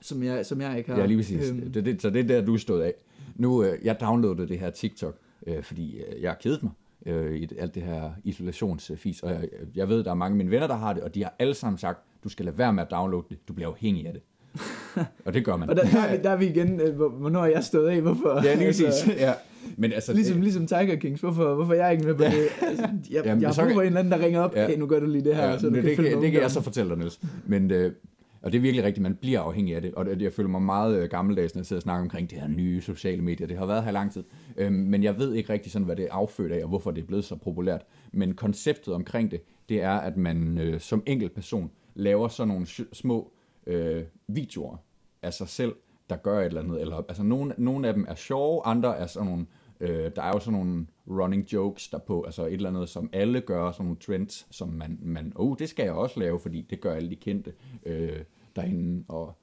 som, 0.00 0.22
jeg, 0.22 0.46
som 0.46 0.60
jeg 0.60 0.78
ikke 0.78 0.90
har. 0.90 0.98
Ja, 1.00 1.06
lige 1.06 1.18
præcis. 1.18 1.50
Øhm. 1.50 1.72
Det, 1.72 1.84
det, 1.84 2.02
så 2.02 2.10
det 2.10 2.20
er 2.20 2.26
der, 2.26 2.44
du 2.44 2.56
stået 2.58 2.82
af. 2.82 2.94
Nu, 3.36 3.64
øh, 3.64 3.84
jeg 3.84 4.00
downloadede 4.00 4.48
det 4.48 4.58
her 4.58 4.70
TikTok, 4.70 5.18
øh, 5.46 5.62
fordi 5.62 5.96
øh, 5.96 6.22
jeg 6.22 6.30
har 6.30 6.38
kedet 6.42 6.62
mig 6.62 6.72
øh, 7.06 7.36
i 7.36 7.48
alt 7.58 7.74
det 7.74 7.82
her 7.82 8.10
isolationsfis, 8.24 9.22
og 9.22 9.30
jeg, 9.30 9.48
jeg 9.74 9.88
ved, 9.88 10.04
der 10.04 10.10
er 10.10 10.14
mange 10.14 10.32
af 10.32 10.36
mine 10.36 10.50
venner, 10.50 10.66
der 10.66 10.76
har 10.76 10.92
det, 10.92 11.02
og 11.02 11.14
de 11.14 11.22
har 11.22 11.34
alle 11.38 11.54
sammen 11.54 11.78
sagt, 11.78 11.98
du 12.24 12.28
skal 12.28 12.44
lade 12.44 12.58
være 12.58 12.72
med 12.72 12.82
at 12.82 12.90
downloade 12.90 13.26
det, 13.30 13.48
du 13.48 13.52
bliver 13.52 13.68
afhængig 13.68 14.06
af 14.06 14.12
det. 14.12 14.22
og 15.26 15.34
det 15.34 15.44
gør 15.44 15.56
man. 15.56 15.70
og 15.70 15.76
der, 15.76 15.82
der, 15.82 16.00
er 16.00 16.16
vi, 16.16 16.22
der 16.22 16.30
er 16.30 16.36
vi 16.36 16.46
igen, 16.46 16.80
øh, 16.80 16.96
hvornår 16.96 17.40
er 17.40 17.46
jeg 17.46 17.64
stået 17.64 17.88
af, 17.88 18.00
hvorfor? 18.00 18.42
Ja, 18.44 18.54
lige 18.54 18.68
præcis. 18.68 18.84
Altså, 18.84 19.12
ja. 19.18 19.32
Men 19.76 19.92
altså, 19.92 20.12
ligesom, 20.12 20.34
det, 20.34 20.42
ligesom 20.44 20.66
Tiger 20.66 20.96
Kings, 20.96 21.20
hvorfor, 21.20 21.54
hvorfor 21.54 21.74
jeg 21.74 21.86
er 21.86 21.90
ikke 21.90 22.04
med 22.04 22.14
på 22.14 22.22
det? 22.22 22.32
Altså, 22.62 22.88
jeg, 23.10 23.24
Jamen, 23.24 23.42
jeg 23.42 23.50
har 23.50 23.64
brug 23.64 23.74
for 23.74 23.80
en 23.80 23.86
eller 23.86 24.00
anden, 24.00 24.12
der 24.12 24.24
ringer 24.24 24.40
op, 24.40 24.56
ja. 24.56 24.66
hey, 24.66 24.78
nu 24.78 24.86
gør 24.86 25.00
du 25.00 25.06
lige 25.06 25.24
det 25.24 25.36
her. 25.36 25.48
Ja, 25.48 25.58
så 25.58 25.70
det, 25.70 25.84
det, 25.84 25.96
kan, 25.96 26.04
det, 26.04 26.22
det 26.22 26.32
kan 26.32 26.42
jeg 26.42 26.50
så 26.50 26.60
fortælle 26.60 26.90
dig, 26.90 26.98
Niels. 26.98 27.20
Men, 27.46 27.70
øh, 27.70 27.92
og 28.42 28.52
det 28.52 28.58
er 28.58 28.62
virkelig 28.62 28.84
rigtigt, 28.84 29.02
man 29.02 29.14
bliver 29.14 29.40
afhængig 29.40 29.76
af 29.76 29.82
det, 29.82 29.94
og 29.94 30.20
jeg 30.20 30.32
føler 30.32 30.48
mig 30.48 30.62
meget 30.62 30.96
øh, 31.02 31.08
gammeldags, 31.10 31.54
når 31.54 31.60
jeg 31.60 31.66
sidder 31.66 31.78
og 31.78 31.82
snakker 31.82 32.02
omkring 32.02 32.30
det 32.30 32.40
her 32.40 32.48
nye 32.48 32.80
sociale 32.80 33.22
medier. 33.22 33.46
Det 33.46 33.58
har 33.58 33.66
været 33.66 33.84
her 33.84 33.90
lang 33.90 34.12
tid, 34.12 34.24
øhm, 34.56 34.74
men 34.74 35.02
jeg 35.02 35.18
ved 35.18 35.34
ikke 35.34 35.52
rigtig 35.52 35.72
sådan, 35.72 35.86
hvad 35.86 35.96
det 35.96 36.04
er 36.04 36.12
affødt 36.12 36.52
af, 36.52 36.62
og 36.62 36.68
hvorfor 36.68 36.90
det 36.90 37.02
er 37.02 37.06
blevet 37.06 37.24
så 37.24 37.36
populært. 37.36 37.84
Men 38.12 38.34
konceptet 38.34 38.94
omkring 38.94 39.30
det, 39.30 39.42
det 39.68 39.82
er, 39.82 39.92
at 39.92 40.16
man 40.16 40.58
øh, 40.58 40.80
som 40.80 41.02
enkelt 41.06 41.34
person 41.34 41.70
laver 41.94 42.28
sådan 42.28 42.48
nogle 42.48 42.66
små 42.92 43.32
øh, 43.66 44.02
videoer 44.28 44.76
af 45.22 45.32
sig 45.32 45.48
selv, 45.48 45.74
der 46.10 46.16
gør 46.16 46.40
et 46.40 46.46
eller 46.46 46.62
andet. 46.62 46.80
Eller, 46.80 46.96
altså 47.08 47.22
nogle, 47.22 47.54
nogle 47.58 47.88
af 47.88 47.94
dem 47.94 48.04
er 48.08 48.14
sjove, 48.14 48.66
andre 48.66 48.96
er 48.96 49.06
sådan 49.06 49.28
nogle, 49.28 49.46
øh, 49.82 50.10
der 50.16 50.22
er 50.22 50.28
jo 50.28 50.38
sådan 50.38 50.58
nogle 50.58 50.86
running 51.08 51.52
jokes 51.52 51.88
der 51.88 51.98
på, 51.98 52.22
altså 52.22 52.46
et 52.46 52.52
eller 52.52 52.68
andet, 52.68 52.88
som 52.88 53.10
alle 53.12 53.40
gør, 53.40 53.72
sådan 53.72 53.84
nogle 53.84 53.98
trends, 54.00 54.46
som 54.50 54.68
man, 54.68 54.98
man 55.02 55.32
oh, 55.34 55.56
det 55.58 55.68
skal 55.68 55.84
jeg 55.84 55.92
også 55.92 56.20
lave, 56.20 56.40
fordi 56.40 56.66
det 56.70 56.80
gør 56.80 56.94
alle 56.94 57.10
de 57.10 57.16
kendte 57.16 57.52
øh, 57.86 58.20
derinde, 58.56 59.04
og 59.08 59.38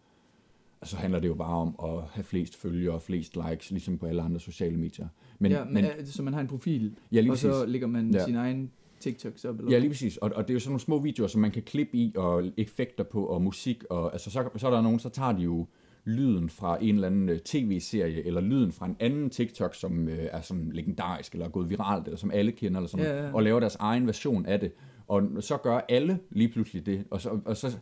så 0.83 0.97
handler 0.97 1.19
det 1.19 1.27
jo 1.27 1.33
bare 1.33 1.55
om 1.55 1.75
at 1.83 2.03
have 2.11 2.23
flest 2.23 2.55
følgere 2.55 2.93
og 2.93 3.01
flest 3.01 3.35
likes, 3.35 3.71
ligesom 3.71 3.97
på 3.97 4.05
alle 4.05 4.21
andre 4.21 4.39
sociale 4.39 4.77
medier. 4.77 5.07
Men, 5.39 5.51
ja, 5.51 5.63
men, 5.63 5.73
men, 5.73 6.05
så 6.05 6.23
man 6.23 6.33
har 6.33 6.41
en 6.41 6.47
profil, 6.47 6.95
ja, 7.11 7.19
lige 7.19 7.31
og 7.31 7.33
præcis. 7.33 7.53
så 7.53 7.65
lægger 7.65 7.87
man 7.87 8.11
ja. 8.11 8.25
sin 8.25 8.35
egen 8.35 8.71
TikToks 8.99 9.45
op? 9.45 9.59
Eller 9.59 9.71
ja, 9.71 9.77
lige 9.79 9.89
præcis. 9.89 10.17
Og, 10.17 10.31
og 10.35 10.47
det 10.47 10.49
er 10.49 10.55
jo 10.55 10.59
sådan 10.59 10.71
nogle 10.71 10.79
små 10.79 10.99
videoer, 10.99 11.27
som 11.27 11.41
man 11.41 11.51
kan 11.51 11.63
klippe 11.63 11.97
i, 11.97 12.13
og 12.15 12.43
effekter 12.57 13.03
på, 13.03 13.25
og 13.25 13.41
musik. 13.41 13.83
Og, 13.89 14.13
altså, 14.13 14.31
så, 14.31 14.49
så 14.55 14.67
er 14.67 14.71
der 14.71 14.81
nogen, 14.81 14.99
så 14.99 15.09
tager 15.09 15.31
de 15.31 15.41
jo 15.41 15.67
lyden 16.05 16.49
fra 16.49 16.77
en 16.81 16.95
eller 16.95 17.07
anden 17.07 17.29
øh, 17.29 17.39
tv-serie, 17.39 18.25
eller 18.25 18.41
lyden 18.41 18.71
fra 18.71 18.85
en 18.85 18.95
anden 18.99 19.29
TikTok, 19.29 19.75
som 19.75 20.07
øh, 20.07 20.27
er 20.31 20.41
sådan 20.41 20.71
legendarisk, 20.73 21.33
eller 21.33 21.45
er 21.45 21.49
gået 21.49 21.69
viralt, 21.69 22.05
eller 22.05 22.17
som 22.17 22.31
alle 22.31 22.51
kender, 22.51 22.79
eller 22.79 22.89
sådan, 22.89 23.05
ja, 23.05 23.25
ja. 23.25 23.33
og 23.33 23.43
laver 23.43 23.59
deres 23.59 23.75
egen 23.75 24.07
version 24.07 24.45
af 24.45 24.59
det. 24.59 24.71
Og 25.07 25.23
så 25.39 25.57
gør 25.57 25.79
alle 25.89 26.19
lige 26.29 26.49
pludselig 26.49 26.85
det, 26.85 27.03
og 27.11 27.21
så, 27.21 27.39
og 27.45 27.57
så 27.57 27.77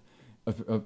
og, 0.47 0.53
og, 0.68 0.84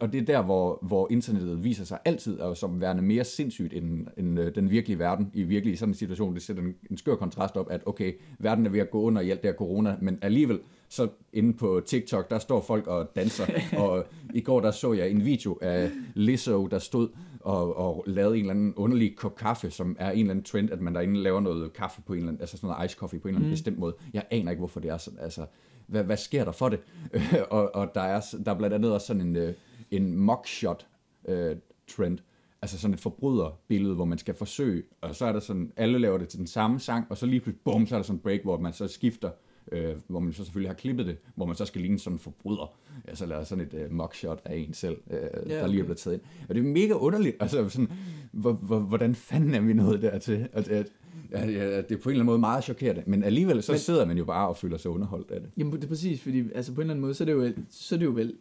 og 0.00 0.12
det 0.12 0.20
er 0.20 0.24
der, 0.24 0.42
hvor, 0.42 0.78
hvor 0.82 1.08
internettet 1.10 1.64
viser 1.64 1.84
sig 1.84 1.98
altid 2.04 2.40
at 2.40 2.56
som 2.56 2.80
værende 2.80 3.02
mere 3.02 3.24
sindssygt 3.24 3.72
end, 3.72 4.06
end 4.16 4.40
øh, 4.40 4.54
den 4.54 4.70
virkelige 4.70 4.98
verden. 4.98 5.30
I 5.34 5.42
virkelig 5.42 5.78
sådan 5.78 5.90
en 5.90 5.94
situation, 5.94 6.34
det 6.34 6.42
sætter 6.42 6.62
en, 6.62 6.74
en 6.90 6.96
skør 6.96 7.14
kontrast 7.14 7.56
op, 7.56 7.70
at 7.70 7.82
okay, 7.86 8.12
verden 8.38 8.66
er 8.66 8.70
ved 8.70 8.80
at 8.80 8.90
gå 8.90 9.00
under 9.00 9.22
i 9.22 9.30
alt 9.30 9.42
det 9.42 9.50
her 9.50 9.56
corona, 9.56 9.96
men 10.00 10.18
alligevel, 10.22 10.60
så 10.92 11.08
inde 11.32 11.52
på 11.52 11.82
TikTok, 11.86 12.30
der 12.30 12.38
står 12.38 12.60
folk 12.60 12.86
og 12.86 13.10
danser, 13.16 13.46
og 13.82 14.04
i 14.34 14.40
går 14.40 14.60
der 14.60 14.70
så 14.70 14.92
jeg 14.92 15.10
en 15.10 15.24
video 15.24 15.58
af 15.60 15.90
Lizzo, 16.14 16.66
der 16.66 16.78
stod 16.78 17.08
og, 17.40 17.76
og 17.76 18.04
lavede 18.06 18.34
en 18.36 18.40
eller 18.40 18.54
anden 18.54 18.74
underlig 18.74 19.16
kop 19.16 19.36
kaffe, 19.36 19.70
som 19.70 19.96
er 19.98 20.10
en 20.10 20.18
eller 20.18 20.30
anden 20.30 20.44
trend, 20.44 20.70
at 20.70 20.80
man 20.80 20.94
derinde 20.94 21.22
laver 21.22 21.40
noget 21.40 21.72
kaffe 21.72 22.02
på 22.02 22.12
en 22.12 22.18
eller 22.18 22.28
anden, 22.28 22.40
altså 22.40 22.56
sådan 22.56 22.68
noget 22.68 22.86
ice 22.86 22.96
coffee 22.96 23.20
på 23.20 23.28
en 23.28 23.34
eller 23.34 23.38
anden 23.38 23.50
mm. 23.50 23.52
bestemt 23.52 23.78
måde. 23.78 23.94
Jeg 24.12 24.24
aner 24.30 24.50
ikke, 24.50 24.58
hvorfor 24.60 24.80
det 24.80 24.90
er 24.90 24.96
sådan, 24.96 25.18
altså 25.18 25.46
hvad, 25.86 26.04
hvad 26.04 26.16
sker 26.16 26.44
der 26.44 26.52
for 26.52 26.68
det? 26.68 26.80
og, 27.50 27.74
og 27.74 27.90
der, 27.94 28.00
er, 28.00 28.20
der 28.44 28.52
er 28.52 28.58
blandt 28.58 28.74
andet 28.74 28.92
også 28.92 29.06
sådan 29.06 29.22
en, 29.22 29.36
øh, 29.36 29.54
en 29.90 30.16
mugshot 30.16 30.86
øh, 31.28 31.56
trend, 31.96 32.18
altså 32.62 32.78
sådan 32.78 32.94
et 32.94 33.00
forbryderbillede, 33.00 33.94
hvor 33.94 34.04
man 34.04 34.18
skal 34.18 34.34
forsøge, 34.34 34.82
og 35.00 35.14
så 35.14 35.24
er 35.24 35.32
der 35.32 35.40
sådan, 35.40 35.72
alle 35.76 35.98
laver 35.98 36.18
det 36.18 36.28
til 36.28 36.38
den 36.38 36.46
samme 36.46 36.80
sang, 36.80 37.06
og 37.10 37.16
så 37.16 37.26
lige 37.26 37.40
pludselig, 37.40 37.60
bum, 37.64 37.86
så 37.86 37.94
er 37.94 37.98
der 37.98 38.04
sådan 38.04 38.16
en 38.16 38.22
break, 38.22 38.40
hvor 38.42 38.58
man 38.58 38.72
så 38.72 38.88
skifter, 38.88 39.30
øh, 39.72 39.94
hvor 40.08 40.20
man 40.20 40.32
så 40.32 40.44
selvfølgelig 40.44 40.70
har 40.70 40.74
klippet 40.74 41.06
det, 41.06 41.16
hvor 41.34 41.46
man 41.46 41.56
så 41.56 41.64
skal 41.64 41.80
ligne 41.80 41.98
sådan 41.98 42.14
en 42.14 42.18
forbryder. 42.18 42.74
Ja, 43.08 43.14
så 43.14 43.26
laver 43.26 43.44
sådan 43.44 43.64
et 43.64 43.74
øh, 43.74 43.92
mugshot 43.92 44.40
af 44.44 44.56
en 44.56 44.74
selv, 44.74 44.96
øh, 45.10 45.16
ja, 45.16 45.26
okay. 45.26 45.50
der 45.50 45.66
lige 45.66 45.80
er 45.80 45.84
blevet 45.84 45.98
taget 45.98 46.14
ind. 46.14 46.22
Og 46.48 46.54
det 46.54 46.60
er 46.60 46.68
mega 46.68 46.92
underligt, 46.92 47.36
altså 47.40 47.68
sådan, 47.68 47.92
hvor, 48.32 48.52
hvor, 48.52 48.78
hvordan 48.78 49.14
fanden 49.14 49.54
er 49.54 49.60
vi 49.60 49.72
nået 49.72 50.02
dertil? 50.02 50.48
At, 50.52 50.68
at, 50.68 50.86
Ja, 51.32 51.46
ja, 51.46 51.76
det 51.76 51.76
er 51.78 51.82
på 51.82 51.92
en 51.92 51.96
eller 51.96 52.08
anden 52.10 52.26
måde 52.26 52.38
meget 52.38 52.64
chokerende, 52.64 53.02
men 53.06 53.22
alligevel 53.22 53.62
så 53.62 53.72
men, 53.72 53.78
sidder 53.78 54.04
man 54.04 54.18
jo 54.18 54.24
bare 54.24 54.48
og 54.48 54.56
føler 54.56 54.76
sig 54.76 54.90
underholdt 54.90 55.30
af 55.30 55.40
det. 55.40 55.50
Jamen 55.56 55.72
det 55.72 55.84
er 55.84 55.88
præcis, 55.88 56.20
fordi 56.20 56.44
altså 56.54 56.74
på 56.74 56.80
en 56.80 56.82
eller 56.82 56.94
anden 56.94 57.00
måde, 57.00 57.14
så 57.14 57.24
er 57.24 57.26
det 57.26 57.32
jo, 57.32 57.52
så 57.70 57.94
er 57.94 57.98
det 57.98 58.06
jo 58.06 58.10
vel 58.10 58.34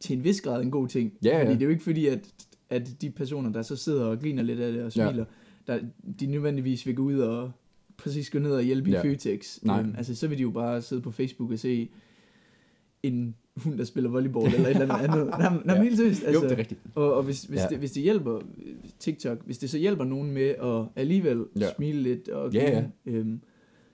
til 0.00 0.16
en 0.16 0.24
vis 0.24 0.40
grad 0.40 0.62
en 0.62 0.70
god 0.70 0.88
ting. 0.88 1.12
Ja, 1.24 1.28
ja. 1.28 1.42
Fordi 1.42 1.52
det 1.54 1.60
er 1.60 1.64
jo 1.64 1.70
ikke 1.70 1.82
fordi, 1.82 2.06
at, 2.06 2.32
at 2.70 2.88
de 3.00 3.10
personer, 3.10 3.52
der 3.52 3.62
så 3.62 3.76
sidder 3.76 4.04
og 4.04 4.20
griner 4.20 4.42
lidt 4.42 4.60
af 4.60 4.72
det 4.72 4.82
og 4.82 4.92
smiler, 4.92 5.24
ja. 5.68 5.72
der, 5.72 5.80
de 6.20 6.26
nødvendigvis 6.26 6.86
vil 6.86 6.94
gå 6.94 7.02
ud 7.02 7.18
og 7.18 7.52
præcis 7.96 8.30
gå 8.30 8.38
ned 8.38 8.52
og 8.52 8.62
hjælpe 8.62 8.90
ja. 8.90 8.98
i 8.98 9.02
Føtex. 9.02 9.58
Nej. 9.62 9.80
Um, 9.80 9.94
altså 9.96 10.14
så 10.14 10.28
vil 10.28 10.38
de 10.38 10.42
jo 10.42 10.50
bare 10.50 10.82
sidde 10.82 11.02
på 11.02 11.10
Facebook 11.10 11.50
og 11.50 11.58
se 11.58 11.90
en 13.02 13.34
hund, 13.56 13.78
der 13.78 13.84
spiller 13.84 14.10
volleyball 14.10 14.54
eller 14.54 14.68
et 14.68 14.80
eller 14.80 14.94
andet. 14.94 15.26
Nej, 15.26 15.52
nej, 15.64 15.76
ja. 15.76 15.82
helt 15.82 15.96
seriøst. 15.96 16.24
Altså, 16.24 16.42
jo, 16.42 16.48
det 16.48 16.52
er 16.52 16.58
rigtigt. 16.58 16.80
Og, 16.94 17.14
og 17.14 17.22
hvis, 17.22 17.42
hvis, 17.44 17.60
ja. 17.60 17.66
det, 17.70 17.78
hvis 17.78 17.92
det 17.92 18.02
hjælper 18.02 18.40
TikTok, 18.98 19.38
hvis 19.44 19.58
det 19.58 19.70
så 19.70 19.78
hjælper 19.78 20.04
nogen 20.04 20.30
med 20.30 20.48
at 20.48 20.86
alligevel 20.96 21.44
ja. 21.60 21.74
smile 21.76 22.02
lidt 22.02 22.28
og 22.28 22.52
ja, 22.52 22.70
ja. 22.70 22.84
Øhm, 23.06 23.40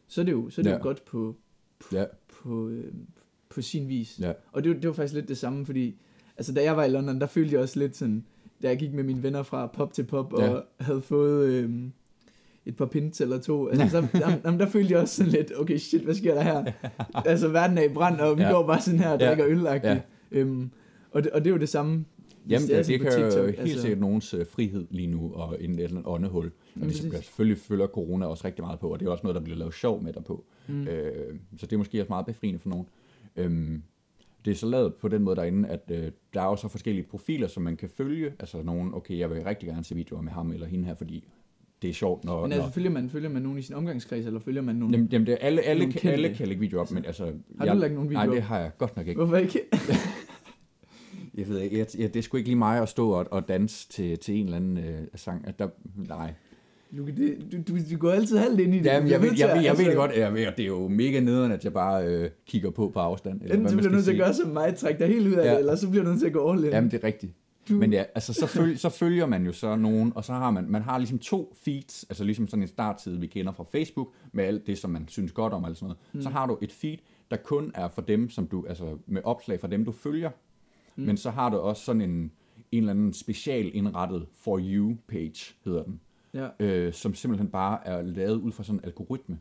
så 0.06 0.20
er 0.20 0.24
det 0.24 0.32
jo, 0.32 0.50
så 0.50 0.60
er 0.60 0.62
det 0.62 0.70
ja. 0.70 0.76
jo 0.76 0.82
godt 0.82 1.04
på, 1.04 1.36
på, 1.78 1.96
ja. 1.96 2.04
på, 2.28 2.68
øhm, 2.68 3.06
på 3.48 3.62
sin 3.62 3.88
vis. 3.88 4.20
Ja. 4.20 4.32
Og 4.52 4.64
det, 4.64 4.76
det 4.76 4.86
var 4.88 4.94
faktisk 4.94 5.14
lidt 5.14 5.28
det 5.28 5.38
samme, 5.38 5.66
fordi 5.66 6.00
altså 6.36 6.52
da 6.52 6.62
jeg 6.62 6.76
var 6.76 6.84
i 6.84 6.90
London, 6.90 7.20
der 7.20 7.26
følte 7.26 7.52
jeg 7.54 7.62
også 7.62 7.78
lidt 7.78 7.96
sådan, 7.96 8.24
da 8.62 8.68
jeg 8.68 8.78
gik 8.78 8.92
med 8.92 9.04
mine 9.04 9.22
venner 9.22 9.42
fra 9.42 9.66
pop 9.66 9.92
til 9.92 10.02
pop, 10.04 10.32
og 10.32 10.42
Ja. 10.42 10.84
havde 10.84 11.02
fået 11.02 11.48
øhm, 11.48 11.92
et 12.70 12.76
par 12.76 12.86
pins 12.86 13.20
eller 13.20 13.38
to, 13.40 13.68
altså, 13.68 13.88
så, 13.88 14.18
jamen, 14.20 14.40
jamen, 14.44 14.60
der 14.60 14.66
følte 14.66 14.92
jeg 14.92 15.00
også 15.00 15.14
sådan 15.16 15.32
lidt, 15.32 15.52
okay 15.60 15.76
shit, 15.76 16.00
hvad 16.02 16.14
sker 16.14 16.34
der 16.34 16.42
her? 16.42 16.64
altså 17.30 17.48
verden 17.48 17.78
er 17.78 17.82
i 17.82 17.88
brand, 17.88 18.20
og 18.20 18.38
vi 18.38 18.42
Ja. 18.42 18.50
går 18.50 18.66
bare 18.66 18.80
sådan 18.80 19.00
her 19.00 19.10
og 19.10 19.20
Ja. 19.20 19.26
drikker 19.28 19.46
øl 19.46 19.60
Ja. 19.60 20.00
øhm, 20.32 20.70
og, 21.12 21.24
det, 21.24 21.32
og 21.32 21.40
det 21.40 21.46
er 21.46 21.54
jo 21.54 21.58
det 21.60 21.68
samme, 21.68 22.04
Jamen, 22.48 22.68
det, 22.68 22.86
sådan 22.86 23.00
det 23.00 23.10
kan 23.10 23.20
jo 23.22 23.30
TikTok, 23.30 23.46
helt 23.46 23.58
altså. 23.60 23.80
sikkert 23.80 24.00
nogens 24.00 24.34
øh, 24.34 24.46
frihed 24.46 24.86
lige 24.90 25.06
nu, 25.06 25.32
og 25.34 25.56
en 25.60 25.70
eller 25.70 25.84
anden 25.88 26.02
åndehul. 26.06 26.46
Og 26.46 26.52
Jamen, 26.76 26.88
det 26.90 26.96
præcis. 27.10 27.24
selvfølgelig 27.24 27.58
følger 27.58 27.86
corona 27.86 28.26
også 28.26 28.44
rigtig 28.46 28.64
meget 28.64 28.80
på, 28.80 28.88
og 28.92 29.00
det 29.00 29.06
er 29.06 29.10
også 29.10 29.22
noget, 29.22 29.34
der 29.34 29.40
bliver 29.40 29.58
lavet 29.58 29.74
sjov 29.74 30.02
med 30.02 30.12
dig 30.12 30.24
på. 30.24 30.44
Mm. 30.68 30.88
Øh, 30.88 31.34
så 31.56 31.66
det 31.66 31.72
er 31.72 31.76
måske 31.78 32.00
også 32.00 32.08
meget 32.08 32.26
befriende 32.26 32.58
for 32.58 32.68
nogen. 32.68 32.86
Øhm, 33.36 33.82
det 34.44 34.50
er 34.50 34.54
så 34.54 34.66
lavet 34.66 34.94
på 34.94 35.08
den 35.08 35.22
måde 35.22 35.36
derinde, 35.36 35.68
at 35.68 35.80
øh, 35.90 36.10
der 36.34 36.40
er 36.40 36.46
også 36.46 36.68
forskellige 36.68 37.04
profiler, 37.10 37.48
som 37.48 37.62
man 37.62 37.76
kan 37.76 37.88
følge. 37.88 38.32
Altså 38.38 38.62
nogen, 38.62 38.94
okay, 38.94 39.18
jeg 39.18 39.30
vil 39.30 39.44
rigtig 39.44 39.68
gerne 39.68 39.84
se 39.84 39.94
videoer 39.94 40.22
med 40.22 40.32
ham 40.32 40.52
eller 40.52 40.66
hende 40.66 40.84
her, 40.84 40.94
fordi 40.94 41.24
det 41.82 41.90
er 41.90 41.94
sjovt, 41.94 42.24
når... 42.24 42.42
Men 42.42 42.52
altså, 42.52 42.66
når 42.66 42.72
følger 42.72 42.90
man, 42.90 43.10
følger 43.10 43.28
man 43.28 43.42
nogen 43.42 43.58
i 43.58 43.62
sin 43.62 43.74
omgangskreds, 43.74 44.26
eller 44.26 44.40
følger 44.40 44.62
man 44.62 44.76
nogen? 44.76 44.94
Jamen, 44.94 45.08
jamen 45.12 45.26
det 45.26 45.32
er 45.32 45.38
alle, 45.40 45.62
alle, 45.62 45.80
Nogle 45.80 45.92
kan, 45.92 46.12
alle 46.12 46.34
kan 46.34 46.48
lægge 46.48 46.60
videoer 46.60 46.82
op, 46.82 46.90
men 46.90 47.04
altså... 47.04 47.24
Har 47.58 47.64
jeg, 47.64 47.74
du 47.74 47.80
lagt 47.80 47.94
nogle 47.94 48.08
videoer 48.08 48.26
Nej, 48.26 48.34
det 48.34 48.42
har 48.42 48.58
jeg 48.58 48.70
godt 48.78 48.96
nok 48.96 49.06
ikke. 49.06 49.18
Hvorfor 49.18 49.36
ikke? 49.36 49.60
Jeg 51.34 51.48
ved 51.48 51.60
ikke, 51.60 51.78
jeg, 51.78 51.86
jeg, 51.98 52.14
det 52.14 52.18
er 52.18 52.22
sgu 52.22 52.36
ikke 52.36 52.48
lige 52.48 52.58
mig 52.58 52.82
at 52.82 52.88
stå 52.88 53.10
og, 53.10 53.26
og 53.30 53.48
danse 53.48 53.88
til, 53.88 54.18
til 54.18 54.34
en 54.34 54.44
eller 54.44 54.56
anden 54.56 54.78
øh, 54.78 55.00
sang. 55.14 55.58
Der, 55.58 55.68
nej. 56.08 56.32
Du, 56.96 57.06
det, 57.06 57.36
du, 57.52 57.56
du, 57.68 57.78
du 57.92 57.96
går 57.98 58.10
altid 58.10 58.38
halvt 58.38 58.60
ind 58.60 58.74
i 58.74 58.78
det. 58.78 58.86
Ja, 58.86 58.92
jeg, 58.92 59.02
ved, 59.02 59.10
jeg, 59.10 59.22
ved, 59.22 59.30
jeg 59.38 59.48
ved 59.48 59.62
det 59.62 59.84
altså, 59.84 59.92
godt, 59.94 60.16
jeg 60.16 60.34
ved, 60.34 60.46
det 60.56 60.62
er 60.62 60.66
jo 60.66 60.88
mega 60.88 61.20
nederen, 61.20 61.52
at 61.52 61.64
jeg 61.64 61.72
bare 61.72 62.06
øh, 62.06 62.30
kigger 62.46 62.70
på 62.70 62.90
på 62.94 63.00
afstand. 63.00 63.40
Eller 63.42 63.54
Enten 63.54 63.62
hvad 63.62 63.72
man 63.72 63.78
bliver 63.78 63.88
du 63.88 63.94
nødt 63.94 64.04
til 64.04 64.12
at 64.12 64.18
gøre 64.18 64.34
som 64.34 64.48
mig, 64.48 64.74
trække 64.76 64.98
dig 64.98 65.08
helt 65.08 65.26
ud 65.26 65.32
af 65.32 65.44
Ja. 65.44 65.50
det, 65.50 65.58
eller 65.58 65.76
så 65.76 65.90
bliver 65.90 66.04
du 66.04 66.10
nødt 66.10 66.20
til 66.20 66.26
at 66.26 66.32
gå 66.32 66.52
all 66.52 66.64
in. 66.64 66.70
Jamen, 66.70 66.90
det 66.90 67.00
er 67.02 67.06
rigtigt. 67.06 67.32
Du- 67.70 67.76
Men 67.76 67.92
ja, 67.92 68.04
altså, 68.14 68.32
så, 68.32 68.46
føl, 68.46 68.78
så 68.78 68.88
følger 68.88 69.26
man 69.26 69.46
jo 69.46 69.52
så 69.52 69.76
nogen, 69.76 70.12
og 70.14 70.24
så 70.24 70.32
har 70.32 70.50
man, 70.50 70.64
man 70.70 70.82
har 70.82 70.98
ligesom 70.98 71.18
to 71.18 71.54
feeds, 71.64 72.04
altså 72.08 72.24
ligesom 72.24 72.48
sådan 72.48 72.62
en 72.62 72.68
startside, 72.68 73.20
vi 73.20 73.26
kender 73.26 73.52
fra 73.52 73.64
Facebook, 73.72 74.08
med 74.32 74.44
alt 74.44 74.66
det, 74.66 74.78
som 74.78 74.90
man 74.90 75.08
synes 75.08 75.32
godt 75.32 75.52
om, 75.52 75.64
eller 75.64 75.74
sådan 75.74 75.84
noget. 75.86 75.98
Mm. 76.12 76.22
Så 76.22 76.28
har 76.28 76.46
du 76.46 76.58
et 76.62 76.72
feed, 76.72 76.98
der 77.30 77.36
kun 77.36 77.72
er 77.74 77.88
for 77.88 78.02
dem, 78.02 78.30
som 78.30 78.46
du, 78.46 78.64
altså 78.68 78.98
med 79.06 79.22
opslag 79.24 79.60
fra 79.60 79.68
dem, 79.68 79.84
du 79.84 79.92
følger. 79.92 80.30
Mm. 80.96 81.02
Men 81.04 81.16
så 81.16 81.30
har 81.30 81.50
du 81.50 81.56
også 81.56 81.84
sådan 81.84 82.02
en, 82.02 82.10
en 82.10 82.32
eller 82.72 82.90
anden 82.90 83.12
special 83.12 83.70
indrettet 83.74 84.26
For 84.32 84.58
You 84.62 84.96
page, 85.08 85.54
hedder 85.64 85.82
den. 85.82 86.00
Ja. 86.34 86.48
øh, 86.60 86.92
som 86.92 87.14
simpelthen 87.14 87.48
bare 87.50 87.86
er 87.86 88.02
lavet 88.02 88.36
ud 88.36 88.52
fra 88.52 88.64
sådan 88.64 88.78
en 88.80 88.84
algoritme 88.84 89.38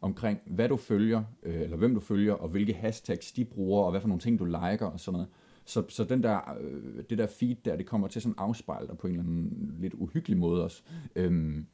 omkring, 0.00 0.38
hvad 0.46 0.68
du 0.68 0.76
følger, 0.76 1.22
øh, 1.42 1.60
eller 1.60 1.76
hvem 1.76 1.94
du 1.94 2.00
følger, 2.00 2.32
og 2.32 2.48
hvilke 2.48 2.72
hashtags 2.72 3.32
de 3.32 3.44
bruger, 3.44 3.84
og 3.84 3.90
hvad 3.90 4.00
for 4.00 4.08
nogle 4.08 4.20
ting 4.20 4.38
du 4.38 4.44
liker 4.44 4.86
og 4.86 5.00
sådan 5.00 5.12
noget. 5.12 5.28
Så, 5.64 5.82
så 5.88 6.04
den 6.04 6.22
der, 6.22 6.56
øh, 6.60 7.04
det 7.10 7.18
der 7.18 7.26
feed 7.26 7.56
der, 7.64 7.76
det 7.76 7.86
kommer 7.86 8.08
til 8.08 8.22
sådan 8.22 8.34
afspejle 8.38 8.86
dig 8.88 8.98
på 8.98 9.06
en 9.06 9.12
eller 9.12 9.24
anden 9.24 9.74
lidt 9.80 9.94
uhyggelig 9.94 10.38
måde 10.38 10.64
også. 10.64 10.82
Øhm, 11.16 11.66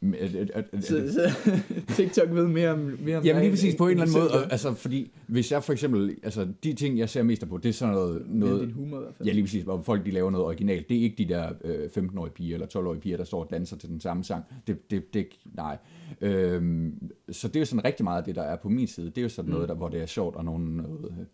men, 0.00 0.14
at, 0.14 0.34
at, 0.34 0.50
at, 0.54 0.64
at, 0.72 0.84
Så, 0.84 1.12
så 1.12 1.52
TikTok 1.96 2.30
ved 2.30 2.48
mere 2.48 2.70
om, 2.70 2.78
mere 2.78 3.18
om 3.18 3.24
Jamen 3.24 3.42
lige 3.42 3.50
præcis 3.50 3.74
på 3.74 3.84
en 3.84 3.90
eller 3.90 4.02
anden 4.02 4.18
måde, 4.18 4.30
og, 4.30 4.52
altså 4.52 4.74
fordi 4.74 5.10
hvis 5.26 5.52
jeg 5.52 5.64
for 5.64 5.72
eksempel, 5.72 6.16
altså 6.22 6.48
de 6.64 6.72
ting 6.72 6.98
jeg 6.98 7.08
ser 7.08 7.22
mest 7.22 7.48
på, 7.48 7.58
det 7.58 7.68
er 7.68 7.72
sådan 7.72 7.94
noget, 7.94 8.26
noget 8.28 8.60
din 8.60 8.72
humor 8.72 8.96
i 8.96 9.00
hvert 9.00 9.14
fald. 9.14 9.28
Ja, 9.28 9.34
lige 9.34 9.44
præcis, 9.44 9.62
hvor 9.62 9.82
folk 9.82 10.06
de 10.06 10.10
laver 10.10 10.30
noget 10.30 10.46
originalt. 10.46 10.88
Det 10.88 10.96
er 10.96 11.02
ikke 11.02 11.24
de 11.24 11.28
der 11.28 11.52
øh, 11.64 11.88
15-årige 11.96 12.32
piger 12.32 12.54
eller 12.54 12.66
12-årige 12.66 13.00
piger, 13.00 13.16
der 13.16 13.24
står 13.24 13.44
og 13.44 13.50
danser 13.50 13.76
til 13.76 13.88
den 13.88 14.00
samme 14.00 14.24
sang. 14.24 14.44
Det, 14.66 14.90
det, 14.90 15.14
det 15.14 15.26
nej. 15.44 15.78
Øhm, 16.20 17.10
så 17.30 17.48
det 17.48 17.56
er 17.56 17.60
jo 17.60 17.66
sådan 17.66 17.84
rigtig 17.84 18.04
meget 18.04 18.18
af 18.18 18.24
det, 18.24 18.34
der 18.34 18.42
er 18.42 18.56
på 18.56 18.68
min 18.68 18.86
side. 18.86 19.06
Det 19.06 19.18
er 19.18 19.22
jo 19.22 19.28
sådan 19.28 19.50
noget, 19.50 19.68
der, 19.68 19.74
hvor 19.74 19.88
det 19.88 20.02
er 20.02 20.06
sjovt, 20.06 20.36
og 20.36 20.44
nogen, 20.44 20.64
noget, 20.66 21.04
øh, 21.04 21.26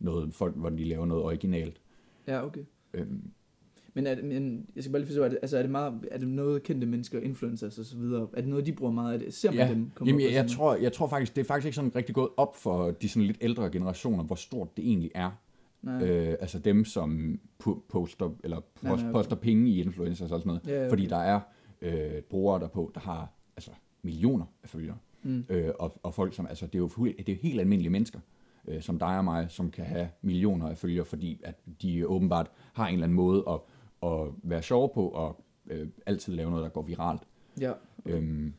noget 0.00 0.34
folk, 0.34 0.56
hvor 0.56 0.70
de 0.70 0.84
laver 0.84 1.06
noget 1.06 1.24
originalt. 1.24 1.80
Ja, 2.26 2.46
okay. 2.46 2.64
Øhm, 2.94 3.30
Men, 3.94 4.06
er 4.06 4.14
det, 4.14 4.24
men 4.24 4.66
jeg 4.76 4.84
skal 4.84 4.92
bare 4.92 5.00
lige 5.00 5.06
forstå, 5.06 5.22
er 5.24 5.28
det, 5.28 5.38
altså 5.42 5.58
er 5.58 5.62
det, 5.62 5.70
meget, 5.70 6.08
er 6.10 6.18
det 6.18 6.28
noget 6.28 6.62
kendte 6.62 6.86
mennesker, 6.86 7.20
influencers 7.20 7.78
og 7.78 7.84
så 7.84 7.96
videre? 7.96 8.28
Er 8.32 8.40
det 8.40 8.50
noget, 8.50 8.66
de 8.66 8.72
bruger 8.72 8.92
meget 8.92 9.12
af 9.12 9.18
det? 9.18 9.34
Ser 9.34 9.50
man 9.50 9.58
ja, 9.58 9.68
dem 9.68 9.90
komme 9.94 10.10
jamen, 10.10 10.26
jeg, 10.26 10.32
jeg, 10.32 10.48
tror, 10.48 10.74
jeg 10.74 10.92
tror 10.92 11.08
faktisk, 11.08 11.36
det 11.36 11.40
er 11.40 11.46
faktisk 11.46 11.66
ikke 11.66 11.76
sådan 11.76 11.96
rigtig 11.96 12.14
gået 12.14 12.28
op 12.36 12.56
for 12.56 12.90
de 12.90 13.08
sådan 13.08 13.26
lidt 13.26 13.38
ældre 13.40 13.70
generationer, 13.70 14.24
hvor 14.24 14.36
stort 14.36 14.76
det 14.76 14.86
egentlig 14.86 15.10
er. 15.14 15.30
Nej. 15.82 16.08
Øh, 16.08 16.36
altså 16.40 16.58
dem, 16.58 16.84
som 16.84 17.40
poster, 17.88 18.30
eller 18.44 18.56
Nej, 18.56 18.90
post, 18.90 19.02
nej, 19.02 19.10
okay. 19.10 19.18
poster 19.18 19.36
penge 19.36 19.68
i 19.68 19.80
influencers 19.80 20.32
og 20.32 20.40
sådan 20.40 20.48
noget. 20.48 20.66
Ja, 20.66 20.82
ja, 20.82 20.90
Fordi 20.90 21.02
okay. 21.02 21.10
der 21.10 21.22
er 21.22 21.40
øh, 21.82 22.22
brugere 22.22 22.60
derpå, 22.60 22.90
der 22.94 23.00
har 23.00 23.32
altså, 23.56 23.70
millioner 24.02 24.44
af 24.62 24.68
følgere. 24.68 24.96
Mm. 25.22 25.44
Øh, 25.48 25.70
og, 25.78 26.00
og 26.02 26.14
folk, 26.14 26.34
som, 26.34 26.46
altså 26.46 26.66
det 26.66 26.74
er 26.74 26.78
jo 26.78 26.88
det 27.06 27.28
er 27.28 27.32
jo 27.32 27.38
helt 27.42 27.60
almindelige 27.60 27.90
mennesker, 27.90 28.20
øh, 28.68 28.82
som 28.82 28.98
dig 28.98 29.18
og 29.18 29.24
mig, 29.24 29.46
som 29.48 29.70
kan 29.70 29.84
have 29.84 30.08
millioner 30.22 30.68
af 30.68 30.78
følgere, 30.78 31.04
fordi 31.04 31.40
at 31.44 31.54
de 31.82 32.06
åbenbart 32.06 32.50
har 32.72 32.86
en 32.86 32.94
eller 32.94 33.04
anden 33.04 33.16
måde 33.16 33.44
at, 33.50 33.58
at 34.10 34.26
være 34.42 34.62
sjove 34.62 34.90
på, 34.94 35.08
og 35.08 35.44
øh, 35.70 35.88
altid 36.06 36.34
lave 36.34 36.50
noget, 36.50 36.62
der 36.64 36.70
går 36.70 36.82
viralt. 36.82 37.22
Ja. 37.60 37.72
Øhm, 38.06 38.52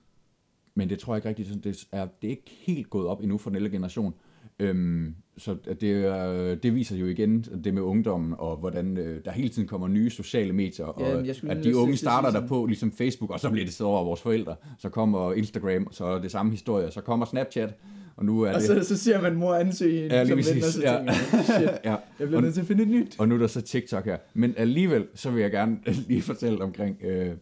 men 0.75 0.89
det 0.89 0.99
tror 0.99 1.13
jeg 1.13 1.17
ikke 1.17 1.29
rigtigt, 1.29 1.47
sådan, 1.47 1.61
det 1.63 1.87
er, 1.91 2.07
det 2.21 2.27
er 2.27 2.31
ikke 2.31 2.51
helt 2.65 2.89
gået 2.89 3.07
op 3.07 3.21
endnu 3.21 3.37
for 3.37 3.49
den 3.49 3.57
ældre 3.57 3.69
generation. 3.69 4.13
Øhm, 4.59 5.15
så 5.37 5.53
det, 5.81 6.63
det 6.63 6.75
viser 6.75 6.97
jo 6.97 7.05
igen 7.05 7.41
det 7.41 7.73
med 7.73 7.81
ungdommen, 7.81 8.35
og 8.37 8.57
hvordan 8.57 8.97
øh, 8.97 9.25
der 9.25 9.31
hele 9.31 9.49
tiden 9.49 9.67
kommer 9.67 9.87
nye 9.87 10.09
sociale 10.09 10.53
medier, 10.53 10.85
og 10.85 11.23
Ja, 11.25 11.33
at 11.49 11.63
de 11.63 11.77
unge 11.77 11.95
starter 11.97 12.27
der 12.29 12.33
sådan- 12.35 12.49
på, 12.49 12.65
ligesom 12.65 12.91
Facebook, 12.91 13.29
og 13.31 13.39
så 13.39 13.49
bliver 13.49 13.65
det 13.65 13.73
så 13.73 13.85
over 13.85 14.03
vores 14.03 14.21
forældre. 14.21 14.55
Så 14.77 14.89
kommer 14.89 15.33
Instagram, 15.33 15.87
så 15.91 16.05
er 16.05 16.19
det 16.21 16.31
samme 16.31 16.51
historie, 16.51 16.91
så 16.91 17.01
kommer 17.01 17.25
Snapchat, 17.25 17.77
og 18.15 18.25
nu 18.25 18.41
er 18.41 18.49
Og 18.49 18.55
det... 18.55 18.63
så, 18.63 18.83
så 18.83 18.97
ser 18.97 19.21
man 19.21 19.35
mor 19.35 19.53
ansøge 19.55 20.05
en 20.05 20.11
Ja, 20.11 20.23
lige 20.23 20.43
som 20.43 20.55
ven, 20.55 20.63
og 20.63 20.69
så 20.69 20.81
ja. 20.81 20.97
tænker 20.97 21.13
shit, 21.43 21.69
ja, 21.85 21.89
jeg 21.91 21.99
bliver 22.17 22.35
Og- 22.35 22.41
nødt 22.41 22.53
til 22.53 22.61
at 22.61 22.67
finde 22.67 22.83
et 22.83 22.89
nyt. 22.89 23.19
og 23.19 23.27
nu 23.27 23.35
er 23.35 23.39
der 23.39 23.47
så 23.47 23.61
TikTok 23.61 24.05
her. 24.05 24.17
Men 24.33 24.53
alligevel, 24.57 25.07
så 25.15 25.31
vil 25.31 25.41
jeg 25.41 25.51
gerne 25.51 25.79
lige 26.07 26.21
fortælle 26.21 26.61
omkring, 26.63 26.97
øh, 27.03 27.35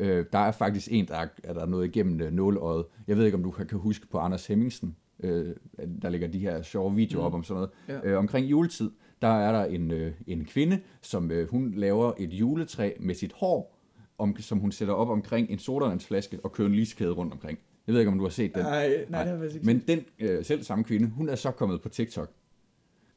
øh, 0.00 0.24
der 0.32 0.38
er 0.38 0.52
faktisk 0.52 0.88
en, 0.90 1.06
der 1.08 1.14
er, 1.16 1.26
er 1.44 1.52
der 1.52 1.66
noget 1.66 1.86
igennem 1.86 2.20
øh, 2.20 2.32
nåleøjet. 2.32 2.84
Jeg 3.08 3.16
ved 3.16 3.24
ikke, 3.24 3.36
om 3.36 3.42
du 3.42 3.50
kan, 3.50 3.66
kan 3.66 3.78
huske 3.78 4.06
på 4.06 4.18
Anders 4.18 4.46
Hemmingsen, 4.46 4.96
øh, 5.22 5.54
der 6.02 6.08
ligger 6.08 6.28
de 6.28 6.38
her 6.38 6.62
sjove 6.62 6.94
videoer 6.94 7.22
Mm. 7.22 7.26
op 7.26 7.34
om 7.34 7.44
sådan 7.44 7.54
noget. 7.88 8.02
Ja. 8.04 8.10
Øh, 8.10 8.18
omkring 8.18 8.46
juletid, 8.50 8.90
der 9.22 9.28
er 9.28 9.52
der 9.52 9.64
en, 9.64 9.90
øh, 9.90 10.12
en 10.26 10.44
kvinde, 10.44 10.78
som 11.02 11.30
øh, 11.30 11.50
hun 11.50 11.72
laver 11.76 12.12
et 12.18 12.30
juletræ 12.32 12.90
med 13.00 13.14
sit 13.14 13.32
hår, 13.32 13.72
om, 14.18 14.36
som 14.38 14.58
hun 14.58 14.72
sætter 14.72 14.94
op 14.94 15.08
omkring 15.08 15.50
en 15.50 15.58
sodavandsflaske 15.58 16.38
og 16.44 16.52
kører 16.52 16.68
en 16.68 16.74
lyskæde 16.74 17.10
rundt 17.10 17.32
omkring. 17.32 17.58
Jeg 17.86 17.92
ved 17.92 18.00
ikke, 18.00 18.12
om 18.12 18.18
du 18.18 18.24
har 18.24 18.30
set 18.30 18.54
den. 18.54 18.62
Nej, 18.62 19.04
nej, 19.08 19.22
det 19.24 19.32
har 19.32 19.44
jeg 19.44 19.54
ikke 19.54 19.66
Men 19.66 19.82
den 19.88 20.00
øh, 20.18 20.44
selv 20.44 20.62
samme 20.62 20.84
kvinde, 20.84 21.08
hun 21.08 21.28
er 21.28 21.34
så 21.34 21.50
kommet 21.50 21.82
på 21.82 21.88
TikTok. 21.88 22.30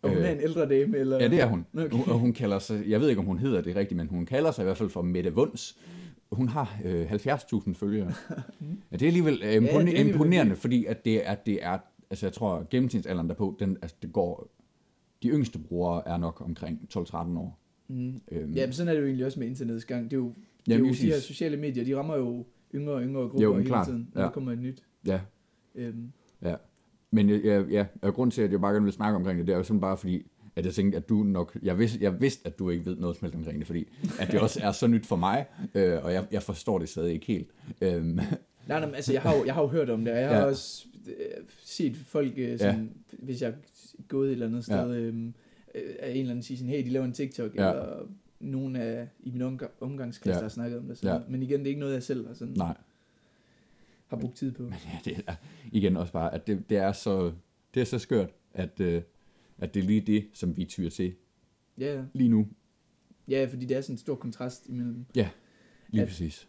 Og 0.02 0.10
hun 0.10 0.18
øh, 0.18 0.26
er 0.26 0.32
en 0.32 0.42
ældre 0.42 0.70
dame, 0.70 0.98
eller? 0.98 1.20
Ja, 1.20 1.28
det 1.28 1.42
er 1.42 1.46
hun. 1.46 1.66
Okay. 1.74 1.86
Okay. 1.86 2.12
Og 2.12 2.20
hun 2.20 2.34
kalder 2.34 2.60
sig, 2.60 2.84
jeg 2.88 3.02
ved 3.02 3.10
ikke, 3.10 3.20
om 3.20 3.26
hun 3.26 3.40
hedder 3.40 3.62
det 3.62 3.76
rigtigt, 3.76 3.98
men 3.98 4.08
hun 4.08 4.26
kalder 4.26 4.52
sig 4.52 4.64
i 4.64 4.66
hvert 4.66 4.78
fald 4.78 4.90
for 4.90 5.02
Mette 5.02 5.34
Wunds. 5.34 5.78
Hun 6.32 6.48
har 6.48 6.80
øh, 6.86 7.12
70.000 7.12 7.74
følgere. 7.74 8.14
ja, 8.92 8.98
det 8.98 9.02
er 9.02 9.08
alligevel 9.08 9.42
øh, 9.44 9.54
impone- 9.56 9.86
det 9.86 10.00
er 10.02 10.06
imponerende, 10.06 10.56
fordi 10.56 10.86
at 10.86 11.06
det 11.06 11.28
er, 11.28 11.36
det 11.36 11.60
er, 11.64 11.78
altså 12.10 12.26
jeg 12.26 12.34
tror, 12.34 12.68
gennemsnitsalderen 12.70 13.30
derpå, 13.30 13.56
den, 13.60 13.78
altså 13.82 13.96
det 14.02 14.14
går, 14.14 14.50
de 15.24 15.28
yngste 15.30 15.60
brugere 15.60 16.08
er 16.08 16.18
nok 16.18 16.42
omkring 16.46 16.80
12-13 16.98 17.16
år. 17.16 17.60
Mm. 17.88 18.22
Øhm, 18.32 18.54
Ja, 18.54 18.66
men 18.66 18.74
sådan 18.74 18.88
er 18.88 18.94
det 18.94 19.02
jo 19.02 19.06
egentlig 19.06 19.26
også 19.26 19.40
med 19.40 19.48
internets 19.48 19.86
gang. 19.86 20.04
Det 20.04 20.14
er 20.14 20.18
jo, 20.18 20.34
det 20.66 20.74
er 20.74 20.78
Jamen, 20.78 20.88
jo 20.90 20.96
de 21.02 21.08
her 21.08 21.20
sociale 21.20 21.58
medier, 21.58 21.84
de 21.84 21.96
rammer 21.98 22.16
jo 22.18 22.46
yngre 22.76 22.94
og 22.94 23.02
yngre 23.02 23.22
grupper 23.22 23.42
Jo, 23.44 23.54
hele 23.56 23.66
klart, 23.68 23.88
tiden, 23.88 24.10
når 24.14 24.22
ja. 24.22 24.28
der 24.28 24.32
kommer 24.34 24.52
et 24.52 24.60
nyt. 24.60 24.84
ja, 25.06 25.20
Øhm, 25.76 26.12
ja. 26.42 26.56
Men 27.12 27.30
jeg, 27.30 27.46
jeg, 27.46 27.66
ja, 27.70 27.86
og 28.02 28.14
grund 28.14 28.32
til, 28.32 28.42
at 28.42 28.52
jeg 28.52 28.62
bare 28.62 28.72
gerne 28.74 28.84
vil 28.84 28.94
snakke 28.94 29.16
omkring 29.16 29.38
det, 29.40 29.48
det 29.48 29.54
er 29.54 29.58
jo 29.58 29.64
sådan 29.64 29.82
bare 29.82 29.98
fordi, 29.98 30.26
at 30.56 30.66
jeg 30.66 30.74
tænkte, 30.74 30.98
at 30.98 31.10
du 31.10 31.24
nok, 31.24 31.58
jeg 31.64 31.80
vidste, 31.80 31.98
jeg 32.02 32.22
vidste 32.22 32.48
at 32.48 32.60
du 32.60 32.70
ikke 32.70 32.86
ved 32.86 32.96
noget 32.96 33.18
som 33.18 33.26
helst 33.26 33.36
omkring 33.36 33.60
det, 33.60 33.68
fordi 33.68 33.88
at 34.20 34.32
det 34.32 34.40
også 34.40 34.60
er 34.64 34.72
så 34.72 34.88
nyt 34.88 35.06
for 35.06 35.16
mig, 35.16 35.46
øh, 35.76 36.04
og 36.04 36.14
jeg, 36.14 36.28
jeg 36.32 36.44
forstår 36.44 36.80
det 36.80 36.90
stadig 36.90 37.14
ikke 37.14 37.26
helt. 37.26 37.48
Øhm, 37.82 38.06
nej, 38.08 38.26
nej, 38.68 38.86
men 38.86 38.96
altså, 38.96 39.14
jeg 39.14 39.22
har, 39.22 39.36
jo, 39.38 39.46
jeg 39.46 39.54
har 39.54 39.62
jo 39.62 39.68
hørt 39.68 39.90
om 39.90 40.06
det, 40.06 40.14
og 40.14 40.20
jeg 40.20 40.30
har 40.30 40.36
Ja. 40.38 40.46
også 40.46 40.88
øh, 41.08 41.14
set 41.64 41.96
folk, 41.98 42.34
øh, 42.38 42.60
sådan, 42.60 42.92
hvis 43.12 43.42
jeg 43.42 43.50
er 43.50 43.54
gået 44.08 44.28
et 44.28 44.32
eller 44.34 44.48
andet 44.48 44.64
sted, 44.66 44.92
Ja. 44.94 45.00
øhm, 45.00 45.34
øh, 45.76 45.82
af 46.00 46.12
en 46.12 46.18
eller 46.18 46.32
anden 46.32 46.44
sige 46.44 46.58
sådan, 46.58 46.70
hey, 46.74 46.84
de 46.86 46.90
laver 46.90 47.06
en 47.06 47.14
TikTok, 47.14 47.56
Ja. 47.56 47.70
eller 47.72 48.10
nogen 48.40 48.76
af 48.76 49.08
i 49.20 49.32
min 49.32 49.42
omgang, 49.42 49.72
omgangskreds, 49.82 50.34
Ja. 50.34 50.38
der 50.38 50.42
har 50.42 50.50
snakket 50.50 50.80
om 50.80 50.88
det. 50.88 50.98
Sådan. 50.98 51.22
Ja. 51.22 51.28
Men 51.30 51.44
igen, 51.44 51.60
det 51.60 51.66
er 51.66 51.70
ikke 51.70 51.80
noget, 51.80 51.94
jeg 51.94 52.04
selv 52.04 52.28
har, 52.28 52.34
sådan, 52.34 52.54
nej. 52.58 52.78
har 54.08 54.18
brugt 54.18 54.36
tid 54.38 54.52
på. 54.52 54.64
Men 54.64 54.74
ja, 54.86 55.00
det 55.06 55.24
er 55.28 55.36
igen 55.72 55.98
også 55.98 56.14
bare, 56.14 56.34
at 56.34 56.48
det, 56.48 56.70
det 56.70 56.78
er 56.78 56.92
så, 56.92 57.34
det 57.74 57.82
er 57.82 57.86
så 57.86 58.00
skørt, 58.00 58.30
at, 58.54 58.80
øh, 58.80 59.02
at 59.58 59.74
det 59.74 59.80
er 59.80 59.88
lige 59.88 60.02
det, 60.02 60.26
som 60.34 60.58
vi 60.58 60.66
tyr 60.66 60.90
til 60.90 61.14
Ja, 61.78 61.96
ja. 61.96 62.04
lige 62.14 62.30
nu. 62.30 62.48
ja, 63.28 63.48
fordi 63.52 63.66
det 63.66 63.78
er 63.78 63.82
sådan 63.82 63.94
en 63.94 63.98
stor 63.98 64.16
kontrast 64.16 64.68
imellem, 64.70 65.06
Lige 65.92 66.02
At- 66.02 66.08
præcis. 66.08 66.48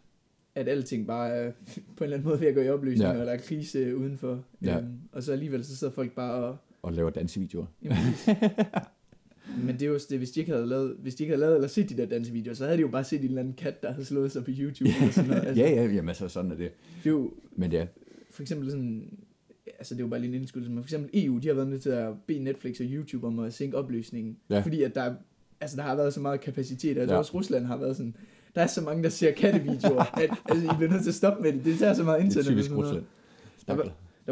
at 0.55 0.67
alting 0.67 1.07
bare 1.07 1.29
er 1.29 1.51
på 1.97 2.03
en 2.03 2.03
eller 2.03 2.17
anden 2.17 2.29
måde 2.29 2.39
ved 2.39 2.47
at 2.47 2.55
gå 2.55 2.61
i 2.61 2.69
opløsning, 2.69 3.09
Ja. 3.09 3.13
ja. 3.15 3.19
og 3.19 3.25
der 3.25 3.31
er 3.33 3.37
krise 3.37 3.97
udenfor. 3.97 4.43
Ja. 4.61 4.77
Øhm, 4.79 4.99
og 5.11 5.23
så 5.23 5.31
alligevel 5.31 5.65
så 5.65 5.75
sidder 5.75 5.93
folk 5.93 6.11
bare 6.15 6.33
og... 6.33 6.57
Og 6.81 6.93
laver 6.93 7.09
dansevideoer. 7.09 7.65
Jamen. 7.83 7.97
Men 9.63 9.75
det 9.75 9.81
er 9.81 9.87
jo 9.87 9.99
det, 10.09 10.17
hvis 10.17 10.31
de 10.31 10.39
ikke 10.39 10.51
havde 10.51 10.67
lavet, 10.67 10.95
hvis 10.99 11.15
de 11.15 11.23
ikke 11.23 11.31
havde 11.31 11.39
lavet 11.41 11.55
eller 11.55 11.67
set 11.67 11.89
de 11.89 11.97
der 11.97 12.05
dansevideoer, 12.05 12.53
så 12.55 12.63
havde 12.63 12.77
de 12.77 12.81
jo 12.81 12.87
bare 12.87 13.03
set 13.03 13.19
en 13.19 13.25
eller 13.25 13.39
anden 13.39 13.53
kat, 13.53 13.83
der 13.83 13.91
havde 13.91 14.05
slået 14.05 14.31
sig 14.31 14.43
på 14.45 14.51
YouTube. 14.59 14.89
eller 14.99 15.11
sådan 15.11 15.29
noget. 15.29 15.43
Altså, 15.47 15.63
Ja, 15.63 15.69
ja, 15.69 15.83
jamen 15.85 16.09
altså 16.09 16.27
sådan 16.27 16.51
er 16.51 16.55
det. 16.55 16.71
Det 17.03 17.09
er 17.09 17.13
jo 17.13 17.31
Men 17.55 17.71
ja, 17.71 17.85
for 18.31 18.41
eksempel 18.41 18.71
sådan, 18.71 19.17
altså 19.79 19.93
det 19.95 19.99
er 20.01 20.03
jo 20.05 20.09
bare 20.09 20.19
lige 20.19 20.29
en 20.29 20.35
indskydelse, 20.41 20.71
men 20.71 20.83
for 20.83 20.85
eksempel 20.87 21.09
EU, 21.25 21.37
de 21.37 21.47
har 21.47 21.55
været 21.55 21.67
nødt 21.67 21.81
til 21.81 21.89
at 21.89 22.13
bede 22.27 22.39
Netflix 22.43 22.79
og 22.79 22.85
YouTube 22.89 23.27
om 23.27 23.39
at 23.39 23.53
sænke 23.53 23.77
opløsningen, 23.77 24.37
Ja. 24.49 24.59
fordi 24.59 24.83
at 24.83 24.95
der, 24.95 25.01
er- 25.01 25.15
altså 25.61 25.77
der 25.77 25.83
har 25.83 25.95
været 25.95 26.13
så 26.13 26.19
meget 26.19 26.41
kapacitet, 26.41 26.97
og 26.97 27.07
Ja. 27.07 27.15
også 27.17 27.33
Rusland 27.33 27.65
har 27.65 27.77
været 27.77 27.95
sådan, 27.97 28.15
der 28.55 28.61
er 28.61 28.67
så 28.67 28.81
mange, 28.81 29.03
der 29.03 29.09
ser 29.09 29.31
kattevideoer, 29.31 30.19
at 30.19 30.29
altså, 30.49 30.65
I 30.65 30.69
bliver 30.77 30.91
nødt 30.91 31.01
til 31.03 31.09
at 31.09 31.15
stoppe 31.15 31.43
med 31.43 31.53
det, 31.53 31.65
det 31.65 31.79
tager 31.79 31.93
så 31.93 32.03
meget 32.03 32.17
Det 32.17 32.23
er 32.23 32.25
internet. 32.25 32.47
og 32.47 32.53
typisk. 32.53 32.71
Rusland. 32.77 33.03
Der 33.67 33.75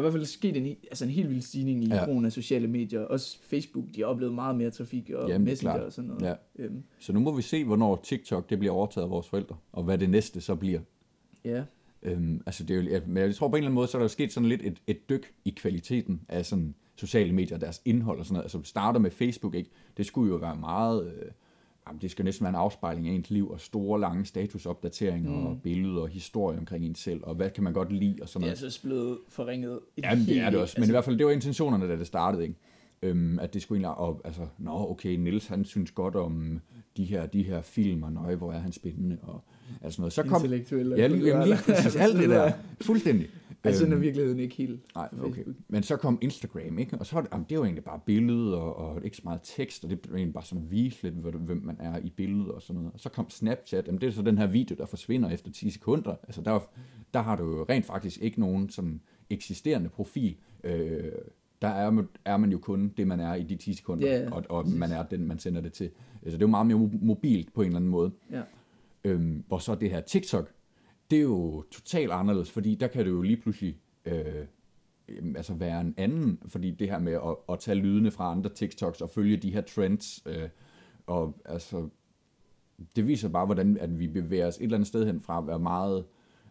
der 0.00 0.06
er 0.06 0.10
i 0.10 0.10
hvert 0.10 0.20
fald 0.20 0.24
sket 0.24 0.56
en, 0.56 0.66
altså 0.66 1.04
en 1.04 1.10
helt 1.10 1.30
vild 1.30 1.40
stigning 1.42 1.84
i 1.84 1.88
Ja. 1.88 2.04
brugen 2.04 2.24
af 2.24 2.32
sociale 2.32 2.66
medier. 2.68 3.00
Også 3.00 3.38
Facebook, 3.42 3.84
de 3.94 4.00
har 4.00 4.06
oplevet 4.06 4.34
meget 4.34 4.56
mere 4.56 4.70
trafik 4.70 5.10
og 5.10 5.28
Jamen, 5.28 5.46
er 5.46 5.50
Messenger 5.50 5.74
klart. 5.74 5.86
og 5.86 5.92
sådan 5.92 6.08
noget. 6.08 6.22
Ja. 6.22 6.34
Øhm, 6.64 6.82
Så 6.98 7.12
nu 7.12 7.20
må 7.20 7.36
vi 7.36 7.42
se, 7.42 7.64
hvornår 7.64 8.00
TikTok 8.04 8.50
det 8.50 8.58
bliver 8.58 8.74
overtaget 8.74 9.04
af 9.04 9.10
vores 9.10 9.28
forældre, 9.28 9.56
og 9.72 9.84
hvad 9.84 9.98
det 9.98 10.10
næste 10.10 10.40
så 10.40 10.54
bliver. 10.54 10.80
ja. 11.44 11.64
Øhm, 12.02 12.42
altså 12.46 12.64
det 12.64 12.76
er 12.76 12.94
jo, 12.98 13.00
men 13.06 13.16
jeg 13.16 13.34
tror 13.34 13.48
på 13.48 13.52
en 13.52 13.58
eller 13.58 13.66
anden 13.66 13.74
måde, 13.74 13.86
så 13.88 13.96
er 13.96 14.00
der 14.00 14.04
jo 14.04 14.08
sket 14.08 14.32
sådan 14.32 14.48
lidt 14.48 14.60
et, 14.64 14.78
et 14.86 15.08
dyk 15.08 15.32
i 15.44 15.50
kvaliteten 15.50 16.20
af 16.28 16.46
sådan 16.46 16.74
sociale 16.96 17.32
medier, 17.32 17.58
deres 17.58 17.82
indhold 17.84 18.18
og 18.18 18.24
sådan 18.26 18.34
noget. 18.34 18.44
Altså 18.44 18.60
starter 18.64 19.00
med 19.00 19.10
Facebook, 19.10 19.54
ikke? 19.54 19.70
Det 19.96 20.06
skulle 20.06 20.30
jo 20.32 20.36
være 20.36 20.56
meget, 20.56 21.06
øh, 21.06 21.30
jamen, 21.88 22.00
det 22.00 22.10
skal 22.10 22.24
næsten 22.24 22.44
være 22.44 22.48
en 22.48 22.56
afspejling 22.56 23.08
af 23.08 23.12
ens 23.12 23.30
liv, 23.30 23.50
og 23.50 23.60
store, 23.60 24.00
lange 24.00 24.24
statusopdateringer, 24.24 25.30
mm. 25.30 25.46
og 25.46 25.60
billeder 25.62 26.00
og 26.00 26.08
historie 26.08 26.58
omkring 26.58 26.84
en 26.84 26.94
selv, 26.94 27.20
og 27.22 27.34
hvad 27.34 27.50
kan 27.50 27.64
man 27.64 27.72
godt 27.72 27.92
lide 27.92 28.18
og 28.22 28.28
sådan 28.28 28.42
Det 28.42 28.52
er 28.52 28.54
noget. 28.54 28.64
altså 28.64 28.82
blevet 28.82 29.18
forringet. 29.28 29.80
et 29.96 30.04
Jamen, 30.04 30.26
det 30.26 30.38
er 30.38 30.50
det 30.50 30.60
også. 30.60 30.80
Men 30.80 30.88
i 30.88 30.90
hvert 30.90 31.04
fald, 31.04 31.18
det 31.18 31.26
var 31.26 31.32
intentionerne, 31.32 31.88
da 31.88 31.96
det 31.96 32.06
startede, 32.06 32.42
ikke? 32.42 32.54
Øhm, 33.02 33.38
at 33.38 33.54
det 33.54 33.62
skulle 33.62 33.76
egentlig, 33.76 33.98
og, 33.98 34.20
altså, 34.24 34.46
nå, 34.58 34.90
okay, 34.90 35.16
Nils 35.16 35.46
han 35.46 35.64
synes 35.64 35.90
godt 35.90 36.16
om 36.16 36.60
de 36.96 37.04
her, 37.04 37.26
de 37.26 37.42
her 37.42 37.62
film, 37.62 38.02
og 38.02 38.12
nøje, 38.12 38.34
hvor 38.34 38.52
er 38.52 38.58
han 38.58 38.72
spændende, 38.72 39.18
og 39.22 39.44
altså 39.82 40.00
noget. 40.00 40.12
Så 40.12 40.22
kom, 40.22 40.42
ja, 40.44 41.06
lige, 41.06 41.26
jamen, 41.26 41.48
lige 41.48 41.58
præcis, 41.66 41.96
alt 41.96 42.18
det 42.18 42.28
der, 42.28 42.52
fuldstændig. 42.80 43.28
Altså, 43.64 43.84
den 43.84 43.92
er 43.92 43.96
Øhm, 43.96 44.02
virkeligheden 44.02 44.38
ikke 44.40 44.54
helt 44.54 44.80
Nej, 44.94 45.08
okay. 45.20 45.34
Facebook. 45.34 45.56
Men 45.68 45.82
så 45.82 45.96
kom 45.96 46.18
Instagram, 46.20 46.78
ikke? 46.78 46.98
Og 46.98 47.06
så 47.06 47.14
var 47.14 47.22
det, 47.22 47.30
jamen, 47.32 47.46
det 47.50 47.58
var 47.58 47.64
egentlig 47.64 47.84
bare 47.84 48.00
billede 48.06 48.56
og, 48.56 48.76
og 48.76 49.04
ikke 49.04 49.16
så 49.16 49.22
meget 49.24 49.40
tekst, 49.42 49.84
og 49.84 49.90
det 49.90 49.98
var 50.10 50.16
egentlig 50.16 50.34
bare 50.34 50.44
sådan 50.44 50.64
at 50.64 50.70
vise 50.70 51.02
lidt, 51.02 51.14
hvem 51.14 51.62
man 51.64 51.76
er 51.80 51.98
i 51.98 52.10
billedet 52.10 52.48
og 52.50 52.62
sådan 52.62 52.80
noget. 52.80 52.94
Og 52.94 53.00
så 53.00 53.08
kom 53.08 53.30
Snapchat, 53.30 53.86
jamen 53.86 54.00
det 54.00 54.06
er 54.06 54.10
så 54.10 54.22
den 54.22 54.38
her 54.38 54.46
video, 54.46 54.76
der 54.76 54.86
forsvinder 54.86 55.30
efter 55.30 55.50
10 55.52 55.70
sekunder. 55.70 56.14
Altså 56.22 56.40
der, 56.42 56.50
var- 56.50 56.70
der 57.14 57.20
har 57.22 57.36
du 57.36 57.44
jo 57.56 57.66
rent 57.68 57.86
faktisk 57.86 58.18
ikke 58.22 58.40
nogen 58.40 58.70
sådan 58.70 59.00
eksisterende 59.30 59.88
profil. 59.88 60.36
Øh, 60.64 61.12
der 61.62 61.68
er, 61.68 61.90
man- 61.90 62.08
er 62.24 62.36
man 62.36 62.52
jo 62.52 62.58
kun 62.58 62.92
det, 62.96 63.06
man 63.06 63.20
er 63.20 63.34
i 63.34 63.42
de 63.42 63.56
10 63.56 63.72
sekunder, 63.74 64.08
ja. 64.22 64.30
og, 64.30 64.44
og 64.48 64.68
man 64.68 64.90
er 64.92 65.02
den, 65.02 65.26
man 65.26 65.38
sender 65.38 65.60
det 65.60 65.72
til. 65.72 65.90
Altså 66.22 66.36
det 66.38 66.42
er 66.42 66.46
jo 66.46 66.50
meget 66.50 66.66
mere 66.66 66.78
mo- 66.78 67.04
mobilt 67.06 67.54
på 67.54 67.60
en 67.62 67.66
eller 67.66 67.76
anden 67.78 67.90
måde. 67.90 68.10
Ja. 68.32 68.42
Øhm, 69.04 69.44
hvor 69.48 69.58
så 69.58 69.74
det 69.74 69.90
her 69.90 70.00
TikTok, 70.00 70.50
det 71.10 71.16
er 71.16 71.22
jo 71.22 71.64
totalt 71.70 72.10
anderledes, 72.12 72.50
fordi 72.50 72.74
der 72.74 72.86
kan 72.86 73.04
det 73.04 73.10
jo 73.10 73.22
lige 73.22 73.36
pludselig 73.36 73.80
øh, 74.04 74.46
altså 75.36 75.54
være 75.54 75.80
en 75.80 75.94
anden, 75.96 76.42
fordi 76.46 76.70
det 76.70 76.90
her 76.90 76.98
med 76.98 77.12
at, 77.12 77.36
at 77.48 77.58
tage 77.58 77.74
lydene 77.74 78.10
fra 78.10 78.30
andre 78.32 78.50
TikToks 78.50 79.00
og 79.00 79.10
følge 79.10 79.36
de 79.36 79.50
her 79.50 79.60
trends, 79.60 80.22
øh, 80.26 80.48
og 81.06 81.40
altså, 81.44 81.88
det 82.96 83.06
viser 83.06 83.28
bare, 83.28 83.46
hvordan 83.46 83.76
at 83.76 83.98
vi 83.98 84.08
bevæger 84.08 84.46
os 84.46 84.56
et 84.56 84.62
eller 84.62 84.76
andet 84.76 84.88
sted 84.88 85.06
hen 85.06 85.20
fra 85.20 85.38
at 85.38 85.46
være 85.46 85.58
meget, 85.58 86.04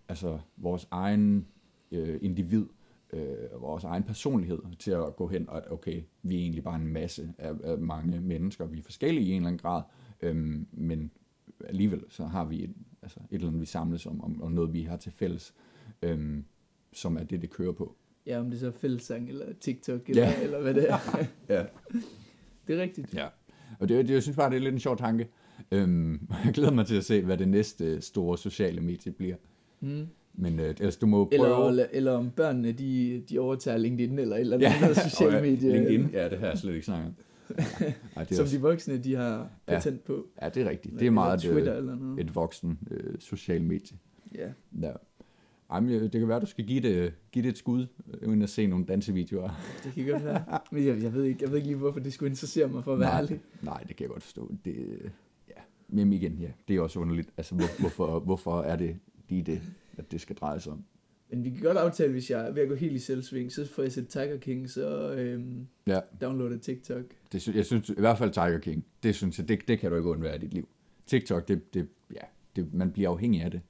altså 0.10 0.39
vores 0.57 0.88
egen 0.91 1.47
øh, 1.91 2.20
individ, 2.22 2.66
øh, 3.14 3.62
vores 3.62 3.84
egen 3.84 4.03
personlighed, 4.03 4.60
til 4.80 4.91
at 4.91 5.16
gå 5.16 5.28
hen 5.28 5.49
og, 5.49 5.57
at 5.57 5.72
okay, 5.72 6.01
vi 6.24 6.36
er 6.36 6.39
egentlig 6.39 6.64
bare 6.64 6.76
en 6.76 6.88
masse 6.88 7.34
af, 7.38 7.53
af 7.64 7.78
mange 7.78 8.22
mennesker, 8.22 8.66
vi 8.66 8.80
er 8.80 8.84
forskellige 8.84 9.28
i 9.28 9.30
en 9.30 9.36
eller 9.36 9.47
anden 9.47 9.60
grad, 9.60 9.82
øh, 10.22 10.36
men 10.72 11.12
alligevel 11.68 12.03
så 12.10 12.26
har 12.26 12.45
vi 12.45 12.64
et, 12.64 12.74
altså 13.01 13.20
et 13.20 13.36
eller 13.36 13.47
andet, 13.47 13.62
vi 13.62 13.66
samles 13.66 14.05
om, 14.05 14.24
om, 14.24 14.41
om 14.41 14.51
noget, 14.51 14.74
vi 14.74 14.82
har 14.82 14.97
til 14.97 15.12
fælles, 15.12 15.53
øhm, 16.01 16.45
som 16.93 17.18
er 17.18 17.24
det, 17.24 17.41
det 17.41 17.49
kører 17.49 17.72
på. 17.72 17.95
Ja, 18.26 18.39
om 18.39 18.49
det 18.49 18.60
så 18.60 18.68
er 18.68 18.72
fællesang 18.72 19.30
eller 19.30 19.45
TikTok 19.62 20.10
eller, 20.10 20.24
Ja. 20.24 20.41
eller 20.43 20.62
hvad 20.62 20.74
det 20.74 20.89
er. 20.91 20.97
Ja. 21.55 21.64
det 22.68 22.78
er 22.78 22.82
rigtigt. 22.82 23.14
Ja. 23.14 23.28
Og 23.80 23.89
det, 23.89 24.07
det, 24.07 24.14
jeg 24.14 24.24
synes 24.24 24.36
bare, 24.36 24.49
det 24.49 24.55
er 24.55 24.62
lidt 24.62 24.74
en 24.74 24.80
sjov 24.80 24.97
tanke. 24.97 25.28
Øhm, 25.72 26.28
jeg 26.45 26.53
glæder 26.53 26.72
mig 26.72 26.86
til 26.86 26.95
at 26.95 27.05
se, 27.05 27.22
hvad 27.26 27.38
det 27.38 27.47
næste 27.47 28.01
store 28.01 28.38
sociale 28.38 28.82
medie 28.82 29.12
bliver. 29.12 29.36
Mm. 29.80 30.07
Men 30.34 30.60
øh, 30.60 30.70
ellers, 30.70 30.97
du 30.97 31.05
må 31.05 31.26
prøve... 31.38 31.70
Eller, 31.70 31.86
eller 31.91 32.12
om 32.12 32.32
børnene, 32.32 32.72
de, 32.72 33.24
de 33.30 33.39
overtager 33.39 33.78
LinkedIn 33.78 34.20
eller 34.20 34.36
et 34.36 34.39
eller 34.39 34.57
ja, 34.60 34.74
andet 34.82 34.97
sociale 35.10 35.38
og, 35.38 35.45
ja, 35.45 35.51
medie. 35.51 35.74
LinkedIn, 35.74 36.10
ja, 36.14 36.30
det 36.30 36.39
har 36.39 36.47
jeg 36.47 36.57
slet 36.57 36.74
ikke 36.74 36.86
snakket 36.86 37.07
om. 37.07 37.16
Ej, 38.15 38.23
det 38.23 38.35
Som 38.37 38.43
også, 38.43 38.57
de 38.57 38.61
voksne, 38.61 38.97
de 38.97 39.15
har 39.15 39.49
Ja. 39.67 39.73
patent 39.73 40.03
på. 40.03 40.27
ja, 40.41 40.49
det 40.49 40.63
er 40.65 40.69
rigtigt. 40.69 40.99
Det 40.99 41.07
er 41.07 41.11
meget 41.11 41.39
Twitter 41.41 41.71
et, 41.73 41.77
eller 41.77 41.95
noget. 41.95 42.19
et 42.19 42.35
voksen 42.35 42.79
øh, 42.91 43.13
social 43.19 43.63
medie. 43.63 43.97
Ja. 44.35 44.49
Ja. 44.81 44.91
Ej, 45.71 45.79
men 45.79 45.89
øh, 45.89 46.01
det 46.01 46.11
kan 46.11 46.27
være, 46.27 46.39
du 46.39 46.45
skal 46.45 46.65
give 46.65 46.81
det, 46.81 47.13
give 47.31 47.43
det 47.43 47.49
et 47.49 47.57
skud, 47.57 47.87
øh, 48.13 48.29
uden 48.29 48.41
at 48.41 48.49
se 48.49 48.67
nogle 48.67 48.85
dansevideoer. 48.85 49.49
Det 49.83 49.93
kan 49.93 50.05
godt 50.07 50.25
være. 50.25 50.59
Men 50.71 50.85
jeg, 50.85 51.03
jeg, 51.03 51.13
ved 51.13 51.23
ikke, 51.23 51.39
jeg 51.43 51.49
ved 51.49 51.57
ikke 51.57 51.67
lige, 51.67 51.77
hvorfor 51.77 51.99
det 51.99 52.13
skulle 52.13 52.29
interessere 52.29 52.67
mig, 52.67 52.83
for 52.83 52.93
at 52.93 52.99
være 52.99 53.09
Nej. 53.09 53.21
ærlig. 53.21 53.41
Nej, 53.61 53.83
det 53.87 53.95
kan 53.95 54.03
jeg 54.03 54.09
godt 54.09 54.23
forstå. 54.23 54.51
Det, 54.65 54.75
ja. 55.49 55.53
Men 55.87 56.13
igen, 56.13 56.33
ja, 56.33 56.47
det 56.67 56.75
er 56.75 56.81
også 56.81 56.99
underligt. 56.99 57.29
Altså, 57.37 57.55
hvor, 57.55 57.79
hvorfor, 57.79 58.19
hvorfor 58.19 58.61
er 58.61 58.75
det 58.75 58.95
lige 59.29 59.43
det, 59.43 59.61
at 59.97 60.11
det 60.11 60.21
skal 60.21 60.35
dreje 60.35 60.59
sig 60.59 60.71
om? 60.73 60.83
Men 61.32 61.43
vi 61.43 61.49
kan 61.49 61.59
godt 61.61 61.77
aftale, 61.77 62.11
hvis 62.11 62.32
jeg 62.32 62.47
er 62.47 62.51
ved 62.51 62.61
at 62.61 62.69
gå 62.69 62.75
helt 62.75 62.93
i 62.95 62.99
selvsving, 62.99 63.51
så 63.51 63.67
får 63.67 63.84
jeg 63.84 63.91
set 63.91 64.07
Tiger 64.07 64.38
King, 64.38 64.69
så 64.69 65.13
øhm, 65.13 65.67
Ja. 65.88 65.99
downloader 66.21 66.57
TikTok. 66.57 67.03
Det, 67.32 67.41
sy- 67.41 67.55
jeg 67.55 67.65
synes 67.65 67.89
i 67.89 67.93
hvert 67.97 68.17
fald 68.17 68.32
Tiger 68.32 68.59
King, 68.59 68.86
det 69.03 69.15
synes 69.15 69.39
jeg, 69.39 69.47
det, 69.47 69.67
det 69.67 69.80
kan 69.80 69.91
du 69.91 69.97
ikke 69.97 70.09
undvære 70.09 70.36
i 70.36 70.39
dit 70.39 70.53
liv. 70.53 70.67
TikTok, 71.05 71.47
det, 71.47 71.73
det, 71.73 71.88
ja, 72.13 72.21
det, 72.55 72.73
man 72.73 72.91
bliver 72.91 73.09
afhængig 73.09 73.41
af 73.41 73.51
det, 73.51 73.61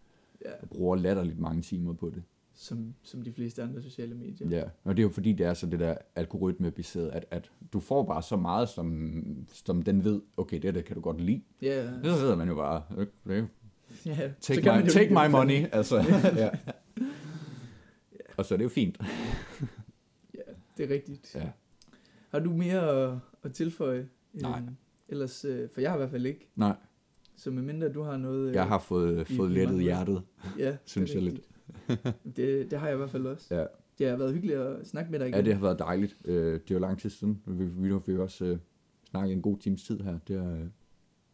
Ja, 0.46 0.50
og 0.62 0.70
bruger 0.70 0.96
latterligt 0.96 1.40
mange 1.40 1.62
timer 1.62 1.94
på 1.94 2.10
det. 2.16 2.24
som, 2.56 2.94
som 3.04 3.22
de 3.22 3.32
fleste 3.32 3.64
andre 3.64 3.82
sociale 3.82 4.16
medier. 4.16 4.50
Ja, 4.50 4.64
og 4.84 4.98
det 4.98 5.02
er 5.02 5.04
jo 5.04 5.10
fordi, 5.10 5.34
det 5.34 5.46
er 5.46 5.54
så 5.54 5.66
det 5.68 5.80
der 5.80 5.96
algoritmebaseret, 6.16 7.10
at, 7.10 7.26
at 7.32 7.52
du 7.74 7.80
får 7.80 8.04
bare 8.04 8.22
så 8.24 8.36
meget, 8.36 8.70
som, 8.70 9.14
som 9.54 9.82
den 9.82 10.04
ved, 10.04 10.22
okay, 10.38 10.62
det 10.62 10.76
der 10.76 10.82
kan 10.82 10.96
du 10.96 11.02
godt 11.02 11.22
lide. 11.22 11.42
Ja, 11.62 11.88
Så 12.04 12.18
sidder 12.20 12.36
man 12.36 12.48
jo 12.48 12.56
bare, 12.56 12.82
ja. 14.06 14.30
take, 14.42 14.64
så 14.64 14.82
my, 14.84 14.90
take 14.90 15.10
my 15.14 15.32
money, 15.32 15.66
altså. 15.72 15.98
ja. 16.36 16.50
Og 18.40 18.46
så 18.46 18.54
er 18.54 18.58
det 18.58 18.64
jo 18.64 18.70
fint. 18.70 18.98
Ja, 20.36 20.42
det 20.78 20.86
er 20.92 20.94
rigtigt. 20.94 21.36
Ja. 21.36 21.50
Har 22.30 22.40
du 22.40 22.52
mere 22.52 22.90
at, 23.12 23.18
at 23.44 23.54
tilføje? 23.54 24.08
Nej. 24.34 24.62
Ellers, 25.10 25.46
øh, 25.46 25.70
for 25.74 25.82
jeg 25.82 25.90
har 25.90 25.98
i 25.98 26.00
hvert 26.00 26.10
fald 26.10 26.26
ikke. 26.26 26.48
Nej, 26.56 26.76
Så 27.36 27.52
medmindre 27.52 27.90
du 27.94 28.02
har 28.02 28.18
noget... 28.18 28.48
Øh, 28.50 28.54
jeg 28.56 28.68
har 28.68 28.80
fået, 28.80 29.30
i- 29.30 29.36
fået 29.36 29.52
lettet 29.52 29.82
hjertet, 29.82 30.22
ja, 30.58 30.78
synes 30.86 31.12
det 31.12 31.20
er 31.20 31.24
jeg 31.24 31.34
lidt. 31.34 32.36
det, 32.38 32.72
det 32.72 32.80
har 32.80 32.88
jeg 32.88 32.96
i 32.96 32.98
hvert 32.98 33.10
fald 33.10 33.26
også. 33.28 33.56
Ja. 33.56 33.66
Det 34.00 34.10
har 34.10 34.16
været 34.18 34.34
hyggeligt 34.34 34.60
at 34.60 34.88
snakke 34.88 35.12
med 35.12 35.20
dig 35.20 35.28
igen. 35.28 35.36
Ja, 35.40 35.42
det 35.46 35.54
har 35.54 35.62
været 35.62 35.80
dejligt. 35.80 36.18
Øh, 36.26 36.54
Det 36.54 36.72
er 36.72 36.76
jo 36.76 36.80
lang 36.80 37.00
tid 37.00 37.10
siden. 37.10 37.42
Vi, 37.46 37.66
vi 37.66 37.90
har 37.90 38.02
vi 38.06 38.18
også 38.18 38.46
øh, 38.46 38.58
snakket 39.10 39.34
en 39.34 39.42
god 39.42 39.58
times 39.58 39.84
tid 39.84 40.00
her. 40.00 40.20
Det 40.28 40.40
har, 40.42 40.52
øh, 40.52 40.66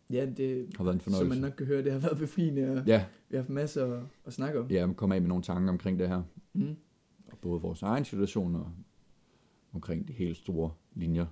Ja, 0.10 0.26
det, 0.38 0.70
har 0.78 0.84
været 0.84 0.96
en 0.96 1.00
som 1.02 1.12
man 1.12 1.20
fornøjelse. 1.20 1.42
nok 1.42 1.54
kan 1.58 1.66
høre, 1.66 1.84
det 1.84 1.92
har 1.92 2.00
været 2.00 2.18
befriende, 2.18 2.72
og 2.72 2.84
Ja, 2.88 3.06
vi 3.30 3.36
har 3.38 3.44
haft 3.44 3.50
masser 3.50 3.94
at, 3.94 4.04
at 4.26 4.34
snakke 4.34 4.60
om. 4.60 4.68
ja, 4.72 4.88
kom 4.98 5.12
af 5.12 5.22
med 5.22 5.28
nogle 5.28 5.44
tanker 5.44 5.70
omkring 5.72 6.00
det 6.00 6.08
her. 6.08 6.22
Mm. 6.54 6.76
Både 7.46 7.62
vores 7.62 7.82
egen 7.82 8.06
situation 8.06 8.56
og 8.56 8.72
omkring 9.74 10.08
de 10.08 10.14
helt 10.14 10.38
store 10.38 10.72
linjer, 10.96 11.26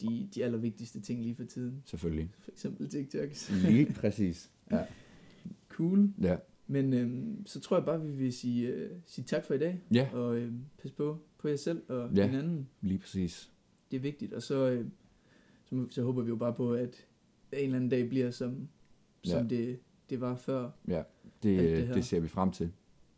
De, 0.00 0.28
de 0.34 0.44
allervigtigste 0.44 1.00
ting 1.00 1.22
lige 1.22 1.34
for 1.34 1.44
tiden. 1.44 1.82
selvfølgelig. 1.84 2.30
For 2.38 2.50
eksempel 2.50 2.88
TikToks. 2.88 3.50
Lige 3.50 3.92
præcis. 4.00 4.50
Ja. 4.70 4.84
cool. 5.68 6.10
ja. 6.20 6.36
Men 6.66 6.92
øhm, 6.92 7.46
så 7.46 7.60
tror 7.60 7.76
jeg 7.76 7.84
bare, 7.84 8.04
vi 8.06 8.12
vil 8.12 8.32
sige, 8.32 8.68
øh, 8.68 8.90
sige 9.06 9.24
tak 9.24 9.44
for 9.44 9.54
i 9.54 9.58
dag. 9.58 9.80
Ja, 9.94 10.08
Og 10.12 10.36
øhm, 10.36 10.64
pas 10.82 10.90
på, 10.92 11.18
på 11.38 11.48
jer 11.48 11.56
selv 11.56 11.82
og 11.88 12.10
Ja. 12.14 12.26
hinanden. 12.26 12.68
lige 12.80 12.98
præcis. 12.98 13.52
Det 13.90 13.96
er 13.96 14.00
vigtigt. 14.00 14.32
Og 14.32 14.42
så, 14.42 14.68
øh, 14.70 14.86
så, 15.64 15.86
så 15.90 16.02
håber 16.02 16.22
vi 16.22 16.28
jo 16.28 16.36
bare 16.36 16.54
på, 16.54 16.74
at 16.74 17.06
en 17.52 17.58
eller 17.64 17.76
anden 17.76 17.90
dag 17.90 18.08
bliver 18.08 18.30
som, 18.30 18.68
som 19.24 19.46
Ja. 19.48 19.56
det, 19.56 19.78
det 20.10 20.20
var 20.20 20.34
før. 20.36 20.70
Ja, 20.88 21.02
det, 21.42 21.58
det 21.60 21.70
det, 21.70 21.86
her. 21.86 21.94
det 21.94 22.04
ser 22.04 22.20
vi 22.20 22.28
frem 22.28 22.50
til. 22.52 22.66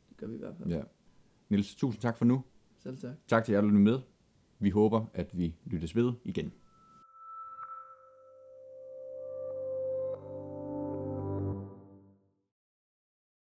Det 0.09 0.17
gør 0.17 0.27
vi 0.27 0.35
i 0.35 0.39
hvert 0.39 0.57
fald. 0.57 0.69
Ja. 0.71 0.83
Niels, 1.55 1.75
tusind 1.75 2.03
tak 2.03 2.17
for 2.19 2.25
nu. 2.25 2.45
Selv 2.79 2.99
tak. 2.99 3.11
Tak 3.29 3.45
til 3.45 3.53
jer, 3.53 3.61
der 3.61 3.69
lyttede 3.69 3.85
med. 3.85 3.99
Vi 4.59 4.71
håber, 4.71 5.07
at 5.15 5.39
vi 5.39 5.55
lyttes 5.65 5.97
ved 5.97 6.13
igen. 6.25 6.53